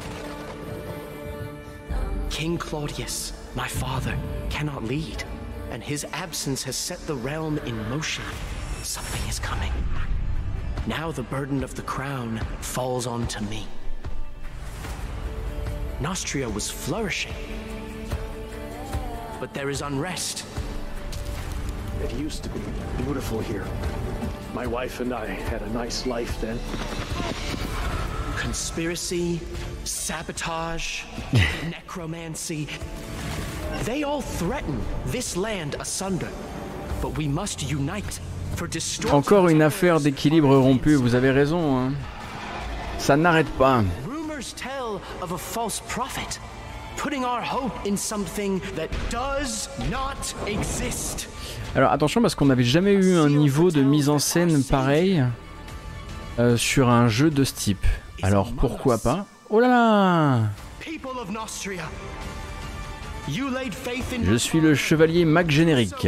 King 2.29 2.57
Claudius, 2.57 3.33
my 3.55 3.67
father, 3.67 4.17
cannot 4.49 4.83
lead, 4.83 5.23
and 5.71 5.83
his 5.83 6.05
absence 6.13 6.63
has 6.63 6.75
set 6.75 6.99
the 7.07 7.15
realm 7.15 7.57
in 7.59 7.77
motion. 7.89 8.23
Something 8.81 9.27
is 9.29 9.39
coming. 9.39 9.71
Now 10.87 11.11
the 11.11 11.23
burden 11.23 11.63
of 11.63 11.75
the 11.75 11.83
crown 11.83 12.39
falls 12.61 13.07
onto 13.07 13.43
me. 13.45 13.65
Nostria 16.01 16.49
was 16.49 16.69
flourishing, 16.69 17.33
but 19.39 19.53
there 19.53 19.69
is 19.69 19.81
unrest. 19.81 20.45
It 22.01 22.13
used 22.15 22.43
to 22.43 22.49
be 22.49 22.59
beautiful 22.97 23.39
here. 23.39 23.65
My 24.53 24.67
wife 24.67 24.99
and 24.99 25.11
I 25.13 25.25
had 25.25 25.61
a 25.63 25.69
nice 25.69 26.05
life 26.05 26.39
then. 26.39 26.59
Conspiracy, 28.37 29.39
sabotage, 29.83 31.03
necromancy. 31.69 32.67
They 33.83 34.03
all 34.03 34.21
threaten 34.21 34.79
this 35.07 35.35
land 35.35 35.75
asunder. 35.79 36.29
But 37.01 37.17
we 37.17 37.27
must 37.27 37.63
unite 37.63 38.19
for 38.55 38.69
Encore 39.11 39.49
une 39.49 39.63
affaire 39.63 39.99
d'équilibre 39.99 40.55
rompu, 40.55 40.95
vous 40.95 41.15
avez 41.15 41.31
raison. 41.31 41.77
Hein. 41.77 41.93
Ça 42.99 43.17
n'arrête 43.17 43.49
pas. 43.57 43.83
Rumors 44.05 44.53
tell 44.55 45.01
of 45.21 45.31
a 45.31 45.37
false 45.37 45.81
prophet 45.87 46.39
putting 46.95 47.25
our 47.25 47.41
hope 47.41 47.85
in 47.85 47.97
something 47.97 48.61
that 48.75 48.89
does 49.09 49.67
not 49.89 50.33
exist. 50.47 51.27
Alors 51.75 51.91
attention 51.91 52.21
parce 52.21 52.35
qu'on 52.35 52.45
n'avait 52.45 52.63
jamais 52.63 52.93
eu 52.93 53.15
un 53.15 53.29
niveau 53.29 53.71
de 53.71 53.81
mise 53.81 54.09
en 54.09 54.19
scène 54.19 54.63
pareil 54.63 55.23
euh, 56.37 56.55
sur 56.55 56.89
un 56.89 57.07
jeu 57.07 57.31
de 57.31 57.43
ce 57.43 57.53
type. 57.53 57.85
Alors 58.21 58.53
pourquoi 58.53 58.99
pas? 58.99 59.25
Oh 59.49 59.59
là 59.59 59.67
là 59.67 60.39
Je 64.23 64.35
suis 64.35 64.59
le 64.59 64.75
chevalier 64.75 65.25
Mac 65.25 65.49
générique. 65.49 66.07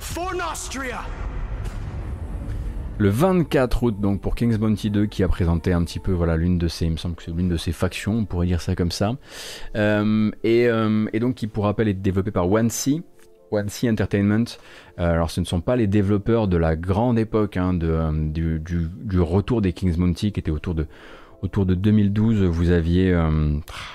For 0.00 0.34
Nostria! 0.34 1.00
Le 3.02 3.08
24 3.08 3.82
août 3.82 3.96
donc 4.00 4.20
pour 4.20 4.36
King's 4.36 4.58
Bounty 4.58 4.88
2 4.88 5.06
qui 5.06 5.24
a 5.24 5.28
présenté 5.28 5.72
un 5.72 5.82
petit 5.82 5.98
peu 5.98 6.12
voilà 6.12 6.36
l'une 6.36 6.56
de 6.56 6.68
ses 6.68 6.86
il 6.86 6.92
me 6.92 6.96
semble 6.96 7.16
que 7.16 7.24
c'est 7.24 7.32
l'une 7.32 7.48
de 7.48 7.56
ses 7.56 7.72
factions 7.72 8.14
on 8.14 8.24
pourrait 8.24 8.46
dire 8.46 8.60
ça 8.60 8.76
comme 8.76 8.92
ça. 8.92 9.16
Euh, 9.74 10.30
euh, 10.44 11.06
et, 11.12 11.18
donc 11.18 11.34
qui 11.34 11.48
pour 11.48 11.64
rappel 11.64 11.88
est 11.88 11.94
développé 11.94 12.30
par 12.30 12.48
One 12.48 12.70
C 12.70 13.02
One 13.50 13.68
C 13.68 13.90
Entertainment. 13.90 14.44
Euh, 15.00 15.10
alors 15.10 15.32
ce 15.32 15.40
ne 15.40 15.44
sont 15.44 15.60
pas 15.60 15.74
les 15.74 15.88
développeurs 15.88 16.46
de 16.46 16.56
la 16.56 16.76
grande 16.76 17.18
époque 17.18 17.56
hein, 17.56 17.74
de, 17.74 18.58
du, 18.58 19.20
retour 19.20 19.62
des 19.62 19.72
King's 19.72 19.96
Bounty 19.96 20.30
qui 20.30 20.38
était 20.38 20.52
autour 20.52 20.76
de 20.76 20.86
autour 21.42 21.66
de 21.66 21.74
2012 21.74 22.44
vous 22.44 22.70
aviez 22.70 23.12
ah, 23.12 23.30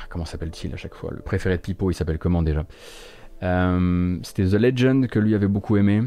comment 0.10 0.26
s'appelle-t-il 0.26 0.74
à 0.74 0.78
chaque 0.78 0.96
fois? 0.96 1.12
Le 1.14 1.22
préféré 1.22 1.56
de 1.56 1.62
Pipo 1.62 1.90
il 1.92 1.94
s'appelle 1.94 2.20
comment 2.20 2.44
déjà? 2.44 2.66
C'était 3.40 4.44
The 4.44 4.60
Legend 4.60 5.08
que 5.08 5.20
lui 5.20 5.34
avait 5.34 5.48
beaucoup 5.48 5.78
aimé 5.78 6.04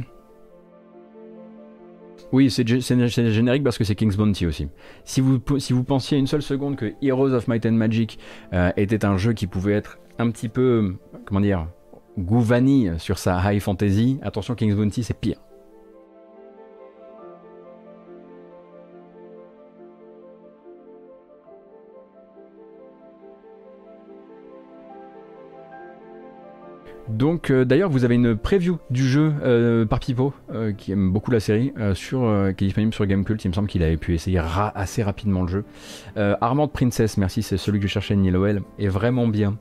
Oui, 2.33 2.51
c'est 2.51 2.67
générique 2.67 3.65
parce 3.65 3.77
que 3.77 3.85
c'est 3.85 3.95
King's 3.95 4.17
Bounty 4.17 4.47
aussi. 4.47 4.69
Si 5.05 5.21
vous, 5.21 5.41
si 5.59 5.73
vous 5.73 5.83
pensiez 5.83 6.17
une 6.17 6.29
seule 6.29 6.43
seconde 6.43 6.77
que 6.77 6.93
Heroes 7.03 7.33
of 7.33 7.49
Might 7.49 7.67
and 7.67 7.73
Magic 7.73 8.19
euh, 8.53 8.71
était 8.77 9.05
un 9.05 9.17
jeu 9.17 9.33
qui 9.33 9.47
pouvait 9.47 9.73
être 9.73 9.99
un 10.19 10.31
petit 10.31 10.49
peu, 10.49 10.95
comment 11.25 11.41
dire, 11.41 11.67
goût 12.19 12.41
vanille 12.41 12.95
sur 12.99 13.19
sa 13.19 13.41
high 13.53 13.61
fantasy, 13.61 14.21
attention, 14.23 14.55
King's 14.55 14.77
Bounty 14.77 15.03
c'est 15.03 15.19
pire. 15.19 15.39
Donc 27.21 27.51
euh, 27.51 27.67
d'ailleurs 27.67 27.91
vous 27.91 28.07
avez 28.07 28.15
une 28.15 28.35
preview 28.35 28.79
du 28.89 29.07
jeu 29.07 29.35
euh, 29.43 29.85
par 29.85 30.01
Pipo 30.01 30.33
euh, 30.55 30.73
qui 30.73 30.91
aime 30.93 31.13
beaucoup 31.13 31.31
la 31.31 31.39
série 31.39 31.71
sur, 31.93 32.21
qui 32.57 32.65
est 32.65 32.69
disponible 32.69 32.95
sur 32.95 33.05
Gamecult. 33.05 33.45
Il 33.45 33.49
me 33.49 33.53
semble 33.53 33.69
qu'il 33.69 33.83
avait 33.83 33.99
pu 33.99 34.15
essayer 34.15 34.41
assez 34.75 35.03
rapidement 35.03 35.43
le 35.43 35.49
jeu. 35.49 35.65
Armand 36.17 36.67
Princess, 36.67 37.19
merci, 37.19 37.43
c'est 37.43 37.59
celui 37.59 37.79
que 37.79 37.87
je 37.87 37.93
cherchais 37.93 38.17
Nilowell, 38.17 38.63
est 38.79 38.89
vraiment 38.89 39.29
bien. 39.29 39.59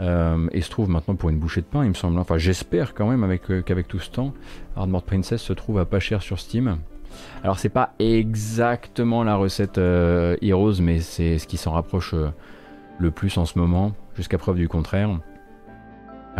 et 0.00 0.60
se 0.60 0.70
trouve 0.70 0.88
maintenant 0.88 1.16
pour 1.16 1.30
une 1.30 1.38
bouchée 1.38 1.62
de 1.62 1.66
pain, 1.66 1.84
il 1.84 1.88
me 1.88 1.94
semble. 1.94 2.18
Enfin 2.18 2.38
j'espère 2.38 2.94
quand 2.94 3.08
même 3.08 3.24
avec, 3.24 3.42
qu'avec 3.64 3.88
tout 3.88 3.98
ce 3.98 4.10
temps, 4.10 4.32
Armored 4.76 5.04
Princess 5.04 5.42
se 5.42 5.52
trouve 5.52 5.80
à 5.80 5.84
pas 5.84 5.98
cher 5.98 6.22
sur 6.22 6.38
Steam. 6.38 6.78
Alors 7.42 7.58
c'est 7.58 7.70
pas 7.70 7.94
exactement 7.98 9.24
la 9.24 9.34
recette 9.34 9.78
Heroes, 9.78 10.80
mais 10.80 11.00
c'est 11.00 11.38
ce 11.38 11.48
qui 11.48 11.56
s'en 11.56 11.72
rapproche 11.72 12.14
le 12.98 13.10
plus 13.10 13.36
en 13.36 13.46
ce 13.46 13.58
moment, 13.58 13.92
jusqu'à 14.14 14.38
preuve 14.38 14.56
du 14.56 14.68
contraire. 14.68 15.18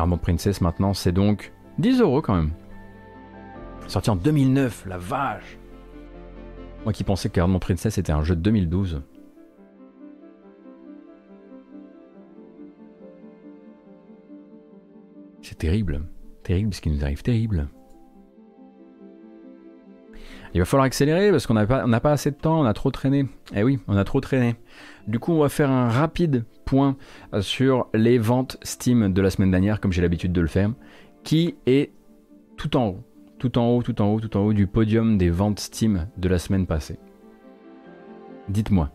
Armand 0.00 0.16
Princess 0.16 0.60
maintenant, 0.62 0.94
c'est 0.94 1.12
donc 1.12 1.52
10 1.78 2.00
euros 2.00 2.22
quand 2.22 2.34
même. 2.34 2.52
Sorti 3.86 4.08
en 4.08 4.16
2009, 4.16 4.86
la 4.86 4.98
vache 4.98 5.58
Moi 6.84 6.92
qui 6.92 7.04
pensais 7.04 7.28
qu'Armand 7.28 7.58
Princess 7.58 7.98
était 7.98 8.12
un 8.12 8.22
jeu 8.24 8.34
de 8.34 8.40
2012. 8.40 9.02
C'est 15.42 15.58
terrible. 15.58 16.02
Terrible 16.44 16.72
ce 16.72 16.80
qui 16.80 16.90
nous 16.90 17.04
arrive, 17.04 17.22
terrible. 17.22 17.68
Il 20.54 20.60
va 20.60 20.64
falloir 20.64 20.84
accélérer 20.86 21.30
parce 21.30 21.46
qu'on 21.46 21.54
n'a 21.54 21.66
pas, 21.66 22.00
pas, 22.00 22.12
assez 22.12 22.30
de 22.30 22.36
temps, 22.36 22.60
on 22.60 22.64
a 22.64 22.72
trop 22.72 22.90
traîné. 22.90 23.26
Eh 23.54 23.62
oui, 23.62 23.78
on 23.86 23.96
a 23.96 24.04
trop 24.04 24.20
traîné. 24.20 24.56
Du 25.06 25.18
coup, 25.18 25.32
on 25.32 25.40
va 25.40 25.48
faire 25.48 25.70
un 25.70 25.88
rapide 25.88 26.44
point 26.70 26.96
sur 27.40 27.88
les 27.94 28.16
ventes 28.18 28.56
Steam 28.62 29.12
de 29.12 29.20
la 29.20 29.30
semaine 29.30 29.50
dernière, 29.50 29.80
comme 29.80 29.90
j'ai 29.90 30.02
l'habitude 30.02 30.30
de 30.30 30.40
le 30.40 30.46
faire, 30.46 30.70
qui 31.24 31.56
est 31.66 31.90
tout 32.56 32.76
en 32.76 32.90
haut, 32.90 33.00
tout 33.40 33.58
en 33.58 33.74
haut, 33.74 33.82
tout 33.82 34.00
en 34.00 34.14
haut, 34.14 34.20
tout 34.20 34.36
en 34.36 34.42
haut 34.42 34.52
du 34.52 34.68
podium 34.68 35.18
des 35.18 35.30
ventes 35.30 35.58
Steam 35.58 36.06
de 36.16 36.28
la 36.28 36.38
semaine 36.38 36.68
passée. 36.68 37.00
Dites-moi. 38.48 38.92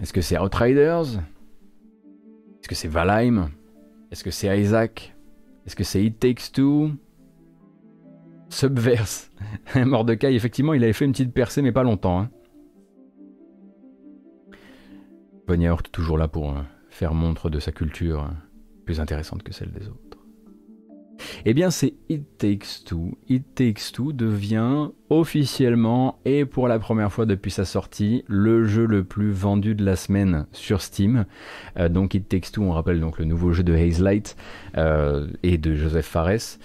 Est-ce 0.00 0.14
que 0.14 0.22
c'est 0.22 0.38
Outriders? 0.38 1.20
Est-ce 2.60 2.68
que 2.68 2.74
c'est 2.74 2.88
Valheim? 2.88 3.50
Est-ce 4.10 4.24
que 4.24 4.30
c'est 4.30 4.58
Isaac? 4.58 5.14
Est-ce 5.66 5.76
que 5.76 5.84
c'est 5.84 6.02
It 6.02 6.18
Takes 6.18 6.52
Two? 6.54 6.92
Subverse. 8.56 9.30
Mordecai, 9.74 10.34
effectivement, 10.34 10.72
il 10.72 10.82
avait 10.82 10.94
fait 10.94 11.04
une 11.04 11.12
petite 11.12 11.34
percée, 11.34 11.60
mais 11.60 11.72
pas 11.72 11.82
longtemps. 11.82 12.20
Hein. 12.20 12.30
toujours 15.92 16.16
là 16.16 16.26
pour 16.26 16.50
euh, 16.50 16.62
faire 16.88 17.12
montre 17.12 17.50
de 17.50 17.60
sa 17.60 17.70
culture 17.70 18.24
euh, 18.24 18.32
plus 18.86 18.98
intéressante 18.98 19.42
que 19.42 19.52
celle 19.52 19.72
des 19.72 19.88
autres. 19.88 20.00
Eh 21.44 21.52
bien, 21.52 21.70
c'est 21.70 21.94
It 22.08 22.38
Takes 22.38 22.84
Two. 22.86 23.18
It 23.28 23.44
Takes 23.54 23.92
Two 23.92 24.14
devient 24.14 24.88
officiellement 25.10 26.18
et 26.24 26.46
pour 26.46 26.66
la 26.66 26.78
première 26.78 27.12
fois 27.12 27.26
depuis 27.26 27.50
sa 27.50 27.66
sortie 27.66 28.24
le 28.26 28.64
jeu 28.64 28.86
le 28.86 29.04
plus 29.04 29.32
vendu 29.32 29.74
de 29.74 29.84
la 29.84 29.96
semaine 29.96 30.46
sur 30.52 30.80
Steam. 30.80 31.26
Euh, 31.78 31.90
donc 31.90 32.14
It 32.14 32.26
Takes 32.26 32.52
Two, 32.52 32.62
on 32.62 32.72
rappelle 32.72 33.00
donc 33.00 33.18
le 33.18 33.26
nouveau 33.26 33.52
jeu 33.52 33.62
de 33.62 33.74
Haze 33.74 34.00
Light 34.00 34.34
euh, 34.78 35.28
et 35.42 35.58
de 35.58 35.74
Joseph 35.74 36.06
Fares, 36.06 36.58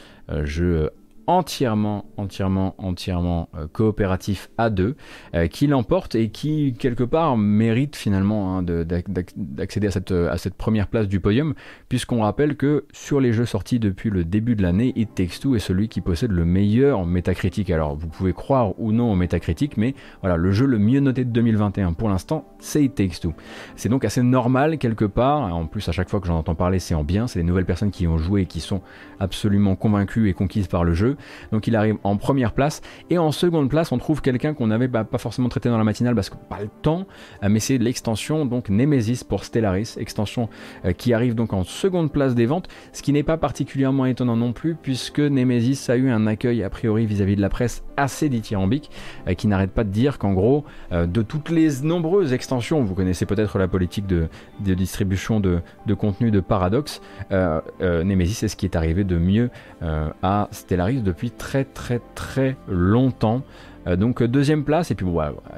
jeu 0.43 0.89
entièrement, 1.37 2.05
entièrement, 2.17 2.75
entièrement 2.77 3.49
euh, 3.55 3.67
coopératif 3.71 4.49
à 4.57 4.69
deux, 4.69 4.95
euh, 5.33 5.47
qui 5.47 5.67
l'emporte 5.67 6.15
et 6.15 6.29
qui, 6.29 6.73
quelque 6.77 7.03
part, 7.03 7.37
mérite 7.37 7.95
finalement 7.95 8.57
hein, 8.57 8.63
d'accéder 8.63 9.87
à 9.87 9.91
cette, 9.91 10.11
à 10.11 10.37
cette 10.37 10.55
première 10.55 10.87
place 10.87 11.07
du 11.07 11.19
podium, 11.19 11.53
puisqu'on 11.89 12.21
rappelle 12.21 12.57
que 12.57 12.85
sur 12.91 13.19
les 13.19 13.33
jeux 13.33 13.45
sortis 13.45 13.79
depuis 13.79 14.09
le 14.09 14.23
début 14.23 14.55
de 14.55 14.61
l'année, 14.61 14.93
It 14.95 15.15
Takes 15.15 15.39
Two 15.41 15.55
est 15.55 15.59
celui 15.59 15.87
qui 15.87 16.01
possède 16.01 16.31
le 16.31 16.45
meilleur 16.45 17.05
métacritique. 17.05 17.69
Alors, 17.69 17.95
vous 17.95 18.07
pouvez 18.07 18.33
croire 18.33 18.79
ou 18.79 18.91
non 18.91 19.11
au 19.11 19.15
métacritique, 19.15 19.77
mais 19.77 19.95
voilà, 20.21 20.37
le 20.37 20.51
jeu 20.51 20.65
le 20.65 20.79
mieux 20.79 20.99
noté 20.99 21.25
de 21.25 21.31
2021 21.31 21.93
pour 21.93 22.09
l'instant, 22.09 22.45
c'est 22.59 22.83
It 22.83 22.95
Takes 22.95 23.19
Two. 23.21 23.33
C'est 23.75 23.89
donc 23.89 24.05
assez 24.05 24.21
normal, 24.21 24.77
quelque 24.77 25.05
part, 25.05 25.55
en 25.55 25.65
plus, 25.67 25.87
à 25.89 25.91
chaque 25.91 26.09
fois 26.09 26.19
que 26.19 26.27
j'en 26.27 26.37
entends 26.37 26.55
parler, 26.55 26.79
c'est 26.79 26.95
en 26.95 27.03
bien, 27.03 27.27
c'est 27.27 27.39
les 27.39 27.45
nouvelles 27.45 27.65
personnes 27.65 27.91
qui 27.91 28.07
ont 28.07 28.17
joué 28.17 28.41
et 28.41 28.45
qui 28.45 28.59
sont 28.59 28.81
absolument 29.19 29.75
convaincues 29.75 30.29
et 30.29 30.33
conquises 30.33 30.67
par 30.67 30.83
le 30.83 30.93
jeu. 30.93 31.17
Donc 31.51 31.67
il 31.67 31.75
arrive 31.75 31.97
en 32.03 32.17
première 32.17 32.53
place. 32.53 32.81
Et 33.09 33.17
en 33.17 33.31
seconde 33.31 33.69
place, 33.69 33.91
on 33.91 33.97
trouve 33.97 34.21
quelqu'un 34.21 34.53
qu'on 34.53 34.67
n'avait 34.67 34.87
pas 34.87 35.05
forcément 35.17 35.49
traité 35.49 35.69
dans 35.69 35.77
la 35.77 35.83
matinale 35.83 36.15
parce 36.15 36.29
que 36.29 36.35
pas 36.35 36.61
le 36.61 36.69
temps, 36.81 37.05
euh, 37.43 37.49
mais 37.49 37.59
c'est 37.59 37.77
l'extension 37.77 38.45
donc 38.45 38.69
Nemesis 38.69 39.23
pour 39.27 39.43
Stellaris, 39.43 39.95
extension 39.97 40.49
euh, 40.85 40.93
qui 40.93 41.13
arrive 41.13 41.35
donc 41.35 41.53
en 41.53 41.63
seconde 41.63 42.11
place 42.11 42.35
des 42.35 42.45
ventes, 42.45 42.67
ce 42.93 43.01
qui 43.01 43.13
n'est 43.13 43.23
pas 43.23 43.37
particulièrement 43.37 44.05
étonnant 44.05 44.35
non 44.35 44.53
plus 44.53 44.75
puisque 44.75 45.19
Nemesis 45.19 45.89
a 45.89 45.95
eu 45.95 46.09
un 46.09 46.27
accueil 46.27 46.63
a 46.63 46.69
priori 46.69 47.05
vis-à-vis 47.05 47.35
de 47.35 47.41
la 47.41 47.49
presse 47.49 47.83
assez 48.01 48.29
dithyrambique 48.29 48.91
euh, 49.27 49.33
qui 49.33 49.47
n'arrête 49.47 49.71
pas 49.71 49.83
de 49.83 49.89
dire 49.89 50.17
qu'en 50.17 50.33
gros, 50.33 50.65
de 50.91 51.21
toutes 51.21 51.49
les 51.49 51.81
nombreuses 51.83 52.33
extensions, 52.33 52.83
vous 52.83 52.95
connaissez 52.95 53.25
peut-être 53.25 53.57
la 53.57 53.67
politique 53.67 54.05
de, 54.05 54.27
distribution 54.59 55.39
de, 55.39 55.59
de, 55.85 55.93
contenu 55.93 56.31
de 56.31 56.39
Paradox, 56.39 57.01
Nemesis 57.31 58.43
est 58.43 58.47
ce 58.47 58.55
qui 58.55 58.65
est 58.65 58.75
arrivé 58.75 59.03
de 59.03 59.17
mieux 59.17 59.49
à 59.81 60.47
Stellaris 60.51 61.01
depuis 61.01 61.31
très 61.31 61.63
très 61.63 62.01
très 62.15 62.55
longtemps. 62.67 63.43
Euh, 63.87 63.95
donc 63.95 64.23
deuxième 64.23 64.63
place, 64.63 64.91
et 64.91 64.95
puis 64.95 65.05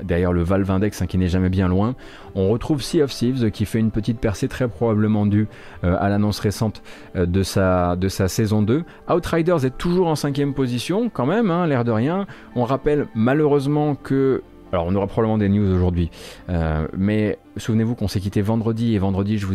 derrière 0.04 0.34
le 0.34 0.44
Valve 0.44 0.70
Index 0.70 1.02
hein, 1.02 1.08
qui 1.08 1.18
n'est 1.18 1.28
jamais 1.28 1.50
bien 1.50 1.68
loin, 1.68 1.96
on 2.36 2.50
retrouve 2.50 2.82
Sea 2.82 3.02
of 3.02 3.12
Thieves 3.12 3.52
qui 3.52 3.66
fait 3.66 3.80
une 3.80 3.92
petite 3.92 4.20
percée 4.20 4.48
très 4.48 4.68
probablement 4.68 5.26
due 5.26 5.48
euh, 5.84 5.96
à 6.00 6.10
l'annonce 6.10 6.40
récente 6.40 6.82
euh, 7.16 7.26
de, 7.26 7.44
sa, 7.44 7.96
de 7.96 8.08
sa 8.08 8.28
saison 8.28 8.62
2. 8.62 8.84
Outriders 9.10 9.66
est 9.66 9.78
toujours 9.78 10.08
en 10.08 10.16
cinquième 10.16 10.54
position 10.54 11.10
quand 11.10 11.26
même, 11.26 11.52
hein, 11.52 11.68
l'air 11.68 11.84
de 11.84 11.92
rien. 11.92 12.26
On 12.56 12.64
rappelle 12.64 13.08
malheureusement 13.16 13.96
que 13.96 14.42
alors 14.74 14.88
on 14.88 14.96
aura 14.96 15.06
probablement 15.06 15.38
des 15.38 15.50
news 15.50 15.72
aujourd'hui, 15.72 16.10
euh, 16.50 16.88
mais 16.98 17.38
souvenez-vous 17.58 17.94
qu'on 17.94 18.08
s'est 18.08 18.20
quitté 18.20 18.42
vendredi 18.42 18.96
et 18.96 18.98
vendredi 18.98 19.38
je 19.38 19.46
vous, 19.46 19.54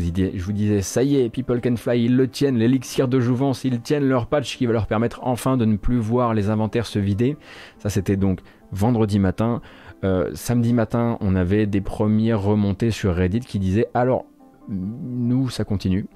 disais 0.52 0.80
ça 0.80 1.02
y 1.02 1.16
est, 1.16 1.28
People 1.28 1.60
Can 1.60 1.74
Fly, 1.74 2.04
ils 2.04 2.16
le 2.16 2.28
tiennent, 2.28 2.56
l'élixir 2.56 3.08
de 3.08 3.18
jouvence, 3.18 3.64
ils 3.64 3.80
tiennent 3.80 4.08
leur 4.08 4.26
patch 4.26 4.56
qui 4.56 4.66
va 4.66 4.72
leur 4.72 4.86
permettre 4.86 5.18
enfin 5.24 5.56
de 5.56 5.64
ne 5.64 5.76
plus 5.76 5.98
voir 5.98 6.34
les 6.34 6.50
inventaires 6.50 6.86
se 6.86 7.00
vider. 7.00 7.36
Ça 7.78 7.90
c'était 7.90 8.16
donc 8.16 8.40
vendredi 8.70 9.18
matin. 9.18 9.60
Euh, 10.04 10.30
samedi 10.34 10.72
matin, 10.72 11.18
on 11.20 11.34
avait 11.34 11.66
des 11.66 11.80
premières 11.80 12.40
remontées 12.40 12.92
sur 12.92 13.16
Reddit 13.16 13.40
qui 13.40 13.58
disaient 13.58 13.88
alors 13.94 14.24
nous 14.68 15.50
ça 15.50 15.64
continue. 15.64 16.06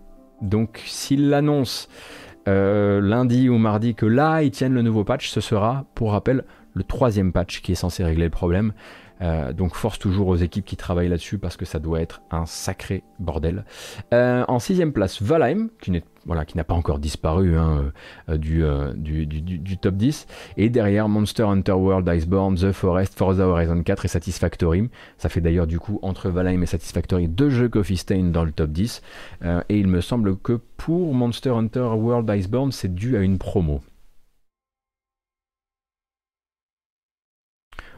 Donc 0.43 0.81
s'ils 0.87 1.29
l'annoncent 1.29 1.89
euh, 2.47 3.01
lundi 3.01 3.49
ou 3.49 3.59
mardi 3.59 3.97
que 3.97 4.07
là 4.07 4.43
ils 4.43 4.53
tiennent 4.53 4.75
le 4.75 4.83
nouveau 4.83 5.03
patch, 5.03 5.29
ce 5.29 5.41
sera 5.41 5.87
pour 5.97 6.13
rappel 6.13 6.45
le 6.75 6.85
troisième 6.85 7.33
patch 7.33 7.61
qui 7.63 7.73
est 7.73 7.77
censé 7.77 8.05
régler 8.05 8.25
le 8.25 8.31
problème. 8.31 8.73
Euh, 9.23 9.53
donc 9.53 9.75
force 9.75 9.99
toujours 9.99 10.29
aux 10.29 10.37
équipes 10.37 10.65
qui 10.65 10.77
travaillent 10.77 11.09
là-dessus 11.09 11.39
parce 11.39 11.57
que 11.57 11.65
ça 11.65 11.79
doit 11.79 12.01
être 12.01 12.23
un 12.31 12.45
sacré 12.45 13.05
bordel. 13.21 13.65
Euh, 14.13 14.45
en 14.49 14.59
sixième 14.59 14.93
place, 14.93 15.23
Valheim, 15.23 15.69
qui 15.81 15.93
n'a 15.93 16.65
pas 16.65 16.75
encore 16.75 16.99
disparu 16.99 17.57
hein, 17.57 17.93
euh, 18.29 18.37
du, 18.37 19.27
du, 19.27 19.41
du, 19.41 19.79
top 19.79 19.95
10. 19.95 20.27
Et 20.57 20.71
derrière 20.71 21.09
Monster 21.09 21.45
Hunter 21.45 21.73
World, 21.73 22.09
Iceborne, 22.09 22.57
The 22.57 22.73
Forest, 22.73 23.17
Forza 23.17 23.47
Horizon 23.47 23.83
4 23.83 24.05
et 24.05 24.09
Satisfactory. 24.09 24.91
Ça 25.19 25.29
fait 25.29 25.41
d'ailleurs 25.41 25.67
du 25.67 25.79
coup 25.79 26.01
entre 26.03 26.29
Valheim 26.29 26.63
et 26.63 26.67
Satisfactory 26.67 27.29
deux 27.29 27.51
jeux 27.51 27.69
Coffee 27.69 27.97
Stain 27.97 28.31
dans 28.31 28.45
le 28.45 28.53
top 28.53 28.71
10. 28.71 29.03
et 29.69 29.79
il 29.79 29.87
me 29.87 30.01
semble 30.01 30.37
que 30.37 30.61
pour 30.77 31.15
Monster 31.15 31.51
Hunter 31.51 31.91
World 31.95 32.29
Iceborne, 32.29 32.73
c'est 32.73 32.93
dû 32.93 33.17
à 33.17 33.21
une 33.21 33.39
promo. 33.39 33.81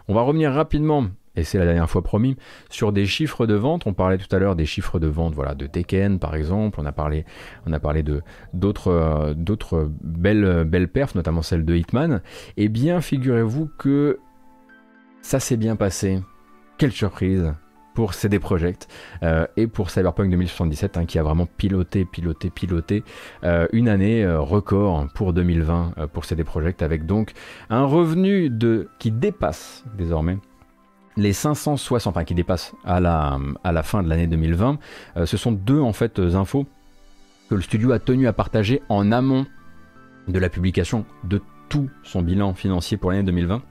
On 0.09 0.15
va 0.15 0.23
revenir 0.23 0.53
rapidement 0.53 1.07
et 1.37 1.45
c'est 1.45 1.59
la 1.59 1.65
dernière 1.65 1.91
fois 1.91 2.03
promis, 2.03 2.37
sur 2.71 2.93
des 2.93 3.07
chiffres 3.07 3.47
de 3.47 3.55
vente. 3.55 3.87
On 3.87 3.93
parlait 3.93 4.19
tout 4.19 4.35
à 4.35 4.39
l'heure 4.39 4.57
des 4.57 4.67
chiffres 4.67 4.99
de 4.99 5.07
vente 5.07 5.35
voilà, 5.35 5.55
de 5.55 5.67
Tekken 5.67 6.19
par 6.19 6.35
exemple, 6.35 6.79
on 6.81 6.87
a 6.87 6.93
parlé, 6.93 7.25
on 7.67 7.73
a 7.73 7.81
parlé 7.81 8.03
de, 8.03 8.23
d'autres, 8.53 8.89
euh, 8.89 9.35
d'autres 9.35 9.91
belles, 10.03 10.65
belles 10.65 10.89
perfs, 10.89 11.15
notamment 11.15 11.43
celle 11.43 11.65
de 11.65 11.75
Hitman. 11.75 12.23
Eh 12.57 12.69
bien, 12.69 13.01
figurez-vous 13.01 13.69
que 13.79 14.21
ça 15.23 15.41
s'est 15.41 15.57
bien 15.57 15.77
passé. 15.77 16.21
Quelle 16.79 16.93
surprise 16.93 17.53
pour 17.95 18.13
CD 18.13 18.39
Projekt 18.39 18.89
euh, 19.23 19.47
et 19.57 19.67
pour 19.67 19.91
Cyberpunk 19.91 20.31
2077 20.31 20.97
hein, 20.97 21.07
qui 21.07 21.19
a 21.19 21.23
vraiment 21.23 21.47
piloté, 21.47 22.05
piloté, 22.05 22.51
piloté 22.51 23.05
euh, 23.45 23.67
une 23.73 23.89
année 23.89 24.25
euh, 24.25 24.41
record 24.41 25.07
pour 25.15 25.33
2020 25.33 26.09
pour 26.13 26.25
CD 26.25 26.45
Projekt 26.45 26.83
avec 26.83 27.07
donc 27.07 27.33
un 27.71 27.85
revenu 27.85 28.51
de, 28.51 28.89
qui 28.99 29.11
dépasse 29.11 29.85
désormais 29.97 30.39
les 31.17 31.33
560, 31.33 32.09
enfin 32.09 32.25
qui 32.25 32.35
dépasse 32.35 32.75
à 32.85 32.99
la, 32.99 33.39
à 33.63 33.71
la 33.71 33.83
fin 33.85 34.03
de 34.03 34.09
l'année 34.09 34.27
2020. 34.27 34.79
ce 35.25 35.37
sont 35.37 35.53
deux 35.53 35.79
en 35.79 35.93
fait 35.93 36.19
infos 36.19 36.67
que 37.49 37.55
le 37.55 37.61
studio 37.61 37.93
a 37.93 38.01
tenu 38.01 38.27
à 38.27 38.33
partager 38.33 38.83
en 38.89 39.13
amont 39.13 39.47
de 40.27 40.39
la 40.41 40.49
publication 40.49 41.07
de 41.23 41.41
tout 41.69 41.89
son 42.03 42.23
bilan 42.23 42.55
financier 42.55 42.97
pour 42.97 43.13
l'année 43.13 43.23
2020. 43.23 43.63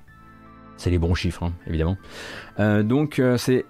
C'est 0.77 0.89
les 0.89 0.99
bons 0.99 1.15
chiffres, 1.15 1.43
hein, 1.43 1.51
évidemment. 1.67 1.97
donc 2.57 3.21
c'est 3.35 3.65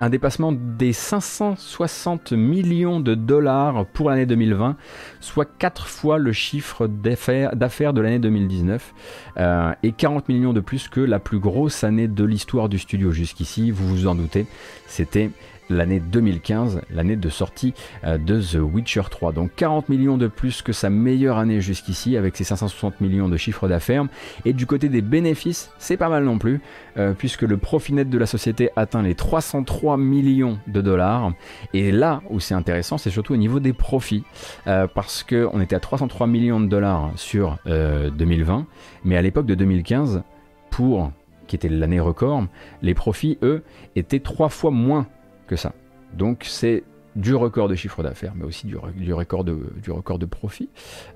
un 0.00 0.10
dépassement 0.10 0.52
des 0.52 0.92
560 0.92 2.32
millions 2.32 3.00
de 3.00 3.14
dollars 3.14 3.86
pour 3.86 4.10
l'année 4.10 4.26
2020, 4.26 4.76
soit 5.20 5.46
4 5.58 5.86
fois 5.86 6.18
le 6.18 6.32
chiffre 6.32 6.86
d'affaires 6.86 7.92
de 7.92 8.00
l'année 8.00 8.18
2019, 8.18 8.94
euh, 9.38 9.72
et 9.82 9.92
40 9.92 10.28
millions 10.28 10.52
de 10.52 10.60
plus 10.60 10.88
que 10.88 11.00
la 11.00 11.18
plus 11.18 11.38
grosse 11.38 11.84
année 11.84 12.08
de 12.08 12.24
l'histoire 12.24 12.68
du 12.68 12.78
studio. 12.78 13.10
Jusqu'ici, 13.10 13.70
vous 13.70 13.88
vous 13.88 14.06
en 14.06 14.14
doutez, 14.14 14.46
c'était 14.86 15.30
l'année 15.70 16.00
2015, 16.00 16.82
l'année 16.90 17.16
de 17.16 17.28
sortie 17.28 17.74
euh, 18.04 18.18
de 18.18 18.40
The 18.40 18.58
Witcher 18.60 19.02
3. 19.10 19.32
Donc 19.32 19.50
40 19.56 19.88
millions 19.88 20.16
de 20.16 20.26
plus 20.26 20.62
que 20.62 20.72
sa 20.72 20.90
meilleure 20.90 21.38
année 21.38 21.60
jusqu'ici 21.60 22.16
avec 22.16 22.36
ses 22.36 22.44
560 22.44 23.00
millions 23.00 23.28
de 23.28 23.36
chiffre 23.36 23.68
d'affaires. 23.68 24.04
Et 24.44 24.52
du 24.52 24.66
côté 24.66 24.88
des 24.88 25.02
bénéfices, 25.02 25.70
c'est 25.78 25.96
pas 25.96 26.08
mal 26.08 26.24
non 26.24 26.38
plus, 26.38 26.60
euh, 26.96 27.12
puisque 27.16 27.42
le 27.42 27.56
profit 27.56 27.92
net 27.92 28.08
de 28.08 28.18
la 28.18 28.26
société 28.26 28.70
atteint 28.76 29.02
les 29.02 29.14
303 29.14 29.96
millions 29.96 30.58
de 30.66 30.80
dollars. 30.80 31.32
Et 31.74 31.92
là 31.92 32.22
où 32.30 32.40
c'est 32.40 32.54
intéressant, 32.54 32.98
c'est 32.98 33.10
surtout 33.10 33.34
au 33.34 33.38
niveau 33.38 33.60
des 33.60 33.72
profits, 33.72 34.24
euh, 34.66 34.86
parce 34.86 35.22
qu'on 35.22 35.60
était 35.60 35.76
à 35.76 35.80
303 35.80 36.26
millions 36.26 36.60
de 36.60 36.66
dollars 36.66 37.12
sur 37.16 37.58
2020, 37.66 38.66
mais 39.04 39.16
à 39.16 39.22
l'époque 39.22 39.46
de 39.46 39.54
2015, 39.54 40.22
pour 40.70 41.10
qui 41.46 41.56
était 41.56 41.68
l'année 41.68 42.00
record, 42.00 42.46
les 42.82 42.94
profits, 42.94 43.38
eux, 43.42 43.62
étaient 43.94 44.20
trois 44.20 44.48
fois 44.48 44.70
moins 44.70 45.06
que 45.46 45.56
ça. 45.56 45.72
Donc 46.14 46.44
c'est 46.46 46.84
du 47.16 47.34
record 47.34 47.68
de 47.68 47.74
chiffre 47.74 48.02
d'affaires, 48.02 48.34
mais 48.36 48.44
aussi 48.44 48.66
du, 48.66 48.76
record, 48.76 49.44
de, 49.44 49.72
du 49.82 49.90
record 49.90 50.18
de 50.18 50.26
profit. 50.26 50.68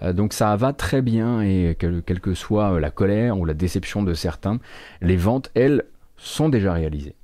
Euh, 0.02 0.12
donc 0.12 0.32
ça 0.32 0.57
va 0.57 0.73
très 0.73 1.02
bien 1.02 1.43
et 1.43 1.77
quelle 1.78 2.20
que 2.20 2.35
soit 2.35 2.81
la 2.81 2.90
colère 2.90 3.39
ou 3.39 3.44
la 3.44 3.55
déception 3.55 4.02
de 4.02 4.15
certains, 4.15 4.59
les 5.02 5.16
ventes, 5.16 5.51
elles, 5.55 5.85
sont 6.16 6.51
déjà 6.51 6.74
réalisées. 6.74 7.15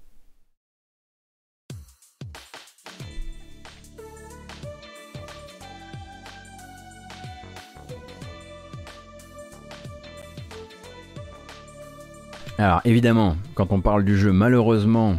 Alors 12.59 12.81
évidemment, 12.87 13.37
quand 13.55 13.71
on 13.71 13.83
parle 13.83 14.03
du 14.03 14.17
jeu, 14.17 14.33
malheureusement, 14.33 15.17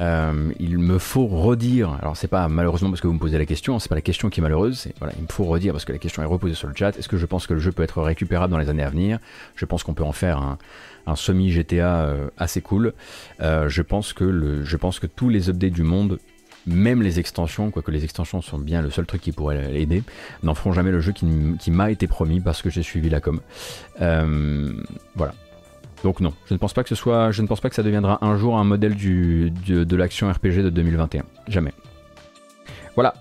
euh, 0.00 0.52
il 0.58 0.78
me 0.78 0.98
faut 0.98 1.26
redire, 1.26 1.96
alors 2.00 2.16
c'est 2.16 2.28
pas 2.28 2.48
malheureusement 2.48 2.90
parce 2.90 3.00
que 3.00 3.06
vous 3.06 3.14
me 3.14 3.18
posez 3.18 3.38
la 3.38 3.46
question, 3.46 3.78
c'est 3.78 3.88
pas 3.88 3.94
la 3.94 4.00
question 4.00 4.30
qui 4.30 4.40
est 4.40 4.42
malheureuse, 4.42 4.88
voilà, 4.98 5.14
il 5.16 5.22
me 5.22 5.28
faut 5.28 5.44
redire 5.44 5.72
parce 5.72 5.84
que 5.84 5.92
la 5.92 5.98
question 5.98 6.22
est 6.22 6.26
reposée 6.26 6.54
sur 6.54 6.68
le 6.68 6.74
chat. 6.74 6.96
Est-ce 6.98 7.08
que 7.08 7.16
je 7.16 7.26
pense 7.26 7.46
que 7.46 7.54
le 7.54 7.60
jeu 7.60 7.72
peut 7.72 7.82
être 7.82 8.00
récupérable 8.02 8.50
dans 8.50 8.58
les 8.58 8.68
années 8.68 8.82
à 8.82 8.90
venir? 8.90 9.18
Je 9.54 9.64
pense 9.64 9.82
qu'on 9.82 9.94
peut 9.94 10.04
en 10.04 10.12
faire 10.12 10.56
un, 11.06 11.16
semi 11.16 11.50
GTA 11.50 12.02
euh, 12.02 12.28
assez 12.38 12.62
cool. 12.62 12.94
Euh, 13.40 13.68
je 13.68 13.82
pense 13.82 14.12
que 14.12 14.62
je 14.64 14.76
pense 14.76 14.98
que 14.98 15.06
tous 15.06 15.28
les 15.28 15.50
updates 15.50 15.72
du 15.72 15.82
monde 15.82 16.18
même 16.64 17.02
les 17.02 17.18
extensions, 17.18 17.72
quoique 17.72 17.90
les 17.90 18.04
extensions 18.04 18.40
sont 18.40 18.56
bien 18.56 18.82
le 18.82 18.90
seul 18.90 19.04
truc 19.04 19.20
qui 19.20 19.32
pourrait 19.32 19.68
l'aider, 19.72 20.04
n'en 20.44 20.54
feront 20.54 20.72
jamais 20.72 20.92
le 20.92 21.00
jeu 21.00 21.10
qui 21.12 21.70
m'a 21.72 21.90
été 21.90 22.06
promis 22.06 22.38
parce 22.38 22.62
que 22.62 22.70
j'ai 22.70 22.84
suivi 22.84 23.10
la 23.10 23.20
com. 23.20 23.40
voilà. 23.98 25.34
Donc 26.02 26.20
non, 26.20 26.32
je 26.46 26.54
ne 26.54 26.58
pense 26.58 26.72
pas 26.72 26.82
que 26.82 26.88
ce 26.88 26.94
soit, 26.94 27.30
je 27.30 27.42
ne 27.42 27.46
pense 27.46 27.60
pas 27.60 27.68
que 27.68 27.74
ça 27.74 27.82
deviendra 27.82 28.24
un 28.24 28.36
jour 28.36 28.58
un 28.58 28.64
modèle 28.64 28.96
de 28.96 29.96
l'action 29.96 30.30
RPG 30.30 30.62
de 30.62 30.70
2021. 30.70 31.24
Jamais. 31.48 31.72
Voilà. 32.94 33.14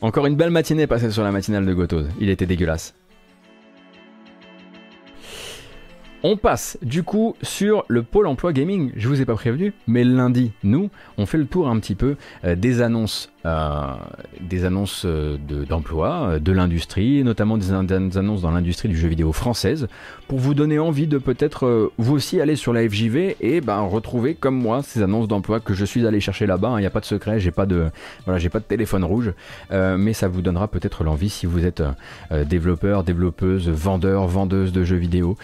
Encore 0.00 0.26
une 0.26 0.36
belle 0.36 0.50
matinée 0.50 0.86
passée 0.86 1.10
sur 1.10 1.22
la 1.22 1.32
matinale 1.32 1.66
de 1.66 1.74
Gotos. 1.74 2.04
Il 2.20 2.30
était 2.30 2.46
dégueulasse. 2.46 2.94
On 6.22 6.36
passe 6.36 6.78
du 6.82 7.02
coup 7.02 7.36
sur 7.42 7.84
le 7.88 8.02
pôle 8.02 8.26
emploi 8.26 8.52
gaming. 8.52 8.90
Je 8.96 9.08
vous 9.08 9.20
ai 9.20 9.24
pas 9.24 9.34
prévenu, 9.34 9.74
mais 9.86 10.02
lundi, 10.02 10.52
nous, 10.64 10.90
on 11.18 11.26
fait 11.26 11.38
le 11.38 11.46
tour 11.46 11.68
un 11.68 11.78
petit 11.78 11.94
peu 11.94 12.16
euh, 12.44 12.56
des 12.56 12.80
annonces 12.80 13.30
euh, 13.44 13.94
des 14.40 14.64
annonces 14.64 15.04
euh, 15.04 15.36
d'emploi, 15.68 16.40
de, 16.40 16.50
l'industrie, 16.50 17.22
notamment 17.22 17.56
des, 17.56 17.70
annonces 17.70 18.40
dans 18.40 18.50
l'industrie 18.50 18.88
du 18.88 18.96
jeu 18.96 19.06
vidéo 19.06 19.32
française, 19.32 19.86
pour 20.26 20.40
vous 20.40 20.52
donner 20.52 20.80
envie 20.80 21.06
de 21.06 21.18
peut-être 21.18 21.92
vous 21.96 22.14
aussi 22.14 22.40
aller 22.40 22.56
sur 22.56 22.72
la 22.72 22.88
FJV 22.88 23.36
et 23.40 23.60
ben, 23.60 23.82
retrouver 23.82 24.34
comme 24.34 24.56
moi 24.56 24.82
ces 24.82 25.00
annonces 25.00 25.28
d'emploi 25.28 25.60
que 25.60 25.74
je 25.74 25.84
suis 25.84 26.04
allé 26.08 26.18
chercher 26.18 26.46
là-bas. 26.46 26.74
Il 26.78 26.80
n'y 26.80 26.86
a 26.86 26.90
pas 26.90 26.98
de 26.98 27.04
secret, 27.04 27.38
j'ai 27.38 27.52
pas 27.52 27.66
de 27.66 27.86
pas 28.26 28.58
de 28.58 28.64
téléphone 28.64 29.04
rouge, 29.04 29.32
mais 29.70 30.12
ça 30.12 30.26
vous 30.26 30.42
donnera 30.42 30.66
peut-être 30.66 31.04
l'envie 31.04 31.30
si 31.30 31.46
vous 31.46 31.64
êtes 31.64 31.82
développeur, 32.32 33.04
développeuse, 33.04 33.68
vendeur, 33.68 34.26
vendeuse 34.26 34.72
de 34.72 34.82
jeux 34.82 34.96
vidéo, 34.96 35.36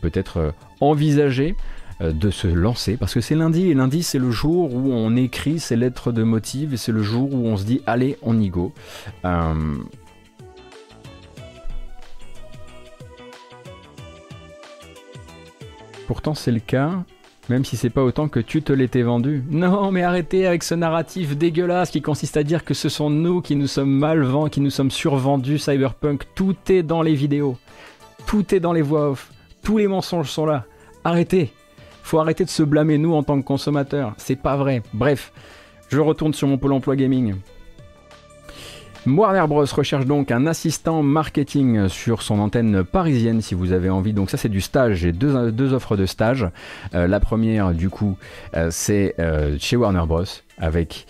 peut-être 0.00 0.54
envisager 0.80 1.54
euh, 2.02 2.12
de 2.12 2.30
se 2.30 2.46
lancer 2.46 2.96
parce 2.96 3.12
que 3.12 3.20
c'est 3.20 3.34
lundi 3.34 3.70
et 3.70 3.74
lundi 3.74 4.02
c'est 4.02 4.18
le 4.18 4.30
jour 4.30 4.74
où 4.74 4.90
on 4.90 5.16
écrit 5.16 5.58
ses 5.58 5.76
lettres 5.76 6.12
de 6.12 6.22
motive 6.22 6.72
et 6.72 6.78
c'est 6.78 6.92
le 6.92 7.02
jour 7.02 7.34
où 7.34 7.46
on 7.46 7.58
se 7.58 7.64
dit 7.64 7.82
allez 7.86 8.16
on 8.22 8.40
y 8.40 8.48
go. 8.48 8.72
Euh, 9.26 9.76
pourtant 16.06 16.34
c'est 16.34 16.52
le 16.52 16.60
cas, 16.60 17.04
même 17.50 17.66
si 17.66 17.76
c'est 17.76 17.90
pas 17.90 18.02
autant 18.02 18.28
que 18.28 18.40
tu 18.40 18.62
te 18.62 18.72
l'étais 18.72 19.02
vendu. 19.02 19.44
Non, 19.50 19.92
mais 19.92 20.02
arrêtez 20.02 20.46
avec 20.46 20.62
ce 20.62 20.74
narratif 20.74 21.36
dégueulasse 21.36 21.90
qui 21.90 22.00
consiste 22.00 22.38
à 22.38 22.44
dire 22.44 22.64
que 22.64 22.72
ce 22.72 22.88
sont 22.88 23.10
nous 23.10 23.42
qui 23.42 23.56
nous 23.56 23.66
sommes 23.66 23.92
mal 23.92 24.22
vendus, 24.22 24.50
qui 24.50 24.60
nous 24.62 24.70
sommes 24.70 24.90
survendus 24.90 25.58
Cyberpunk. 25.58 26.22
Tout 26.34 26.56
est 26.70 26.82
dans 26.82 27.02
les 27.02 27.14
vidéos, 27.14 27.58
tout 28.26 28.54
est 28.54 28.60
dans 28.60 28.72
les 28.72 28.82
voix 28.82 29.10
off, 29.10 29.29
tous 29.62 29.78
les 29.78 29.86
mensonges 29.86 30.30
sont 30.30 30.46
là. 30.46 30.64
Arrêtez. 31.04 31.52
Faut 32.02 32.18
arrêter 32.18 32.44
de 32.44 32.50
se 32.50 32.62
blâmer 32.62 32.98
nous 32.98 33.14
en 33.14 33.22
tant 33.22 33.40
que 33.40 33.46
consommateurs. 33.46 34.14
C'est 34.16 34.36
pas 34.36 34.56
vrai. 34.56 34.82
Bref, 34.92 35.32
je 35.88 36.00
retourne 36.00 36.34
sur 36.34 36.48
mon 36.48 36.58
pôle 36.58 36.72
emploi 36.72 36.96
gaming. 36.96 37.36
Warner 39.06 39.46
Bros 39.48 39.64
recherche 39.64 40.04
donc 40.04 40.30
un 40.30 40.46
assistant 40.46 41.02
marketing 41.02 41.88
sur 41.88 42.20
son 42.20 42.38
antenne 42.38 42.84
parisienne 42.84 43.40
si 43.40 43.54
vous 43.54 43.72
avez 43.72 43.88
envie. 43.88 44.12
Donc 44.12 44.28
ça 44.28 44.36
c'est 44.36 44.50
du 44.50 44.60
stage, 44.60 44.96
j'ai 44.96 45.12
deux, 45.12 45.72
offres 45.72 45.96
de 45.96 46.04
stage. 46.04 46.46
Euh, 46.94 47.06
la 47.06 47.18
première 47.18 47.72
du 47.72 47.88
coup 47.88 48.18
euh, 48.54 48.68
c'est 48.70 49.14
euh, 49.18 49.56
chez 49.58 49.76
Warner 49.76 50.04
Bros 50.06 50.24
avec 50.58 51.06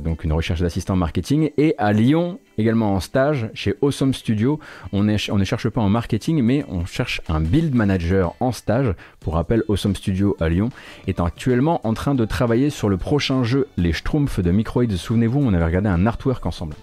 donc 0.00 0.24
une 0.24 0.32
recherche 0.32 0.62
d'assistant 0.62 0.96
marketing 0.96 1.50
et 1.58 1.74
à 1.76 1.92
Lyon 1.92 2.40
également 2.56 2.94
en 2.94 3.00
stage 3.00 3.50
chez 3.52 3.74
Awesome 3.82 4.14
Studio. 4.14 4.58
On, 4.94 5.06
on 5.06 5.38
ne 5.38 5.44
cherche 5.44 5.68
pas 5.68 5.82
en 5.82 5.90
marketing 5.90 6.42
mais 6.42 6.64
on 6.70 6.86
cherche 6.86 7.20
un 7.28 7.40
build 7.40 7.74
manager 7.74 8.34
en 8.40 8.50
stage. 8.50 8.94
Pour 9.20 9.34
rappel, 9.34 9.62
Awesome 9.68 9.94
Studio 9.94 10.38
à 10.40 10.48
Lyon 10.48 10.70
est 11.06 11.20
actuellement 11.20 11.86
en 11.86 11.92
train 11.92 12.14
de 12.14 12.24
travailler 12.24 12.70
sur 12.70 12.88
le 12.88 12.96
prochain 12.96 13.44
jeu 13.44 13.68
Les 13.76 13.92
Schtroumpfs 13.92 14.40
de 14.40 14.50
Microids. 14.50 14.96
Souvenez-vous, 14.96 15.40
on 15.40 15.52
avait 15.52 15.66
regardé 15.66 15.90
un 15.90 16.06
artwork 16.06 16.46
ensemble. 16.46 16.74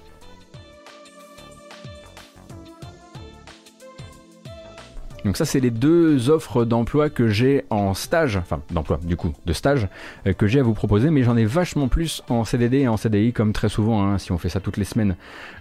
Donc 5.26 5.38
ça, 5.38 5.46
c'est 5.46 5.60
les 5.60 5.72
deux 5.72 6.30
offres 6.30 6.66
d'emploi 6.66 7.10
que 7.10 7.28
j'ai 7.28 7.66
en 7.72 7.96
stage, 7.96 8.38
enfin 8.38 8.62
d'emploi 8.70 9.00
du 9.04 9.18
coup, 9.18 9.34
de 9.48 9.54
stage, 9.54 9.88
euh, 10.28 10.34
que 10.34 10.46
j'ai 10.46 10.60
à 10.60 10.64
vous 10.64 10.76
proposer, 10.76 11.10
mais 11.10 11.24
j'en 11.24 11.36
ai 11.36 11.46
vachement 11.46 11.88
plus 11.88 12.22
en 12.30 12.46
CDD 12.46 12.82
et 12.82 12.88
en 12.88 12.96
CDI, 12.96 13.34
comme 13.34 13.52
très 13.52 13.68
souvent, 13.68 14.04
hein, 14.04 14.20
si 14.20 14.32
on 14.32 14.38
fait 14.38 14.50
ça 14.50 14.60
toutes 14.60 14.78
les 14.78 14.86
semaines 14.86 15.16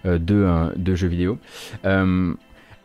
euh, 0.05 0.19
euh, 0.31 0.71
de, 0.77 0.95
jeux 0.95 1.09
vidéo. 1.09 1.39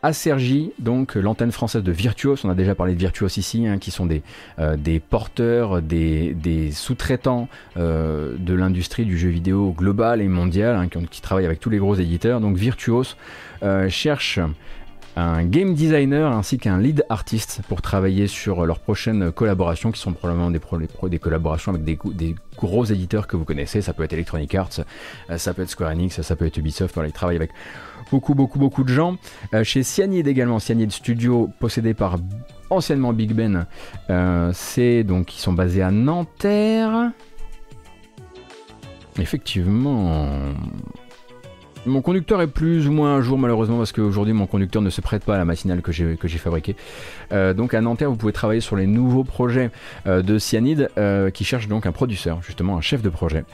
À 0.02 0.14
Sergi, 0.14 0.72
donc 0.78 1.14
l'antenne 1.14 1.52
française 1.52 1.82
de 1.82 1.92
Virtuos, 1.92 2.36
on 2.44 2.48
a 2.48 2.54
déjà 2.54 2.74
parlé 2.74 2.94
de 2.94 2.98
Virtuos 2.98 3.36
ici, 3.36 3.66
hein, 3.66 3.76
qui 3.76 3.90
sont 3.90 4.06
des, 4.06 4.22
porteurs, 5.10 5.82
des, 5.82 6.70
sous-traitants 6.72 7.48
de 7.76 8.54
l'industrie 8.54 9.04
du 9.04 9.18
jeu 9.18 9.28
vidéo 9.28 9.74
global 9.76 10.22
et 10.22 10.28
mondial, 10.28 10.76
hein, 10.76 10.88
qui, 10.88 11.20
travaillent 11.20 11.44
avec 11.44 11.60
tous 11.60 11.68
les 11.68 11.76
gros 11.76 11.96
éditeurs. 11.96 12.40
Donc 12.40 12.56
Virtuos 12.56 13.14
cherche 13.90 14.40
un 15.16 15.44
game 15.44 15.74
designer 15.74 16.32
ainsi 16.32 16.58
qu'un 16.58 16.78
lead 16.78 17.04
artiste 17.08 17.62
pour 17.68 17.82
travailler 17.82 18.26
sur 18.26 18.64
leurs 18.64 18.78
prochaines 18.78 19.32
collaborations 19.32 19.90
qui 19.90 20.00
sont 20.00 20.12
probablement 20.12 20.50
des, 20.50 21.18
collaborations 21.18 21.72
avec 21.74 21.84
des, 21.84 22.34
gros 22.56 22.84
éditeurs 22.84 23.26
que 23.26 23.36
vous 23.36 23.44
connaissez. 23.44 23.82
Ça 23.82 23.92
peut 23.92 24.04
être 24.04 24.12
Electronic 24.12 24.54
Arts, 24.54 24.80
euh, 25.30 25.38
ça 25.38 25.54
peut 25.54 25.62
être 25.62 25.70
Square 25.70 25.90
Enix, 25.90 26.20
ça 26.20 26.36
peut 26.36 26.46
être 26.46 26.56
Ubisoft. 26.58 26.98
Ils 27.04 27.12
travaillent 27.12 27.36
avec 27.36 27.50
beaucoup, 28.10 28.34
beaucoup, 28.34 28.58
beaucoup 28.58 28.84
de 28.84 28.92
gens. 28.92 29.16
Euh, 29.54 29.64
chez 29.64 29.82
Cyanide 29.82 30.28
également, 30.28 30.58
Cyanide 30.58 30.92
Studio 30.92 31.50
possédé 31.58 31.94
par 31.94 32.16
anciennement 32.70 33.12
Big 33.12 33.32
Ben, 33.32 33.66
c'est 34.52 35.02
donc 35.02 35.34
ils 35.36 35.40
sont 35.40 35.52
basés 35.52 35.82
à 35.82 35.90
Nanterre. 35.90 37.10
Effectivement. 39.18 40.54
Mon 41.86 42.02
conducteur 42.02 42.42
est 42.42 42.46
plus 42.46 42.88
ou 42.88 42.92
moins 42.92 43.16
à 43.16 43.20
jour 43.22 43.38
malheureusement 43.38 43.78
parce 43.78 43.92
qu'aujourd'hui 43.92 44.34
mon 44.34 44.46
conducteur 44.46 44.82
ne 44.82 44.90
se 44.90 45.00
prête 45.00 45.24
pas 45.24 45.36
à 45.36 45.38
la 45.38 45.46
matinale 45.46 45.80
que 45.80 45.92
j'ai, 45.92 46.16
fabriquée. 46.16 46.76
Euh, 47.32 47.54
donc 47.54 47.72
à 47.72 47.80
Nanterre 47.80 48.10
vous 48.10 48.16
pouvez 48.16 48.34
travailler 48.34 48.60
sur 48.60 48.76
les 48.76 48.86
nouveaux 48.86 49.24
projets 49.24 49.70
euh, 50.06 50.20
de 50.20 50.38
Cyanide 50.38 50.90
euh, 50.98 51.30
qui 51.30 51.44
cherche 51.44 51.68
donc 51.68 51.86
un 51.86 51.92
producteur, 51.92 52.42
justement 52.42 52.76
un 52.76 52.82
chef 52.82 53.00
de 53.00 53.08
projet. 53.08 53.44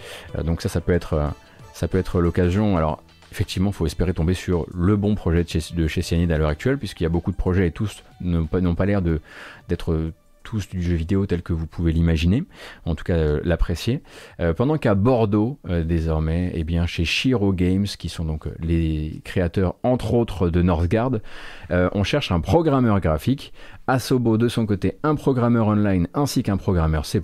donc 0.43 0.61
ça 0.61 0.69
ça 0.69 0.81
peut 0.81 0.93
être, 0.93 1.33
ça 1.73 1.87
peut 1.87 1.99
être 1.99 2.21
l'occasion. 2.21 2.77
Alors 2.77 3.01
effectivement, 3.31 3.71
il 3.71 3.75
faut 3.75 3.87
espérer 3.87 4.13
tomber 4.13 4.35
sur 4.35 4.67
le 4.75 4.97
bon 4.97 5.15
projet 5.15 5.45
de 5.45 5.49
chez, 5.49 5.61
de 5.75 5.87
chez 5.87 6.03
Cyanide 6.03 6.33
à 6.33 6.39
l'heure 6.39 6.49
actuelle, 6.49 6.79
puisqu'il 6.79 7.05
y 7.05 7.07
a 7.07 7.11
beaucoup 7.11 7.31
de 7.31 7.37
projets 7.37 7.69
et 7.69 7.71
tous 7.71 8.03
n'ont 8.21 8.47
pas, 8.47 8.87
l'air 8.87 9.03
d'être 9.03 10.13
tous 10.47 10.69
du 10.69 10.81
jeu 10.81 10.95
vidéo 10.95 11.27
tel 11.27 11.43
que 11.43 11.53
vous 11.53 11.67
pouvez 11.67 11.91
l'imaginer, 11.91 12.45
en 12.85 12.95
tout 12.95 13.03
cas 13.03 13.17
euh, 13.17 13.41
l'apprécier. 13.43 14.01
Euh, 14.39 14.55
pendant 14.55 14.79
qu'à 14.79 14.95
Bordeaux, 14.95 15.59
euh, 15.69 15.83
désormais, 15.83 16.47
et 16.51 16.61
eh 16.61 16.65
bien, 16.65 16.87
chez 16.87 17.05
Shiro 17.05 17.53
Games, 17.53 17.87
qui 17.87 18.09
sont 18.09 18.25
donc 18.25 18.47
les 18.61 19.21
créateurs 19.25 19.75
entre 19.83 20.15
autres 20.15 20.49
de 20.49 20.63
Northgard, 20.63 21.11
on 21.71 22.05
cherche 22.05 22.31
un 22.31 22.41
programmeur 22.41 23.01
graphique, 23.01 23.53
Asobo 23.87 24.39
de 24.39 24.49
son 24.49 24.67
côté 24.67 24.99
un 25.03 25.15
programmeur 25.15 25.69
online 25.69 26.09
ainsi 26.15 26.43
qu'un 26.43 26.57
programmeur 26.57 27.07
C++, 27.07 27.21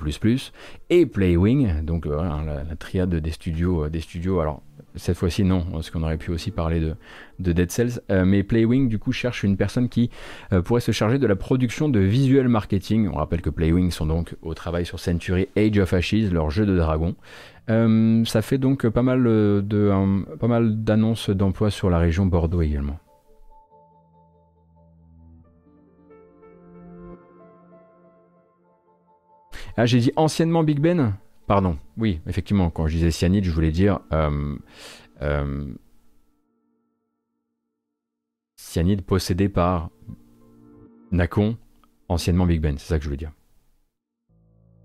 et 0.91 1.07
Playwing, 1.07 1.83
donc 1.83 2.07
la, 2.07 2.65
la, 2.69 2.77
triade 2.77 3.15
des 3.15 3.31
studios, 3.31 3.89
des 3.89 4.01
studios 4.01 4.41
alors 4.41 4.63
cette 4.95 5.17
fois-ci, 5.17 5.45
non, 5.45 5.65
parce 5.73 5.91
qu'on 5.91 6.03
aurait 6.03 6.19
pu 6.19 6.31
aussi 6.31 6.51
parler 6.51 6.81
de, 6.81 6.95
de 7.39 7.53
Dead 7.53 7.71
Cells. 7.71 8.01
Euh, 8.11 8.25
mais 8.25 8.43
Playwing, 8.43 8.89
du 8.89 8.99
coup, 8.99 9.13
cherche 9.13 9.43
une 9.43 9.57
personne 9.57 9.89
qui 9.89 10.11
euh, 10.53 10.61
pourrait 10.61 10.81
se 10.81 10.93
charger 10.93 11.19
de 11.19 11.27
la 11.27 11.37
production 11.37 11.89
de 11.89 11.99
visuel 11.99 12.49
marketing. 12.49 13.09
On 13.09 13.17
rappelle 13.17 13.41
que 13.41 13.51
Playwing 13.51 13.91
sont 13.91 14.07
donc 14.07 14.37
au 14.43 14.55
travail 14.55 14.85
sur 14.85 15.01
Century 15.01 15.49
Age 15.57 15.79
of 15.79 15.93
Ashes, 15.93 16.31
leur 16.31 16.51
jeu 16.51 16.67
de 16.67 16.77
dragon. 16.77 17.15
Euh, 17.71 18.25
ça 18.25 18.43
fait 18.43 18.59
donc 18.59 18.87
pas 18.89 19.03
mal, 19.03 19.23
pas 20.41 20.49
mal 20.49 20.85
d'annonces 20.85 21.31
d'emploi 21.31 21.71
sur 21.71 21.89
la 21.89 21.99
région 21.99 22.27
Bordeaux 22.27 22.61
également. 22.61 22.99
Ah, 29.77 29.87
j'ai 29.87 29.99
dit 29.99 30.13
anciennement 30.17 30.63
Big 30.63 30.81
Ben 30.81 31.17
Pardon, 31.47 31.77
oui, 31.97 32.21
effectivement, 32.27 32.71
quand 32.71 32.87
je 32.87 32.95
disais 32.95 33.11
cyanide, 33.11 33.45
je 33.45 33.51
voulais 33.51 33.73
dire 33.73 34.01
euh, 34.13 34.57
euh, 35.21 35.75
cyanide 38.57 39.03
possédé 39.03 39.49
par 39.49 39.91
Nacon, 41.11 41.57
anciennement 42.09 42.47
Big 42.47 42.61
Ben, 42.61 42.79
c'est 42.79 42.87
ça 42.87 42.99
que 42.99 43.05
je 43.05 43.09
voulais 43.09 43.19
dire. 43.19 43.33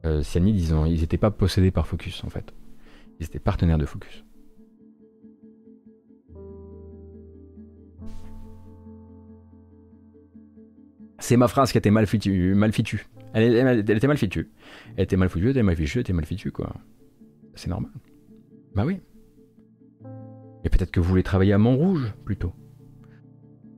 Euh, 0.05 0.23
cyanide, 0.23 0.59
ils 0.59 0.99
n'étaient 0.99 1.17
pas 1.17 1.31
possédés 1.31 1.71
par 1.71 1.87
Focus 1.87 2.23
en 2.23 2.29
fait. 2.29 2.53
Ils 3.19 3.25
étaient 3.25 3.39
partenaires 3.39 3.77
de 3.77 3.85
Focus. 3.85 4.23
C'est 11.19 11.37
ma 11.37 11.47
phrase 11.47 11.71
qui 11.71 11.89
mal 11.89 12.05
fitue. 12.05 12.53
Mal 12.53 12.71
fitue. 12.71 13.07
Elle, 13.37 13.89
était 13.89 14.07
mal 14.07 14.17
fichue. 14.17 14.49
Elle 14.95 15.03
était 15.03 15.15
mal 15.15 15.29
foutue, 15.29 15.45
elle 15.45 15.51
était 15.51 15.63
mal 15.63 15.75
fichue, 15.75 15.99
elle 15.99 16.01
était 16.01 16.13
mal 16.13 16.25
fichue, 16.25 16.51
quoi. 16.51 16.73
C'est 17.53 17.69
normal. 17.69 17.91
Bah 18.75 18.83
oui. 18.85 18.99
Et 20.63 20.69
peut-être 20.69 20.91
que 20.91 20.99
vous 20.99 21.07
voulez 21.07 21.23
travailler 21.23 21.53
à 21.53 21.57
Montrouge, 21.57 22.13
plutôt. 22.25 22.53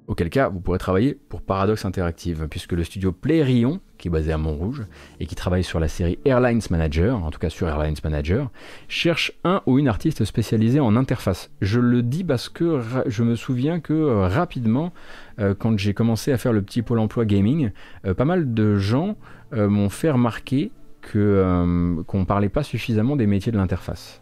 Auquel 0.08 0.32
cas, 0.32 0.50
vous 0.50 0.60
pourrez 0.60 0.80
travailler 0.80 1.14
pour 1.14 1.44
Paradox 1.44 1.86
Interactive, 1.86 2.48
puisque 2.50 2.72
le 2.72 2.84
studio 2.84 3.12
Playryon, 3.12 3.80
qui 4.00 4.08
est 4.08 4.12
basé 4.12 4.32
à 4.32 4.40
Montrouge, 4.40 4.88
et 5.20 5.28
qui 5.28 5.36
travaille 5.36 5.64
sur 5.64 5.80
la 5.80 5.88
série 5.88 6.18
Airlines 6.26 6.62
Manager, 6.72 7.24
en 7.24 7.30
tout 7.30 7.38
cas 7.38 7.52
sur 7.52 7.68
Airlines 7.68 7.98
Manager, 8.04 8.50
cherche 8.88 9.34
un 9.44 9.62
ou 9.68 9.78
une 9.78 9.88
artiste 9.88 10.26
spécialisée 10.26 10.80
en 10.80 10.96
interface. 10.96 11.52
Je 11.62 11.80
le 11.80 12.02
dis 12.02 12.24
parce 12.24 12.50
que 12.50 12.82
je 13.06 13.24
me 13.24 13.36
souviens 13.36 13.80
que 13.80 13.94
euh, 13.94 14.28
rapidement, 14.28 14.94
euh, 15.40 15.54
quand 15.54 15.78
j'ai 15.78 15.94
commencé 15.94 16.32
à 16.32 16.40
faire 16.40 16.54
le 16.54 16.64
petit 16.64 16.82
pôle 16.82 16.98
emploi 16.98 17.26
gaming, 17.26 17.70
euh, 18.08 18.16
pas 18.16 18.26
mal 18.26 18.56
de 18.56 18.78
gens 18.78 19.16
m'ont 19.52 19.90
fait 19.90 20.12
remarquer 20.12 20.72
que, 21.02 22.04
qu'on 22.08 22.20
ne 22.20 22.26
parlait 22.26 22.50
pas 22.50 22.64
suffisamment 22.64 23.16
des 23.16 23.28
métiers 23.28 23.52
de 23.52 23.58
l'interface. 23.58 24.22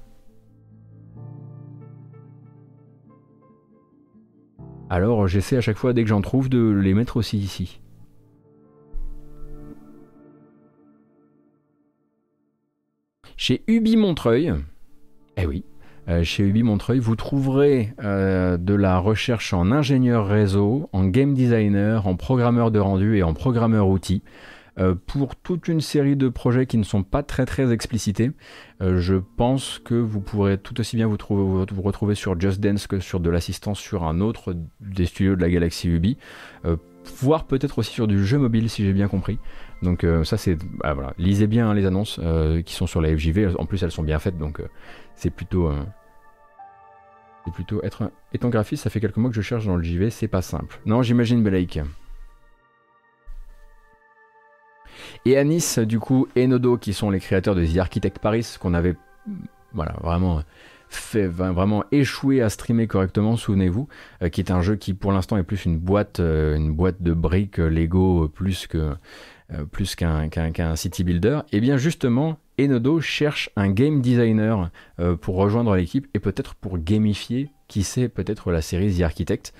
Alors 4.89 5.27
j'essaie 5.27 5.57
à 5.57 5.61
chaque 5.61 5.77
fois, 5.77 5.93
dès 5.93 6.03
que 6.03 6.09
j'en 6.09 6.21
trouve, 6.21 6.49
de 6.49 6.69
les 6.69 6.93
mettre 6.93 7.17
aussi 7.17 7.37
ici. 7.37 7.81
Chez 13.35 13.63
Ubi 13.67 13.97
Montreuil, 13.97 14.53
eh 15.35 15.45
oui, 15.45 15.63
euh, 16.09 16.23
chez 16.23 16.43
Ubi 16.43 16.63
Montreuil, 16.63 16.99
vous 16.99 17.15
trouverez 17.15 17.93
euh, 18.01 18.57
de 18.57 18.73
la 18.73 18.97
recherche 18.97 19.53
en 19.53 19.71
ingénieur 19.71 20.25
réseau, 20.25 20.89
en 20.93 21.05
game 21.05 21.33
designer, 21.33 22.07
en 22.07 22.15
programmeur 22.15 22.71
de 22.71 22.79
rendu 22.79 23.17
et 23.17 23.23
en 23.23 23.33
programmeur 23.33 23.89
outils. 23.89 24.23
Euh, 24.79 24.93
pour 24.93 25.35
toute 25.35 25.67
une 25.67 25.81
série 25.81 26.15
de 26.15 26.29
projets 26.29 26.67
qui 26.67 26.77
ne 26.77 26.83
sont 26.83 27.01
pas 27.03 27.23
très 27.23 27.45
très 27.45 27.71
explicités. 27.71 28.31
Euh, 28.81 28.99
je 28.99 29.15
pense 29.15 29.79
que 29.83 29.95
vous 29.95 30.21
pourrez 30.21 30.57
tout 30.59 30.79
aussi 30.79 30.95
bien 30.95 31.07
vous, 31.07 31.17
retrouver 31.81 32.13
sur 32.13 32.39
Just 32.39 32.59
Dance 32.59 32.85
que 32.85 32.99
sur 32.99 33.19
de 33.19 33.29
l'assistance 33.29 33.79
sur 33.79 34.03
un 34.03 34.21
autre 34.21 34.55
des 34.79 35.05
studios 35.05 35.35
de 35.35 35.41
la 35.41 35.49
galaxie 35.49 35.89
Ubi, 35.89 36.17
euh, 36.65 36.77
voire 37.19 37.45
peut-être 37.45 37.79
aussi 37.79 37.91
sur 37.91 38.07
du 38.07 38.23
jeu 38.23 38.37
mobile 38.37 38.69
si 38.69 38.85
j'ai 38.85 38.93
bien 38.93 39.07
compris. 39.07 39.39
Donc 39.81 40.05
ça 40.23 40.37
c'est 40.37 40.55
bah, 40.55 40.93
voilà, 40.93 41.13
lisez 41.19 41.45
bien 41.45 41.73
les 41.73 41.85
annonces 41.85 42.19
qui 42.65 42.73
sont 42.73 42.87
sur 42.87 42.99
la 42.99 43.15
FJV. 43.15 43.55
En 43.59 43.65
plus 43.65 43.81
elles 43.83 43.91
sont 43.91 44.03
bien 44.03 44.19
faites 44.19 44.37
donc 44.37 44.61
c'est 45.15 45.29
plutôt 45.29 45.71
c'est 47.45 47.53
plutôt 47.53 47.81
être 47.83 48.11
étant 48.33 48.49
graphiste. 48.49 48.83
Ça 48.83 48.89
fait 48.89 48.99
quelques 48.99 49.17
mois 49.17 49.29
que 49.29 49.35
je 49.35 49.41
cherche 49.41 49.65
dans 49.65 49.75
le 49.75 49.83
JV, 49.83 50.09
c'est 50.09 50.27
pas 50.27 50.41
simple. 50.41 50.79
Non 50.85 51.03
j'imagine 51.03 51.43
Belaïk. 51.43 51.79
Et 55.25 55.37
à 55.37 55.43
Nice, 55.43 55.79
du 55.79 55.99
coup, 55.99 56.27
Enodo, 56.37 56.77
qui 56.77 56.93
sont 56.93 57.09
les 57.09 57.19
créateurs 57.19 57.55
de 57.55 57.65
The 57.65 57.77
Architect 57.77 58.19
Paris, 58.19 58.55
qu'on 58.59 58.73
avait 58.73 58.95
voilà, 59.73 59.95
vraiment 60.01 60.41
fait 60.89 61.27
vraiment 61.27 61.83
échoué 61.91 62.41
à 62.41 62.49
streamer 62.49 62.87
correctement, 62.87 63.35
souvenez-vous, 63.35 63.87
euh, 64.21 64.29
qui 64.29 64.41
est 64.41 64.51
un 64.51 64.61
jeu 64.61 64.75
qui 64.75 64.93
pour 64.93 65.11
l'instant 65.11 65.37
est 65.37 65.43
plus 65.43 65.65
une 65.65 65.77
boîte, 65.77 66.19
euh, 66.19 66.55
une 66.55 66.71
boîte 66.71 67.01
de 67.01 67.13
briques 67.13 67.59
euh, 67.59 67.69
Lego 67.69 68.27
plus 68.29 68.67
que 68.67 68.95
plus 69.71 69.95
qu'un 69.95 70.27
qu'un 70.27 70.75
city 70.75 71.05
builder. 71.05 71.39
Et 71.53 71.57
eh 71.57 71.59
bien 71.61 71.77
justement, 71.77 72.37
Enodo 72.59 72.99
cherche 72.99 73.49
un 73.55 73.69
game 73.69 74.01
designer 74.01 74.71
pour 75.21 75.37
rejoindre 75.37 75.73
l'équipe 75.73 76.05
et 76.13 76.19
peut-être 76.19 76.53
pour 76.55 76.77
gamifier, 76.77 77.49
qui 77.69 77.83
sait, 77.83 78.09
peut-être 78.09 78.51
la 78.51 78.61
série 78.61 78.93
The 78.93 79.03
Architect, 79.03 79.53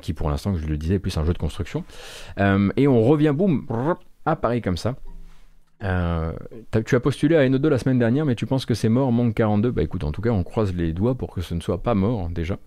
qui 0.00 0.14
pour 0.14 0.30
l'instant, 0.30 0.56
je 0.56 0.66
le 0.66 0.78
disais, 0.78 0.94
est 0.94 0.98
plus 0.98 1.18
un 1.18 1.24
jeu 1.26 1.34
de 1.34 1.38
construction. 1.38 1.84
et 2.38 2.88
on 2.88 3.02
revient, 3.02 3.34
boum, 3.36 3.66
à 4.26 4.36
Paris 4.36 4.60
comme 4.60 4.76
ça. 4.76 4.96
Euh, 5.82 6.32
tu 6.86 6.94
as 6.94 7.00
postulé 7.00 7.36
à 7.36 7.46
Eno2 7.46 7.68
la 7.68 7.78
semaine 7.78 7.98
dernière, 7.98 8.24
mais 8.24 8.34
tu 8.34 8.46
penses 8.46 8.66
que 8.66 8.74
c'est 8.74 8.88
mort, 8.88 9.12
manque 9.12 9.34
42. 9.34 9.70
Bah 9.70 9.82
écoute, 9.82 10.04
en 10.04 10.12
tout 10.12 10.22
cas, 10.22 10.30
on 10.30 10.42
croise 10.42 10.74
les 10.74 10.92
doigts 10.92 11.14
pour 11.14 11.34
que 11.34 11.40
ce 11.40 11.54
ne 11.54 11.60
soit 11.60 11.82
pas 11.82 11.94
mort 11.94 12.28
déjà. 12.30 12.58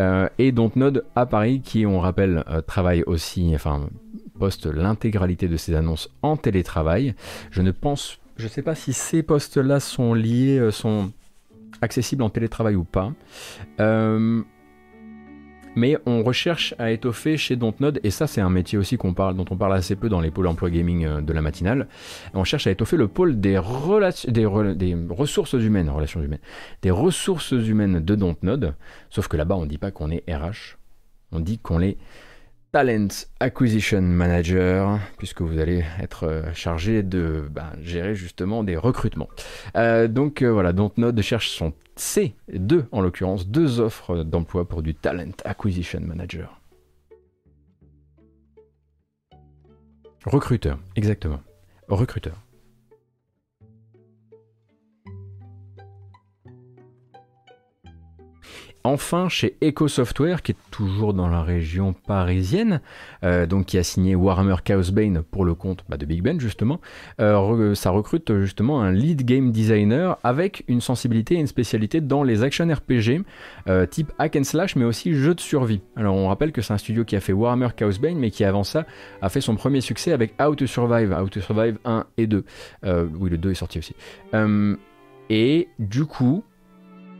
Euh, 0.00 0.28
et 0.38 0.52
Dontnod 0.52 1.04
à 1.14 1.26
Paris, 1.26 1.60
qui, 1.62 1.84
on 1.84 2.00
rappelle, 2.00 2.44
euh, 2.48 2.62
travaille 2.62 3.02
aussi, 3.06 3.52
enfin, 3.54 3.88
poste 4.38 4.66
l'intégralité 4.66 5.48
de 5.48 5.56
ses 5.56 5.74
annonces 5.74 6.08
en 6.22 6.36
télétravail. 6.36 7.14
Je 7.50 7.60
ne 7.60 7.70
pense, 7.70 8.18
je 8.36 8.48
sais 8.48 8.62
pas 8.62 8.74
si 8.74 8.94
ces 8.94 9.22
postes-là 9.22 9.80
sont 9.80 10.14
liés, 10.14 10.70
sont 10.70 11.12
accessibles 11.82 12.22
en 12.22 12.30
télétravail 12.30 12.74
ou 12.74 12.84
pas 12.84 13.12
mais 15.76 15.96
on 16.06 16.22
recherche 16.22 16.74
à 16.78 16.90
étoffer 16.90 17.36
chez 17.36 17.56
Dontnod, 17.56 18.00
et 18.02 18.10
ça 18.10 18.26
c'est 18.26 18.40
un 18.40 18.50
métier 18.50 18.78
aussi 18.78 18.96
qu'on 18.96 19.14
parle, 19.14 19.36
dont 19.36 19.44
on 19.50 19.56
parle 19.56 19.74
assez 19.74 19.96
peu 19.96 20.08
dans 20.08 20.20
les 20.20 20.30
pôles 20.30 20.46
emploi 20.46 20.70
gaming 20.70 21.04
euh, 21.04 21.20
de 21.20 21.32
la 21.32 21.42
matinale. 21.42 21.88
On 22.34 22.44
cherche 22.44 22.66
à 22.66 22.70
étoffer 22.70 22.96
le 22.96 23.08
pôle 23.08 23.40
des, 23.40 23.60
des, 24.28 24.46
ressources 25.08 25.52
humaines, 25.52 25.90
relations 25.90 26.22
humaines, 26.22 26.40
des 26.82 26.90
ressources 26.90 27.52
humaines 27.52 28.00
de 28.00 28.14
Dontnod, 28.14 28.74
sauf 29.10 29.28
que 29.28 29.36
là-bas 29.36 29.56
on 29.56 29.66
dit 29.66 29.78
pas 29.78 29.90
qu'on 29.90 30.10
est 30.10 30.24
RH, 30.28 30.76
on 31.32 31.40
dit 31.40 31.58
qu'on 31.58 31.80
est 31.80 31.96
Talent 32.72 33.08
Acquisition 33.40 34.00
Manager, 34.00 35.00
puisque 35.18 35.42
vous 35.42 35.58
allez 35.58 35.84
être 36.00 36.24
euh, 36.24 36.54
chargé 36.54 37.02
de 37.02 37.48
ben, 37.50 37.72
gérer 37.82 38.14
justement 38.14 38.62
des 38.62 38.76
recrutements. 38.76 39.28
Euh, 39.76 40.06
donc 40.06 40.42
euh, 40.42 40.52
voilà, 40.52 40.72
Dontnod 40.72 41.20
cherche 41.20 41.50
son 41.50 41.72
C2 41.96 42.84
en 42.92 43.00
l'occurrence, 43.00 43.48
deux 43.48 43.80
offres 43.80 44.22
d'emploi 44.22 44.68
pour 44.68 44.82
du 44.82 44.94
Talent 44.94 45.32
Acquisition 45.44 46.00
Manager. 46.00 46.60
Recruteur, 50.24 50.78
exactement. 50.94 51.40
Recruteur. 51.88 52.36
Enfin 58.84 59.28
chez 59.28 59.56
Echo 59.60 59.88
Software, 59.88 60.42
qui 60.42 60.52
est 60.52 60.56
toujours 60.70 61.14
dans 61.14 61.28
la 61.28 61.42
région 61.42 61.92
parisienne, 61.92 62.80
euh, 63.24 63.46
donc 63.46 63.66
qui 63.66 63.78
a 63.78 63.82
signé 63.82 64.14
Warhammer 64.14 64.56
Chaos 64.64 64.92
Bane 64.92 65.22
pour 65.22 65.44
le 65.44 65.54
compte 65.54 65.84
bah, 65.88 65.96
de 65.96 66.06
Big 66.06 66.22
Ben 66.22 66.40
justement, 66.40 66.80
euh, 67.20 67.74
ça 67.74 67.90
recrute 67.90 68.40
justement 68.40 68.82
un 68.82 68.92
lead 68.92 69.24
game 69.24 69.52
designer 69.52 70.18
avec 70.22 70.64
une 70.68 70.80
sensibilité 70.80 71.34
et 71.34 71.38
une 71.38 71.46
spécialité 71.46 72.00
dans 72.00 72.22
les 72.22 72.42
action 72.42 72.66
RPG 72.66 73.22
euh, 73.68 73.86
type 73.86 74.12
hack 74.18 74.36
and 74.36 74.44
slash, 74.44 74.76
mais 74.76 74.84
aussi 74.84 75.14
jeu 75.14 75.34
de 75.34 75.40
survie. 75.40 75.82
Alors 75.96 76.14
on 76.14 76.28
rappelle 76.28 76.52
que 76.52 76.62
c'est 76.62 76.72
un 76.72 76.78
studio 76.78 77.04
qui 77.04 77.16
a 77.16 77.20
fait 77.20 77.32
Warhammer 77.32 77.68
Chaos 77.76 77.98
Bane, 78.00 78.18
mais 78.18 78.30
qui 78.30 78.44
avant 78.44 78.64
ça 78.64 78.86
a 79.22 79.28
fait 79.28 79.40
son 79.40 79.56
premier 79.56 79.80
succès 79.80 80.12
avec 80.12 80.34
How 80.40 80.54
to 80.54 80.66
Survive, 80.66 81.12
How 81.12 81.28
to 81.28 81.40
Survive 81.40 81.78
1 81.84 82.06
et 82.16 82.26
2. 82.26 82.44
oui, 82.84 83.30
le 83.30 83.38
2 83.38 83.50
est 83.50 83.54
sorti 83.54 83.78
aussi. 83.78 83.94
et 85.28 85.68
du 85.78 86.04
coup, 86.04 86.44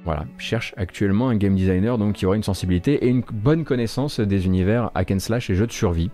voilà, 0.05 0.25
cherche 0.39 0.75
actuellement 0.77 1.29
un 1.29 1.37
game 1.37 1.55
designer 1.55 1.99
donc 1.99 2.15
qui 2.15 2.27
aura 2.27 2.37
une 2.37 2.43
sensibilité 2.43 3.05
et 3.05 3.09
une 3.09 3.23
bonne 3.33 3.65
connaissance 3.65 4.21
des 4.21 4.47
univers 4.47 4.91
hack 4.95 5.11
and 5.11 5.19
slash 5.19 5.51
et 5.51 5.55
jeux 5.55 5.67
de 5.67 5.73
survie. 5.73 6.11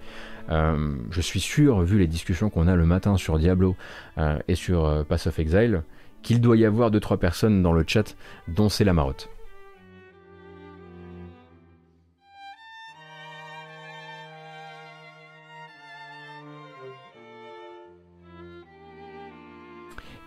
Euh, 0.51 0.97
je 1.11 1.21
suis 1.21 1.41
sûr, 1.41 1.83
vu 1.83 1.99
les 1.99 2.07
discussions 2.07 2.51
qu'on 2.51 2.69
a 2.69 2.77
le 2.77 2.87
matin 2.87 3.17
sur 3.17 3.39
Diablo 3.39 3.77
euh, 4.19 4.39
et 4.49 4.55
sur 4.55 4.85
euh, 4.85 5.03
Pass 5.05 5.27
of 5.27 5.39
Exile, 5.39 5.83
qu'il 6.23 6.41
doit 6.41 6.57
y 6.57 6.65
avoir 6.65 6.91
2-3 6.91 7.19
personnes 7.19 7.63
dans 7.63 7.73
le 7.73 7.85
chat 7.87 8.17
dont 8.49 8.69
c'est 8.69 8.85
la 8.85 8.93
marotte. 8.93 9.29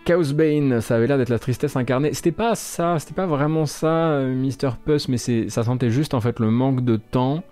Chaos 0.09 0.33
Bane, 0.33 0.81
ça 0.81 0.95
avait 0.95 1.05
l'air 1.05 1.19
d'être 1.19 1.29
la 1.29 1.37
tristesse 1.37 1.75
incarnée. 1.75 2.15
C'était 2.15 2.31
pas 2.31 2.55
ça, 2.55 2.97
c'était 2.97 3.13
pas 3.13 3.27
vraiment 3.27 3.67
ça, 3.67 4.09
euh, 4.09 4.33
Mr. 4.33 4.71
Puss, 4.83 5.07
mais 5.07 5.19
ça 5.19 5.63
sentait 5.63 5.91
juste 5.91 6.15
en 6.15 6.19
fait 6.19 6.39
le 6.39 6.49
manque 6.49 6.83
de 6.83 6.95
temps. 6.95 7.43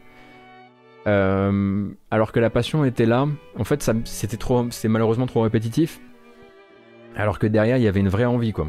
Euh, 1.06 1.88
alors 2.10 2.32
que 2.32 2.40
la 2.40 2.50
passion 2.50 2.84
était 2.84 3.06
là. 3.06 3.28
En 3.60 3.64
fait, 3.64 3.88
c'était 4.06 4.38
trop, 4.38 4.66
c'est 4.72 4.88
malheureusement 4.88 5.28
trop 5.28 5.42
répétitif. 5.42 6.02
Alors 7.16 7.38
que 7.38 7.46
derrière, 7.46 7.78
il 7.78 7.84
y 7.84 7.88
avait 7.88 8.00
une 8.00 8.10
vraie 8.10 8.26
envie, 8.26 8.54
quoi. 8.54 8.66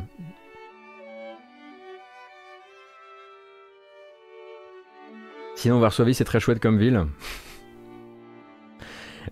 Sinon, 5.55 5.81
Varsovie, 5.81 6.12
c'est 6.12 6.24
très 6.24 6.40
chouette 6.40 6.60
comme 6.60 6.77
ville. 6.77 7.06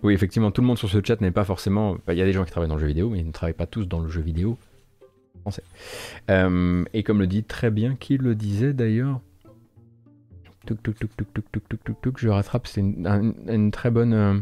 Oui, 0.03 0.13
effectivement, 0.13 0.51
tout 0.51 0.61
le 0.61 0.67
monde 0.67 0.77
sur 0.77 0.89
ce 0.89 0.99
chat 1.03 1.19
n'est 1.21 1.31
pas 1.31 1.43
forcément. 1.43 1.97
Il 2.07 2.15
y 2.15 2.21
a 2.21 2.25
des 2.25 2.33
gens 2.33 2.43
qui 2.43 2.51
travaillent 2.51 2.69
dans 2.69 2.75
le 2.75 2.81
jeu 2.81 2.87
vidéo, 2.87 3.09
mais 3.09 3.19
ils 3.19 3.27
ne 3.27 3.31
travaillent 3.31 3.53
pas 3.53 3.65
tous 3.65 3.87
dans 3.87 3.99
le 3.99 4.09
jeu 4.09 4.21
vidéo 4.21 4.57
français. 5.41 5.63
Euh, 6.29 6.83
et 6.93 7.03
comme 7.03 7.19
le 7.19 7.27
dit 7.27 7.43
très 7.43 7.71
bien, 7.71 7.95
qui 7.95 8.17
le 8.17 8.35
disait 8.35 8.73
d'ailleurs 8.73 9.21
Tuk 10.65 10.83
tuk 10.83 10.99
tuk 10.99 11.15
tuk 11.15 11.31
tuk 11.33 11.69
tuk 11.69 11.83
tuk 11.85 12.01
tuk 12.01 12.17
je 12.17 12.27
rattrape, 12.27 12.67
c'est 12.67 12.81
une, 12.81 13.71
très 13.71 13.89
bonne. 13.89 14.13
Euh, 14.13 14.33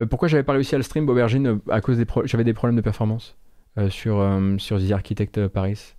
euh, 0.00 0.06
pourquoi 0.06 0.28
j'avais 0.28 0.44
pas 0.44 0.52
réussi 0.52 0.76
à 0.76 0.78
le 0.78 0.84
stream, 0.84 1.08
Aubergine 1.08 1.58
À 1.68 1.80
cause 1.80 1.98
des 1.98 2.06
j'avais 2.24 2.44
des 2.44 2.54
problèmes 2.54 2.76
de 2.76 2.80
performance 2.80 3.36
sur, 3.88 4.40
sur 4.58 4.78
The 4.78 4.92
Architect 4.92 5.48
Paris. 5.48 5.94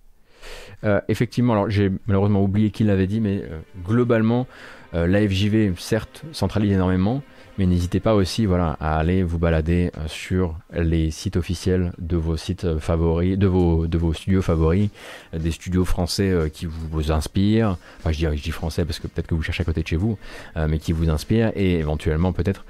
Effectivement, 1.08 1.54
alors 1.54 1.70
j'ai 1.70 1.90
malheureusement 2.06 2.42
oublié 2.42 2.70
qui 2.70 2.84
l'avait 2.84 3.06
dit, 3.06 3.20
mais 3.20 3.42
globalement, 3.84 4.46
euh, 4.94 5.06
la 5.06 5.26
FJV, 5.26 5.72
certes, 5.76 6.22
centralise 6.32 6.72
énormément, 6.72 7.22
mais 7.58 7.66
n'hésitez 7.66 8.00
pas 8.00 8.14
aussi 8.14 8.46
voilà, 8.46 8.76
à 8.80 8.98
aller 8.98 9.22
vous 9.22 9.38
balader 9.38 9.90
euh, 9.96 10.08
sur 10.08 10.56
les 10.72 11.10
sites 11.10 11.36
officiels 11.36 11.92
de 11.98 12.16
vos 12.16 12.36
sites 12.36 12.64
euh, 12.64 12.78
favoris, 12.78 13.38
de 13.38 13.46
vos, 13.46 13.86
de 13.86 13.96
vos 13.98 14.12
studios 14.12 14.42
favoris, 14.42 14.90
des 15.32 15.50
studios 15.50 15.84
français 15.84 16.50
qui 16.52 16.66
vous, 16.66 17.12
inspirent. 17.12 17.76
Enfin, 17.98 18.12
je 18.12 18.18
dis, 18.18 18.36
je 18.36 18.42
dis 18.42 18.50
français 18.50 18.84
parce 18.84 18.98
que 18.98 19.06
peut-être 19.06 19.26
que 19.26 19.34
vous 19.34 19.42
cherchez 19.42 19.62
à 19.62 19.64
côté 19.64 19.82
de 19.82 19.88
chez 19.88 19.96
vous, 19.96 20.18
mais 20.56 20.78
qui 20.78 20.92
vous 20.92 21.10
inspirent 21.10 21.52
et 21.54 21.78
éventuellement 21.78 22.32
peut-être 22.32 22.64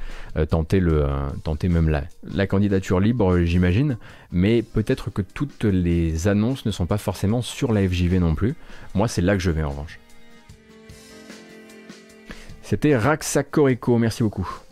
tenter, 0.48 0.80
le, 0.80 1.06
tenter 1.44 1.68
même 1.68 1.88
la, 1.88 2.04
la 2.32 2.46
candidature 2.46 3.00
libre, 3.00 3.38
j'imagine. 3.40 3.96
Mais 4.32 4.62
peut-être 4.62 5.10
que 5.10 5.22
toutes 5.22 5.64
les 5.64 6.26
annonces 6.26 6.66
ne 6.66 6.70
sont 6.70 6.86
pas 6.86 6.98
forcément 6.98 7.42
sur 7.42 7.72
la 7.72 7.86
FJV 7.86 8.18
non 8.18 8.34
plus. 8.34 8.54
Moi, 8.94 9.08
c'est 9.08 9.22
là 9.22 9.34
que 9.34 9.42
je 9.42 9.50
vais 9.50 9.62
en 9.62 9.70
revanche. 9.70 9.98
C'était 12.62 12.96
Raxacorico, 12.96 13.98
merci 13.98 14.22
beaucoup. 14.22 14.63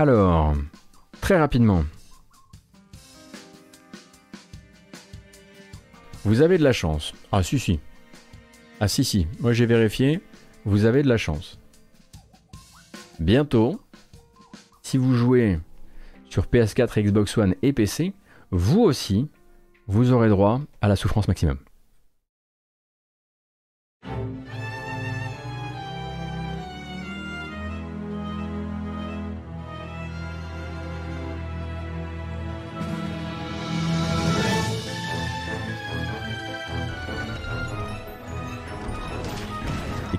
Alors, 0.00 0.54
très 1.20 1.36
rapidement. 1.36 1.84
Vous 6.24 6.40
avez 6.40 6.56
de 6.56 6.62
la 6.62 6.72
chance. 6.72 7.14
Ah 7.32 7.42
si 7.42 7.58
si. 7.58 7.80
Ah 8.78 8.86
si 8.86 9.02
si. 9.02 9.26
Moi 9.40 9.52
j'ai 9.52 9.66
vérifié. 9.66 10.20
Vous 10.64 10.84
avez 10.84 11.02
de 11.02 11.08
la 11.08 11.16
chance. 11.16 11.58
Bientôt, 13.18 13.80
si 14.82 14.98
vous 14.98 15.14
jouez 15.14 15.58
sur 16.30 16.44
PS4, 16.44 17.02
Xbox 17.02 17.36
One 17.36 17.56
et 17.62 17.72
PC, 17.72 18.12
vous 18.52 18.82
aussi, 18.82 19.28
vous 19.88 20.12
aurez 20.12 20.28
droit 20.28 20.60
à 20.80 20.86
la 20.86 20.94
souffrance 20.94 21.26
maximum. 21.26 21.58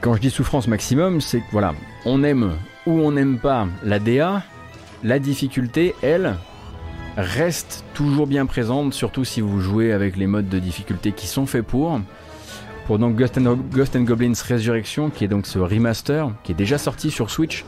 Quand 0.01 0.13
je 0.13 0.21
dis 0.21 0.29
souffrance 0.29 0.67
maximum, 0.67 1.19
c'est 1.19 1.39
que 1.39 1.51
voilà, 1.51 1.73
on 2.05 2.23
aime 2.23 2.53
ou 2.85 3.01
on 3.01 3.11
n'aime 3.11 3.37
pas 3.37 3.67
la 3.83 3.99
DA, 3.99 4.43
la 5.03 5.19
difficulté, 5.19 5.93
elle, 6.01 6.35
reste 7.17 7.83
toujours 7.93 8.25
bien 8.25 8.45
présente, 8.45 8.93
surtout 8.93 9.25
si 9.25 9.41
vous 9.41 9.59
jouez 9.59 9.91
avec 9.91 10.15
les 10.15 10.25
modes 10.25 10.47
de 10.47 10.59
difficulté 10.59 11.11
qui 11.11 11.27
sont 11.27 11.45
faits 11.45 11.65
pour. 11.65 11.99
Pour 12.87 12.97
donc 12.97 13.17
Ghost 13.17 13.37
and, 13.37 14.01
Goblins 14.03 14.33
Resurrection, 14.49 15.09
qui 15.09 15.25
est 15.25 15.27
donc 15.27 15.45
ce 15.45 15.59
remaster, 15.59 16.31
qui 16.43 16.53
est 16.53 16.55
déjà 16.55 16.77
sorti 16.77 17.11
sur 17.11 17.29
Switch. 17.29 17.65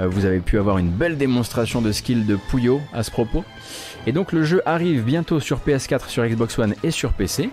Euh, 0.00 0.08
vous 0.08 0.24
avez 0.24 0.40
pu 0.40 0.58
avoir 0.58 0.78
une 0.78 0.90
belle 0.90 1.18
démonstration 1.18 1.82
de 1.82 1.92
skill 1.92 2.24
de 2.24 2.36
Puyo 2.48 2.80
à 2.94 3.02
ce 3.02 3.10
propos. 3.10 3.44
Et 4.06 4.12
donc 4.12 4.32
le 4.32 4.42
jeu 4.42 4.62
arrive 4.64 5.04
bientôt 5.04 5.38
sur 5.38 5.58
PS4, 5.58 6.08
sur 6.08 6.26
Xbox 6.26 6.58
One 6.58 6.74
et 6.82 6.90
sur 6.90 7.12
PC. 7.12 7.50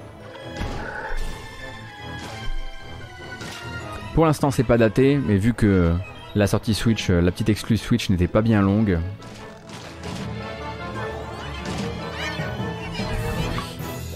Pour 4.14 4.26
l'instant, 4.26 4.52
c'est 4.52 4.66
pas 4.66 4.78
daté, 4.78 5.18
mais 5.18 5.38
vu 5.38 5.54
que 5.54 5.94
la 6.36 6.46
sortie 6.46 6.74
Switch, 6.74 7.10
euh, 7.10 7.22
la 7.22 7.32
petite 7.32 7.48
exclue 7.48 7.78
Switch 7.78 8.10
n'était 8.10 8.28
pas 8.28 8.42
bien 8.42 8.62
longue. 8.62 9.00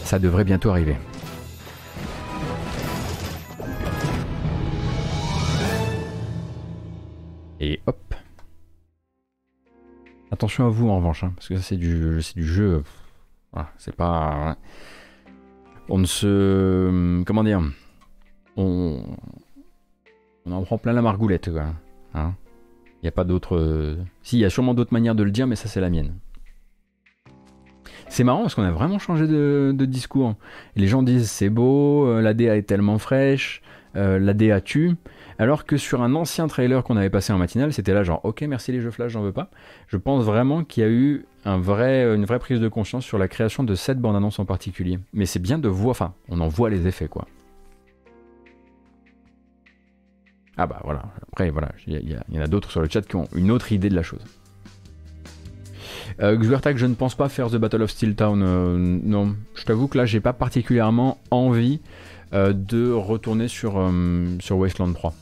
Ça 0.04 0.20
devrait 0.20 0.44
bientôt 0.44 0.70
arriver. 0.70 0.98
Et 7.62 7.80
hop. 7.88 8.16
Attention 10.30 10.66
à 10.66 10.70
vous 10.70 10.90
en 10.90 10.98
revanche, 10.98 11.24
hein, 11.24 11.32
parce 11.36 11.48
que 11.48 11.56
ça 11.56 11.64
c'est 11.64 11.78
du, 11.78 12.20
du 12.36 12.46
jeu. 12.46 12.84
c'est 13.78 13.96
pas. 13.96 14.58
On 15.88 15.98
ne 16.00 16.06
se. 16.06 17.24
Comment 17.24 17.44
dire 17.46 17.62
On. 18.58 19.02
On 20.46 20.52
en 20.52 20.62
prend 20.64 20.78
plein 20.78 20.94
la 20.94 21.02
margoulette, 21.02 21.52
quoi. 21.52 21.66
Il 22.14 22.20
hein 22.20 22.36
n'y 23.02 23.10
a 23.10 23.12
pas 23.12 23.24
d'autre. 23.24 23.56
Euh, 23.56 23.96
si, 24.22 24.38
y 24.38 24.46
a 24.46 24.50
sûrement 24.50 24.74
d'autres 24.74 24.94
manières 24.94 25.16
de 25.16 25.24
le 25.24 25.32
dire, 25.32 25.48
mais 25.48 25.56
ça, 25.56 25.68
c'est 25.68 25.82
la 25.82 25.90
mienne. 25.90 26.14
C'est 28.08 28.24
marrant 28.24 28.42
parce 28.42 28.54
qu'on 28.56 28.64
a 28.64 28.72
vraiment 28.72 29.00
changé 29.00 29.28
de, 29.28 29.74
discours. 29.86 30.36
les 30.76 30.88
gens 30.88 31.02
disent 31.02 31.30
c'est 31.30 31.50
beau, 31.50 32.06
euh, 32.08 32.22
la 32.22 32.34
DA 32.34 32.56
est 32.56 32.64
tellement 32.64 33.00
fraîche, 33.00 33.62
euh, 33.96 34.20
la 34.20 34.34
DA 34.34 34.62
tue. 34.62 34.94
Alors 35.40 35.66
que 35.66 35.76
sur 35.76 36.02
un 36.02 36.14
ancien 36.16 36.48
trailer 36.48 36.84
qu'on 36.84 36.98
avait 36.98 37.10
passé 37.10 37.34
en 37.34 37.38
matinale, 37.38 37.74
c'était 37.74 37.94
là 37.94 38.04
genre 38.04 38.22
ok 38.24 38.44
merci 38.44 38.72
les 38.72 38.80
jeux 38.80 38.92
flash, 38.92 39.12
j'en 39.12 39.22
veux 39.22 39.34
pas. 39.34 39.50
Je 39.88 39.98
pense 39.98 40.24
vraiment 40.24 40.64
qu'il 40.64 40.84
y 40.84 40.86
a 40.86 40.90
eu 40.90 41.26
une 41.46 41.60
vraie 42.26 42.40
prise 42.40 42.62
de 42.62 42.70
conscience 42.70 43.04
sur 43.04 43.18
la 43.18 43.28
création 43.28 43.64
de 43.64 43.76
cette 43.76 44.00
bande-annonce 44.00 44.40
en 44.40 44.46
particulier. 44.46 45.00
Mais 45.12 45.26
c'est 45.26 45.42
bien 45.42 45.58
de 45.58 45.68
voir, 45.68 45.92
enfin 45.92 46.14
on 46.30 46.40
en 46.40 46.48
voit 46.48 46.70
les 46.70 46.88
effets 46.88 47.08
quoi. 47.08 47.28
Ah 50.58 50.68
bah 50.68 50.80
voilà, 50.84 51.04
après 51.32 51.50
voilà, 51.50 51.72
il 51.86 52.18
y, 52.32 52.40
en 52.40 52.42
a 52.42 52.48
d'autres 52.48 52.72
sur 52.72 52.82
le 52.82 52.88
chat 52.90 53.02
qui 53.02 53.18
ont 53.18 53.28
une 53.36 53.52
autre 53.52 53.72
idée 53.72 53.90
de 53.90 53.96
la 53.96 54.04
chose. 54.04 54.22
Euh, 56.22 56.38
je 56.42 56.86
ne 56.86 56.94
pense 56.94 57.16
pas 57.16 57.30
faire 57.30 57.50
The 57.50 57.58
Battle 57.58 57.82
of 57.82 57.92
Steel 57.92 58.16
Town. 58.16 58.42
Euh, 58.42 58.78
non, 58.78 59.36
je 59.56 59.66
t'avoue 59.66 59.88
que 59.88 59.98
là, 59.98 60.06
j'ai 60.06 60.20
pas 60.20 60.34
particulièrement 60.34 61.20
envie 61.32 61.82
euh, 62.34 62.54
de 62.54 62.92
retourner 62.92 63.48
sur, 63.48 63.78
euh, 63.78 64.26
sur 64.40 64.58
Wasteland 64.58 64.94
3. 64.94 65.14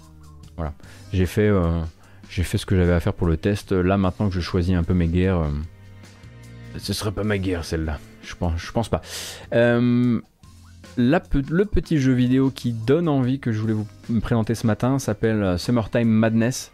Voilà. 0.58 0.74
J'ai 1.12 1.26
fait, 1.26 1.50
ce 2.30 2.66
que 2.66 2.76
j'avais 2.76 2.94
à 2.94 3.00
faire 3.00 3.14
pour 3.14 3.28
le 3.28 3.38
test. 3.38 3.72
Là, 3.72 3.98
maintenant 3.98 4.30
que 4.30 4.36
je 4.36 4.42
choisis 4.42 4.76
un 4.76 4.84
peu 4.84 4.94
mes 4.94 5.08
guerres, 5.08 5.50
ce 6.78 6.94
serait 6.94 7.12
pas 7.12 7.24
ma 7.24 7.38
guerre 7.38 7.66
celle-là. 7.66 8.00
Je 8.22 8.36
pense, 8.36 8.54
je 8.58 8.72
pense 8.72 8.90
pas. 8.90 9.02
Le 10.98 11.64
petit 11.64 11.98
jeu 11.98 12.14
vidéo 12.14 12.52
qui 12.52 12.72
donne 12.72 13.08
envie 13.08 13.40
que 13.40 13.52
je 13.52 13.60
voulais 13.60 13.74
vous 13.74 13.88
présenter 14.22 14.56
ce 14.56 14.68
matin 14.68 15.00
s'appelle 15.00 15.58
Summertime 15.58 16.08
Madness. 16.08 16.72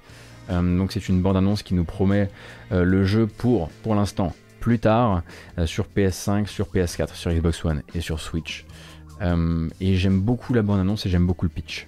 donc 0.49 0.91
c'est 0.91 1.09
une 1.09 1.21
bande-annonce 1.21 1.63
qui 1.63 1.73
nous 1.73 1.85
promet 1.85 2.29
le 2.71 3.03
jeu 3.05 3.27
pour, 3.27 3.69
pour 3.83 3.95
l'instant, 3.95 4.33
plus 4.59 4.79
tard 4.79 5.23
euh, 5.57 5.65
sur 5.65 5.87
PS5, 5.95 6.45
sur 6.45 6.67
PS4, 6.67 7.15
sur 7.15 7.31
Xbox 7.31 7.65
One 7.65 7.81
et 7.95 8.01
sur 8.01 8.19
Switch. 8.19 8.65
Euh, 9.21 9.67
et 9.81 9.95
j'aime 9.95 10.21
beaucoup 10.21 10.53
la 10.53 10.61
bande-annonce 10.61 11.05
et 11.05 11.09
j'aime 11.09 11.25
beaucoup 11.25 11.45
le 11.45 11.49
pitch. 11.49 11.87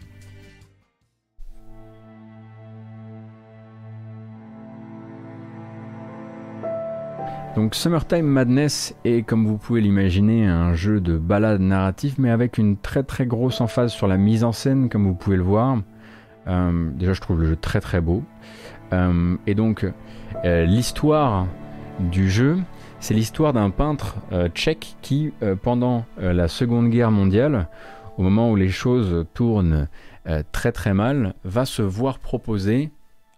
Donc 7.56 7.76
Summertime 7.76 8.26
Madness 8.26 8.96
est, 9.04 9.24
comme 9.24 9.46
vous 9.46 9.58
pouvez 9.58 9.82
l'imaginer, 9.82 10.46
un 10.46 10.74
jeu 10.74 11.02
de 11.02 11.18
balade 11.18 11.60
narrative, 11.60 12.16
mais 12.18 12.30
avec 12.30 12.58
une 12.58 12.78
très 12.78 13.04
très 13.04 13.26
grosse 13.26 13.60
emphase 13.60 13.92
sur 13.92 14.08
la 14.08 14.18
mise 14.18 14.44
en 14.44 14.52
scène, 14.52 14.90
comme 14.90 15.06
vous 15.06 15.16
pouvez 15.16 15.38
le 15.38 15.44
voir. 15.44 15.78
Euh, 16.48 16.90
déjà, 16.94 17.14
je 17.14 17.22
trouve 17.22 17.42
le 17.42 17.48
jeu 17.48 17.56
très 17.56 17.82
très 17.82 18.02
beau. 18.02 18.24
et 19.48 19.56
donc, 19.56 19.86
l'histoire 20.44 21.48
du 22.00 22.30
jeu, 22.30 22.58
c'est 23.02 23.16
l'histoire 23.16 23.52
d'un 23.52 23.72
peintre 23.72 24.16
euh, 24.32 24.48
tchèque 24.50 24.96
qui, 25.02 25.34
euh, 25.42 25.56
pendant 25.56 26.06
euh, 26.20 26.34
la 26.34 26.48
Seconde 26.48 26.90
Guerre 26.90 27.10
mondiale, 27.10 27.68
au 28.18 28.22
moment 28.22 28.52
où 28.52 28.56
les 28.56 28.70
choses 28.70 29.26
tournent 29.34 29.88
très 30.52 30.72
très 30.72 30.94
mal, 30.94 31.34
va 31.44 31.66
se 31.66 31.82
voir 31.82 32.20
proposer 32.20 32.92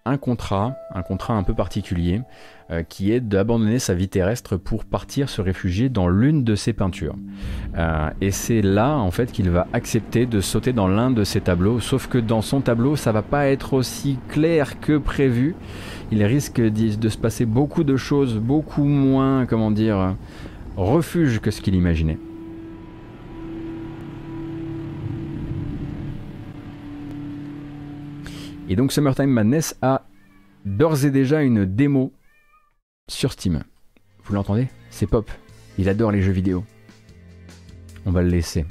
un 0.06 0.18
contrat, 0.18 0.76
un 0.94 1.02
contrat 1.02 1.34
un 1.34 1.44
peu 1.44 1.54
particulier, 1.54 2.22
euh, 2.72 2.84
qui 2.84 3.12
est 3.12 3.22
d'abandonner 3.22 3.80
sa 3.80 3.94
vie 3.94 4.10
terrestre 4.10 4.58
pour 4.58 4.84
partir 4.84 5.30
se 5.30 5.42
réfugier 5.42 5.90
dans 5.90 6.08
l'une 6.08 6.44
de 6.44 6.56
ses 6.56 6.74
peintures. 6.74 7.16
Euh, 7.78 8.10
et 8.20 8.32
c'est 8.32 8.62
là 8.62 8.98
en 8.98 9.12
fait 9.12 9.32
qu'il 9.32 9.50
va 9.50 9.68
accepter 9.72 10.26
de 10.26 10.42
sauter 10.42 10.74
dans 10.74 10.88
l'un 10.88 11.12
de 11.12 11.24
ses 11.24 11.42
tableaux, 11.42 11.80
sauf 11.80 12.08
que 12.08 12.18
dans 12.18 12.42
son 12.42 12.62
tableau 12.62 12.96
ça 12.96 13.12
va 13.12 13.22
pas 13.22 13.48
être 13.48 13.74
aussi 13.74 14.18
clair 14.30 14.80
que 14.80 14.98
prévu. 14.98 15.56
Il 16.12 16.24
risque 16.24 16.60
de 16.62 17.10
se 17.10 17.18
passer 17.18 17.46
beaucoup 17.46 17.84
de 17.84 17.96
choses, 17.96 18.38
beaucoup 18.38 18.84
moins, 18.84 19.46
comment 19.46 19.72
dire, 19.72 20.16
refuge 20.78 21.40
que 21.40 21.50
ce 21.50 21.62
qu'il 21.62 21.76
imaginait. 21.76 22.20
Et 28.74 28.76
donc 28.76 28.92
Summertime 28.92 29.30
Madness 29.30 29.78
a 29.84 30.08
d'ores 30.66 31.06
et 31.06 31.12
déjà 31.12 31.44
une 31.44 31.64
démo 31.64 32.12
sur 33.08 33.32
Steam. 33.32 33.64
Vous 34.24 34.34
l'entendez? 34.34 34.68
C'est 34.90 35.06
Pop. 35.06 35.30
Il 35.78 35.90
adore 35.90 36.12
les 36.12 36.24
jeux 36.24 36.32
vidéo. 36.32 36.66
On 38.08 38.12
va 38.12 38.24
le 38.24 38.30
laisser. 38.30 38.66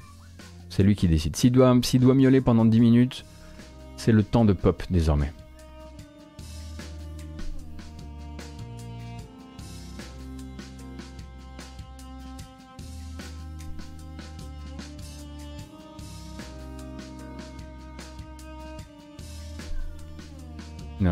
C'est 0.71 0.83
lui 0.83 0.97
qui 0.97 1.07
décide. 1.07 1.37
S'il 1.37 1.53
doit, 1.53 1.73
doit 2.01 2.15
miauler 2.15 2.41
pendant 2.41 2.65
10 2.65 2.81
minutes, 2.81 3.25
c'est 3.97 4.11
le 4.11 4.25
temps 4.25 4.45
de 4.45 4.53
Pop 4.53 4.83
désormais. 4.91 5.33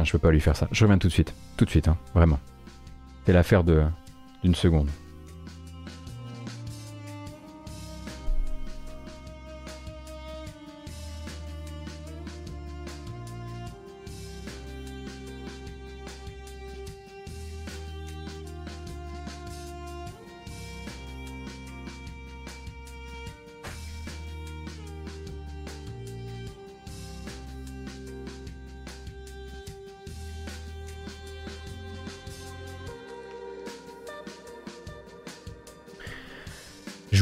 Je 0.04 0.12
peux 0.12 0.18
pas 0.18 0.30
lui 0.30 0.40
faire 0.40 0.56
ça. 0.56 0.68
Je 0.72 0.84
reviens 0.84 0.98
tout 0.98 1.08
de 1.08 1.12
suite. 1.12 1.34
Tout 1.56 1.64
de 1.64 1.70
suite, 1.70 1.88
hein. 1.88 1.96
vraiment. 2.14 2.38
C'est 3.26 3.32
l'affaire 3.32 3.64
d'une 3.64 4.54
seconde. 4.54 4.88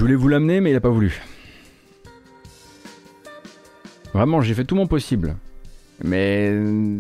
Voulais 0.09 0.23
vous 0.23 0.29
l'amener, 0.29 0.61
mais 0.61 0.71
il 0.71 0.73
n'a 0.73 0.81
pas 0.81 0.89
voulu. 0.89 1.21
Vraiment, 4.15 4.41
j'ai 4.41 4.55
fait 4.55 4.65
tout 4.65 4.75
mon 4.75 4.87
possible. 4.87 5.37
Mais 6.03 6.51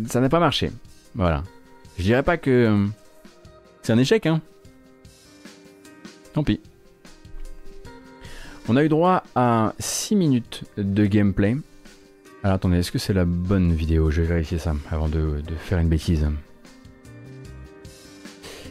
ça 0.08 0.20
n'a 0.20 0.28
pas 0.28 0.40
marché. 0.40 0.70
Voilà. 1.14 1.42
Je 1.96 2.02
dirais 2.02 2.22
pas 2.22 2.36
que 2.36 2.86
c'est 3.80 3.94
un 3.94 3.98
échec, 3.98 4.26
hein. 4.26 4.42
Tant 6.34 6.44
pis. 6.44 6.60
On 8.68 8.76
a 8.76 8.84
eu 8.84 8.90
droit 8.90 9.22
à 9.34 9.72
6 9.78 10.14
minutes 10.14 10.64
de 10.76 11.06
gameplay. 11.06 11.56
Alors 12.42 12.56
attendez, 12.56 12.76
est-ce 12.76 12.92
que 12.92 12.98
c'est 12.98 13.14
la 13.14 13.24
bonne 13.24 13.72
vidéo? 13.72 14.10
Je 14.10 14.20
vais 14.20 14.28
vérifier 14.28 14.58
ça 14.58 14.74
avant 14.90 15.08
de 15.08 15.40
faire 15.58 15.78
une 15.78 15.88
bêtise. 15.88 16.28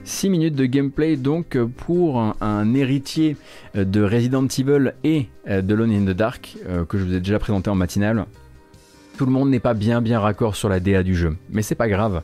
6 0.07 0.29
minutes 0.29 0.55
de 0.55 0.65
gameplay 0.65 1.17
donc 1.17 1.57
pour 1.57 2.19
un, 2.19 2.73
héritier 2.73 3.35
de 3.75 4.01
Resident 4.01 4.47
Evil 4.47 4.93
et 5.03 5.27
euh, 5.49 5.61
de 5.61 5.75
Lone 5.75 5.91
in 5.91 6.05
the 6.05 6.15
Dark 6.15 6.55
euh, 6.65 6.85
que 6.85 6.97
je 6.97 7.03
vous 7.03 7.13
ai 7.13 7.19
déjà 7.19 7.39
présenté 7.39 7.69
en 7.69 7.75
matinale. 7.75 8.25
Tout 9.17 9.25
le 9.25 9.31
monde 9.31 9.49
n'est 9.49 9.59
pas 9.59 9.73
bien 9.73 10.01
bien 10.01 10.19
raccord 10.19 10.55
sur 10.55 10.69
la 10.69 10.79
DA 10.79 11.03
du 11.03 11.15
jeu, 11.15 11.35
mais 11.49 11.61
c'est 11.61 11.75
pas 11.75 11.89
grave. 11.89 12.23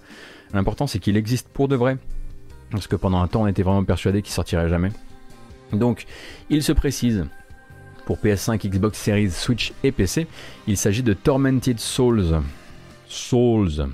L'important 0.53 0.87
c'est 0.87 0.99
qu'il 0.99 1.17
existe 1.17 1.49
pour 1.49 1.67
de 1.67 1.75
vrai. 1.75 1.97
Parce 2.71 2.87
que 2.87 2.95
pendant 2.95 3.21
un 3.21 3.27
temps 3.27 3.41
on 3.41 3.47
était 3.47 3.63
vraiment 3.63 3.83
persuadé 3.83 4.21
qu'il 4.21 4.33
sortirait 4.33 4.69
jamais. 4.69 4.91
Donc 5.73 6.05
il 6.49 6.63
se 6.63 6.71
précise 6.71 7.25
pour 8.05 8.17
PS5, 8.17 8.65
Xbox 8.65 8.97
Series, 8.97 9.31
Switch 9.31 9.73
et 9.83 9.91
PC, 9.91 10.27
il 10.67 10.77
s'agit 10.77 11.03
de 11.03 11.13
Tormented 11.13 11.79
Souls. 11.79 12.41
Souls. 13.07 13.87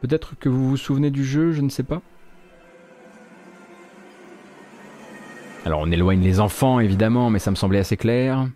Peut-être 0.00 0.34
que 0.38 0.48
vous 0.48 0.68
vous 0.68 0.76
souvenez 0.76 1.10
du 1.10 1.24
jeu, 1.24 1.52
je 1.52 1.60
ne 1.60 1.68
sais 1.68 1.82
pas. 1.82 2.00
Alors 5.66 5.80
on 5.80 5.90
éloigne 5.90 6.22
les 6.22 6.40
enfants 6.40 6.80
évidemment, 6.80 7.28
mais 7.28 7.38
ça 7.38 7.50
me 7.50 7.56
semblait 7.56 7.80
assez 7.80 7.96
clair. 7.96 8.48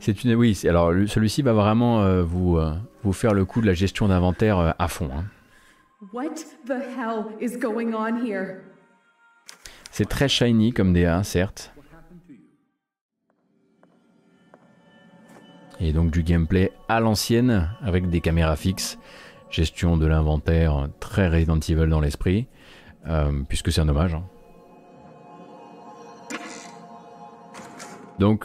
C'est 0.00 0.24
une 0.24 0.34
oui. 0.34 0.58
Alors 0.64 0.92
celui-ci 1.06 1.42
va 1.42 1.52
vraiment 1.52 2.02
euh, 2.02 2.24
vous 2.24 2.56
euh, 2.56 2.74
vous 3.02 3.12
faire 3.12 3.34
le 3.34 3.44
coup 3.44 3.60
de 3.60 3.66
la 3.66 3.74
gestion 3.74 4.08
d'inventaire 4.08 4.58
euh, 4.58 4.70
à 4.78 4.88
fond. 4.88 5.10
Hein. 5.14 5.24
C'est 9.90 10.08
très 10.08 10.28
shiny 10.28 10.72
comme 10.72 10.92
DA, 10.92 11.22
certes. 11.22 11.72
Et 15.80 15.92
donc 15.92 16.10
du 16.10 16.22
gameplay 16.22 16.70
à 16.88 17.00
l'ancienne 17.00 17.68
avec 17.82 18.08
des 18.08 18.20
caméras 18.20 18.56
fixes, 18.56 18.98
gestion 19.50 19.96
de 19.96 20.06
l'inventaire 20.06 20.88
très 21.00 21.28
Resident 21.28 21.58
Evil 21.58 21.88
dans 21.88 22.00
l'esprit, 22.00 22.46
puisque 23.48 23.72
c'est 23.72 23.80
un 23.80 23.88
hommage. 23.88 24.14
Hein. 24.14 24.22
Donc 28.18 28.44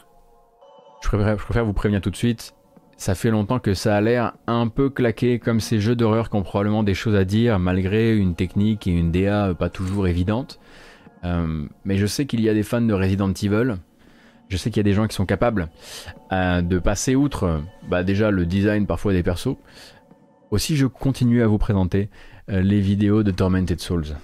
je 1.03 1.09
préfère, 1.09 1.65
vous 1.65 1.73
prévenir 1.73 2.01
tout 2.01 2.09
de 2.09 2.15
suite. 2.15 2.53
Ça 2.97 3.13
fait 3.13 3.29
longtemps 3.29 3.59
que 3.59 3.75
ça 3.75 3.95
a 3.95 4.01
l'air 4.01 4.33
un 4.47 4.67
peu 4.67 4.89
claqué 4.89 5.37
comme 5.37 5.59
ces 5.59 5.79
jeux 5.79 5.95
d'horreur 5.95 6.31
qui 6.31 6.35
ont 6.35 6.41
probablement 6.41 6.83
des 6.83 6.95
choses 6.95 7.15
à 7.15 7.25
dire 7.25 7.59
malgré 7.59 8.17
une 8.17 8.33
technique 8.33 8.87
et 8.87 8.91
une 8.91 9.11
DA 9.11 9.53
pas 9.53 9.69
toujours 9.69 10.07
évidente. 10.07 10.59
Euh, 11.23 11.65
mais 11.85 11.97
je 11.97 12.07
sais 12.07 12.25
qu'il 12.25 12.41
y 12.41 12.49
a 12.49 12.55
des 12.55 12.63
fans 12.63 12.81
de 12.81 12.93
Resident 12.93 13.31
Evil. 13.31 13.75
Je 14.49 14.57
sais 14.57 14.71
qu'il 14.71 14.77
y 14.77 14.81
a 14.81 14.83
des 14.83 14.93
gens 14.93 15.07
qui 15.07 15.15
sont 15.15 15.25
capables 15.25 15.69
euh, 16.31 16.61
de 16.61 16.79
passer 16.79 17.15
outre 17.15 17.61
bah, 17.87 18.03
déjà 18.03 18.31
le 18.31 18.45
design 18.45 18.87
parfois 18.87 19.13
des 19.13 19.23
persos. 19.23 19.57
Aussi, 20.49 20.75
je 20.75 20.87
continue 20.87 21.43
à 21.43 21.47
vous 21.47 21.57
présenter 21.57 22.09
euh, 22.49 22.61
les 22.61 22.79
vidéos 22.79 23.21
de 23.23 23.31
Tormented 23.31 23.79
Souls. 23.79 24.15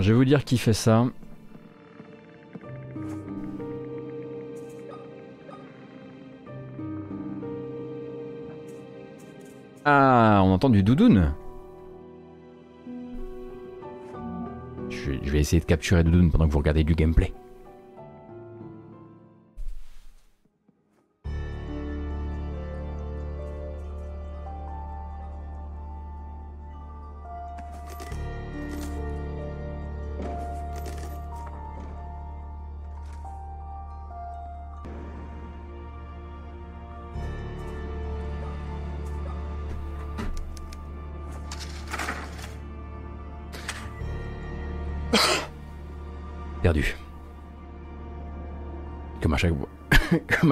Je 0.00 0.08
vais 0.10 0.16
vous 0.16 0.24
dire 0.24 0.44
qui 0.44 0.58
fait 0.58 0.72
ça. 0.72 1.06
Ah, 9.84 10.40
on 10.44 10.52
entend 10.52 10.70
du 10.70 10.82
doudoune. 10.82 11.34
Je, 14.88 15.12
je 15.22 15.30
vais 15.30 15.40
essayer 15.40 15.60
de 15.60 15.66
capturer 15.66 16.04
doudoune 16.04 16.30
pendant 16.30 16.46
que 16.46 16.52
vous 16.52 16.58
regardez 16.58 16.84
du 16.84 16.94
gameplay. 16.94 17.32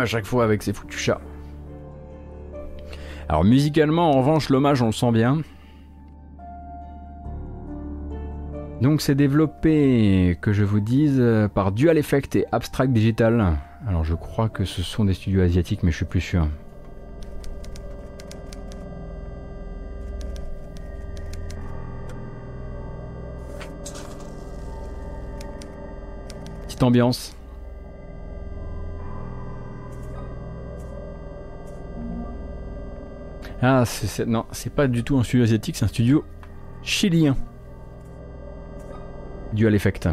À 0.01 0.07
chaque 0.07 0.27
fois 0.27 0.45
avec 0.45 0.63
ces 0.63 0.73
foutus 0.73 0.99
chats. 0.99 1.21
Alors 3.29 3.45
musicalement, 3.45 4.11
en 4.11 4.19
revanche, 4.19 4.49
l'hommage, 4.49 4.83
on 4.83 4.87
le 4.87 4.93
sent 4.93 5.13
bien. 5.13 5.43
Donc 8.81 9.03
c'est 9.03 9.15
développé, 9.15 10.39
que 10.41 10.53
je 10.53 10.65
vous 10.65 10.81
dise, 10.81 11.23
par 11.55 11.71
Dual 11.71 11.99
Effect 11.99 12.35
et 12.35 12.47
Abstract 12.51 12.93
Digital. 12.93 13.59
Alors 13.87 14.05
je 14.05 14.15
crois 14.15 14.49
que 14.49 14.65
ce 14.65 14.83
sont 14.83 15.05
des 15.05 15.15
studios 15.15 15.43
asiatiques, 15.43 15.83
mais 15.83 15.91
je 15.91 15.97
suis 15.97 16.07
plus 16.07 16.21
sûr. 16.21 16.49
Petite 26.67 26.83
ambiance. 26.83 27.37
Ah, 33.63 33.85
c'est, 33.85 34.27
non, 34.27 34.47
c'est 34.53 34.73
pas 34.73 34.87
du 34.87 35.05
tout 35.05 35.19
un 35.19 35.23
studio 35.23 35.45
asiatique, 35.45 35.77
c'est 35.77 35.85
un 35.85 35.89
studio 35.89 36.25
chilien. 36.83 37.37
Dual 39.53 39.75
Effect. 39.75 40.09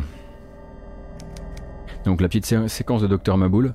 Donc 2.06 2.22
la 2.22 2.28
petite 2.28 2.68
séquence 2.68 3.02
de 3.02 3.08
Dr 3.08 3.38
Maboul. 3.38 3.74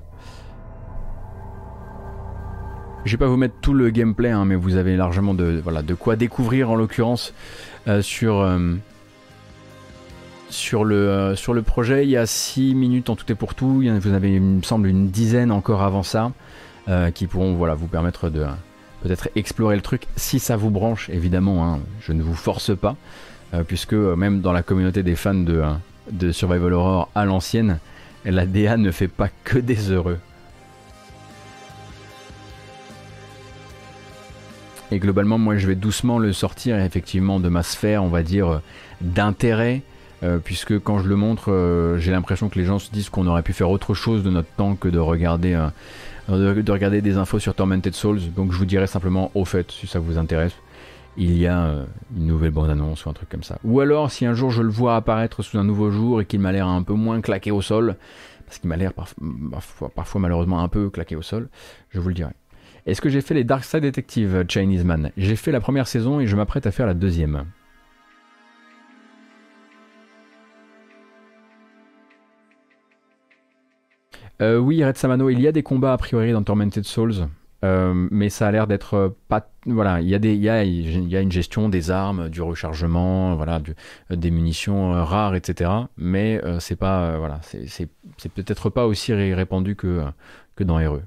Je 3.05 3.11
vais 3.11 3.17
pas 3.17 3.27
vous 3.27 3.37
mettre 3.37 3.55
tout 3.61 3.73
le 3.73 3.89
gameplay, 3.89 4.29
hein, 4.29 4.45
mais 4.45 4.55
vous 4.55 4.75
avez 4.75 4.95
largement 4.95 5.33
de, 5.33 5.59
voilà, 5.61 5.81
de 5.81 5.93
quoi 5.93 6.15
découvrir 6.15 6.69
en 6.69 6.75
l'occurrence 6.75 7.33
euh, 7.87 8.01
sur, 8.01 8.39
euh, 8.39 8.75
euh, 10.73 11.35
sur 11.35 11.53
le 11.53 11.61
projet. 11.61 12.05
Il 12.05 12.09
y 12.09 12.17
a 12.17 12.25
6 12.25 12.75
minutes 12.75 13.09
en 13.09 13.15
tout 13.15 13.29
et 13.29 13.35
pour 13.35 13.55
tout. 13.55 13.79
Il 13.81 13.87
y 13.87 13.91
en 13.91 13.99
vous 13.99 14.13
avez, 14.13 14.35
il 14.35 14.41
me 14.41 14.61
semble, 14.61 14.87
une 14.87 15.09
dizaine 15.09 15.51
encore 15.51 15.81
avant 15.81 16.03
ça 16.03 16.31
qui 17.15 17.27
pourront 17.27 17.53
voilà, 17.53 17.75
vous 17.75 17.87
permettre 17.87 18.29
de 18.29 18.45
peut-être 19.03 19.29
explorer 19.35 19.75
le 19.75 19.81
truc 19.81 20.07
si 20.15 20.39
ça 20.39 20.57
vous 20.57 20.71
branche, 20.71 21.09
évidemment. 21.09 21.65
Hein, 21.65 21.79
je 22.01 22.13
ne 22.13 22.23
vous 22.23 22.35
force 22.35 22.75
pas, 22.75 22.95
puisque 23.67 23.93
même 23.93 24.41
dans 24.41 24.51
la 24.51 24.63
communauté 24.63 25.03
des 25.03 25.15
fans 25.15 25.35
de, 25.35 25.61
de 26.11 26.31
Survival 26.31 26.73
Horror 26.73 27.09
à 27.13 27.25
l'ancienne, 27.25 27.79
la 28.25 28.45
DA 28.45 28.77
ne 28.77 28.91
fait 28.91 29.07
pas 29.07 29.29
que 29.43 29.59
des 29.59 29.91
heureux. 29.91 30.17
Et 34.91 34.99
globalement, 34.99 35.37
moi, 35.37 35.57
je 35.57 35.65
vais 35.67 35.75
doucement 35.75 36.19
le 36.19 36.33
sortir 36.33 36.79
effectivement 36.79 37.39
de 37.39 37.49
ma 37.49 37.63
sphère, 37.63 38.03
on 38.03 38.09
va 38.09 38.21
dire, 38.21 38.61
d'intérêt, 39.01 39.81
euh, 40.21 40.37
puisque 40.37 40.77
quand 40.79 40.99
je 40.99 41.07
le 41.07 41.15
montre, 41.15 41.51
euh, 41.51 41.97
j'ai 41.97 42.11
l'impression 42.11 42.47
que 42.47 42.59
les 42.59 42.65
gens 42.65 42.77
se 42.77 42.91
disent 42.91 43.09
qu'on 43.09 43.25
aurait 43.25 43.41
pu 43.41 43.53
faire 43.53 43.71
autre 43.71 43.93
chose 43.93 44.23
de 44.23 44.29
notre 44.29 44.49
temps 44.55 44.75
que 44.75 44.87
de 44.87 44.99
regarder, 44.99 45.59
euh, 46.29 46.61
de, 46.61 46.71
regarder 46.71 47.01
des 47.01 47.17
infos 47.17 47.39
sur 47.39 47.53
Tormented 47.55 47.93
Souls. 47.93 48.19
Donc, 48.35 48.51
je 48.51 48.57
vous 48.57 48.65
dirai 48.65 48.87
simplement, 48.87 49.31
au 49.35 49.45
fait, 49.45 49.71
si 49.71 49.87
ça 49.87 49.99
vous 49.99 50.17
intéresse, 50.17 50.53
il 51.17 51.37
y 51.37 51.47
a 51.47 51.85
une 52.17 52.25
nouvelle 52.27 52.51
bande-annonce 52.51 53.05
ou 53.05 53.09
un 53.09 53.13
truc 53.13 53.29
comme 53.29 53.43
ça. 53.43 53.59
Ou 53.63 53.79
alors, 53.79 54.11
si 54.11 54.25
un 54.25 54.33
jour 54.33 54.49
je 54.49 54.63
le 54.63 54.69
vois 54.69 54.95
apparaître 54.95 55.43
sous 55.43 55.57
un 55.59 55.63
nouveau 55.63 55.91
jour 55.91 56.21
et 56.21 56.25
qu'il 56.25 56.39
m'a 56.39 56.51
l'air 56.51 56.67
un 56.67 56.81
peu 56.81 56.93
moins 56.93 57.21
claqué 57.21 57.51
au 57.51 57.61
sol, 57.61 57.95
parce 58.45 58.57
qu'il 58.57 58.69
m'a 58.69 58.77
l'air 58.77 58.93
parfois, 58.93 59.89
parfois 59.89 60.21
malheureusement 60.21 60.63
un 60.63 60.67
peu 60.67 60.89
claqué 60.89 61.15
au 61.15 61.21
sol, 61.21 61.49
je 61.89 61.99
vous 61.99 62.07
le 62.07 62.15
dirai. 62.15 62.31
Est-ce 62.85 62.99
que 62.99 63.09
j'ai 63.09 63.21
fait 63.21 63.33
les 63.33 63.43
Dark 63.43 63.63
Side 63.63 63.81
Detective 63.81 64.43
Chinese 64.49 64.83
Man? 64.83 65.11
J'ai 65.15 65.35
fait 65.35 65.51
la 65.51 65.61
première 65.61 65.87
saison 65.87 66.19
et 66.19 66.27
je 66.27 66.35
m'apprête 66.35 66.67
à 66.67 66.71
faire 66.71 66.85
la 66.85 66.93
deuxième. 66.93 67.45
Euh, 74.41 74.57
oui, 74.57 74.83
Red 74.83 74.97
Samano, 74.97 75.29
il 75.29 75.39
y 75.39 75.47
a 75.47 75.51
des 75.51 75.63
combats 75.63 75.93
a 75.93 75.97
priori 75.97 76.31
dans 76.31 76.43
Tormented 76.43 76.83
Souls, 76.85 77.27
euh, 77.63 77.93
mais 78.11 78.29
ça 78.29 78.47
a 78.47 78.51
l'air 78.51 78.67
d'être 78.67 79.15
pas. 79.29 79.49
Voilà, 79.65 80.01
il 80.01 80.09
y, 80.09 80.15
a 80.15 80.19
des, 80.19 80.33
il, 80.33 80.41
y 80.41 80.49
a, 80.49 80.63
y 80.65 81.15
a 81.15 81.21
une 81.21 81.31
gestion 81.31 81.69
des 81.69 81.91
armes, 81.91 82.29
du 82.29 82.41
rechargement, 82.41 83.35
voilà, 83.35 83.61
des 84.09 84.31
munitions 84.31 84.93
euh, 84.93 85.03
rares, 85.03 85.35
etc. 85.35 85.69
Mais 85.97 86.41
c'est 86.59 86.75
pas. 86.75 87.17
voilà, 87.17 87.39
c'est 87.43 88.29
peut-être 88.33 88.69
pas 88.69 88.85
aussi 88.87 89.13
répandu 89.13 89.75
que, 89.75 90.03
que 90.55 90.63
dans 90.63 90.75
RE. 90.77 91.01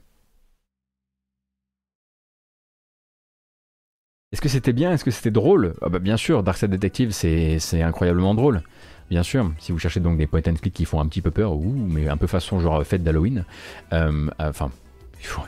Est-ce 4.32 4.40
que 4.40 4.48
c'était 4.48 4.72
bien? 4.72 4.92
Est-ce 4.92 5.04
que 5.04 5.10
c'était 5.10 5.30
drôle? 5.30 5.74
Ah 5.82 5.88
bah 5.88 5.98
Bien 5.98 6.16
sûr, 6.16 6.42
Dark 6.42 6.58
Side 6.58 6.70
Detective, 6.70 7.10
c'est 7.12 7.82
incroyablement 7.82 8.34
drôle. 8.34 8.62
Bien 9.10 9.22
sûr, 9.22 9.52
si 9.58 9.70
vous 9.72 9.78
cherchez 9.78 10.00
donc 10.00 10.18
des 10.18 10.26
point 10.26 10.40
and 10.48 10.54
click 10.54 10.74
qui 10.74 10.84
font 10.84 11.00
un 11.00 11.06
petit 11.06 11.22
peu 11.22 11.30
peur, 11.30 11.52
ou 11.52 11.72
mais 11.72 12.08
un 12.08 12.16
peu 12.16 12.26
façon 12.26 12.58
genre 12.60 12.84
fête 12.84 13.04
d'Halloween, 13.04 13.44
euh, 13.92 14.28
enfin, 14.38 14.70
ils 15.20 15.26
font, 15.26 15.42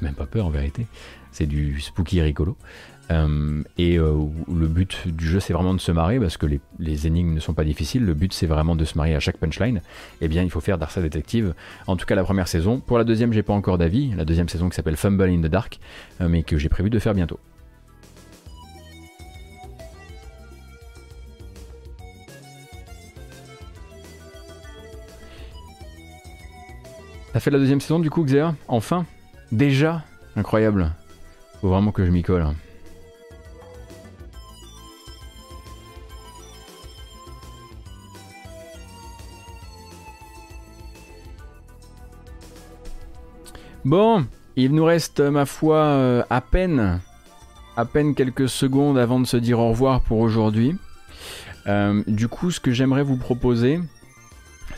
même 0.00 0.14
pas 0.14 0.26
peur 0.26 0.46
en 0.46 0.50
vérité, 0.50 0.86
c'est 1.30 1.46
du 1.46 1.80
spooky 1.80 2.20
rigolo. 2.20 2.56
Euh, 3.10 3.62
et 3.78 3.98
euh, 3.98 4.14
le 4.54 4.66
but 4.66 5.08
du 5.08 5.26
jeu 5.26 5.40
c'est 5.40 5.54
vraiment 5.54 5.72
de 5.72 5.80
se 5.80 5.90
marrer 5.90 6.20
parce 6.20 6.36
que 6.36 6.46
les, 6.78 7.06
énigmes 7.06 7.32
ne 7.32 7.40
sont 7.40 7.54
pas 7.54 7.64
difficiles, 7.64 8.04
le 8.04 8.12
but 8.12 8.34
c'est 8.34 8.46
vraiment 8.46 8.76
de 8.76 8.84
se 8.84 8.98
marrer 8.98 9.14
à 9.14 9.20
chaque 9.20 9.38
punchline. 9.38 9.80
Eh 10.20 10.28
bien 10.28 10.42
il 10.42 10.50
faut 10.50 10.60
faire 10.60 10.76
Dark 10.76 10.92
Side 10.92 11.04
Detective, 11.04 11.54
en 11.86 11.96
tout 11.96 12.04
cas 12.04 12.16
la 12.16 12.24
première 12.24 12.48
saison. 12.48 12.80
Pour 12.80 12.98
la 12.98 13.04
deuxième 13.04 13.32
j'ai 13.32 13.42
pas 13.42 13.54
encore 13.54 13.78
d'avis, 13.78 14.12
la 14.14 14.24
deuxième 14.26 14.48
saison 14.48 14.68
qui 14.68 14.76
s'appelle 14.76 14.96
Fumble 14.96 15.30
in 15.30 15.40
the 15.40 15.50
Dark, 15.50 15.78
mais 16.20 16.42
que 16.42 16.58
j'ai 16.58 16.68
prévu 16.68 16.90
de 16.90 16.98
faire 16.98 17.14
bientôt. 17.14 17.38
T'as 27.38 27.42
fait 27.44 27.50
la 27.52 27.60
deuxième 27.60 27.80
saison 27.80 28.00
du 28.00 28.10
coup, 28.10 28.24
Xer 28.24 28.52
Enfin 28.66 29.06
Déjà 29.52 30.02
Incroyable. 30.34 30.90
Faut 31.60 31.68
vraiment 31.68 31.92
que 31.92 32.04
je 32.04 32.10
m'y 32.10 32.24
colle. 32.24 32.48
Bon, 43.84 44.26
il 44.56 44.74
nous 44.74 44.84
reste, 44.84 45.20
ma 45.20 45.46
foi, 45.46 45.76
euh, 45.76 46.24
à 46.30 46.40
peine, 46.40 46.98
à 47.76 47.84
peine 47.84 48.16
quelques 48.16 48.48
secondes 48.48 48.98
avant 48.98 49.20
de 49.20 49.26
se 49.26 49.36
dire 49.36 49.60
au 49.60 49.68
revoir 49.68 50.00
pour 50.00 50.18
aujourd'hui. 50.18 50.74
Euh, 51.68 52.02
du 52.08 52.26
coup, 52.26 52.50
ce 52.50 52.58
que 52.58 52.72
j'aimerais 52.72 53.04
vous 53.04 53.16
proposer, 53.16 53.78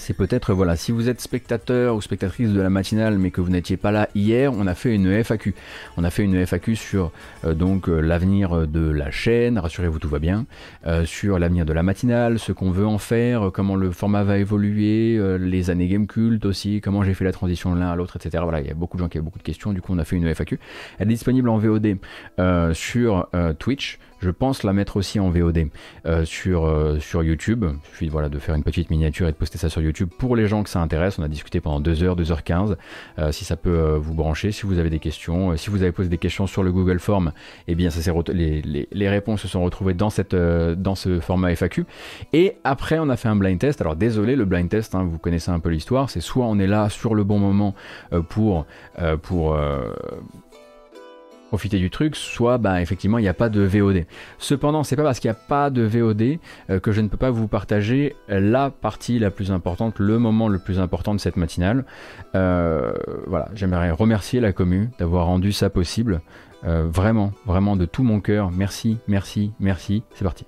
c'est 0.00 0.14
peut-être, 0.14 0.54
voilà, 0.54 0.76
si 0.76 0.92
vous 0.92 1.08
êtes 1.10 1.20
spectateur 1.20 1.94
ou 1.94 2.00
spectatrice 2.00 2.50
de 2.50 2.60
la 2.60 2.70
matinale 2.70 3.18
mais 3.18 3.30
que 3.30 3.40
vous 3.40 3.50
n'étiez 3.50 3.76
pas 3.76 3.90
là 3.90 4.08
hier, 4.14 4.52
on 4.52 4.66
a 4.66 4.74
fait 4.74 4.94
une 4.94 5.22
FAQ. 5.22 5.54
On 5.98 6.04
a 6.04 6.10
fait 6.10 6.24
une 6.24 6.46
FAQ 6.46 6.74
sur 6.74 7.12
euh, 7.44 7.54
euh, 7.88 8.00
l'avenir 8.00 8.66
de 8.66 8.90
la 8.90 9.10
chaîne, 9.10 9.58
rassurez-vous 9.58 9.98
tout 9.98 10.08
va 10.08 10.18
bien, 10.18 10.46
euh, 10.86 11.04
sur 11.04 11.38
l'avenir 11.38 11.66
de 11.66 11.74
la 11.74 11.82
matinale, 11.82 12.38
ce 12.38 12.52
qu'on 12.52 12.70
veut 12.70 12.86
en 12.86 12.96
faire, 12.96 13.50
comment 13.52 13.76
le 13.76 13.90
format 13.90 14.24
va 14.24 14.38
évoluer, 14.38 15.20
les 15.38 15.70
années 15.70 15.88
Game 15.88 16.06
Cult 16.06 16.46
aussi, 16.46 16.80
comment 16.80 17.02
j'ai 17.02 17.12
fait 17.12 17.24
la 17.24 17.32
transition 17.32 17.74
de 17.74 17.80
l'un 17.80 17.90
à 17.90 17.96
l'autre, 17.96 18.16
etc. 18.16 18.42
Voilà, 18.42 18.60
il 18.60 18.66
y 18.66 18.70
a 18.70 18.74
beaucoup 18.74 18.96
de 18.96 19.02
gens 19.02 19.08
qui 19.08 19.18
avaient 19.18 19.24
beaucoup 19.24 19.38
de 19.38 19.44
questions, 19.44 19.72
du 19.72 19.82
coup 19.82 19.92
on 19.92 19.98
a 19.98 20.04
fait 20.04 20.16
une 20.16 20.34
FAQ. 20.34 20.58
Elle 20.98 21.08
est 21.08 21.10
disponible 21.10 21.48
en 21.48 21.58
VOD 21.58 21.98
sur 22.72 23.28
Twitch. 23.58 23.98
Je 24.20 24.28
pense 24.28 24.64
la 24.64 24.74
mettre 24.74 24.98
aussi 24.98 25.18
en 25.18 25.30
VOD 25.30 25.68
sur, 26.24 26.96
sur 27.00 27.22
YouTube. 27.22 27.64
Il 27.64 27.88
suffit 27.88 28.08
voilà, 28.08 28.28
de 28.28 28.38
faire 28.38 28.54
une 28.54 28.62
petite 28.62 28.90
miniature 28.90 29.26
et 29.28 29.32
de 29.32 29.36
poster 29.36 29.56
ça 29.56 29.70
sur 29.70 29.80
sur 29.80 29.86
Pour 30.18 30.36
les 30.36 30.46
gens 30.46 30.62
que 30.62 30.70
ça 30.70 30.80
intéresse. 30.80 31.18
On 31.18 31.22
a 31.22 31.28
discuté 31.28 31.60
pendant 31.60 31.80
2h, 31.80 32.16
2h15. 32.16 33.32
si 33.32 33.44
ça 33.44 33.56
peut 33.56 33.96
vous 34.00 34.14
brancher, 34.14 34.52
si 34.52 34.66
vous 34.66 34.78
avez 34.78 34.90
des 34.90 34.98
questions, 34.98 35.56
si 35.56 35.70
vous 35.70 35.82
avez 35.82 35.92
posé 35.92 36.08
des 36.08 36.18
questions 36.18 36.46
sur 36.46 36.62
le 36.62 36.72
Google 36.72 36.98
Form, 36.98 37.32
eh 37.68 37.74
bien, 37.74 37.90
ça 37.90 38.12
les, 38.32 38.62
les, 38.90 39.08
réponses 39.08 39.42
se 39.42 39.48
sont 39.48 39.62
retrouvées 39.62 39.94
dans, 39.94 40.10
ce 40.10 41.20
format 41.20 41.54
FAQ. 41.54 41.84
Et 42.32 42.56
après, 42.64 42.98
on 42.98 43.08
a 43.08 43.16
fait 43.16 43.28
un 43.28 43.36
blind 43.36 43.58
test. 43.58 43.80
Alors, 43.80 43.96
désolé, 43.96 44.36
le 44.36 44.44
blind 44.44 44.68
test, 44.68 44.94
hein, 44.94 45.04
vous 45.04 45.18
connaissez 45.18 45.50
un 45.50 45.60
peu 45.60 45.70
l'histoire. 45.70 46.10
C'est 46.10 46.20
soit 46.20 46.46
on 46.46 46.58
est 46.58 46.66
là 46.66 46.88
sur 46.88 47.14
le 47.14 47.24
bon 47.24 47.38
moment 47.38 47.74
pour 48.28 48.66
profiter 51.50 51.78
du 51.78 51.90
truc, 51.90 52.14
soit 52.14 52.58
bah, 52.58 52.80
effectivement 52.80 53.18
il 53.18 53.22
n'y 53.22 53.28
a 53.28 53.34
pas 53.34 53.48
de 53.48 53.60
VOD. 53.60 54.04
Cependant, 54.38 54.84
c'est 54.84 54.94
pas 54.94 55.02
parce 55.02 55.18
qu'il 55.18 55.28
n'y 55.28 55.36
a 55.36 55.40
pas 55.48 55.68
de 55.68 55.82
VOD 55.82 56.38
euh, 56.70 56.78
que 56.78 56.92
je 56.92 57.00
ne 57.00 57.08
peux 57.08 57.16
pas 57.16 57.30
vous 57.30 57.48
partager 57.48 58.14
la 58.28 58.70
partie 58.70 59.18
la 59.18 59.32
plus 59.32 59.50
importante, 59.50 59.98
le 59.98 60.20
moment 60.20 60.46
le 60.46 60.60
plus 60.60 60.78
important 60.78 61.12
de 61.12 61.18
cette 61.18 61.36
matinale. 61.36 61.84
Euh, 62.36 62.92
voilà, 63.26 63.48
j'aimerais 63.54 63.90
remercier 63.90 64.38
la 64.38 64.52
commu 64.52 64.90
d'avoir 65.00 65.26
rendu 65.26 65.50
ça 65.50 65.70
possible. 65.70 66.20
Euh, 66.64 66.86
vraiment, 66.86 67.32
vraiment 67.46 67.74
de 67.74 67.84
tout 67.84 68.04
mon 68.04 68.20
cœur. 68.20 68.52
Merci, 68.52 68.98
merci, 69.08 69.52
merci. 69.58 70.04
C'est 70.14 70.24
parti. 70.24 70.46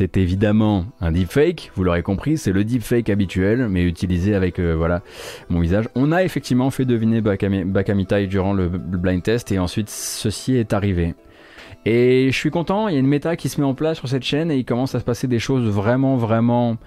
C'est 0.00 0.16
évidemment 0.16 0.86
un 1.02 1.12
deepfake, 1.12 1.72
vous 1.74 1.84
l'aurez 1.84 2.02
compris, 2.02 2.38
c'est 2.38 2.52
le 2.52 2.64
deepfake 2.64 3.10
habituel, 3.10 3.68
mais 3.68 3.82
utilisé 3.82 4.34
avec 4.34 4.58
euh, 4.58 4.74
voilà 4.74 5.02
mon 5.50 5.60
visage. 5.60 5.90
On 5.94 6.10
a 6.10 6.24
effectivement 6.24 6.70
fait 6.70 6.86
deviner 6.86 7.20
Bakamitai 7.20 8.26
durant 8.26 8.54
le 8.54 8.70
blind 8.70 9.22
test 9.22 9.52
et 9.52 9.58
ensuite 9.58 9.90
ceci 9.90 10.56
est 10.56 10.72
arrivé. 10.72 11.14
Et 11.84 12.30
je 12.32 12.34
suis 12.34 12.50
content, 12.50 12.88
il 12.88 12.94
y 12.94 12.96
a 12.96 12.98
une 12.98 13.08
méta 13.08 13.36
qui 13.36 13.50
se 13.50 13.60
met 13.60 13.66
en 13.66 13.74
place 13.74 13.98
sur 13.98 14.08
cette 14.08 14.22
chaîne 14.22 14.50
et 14.50 14.56
il 14.56 14.64
commence 14.64 14.94
à 14.94 15.00
se 15.00 15.04
passer 15.04 15.28
des 15.28 15.38
choses 15.38 15.68
vraiment 15.68 16.16
vraiment 16.16 16.78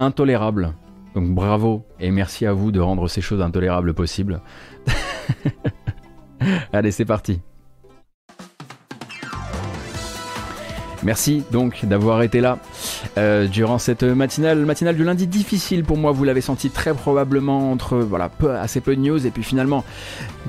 intolérables. 0.00 0.74
Donc 1.14 1.32
bravo 1.32 1.86
et 2.00 2.10
merci 2.10 2.46
à 2.46 2.52
vous 2.52 2.72
de 2.72 2.80
rendre 2.80 3.06
ces 3.06 3.20
choses 3.20 3.42
intolérables 3.42 3.94
possibles. 3.94 4.40
Allez, 6.72 6.90
c'est 6.90 7.04
parti. 7.04 7.40
Merci 11.04 11.44
donc 11.52 11.84
d'avoir 11.84 12.22
été 12.22 12.40
là 12.40 12.58
euh, 13.18 13.46
durant 13.46 13.76
cette 13.76 14.02
matinale, 14.02 14.64
matinale 14.64 14.96
du 14.96 15.04
lundi 15.04 15.26
difficile 15.26 15.84
pour 15.84 15.98
moi. 15.98 16.12
Vous 16.12 16.24
l'avez 16.24 16.40
senti 16.40 16.70
très 16.70 16.94
probablement 16.94 17.70
entre 17.70 17.98
voilà 17.98 18.30
assez 18.58 18.80
peu 18.80 18.96
de 18.96 19.00
news 19.02 19.26
et 19.26 19.30
puis 19.30 19.42
finalement 19.42 19.84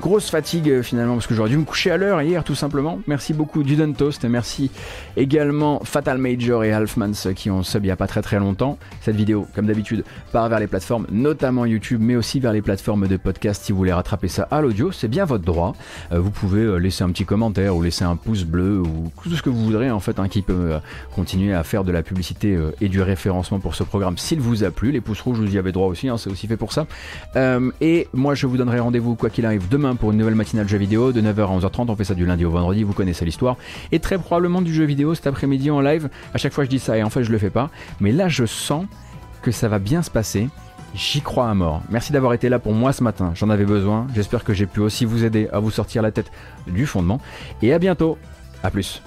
grosse 0.00 0.30
fatigue 0.30 0.70
euh, 0.70 0.82
finalement 0.82 1.14
parce 1.14 1.26
que 1.26 1.34
j'aurais 1.34 1.50
dû 1.50 1.58
me 1.58 1.64
coucher 1.64 1.90
à 1.90 1.98
l'heure 1.98 2.22
hier 2.22 2.42
tout 2.42 2.54
simplement. 2.54 3.00
Merci 3.06 3.34
beaucoup 3.34 3.62
Duden 3.62 3.94
Toast, 3.94 4.24
merci 4.24 4.70
également 5.18 5.80
Fatal 5.84 6.16
Major 6.16 6.64
et 6.64 6.72
Halfmans 6.72 7.34
qui 7.34 7.50
ont 7.50 7.62
sub 7.62 7.84
il 7.84 7.88
y 7.88 7.90
a 7.90 7.96
pas 7.96 8.06
très 8.06 8.22
très 8.22 8.38
longtemps. 8.38 8.78
Cette 9.02 9.16
vidéo, 9.16 9.46
comme 9.54 9.66
d'habitude, 9.66 10.04
part 10.32 10.48
vers 10.48 10.58
les 10.58 10.66
plateformes, 10.66 11.06
notamment 11.12 11.66
YouTube, 11.66 12.00
mais 12.02 12.16
aussi 12.16 12.40
vers 12.40 12.54
les 12.54 12.62
plateformes 12.62 13.08
de 13.08 13.16
podcast 13.18 13.62
si 13.62 13.72
vous 13.72 13.78
voulez 13.78 13.92
rattraper 13.92 14.28
ça 14.28 14.48
à 14.50 14.62
l'audio, 14.62 14.90
c'est 14.90 15.08
bien 15.08 15.26
votre 15.26 15.44
droit. 15.44 15.74
Euh, 16.12 16.18
vous 16.18 16.30
pouvez 16.30 16.80
laisser 16.80 17.04
un 17.04 17.10
petit 17.10 17.26
commentaire 17.26 17.76
ou 17.76 17.82
laisser 17.82 18.04
un 18.04 18.16
pouce 18.16 18.44
bleu 18.44 18.80
ou 18.80 19.12
tout 19.22 19.34
ce 19.34 19.42
que 19.42 19.50
vous 19.50 19.62
voudrez 19.62 19.90
en 19.90 20.00
fait, 20.00 20.18
hein, 20.18 20.28
qui 20.28 20.45
peut 20.46 20.72
euh, 20.72 20.78
continuer 21.14 21.52
à 21.52 21.62
faire 21.64 21.84
de 21.84 21.92
la 21.92 22.02
publicité 22.02 22.54
euh, 22.54 22.70
et 22.80 22.88
du 22.88 23.02
référencement 23.02 23.58
pour 23.58 23.74
ce 23.74 23.82
programme 23.82 24.16
s'il 24.16 24.40
vous 24.40 24.64
a 24.64 24.70
plu. 24.70 24.92
Les 24.92 25.00
pouces 25.00 25.20
rouges, 25.20 25.38
vous 25.38 25.54
y 25.54 25.58
avez 25.58 25.72
droit 25.72 25.88
aussi, 25.88 26.08
hein, 26.08 26.16
c'est 26.16 26.30
aussi 26.30 26.46
fait 26.46 26.56
pour 26.56 26.72
ça. 26.72 26.86
Euh, 27.34 27.70
et 27.80 28.08
moi, 28.14 28.34
je 28.34 28.46
vous 28.46 28.56
donnerai 28.56 28.78
rendez-vous, 28.78 29.16
quoi 29.16 29.30
qu'il 29.30 29.44
arrive, 29.44 29.68
demain 29.68 29.96
pour 29.96 30.12
une 30.12 30.18
nouvelle 30.18 30.34
matinale 30.34 30.68
jeu 30.68 30.78
vidéo 30.78 31.12
de 31.12 31.20
9h 31.20 31.40
à 31.40 31.58
11h30. 31.58 31.86
On 31.88 31.96
fait 31.96 32.04
ça 32.04 32.14
du 32.14 32.24
lundi 32.24 32.44
au 32.44 32.50
vendredi, 32.50 32.82
vous 32.84 32.92
connaissez 32.92 33.24
l'histoire. 33.24 33.56
Et 33.92 33.98
très 33.98 34.18
probablement 34.18 34.62
du 34.62 34.72
jeu 34.72 34.84
vidéo 34.84 35.14
cet 35.14 35.26
après-midi 35.26 35.70
en 35.70 35.80
live. 35.80 36.08
À 36.32 36.38
chaque 36.38 36.52
fois, 36.52 36.64
je 36.64 36.70
dis 36.70 36.78
ça 36.78 36.96
et 36.96 37.02
en 37.02 37.10
fait, 37.10 37.24
je 37.24 37.32
le 37.32 37.38
fais 37.38 37.50
pas. 37.50 37.70
Mais 38.00 38.12
là, 38.12 38.28
je 38.28 38.46
sens 38.46 38.86
que 39.42 39.50
ça 39.50 39.68
va 39.68 39.78
bien 39.78 40.02
se 40.02 40.10
passer. 40.10 40.48
J'y 40.94 41.20
crois 41.20 41.50
à 41.50 41.54
mort. 41.54 41.82
Merci 41.90 42.12
d'avoir 42.12 42.32
été 42.32 42.48
là 42.48 42.58
pour 42.58 42.72
moi 42.72 42.92
ce 42.92 43.02
matin. 43.02 43.32
J'en 43.34 43.50
avais 43.50 43.66
besoin. 43.66 44.06
J'espère 44.14 44.44
que 44.44 44.54
j'ai 44.54 44.66
pu 44.66 44.80
aussi 44.80 45.04
vous 45.04 45.24
aider 45.24 45.48
à 45.52 45.58
vous 45.58 45.70
sortir 45.70 46.00
la 46.00 46.10
tête 46.10 46.30
du 46.66 46.86
fondement. 46.86 47.20
Et 47.60 47.74
à 47.74 47.78
bientôt. 47.78 48.16
A 48.62 48.70
plus. 48.70 49.02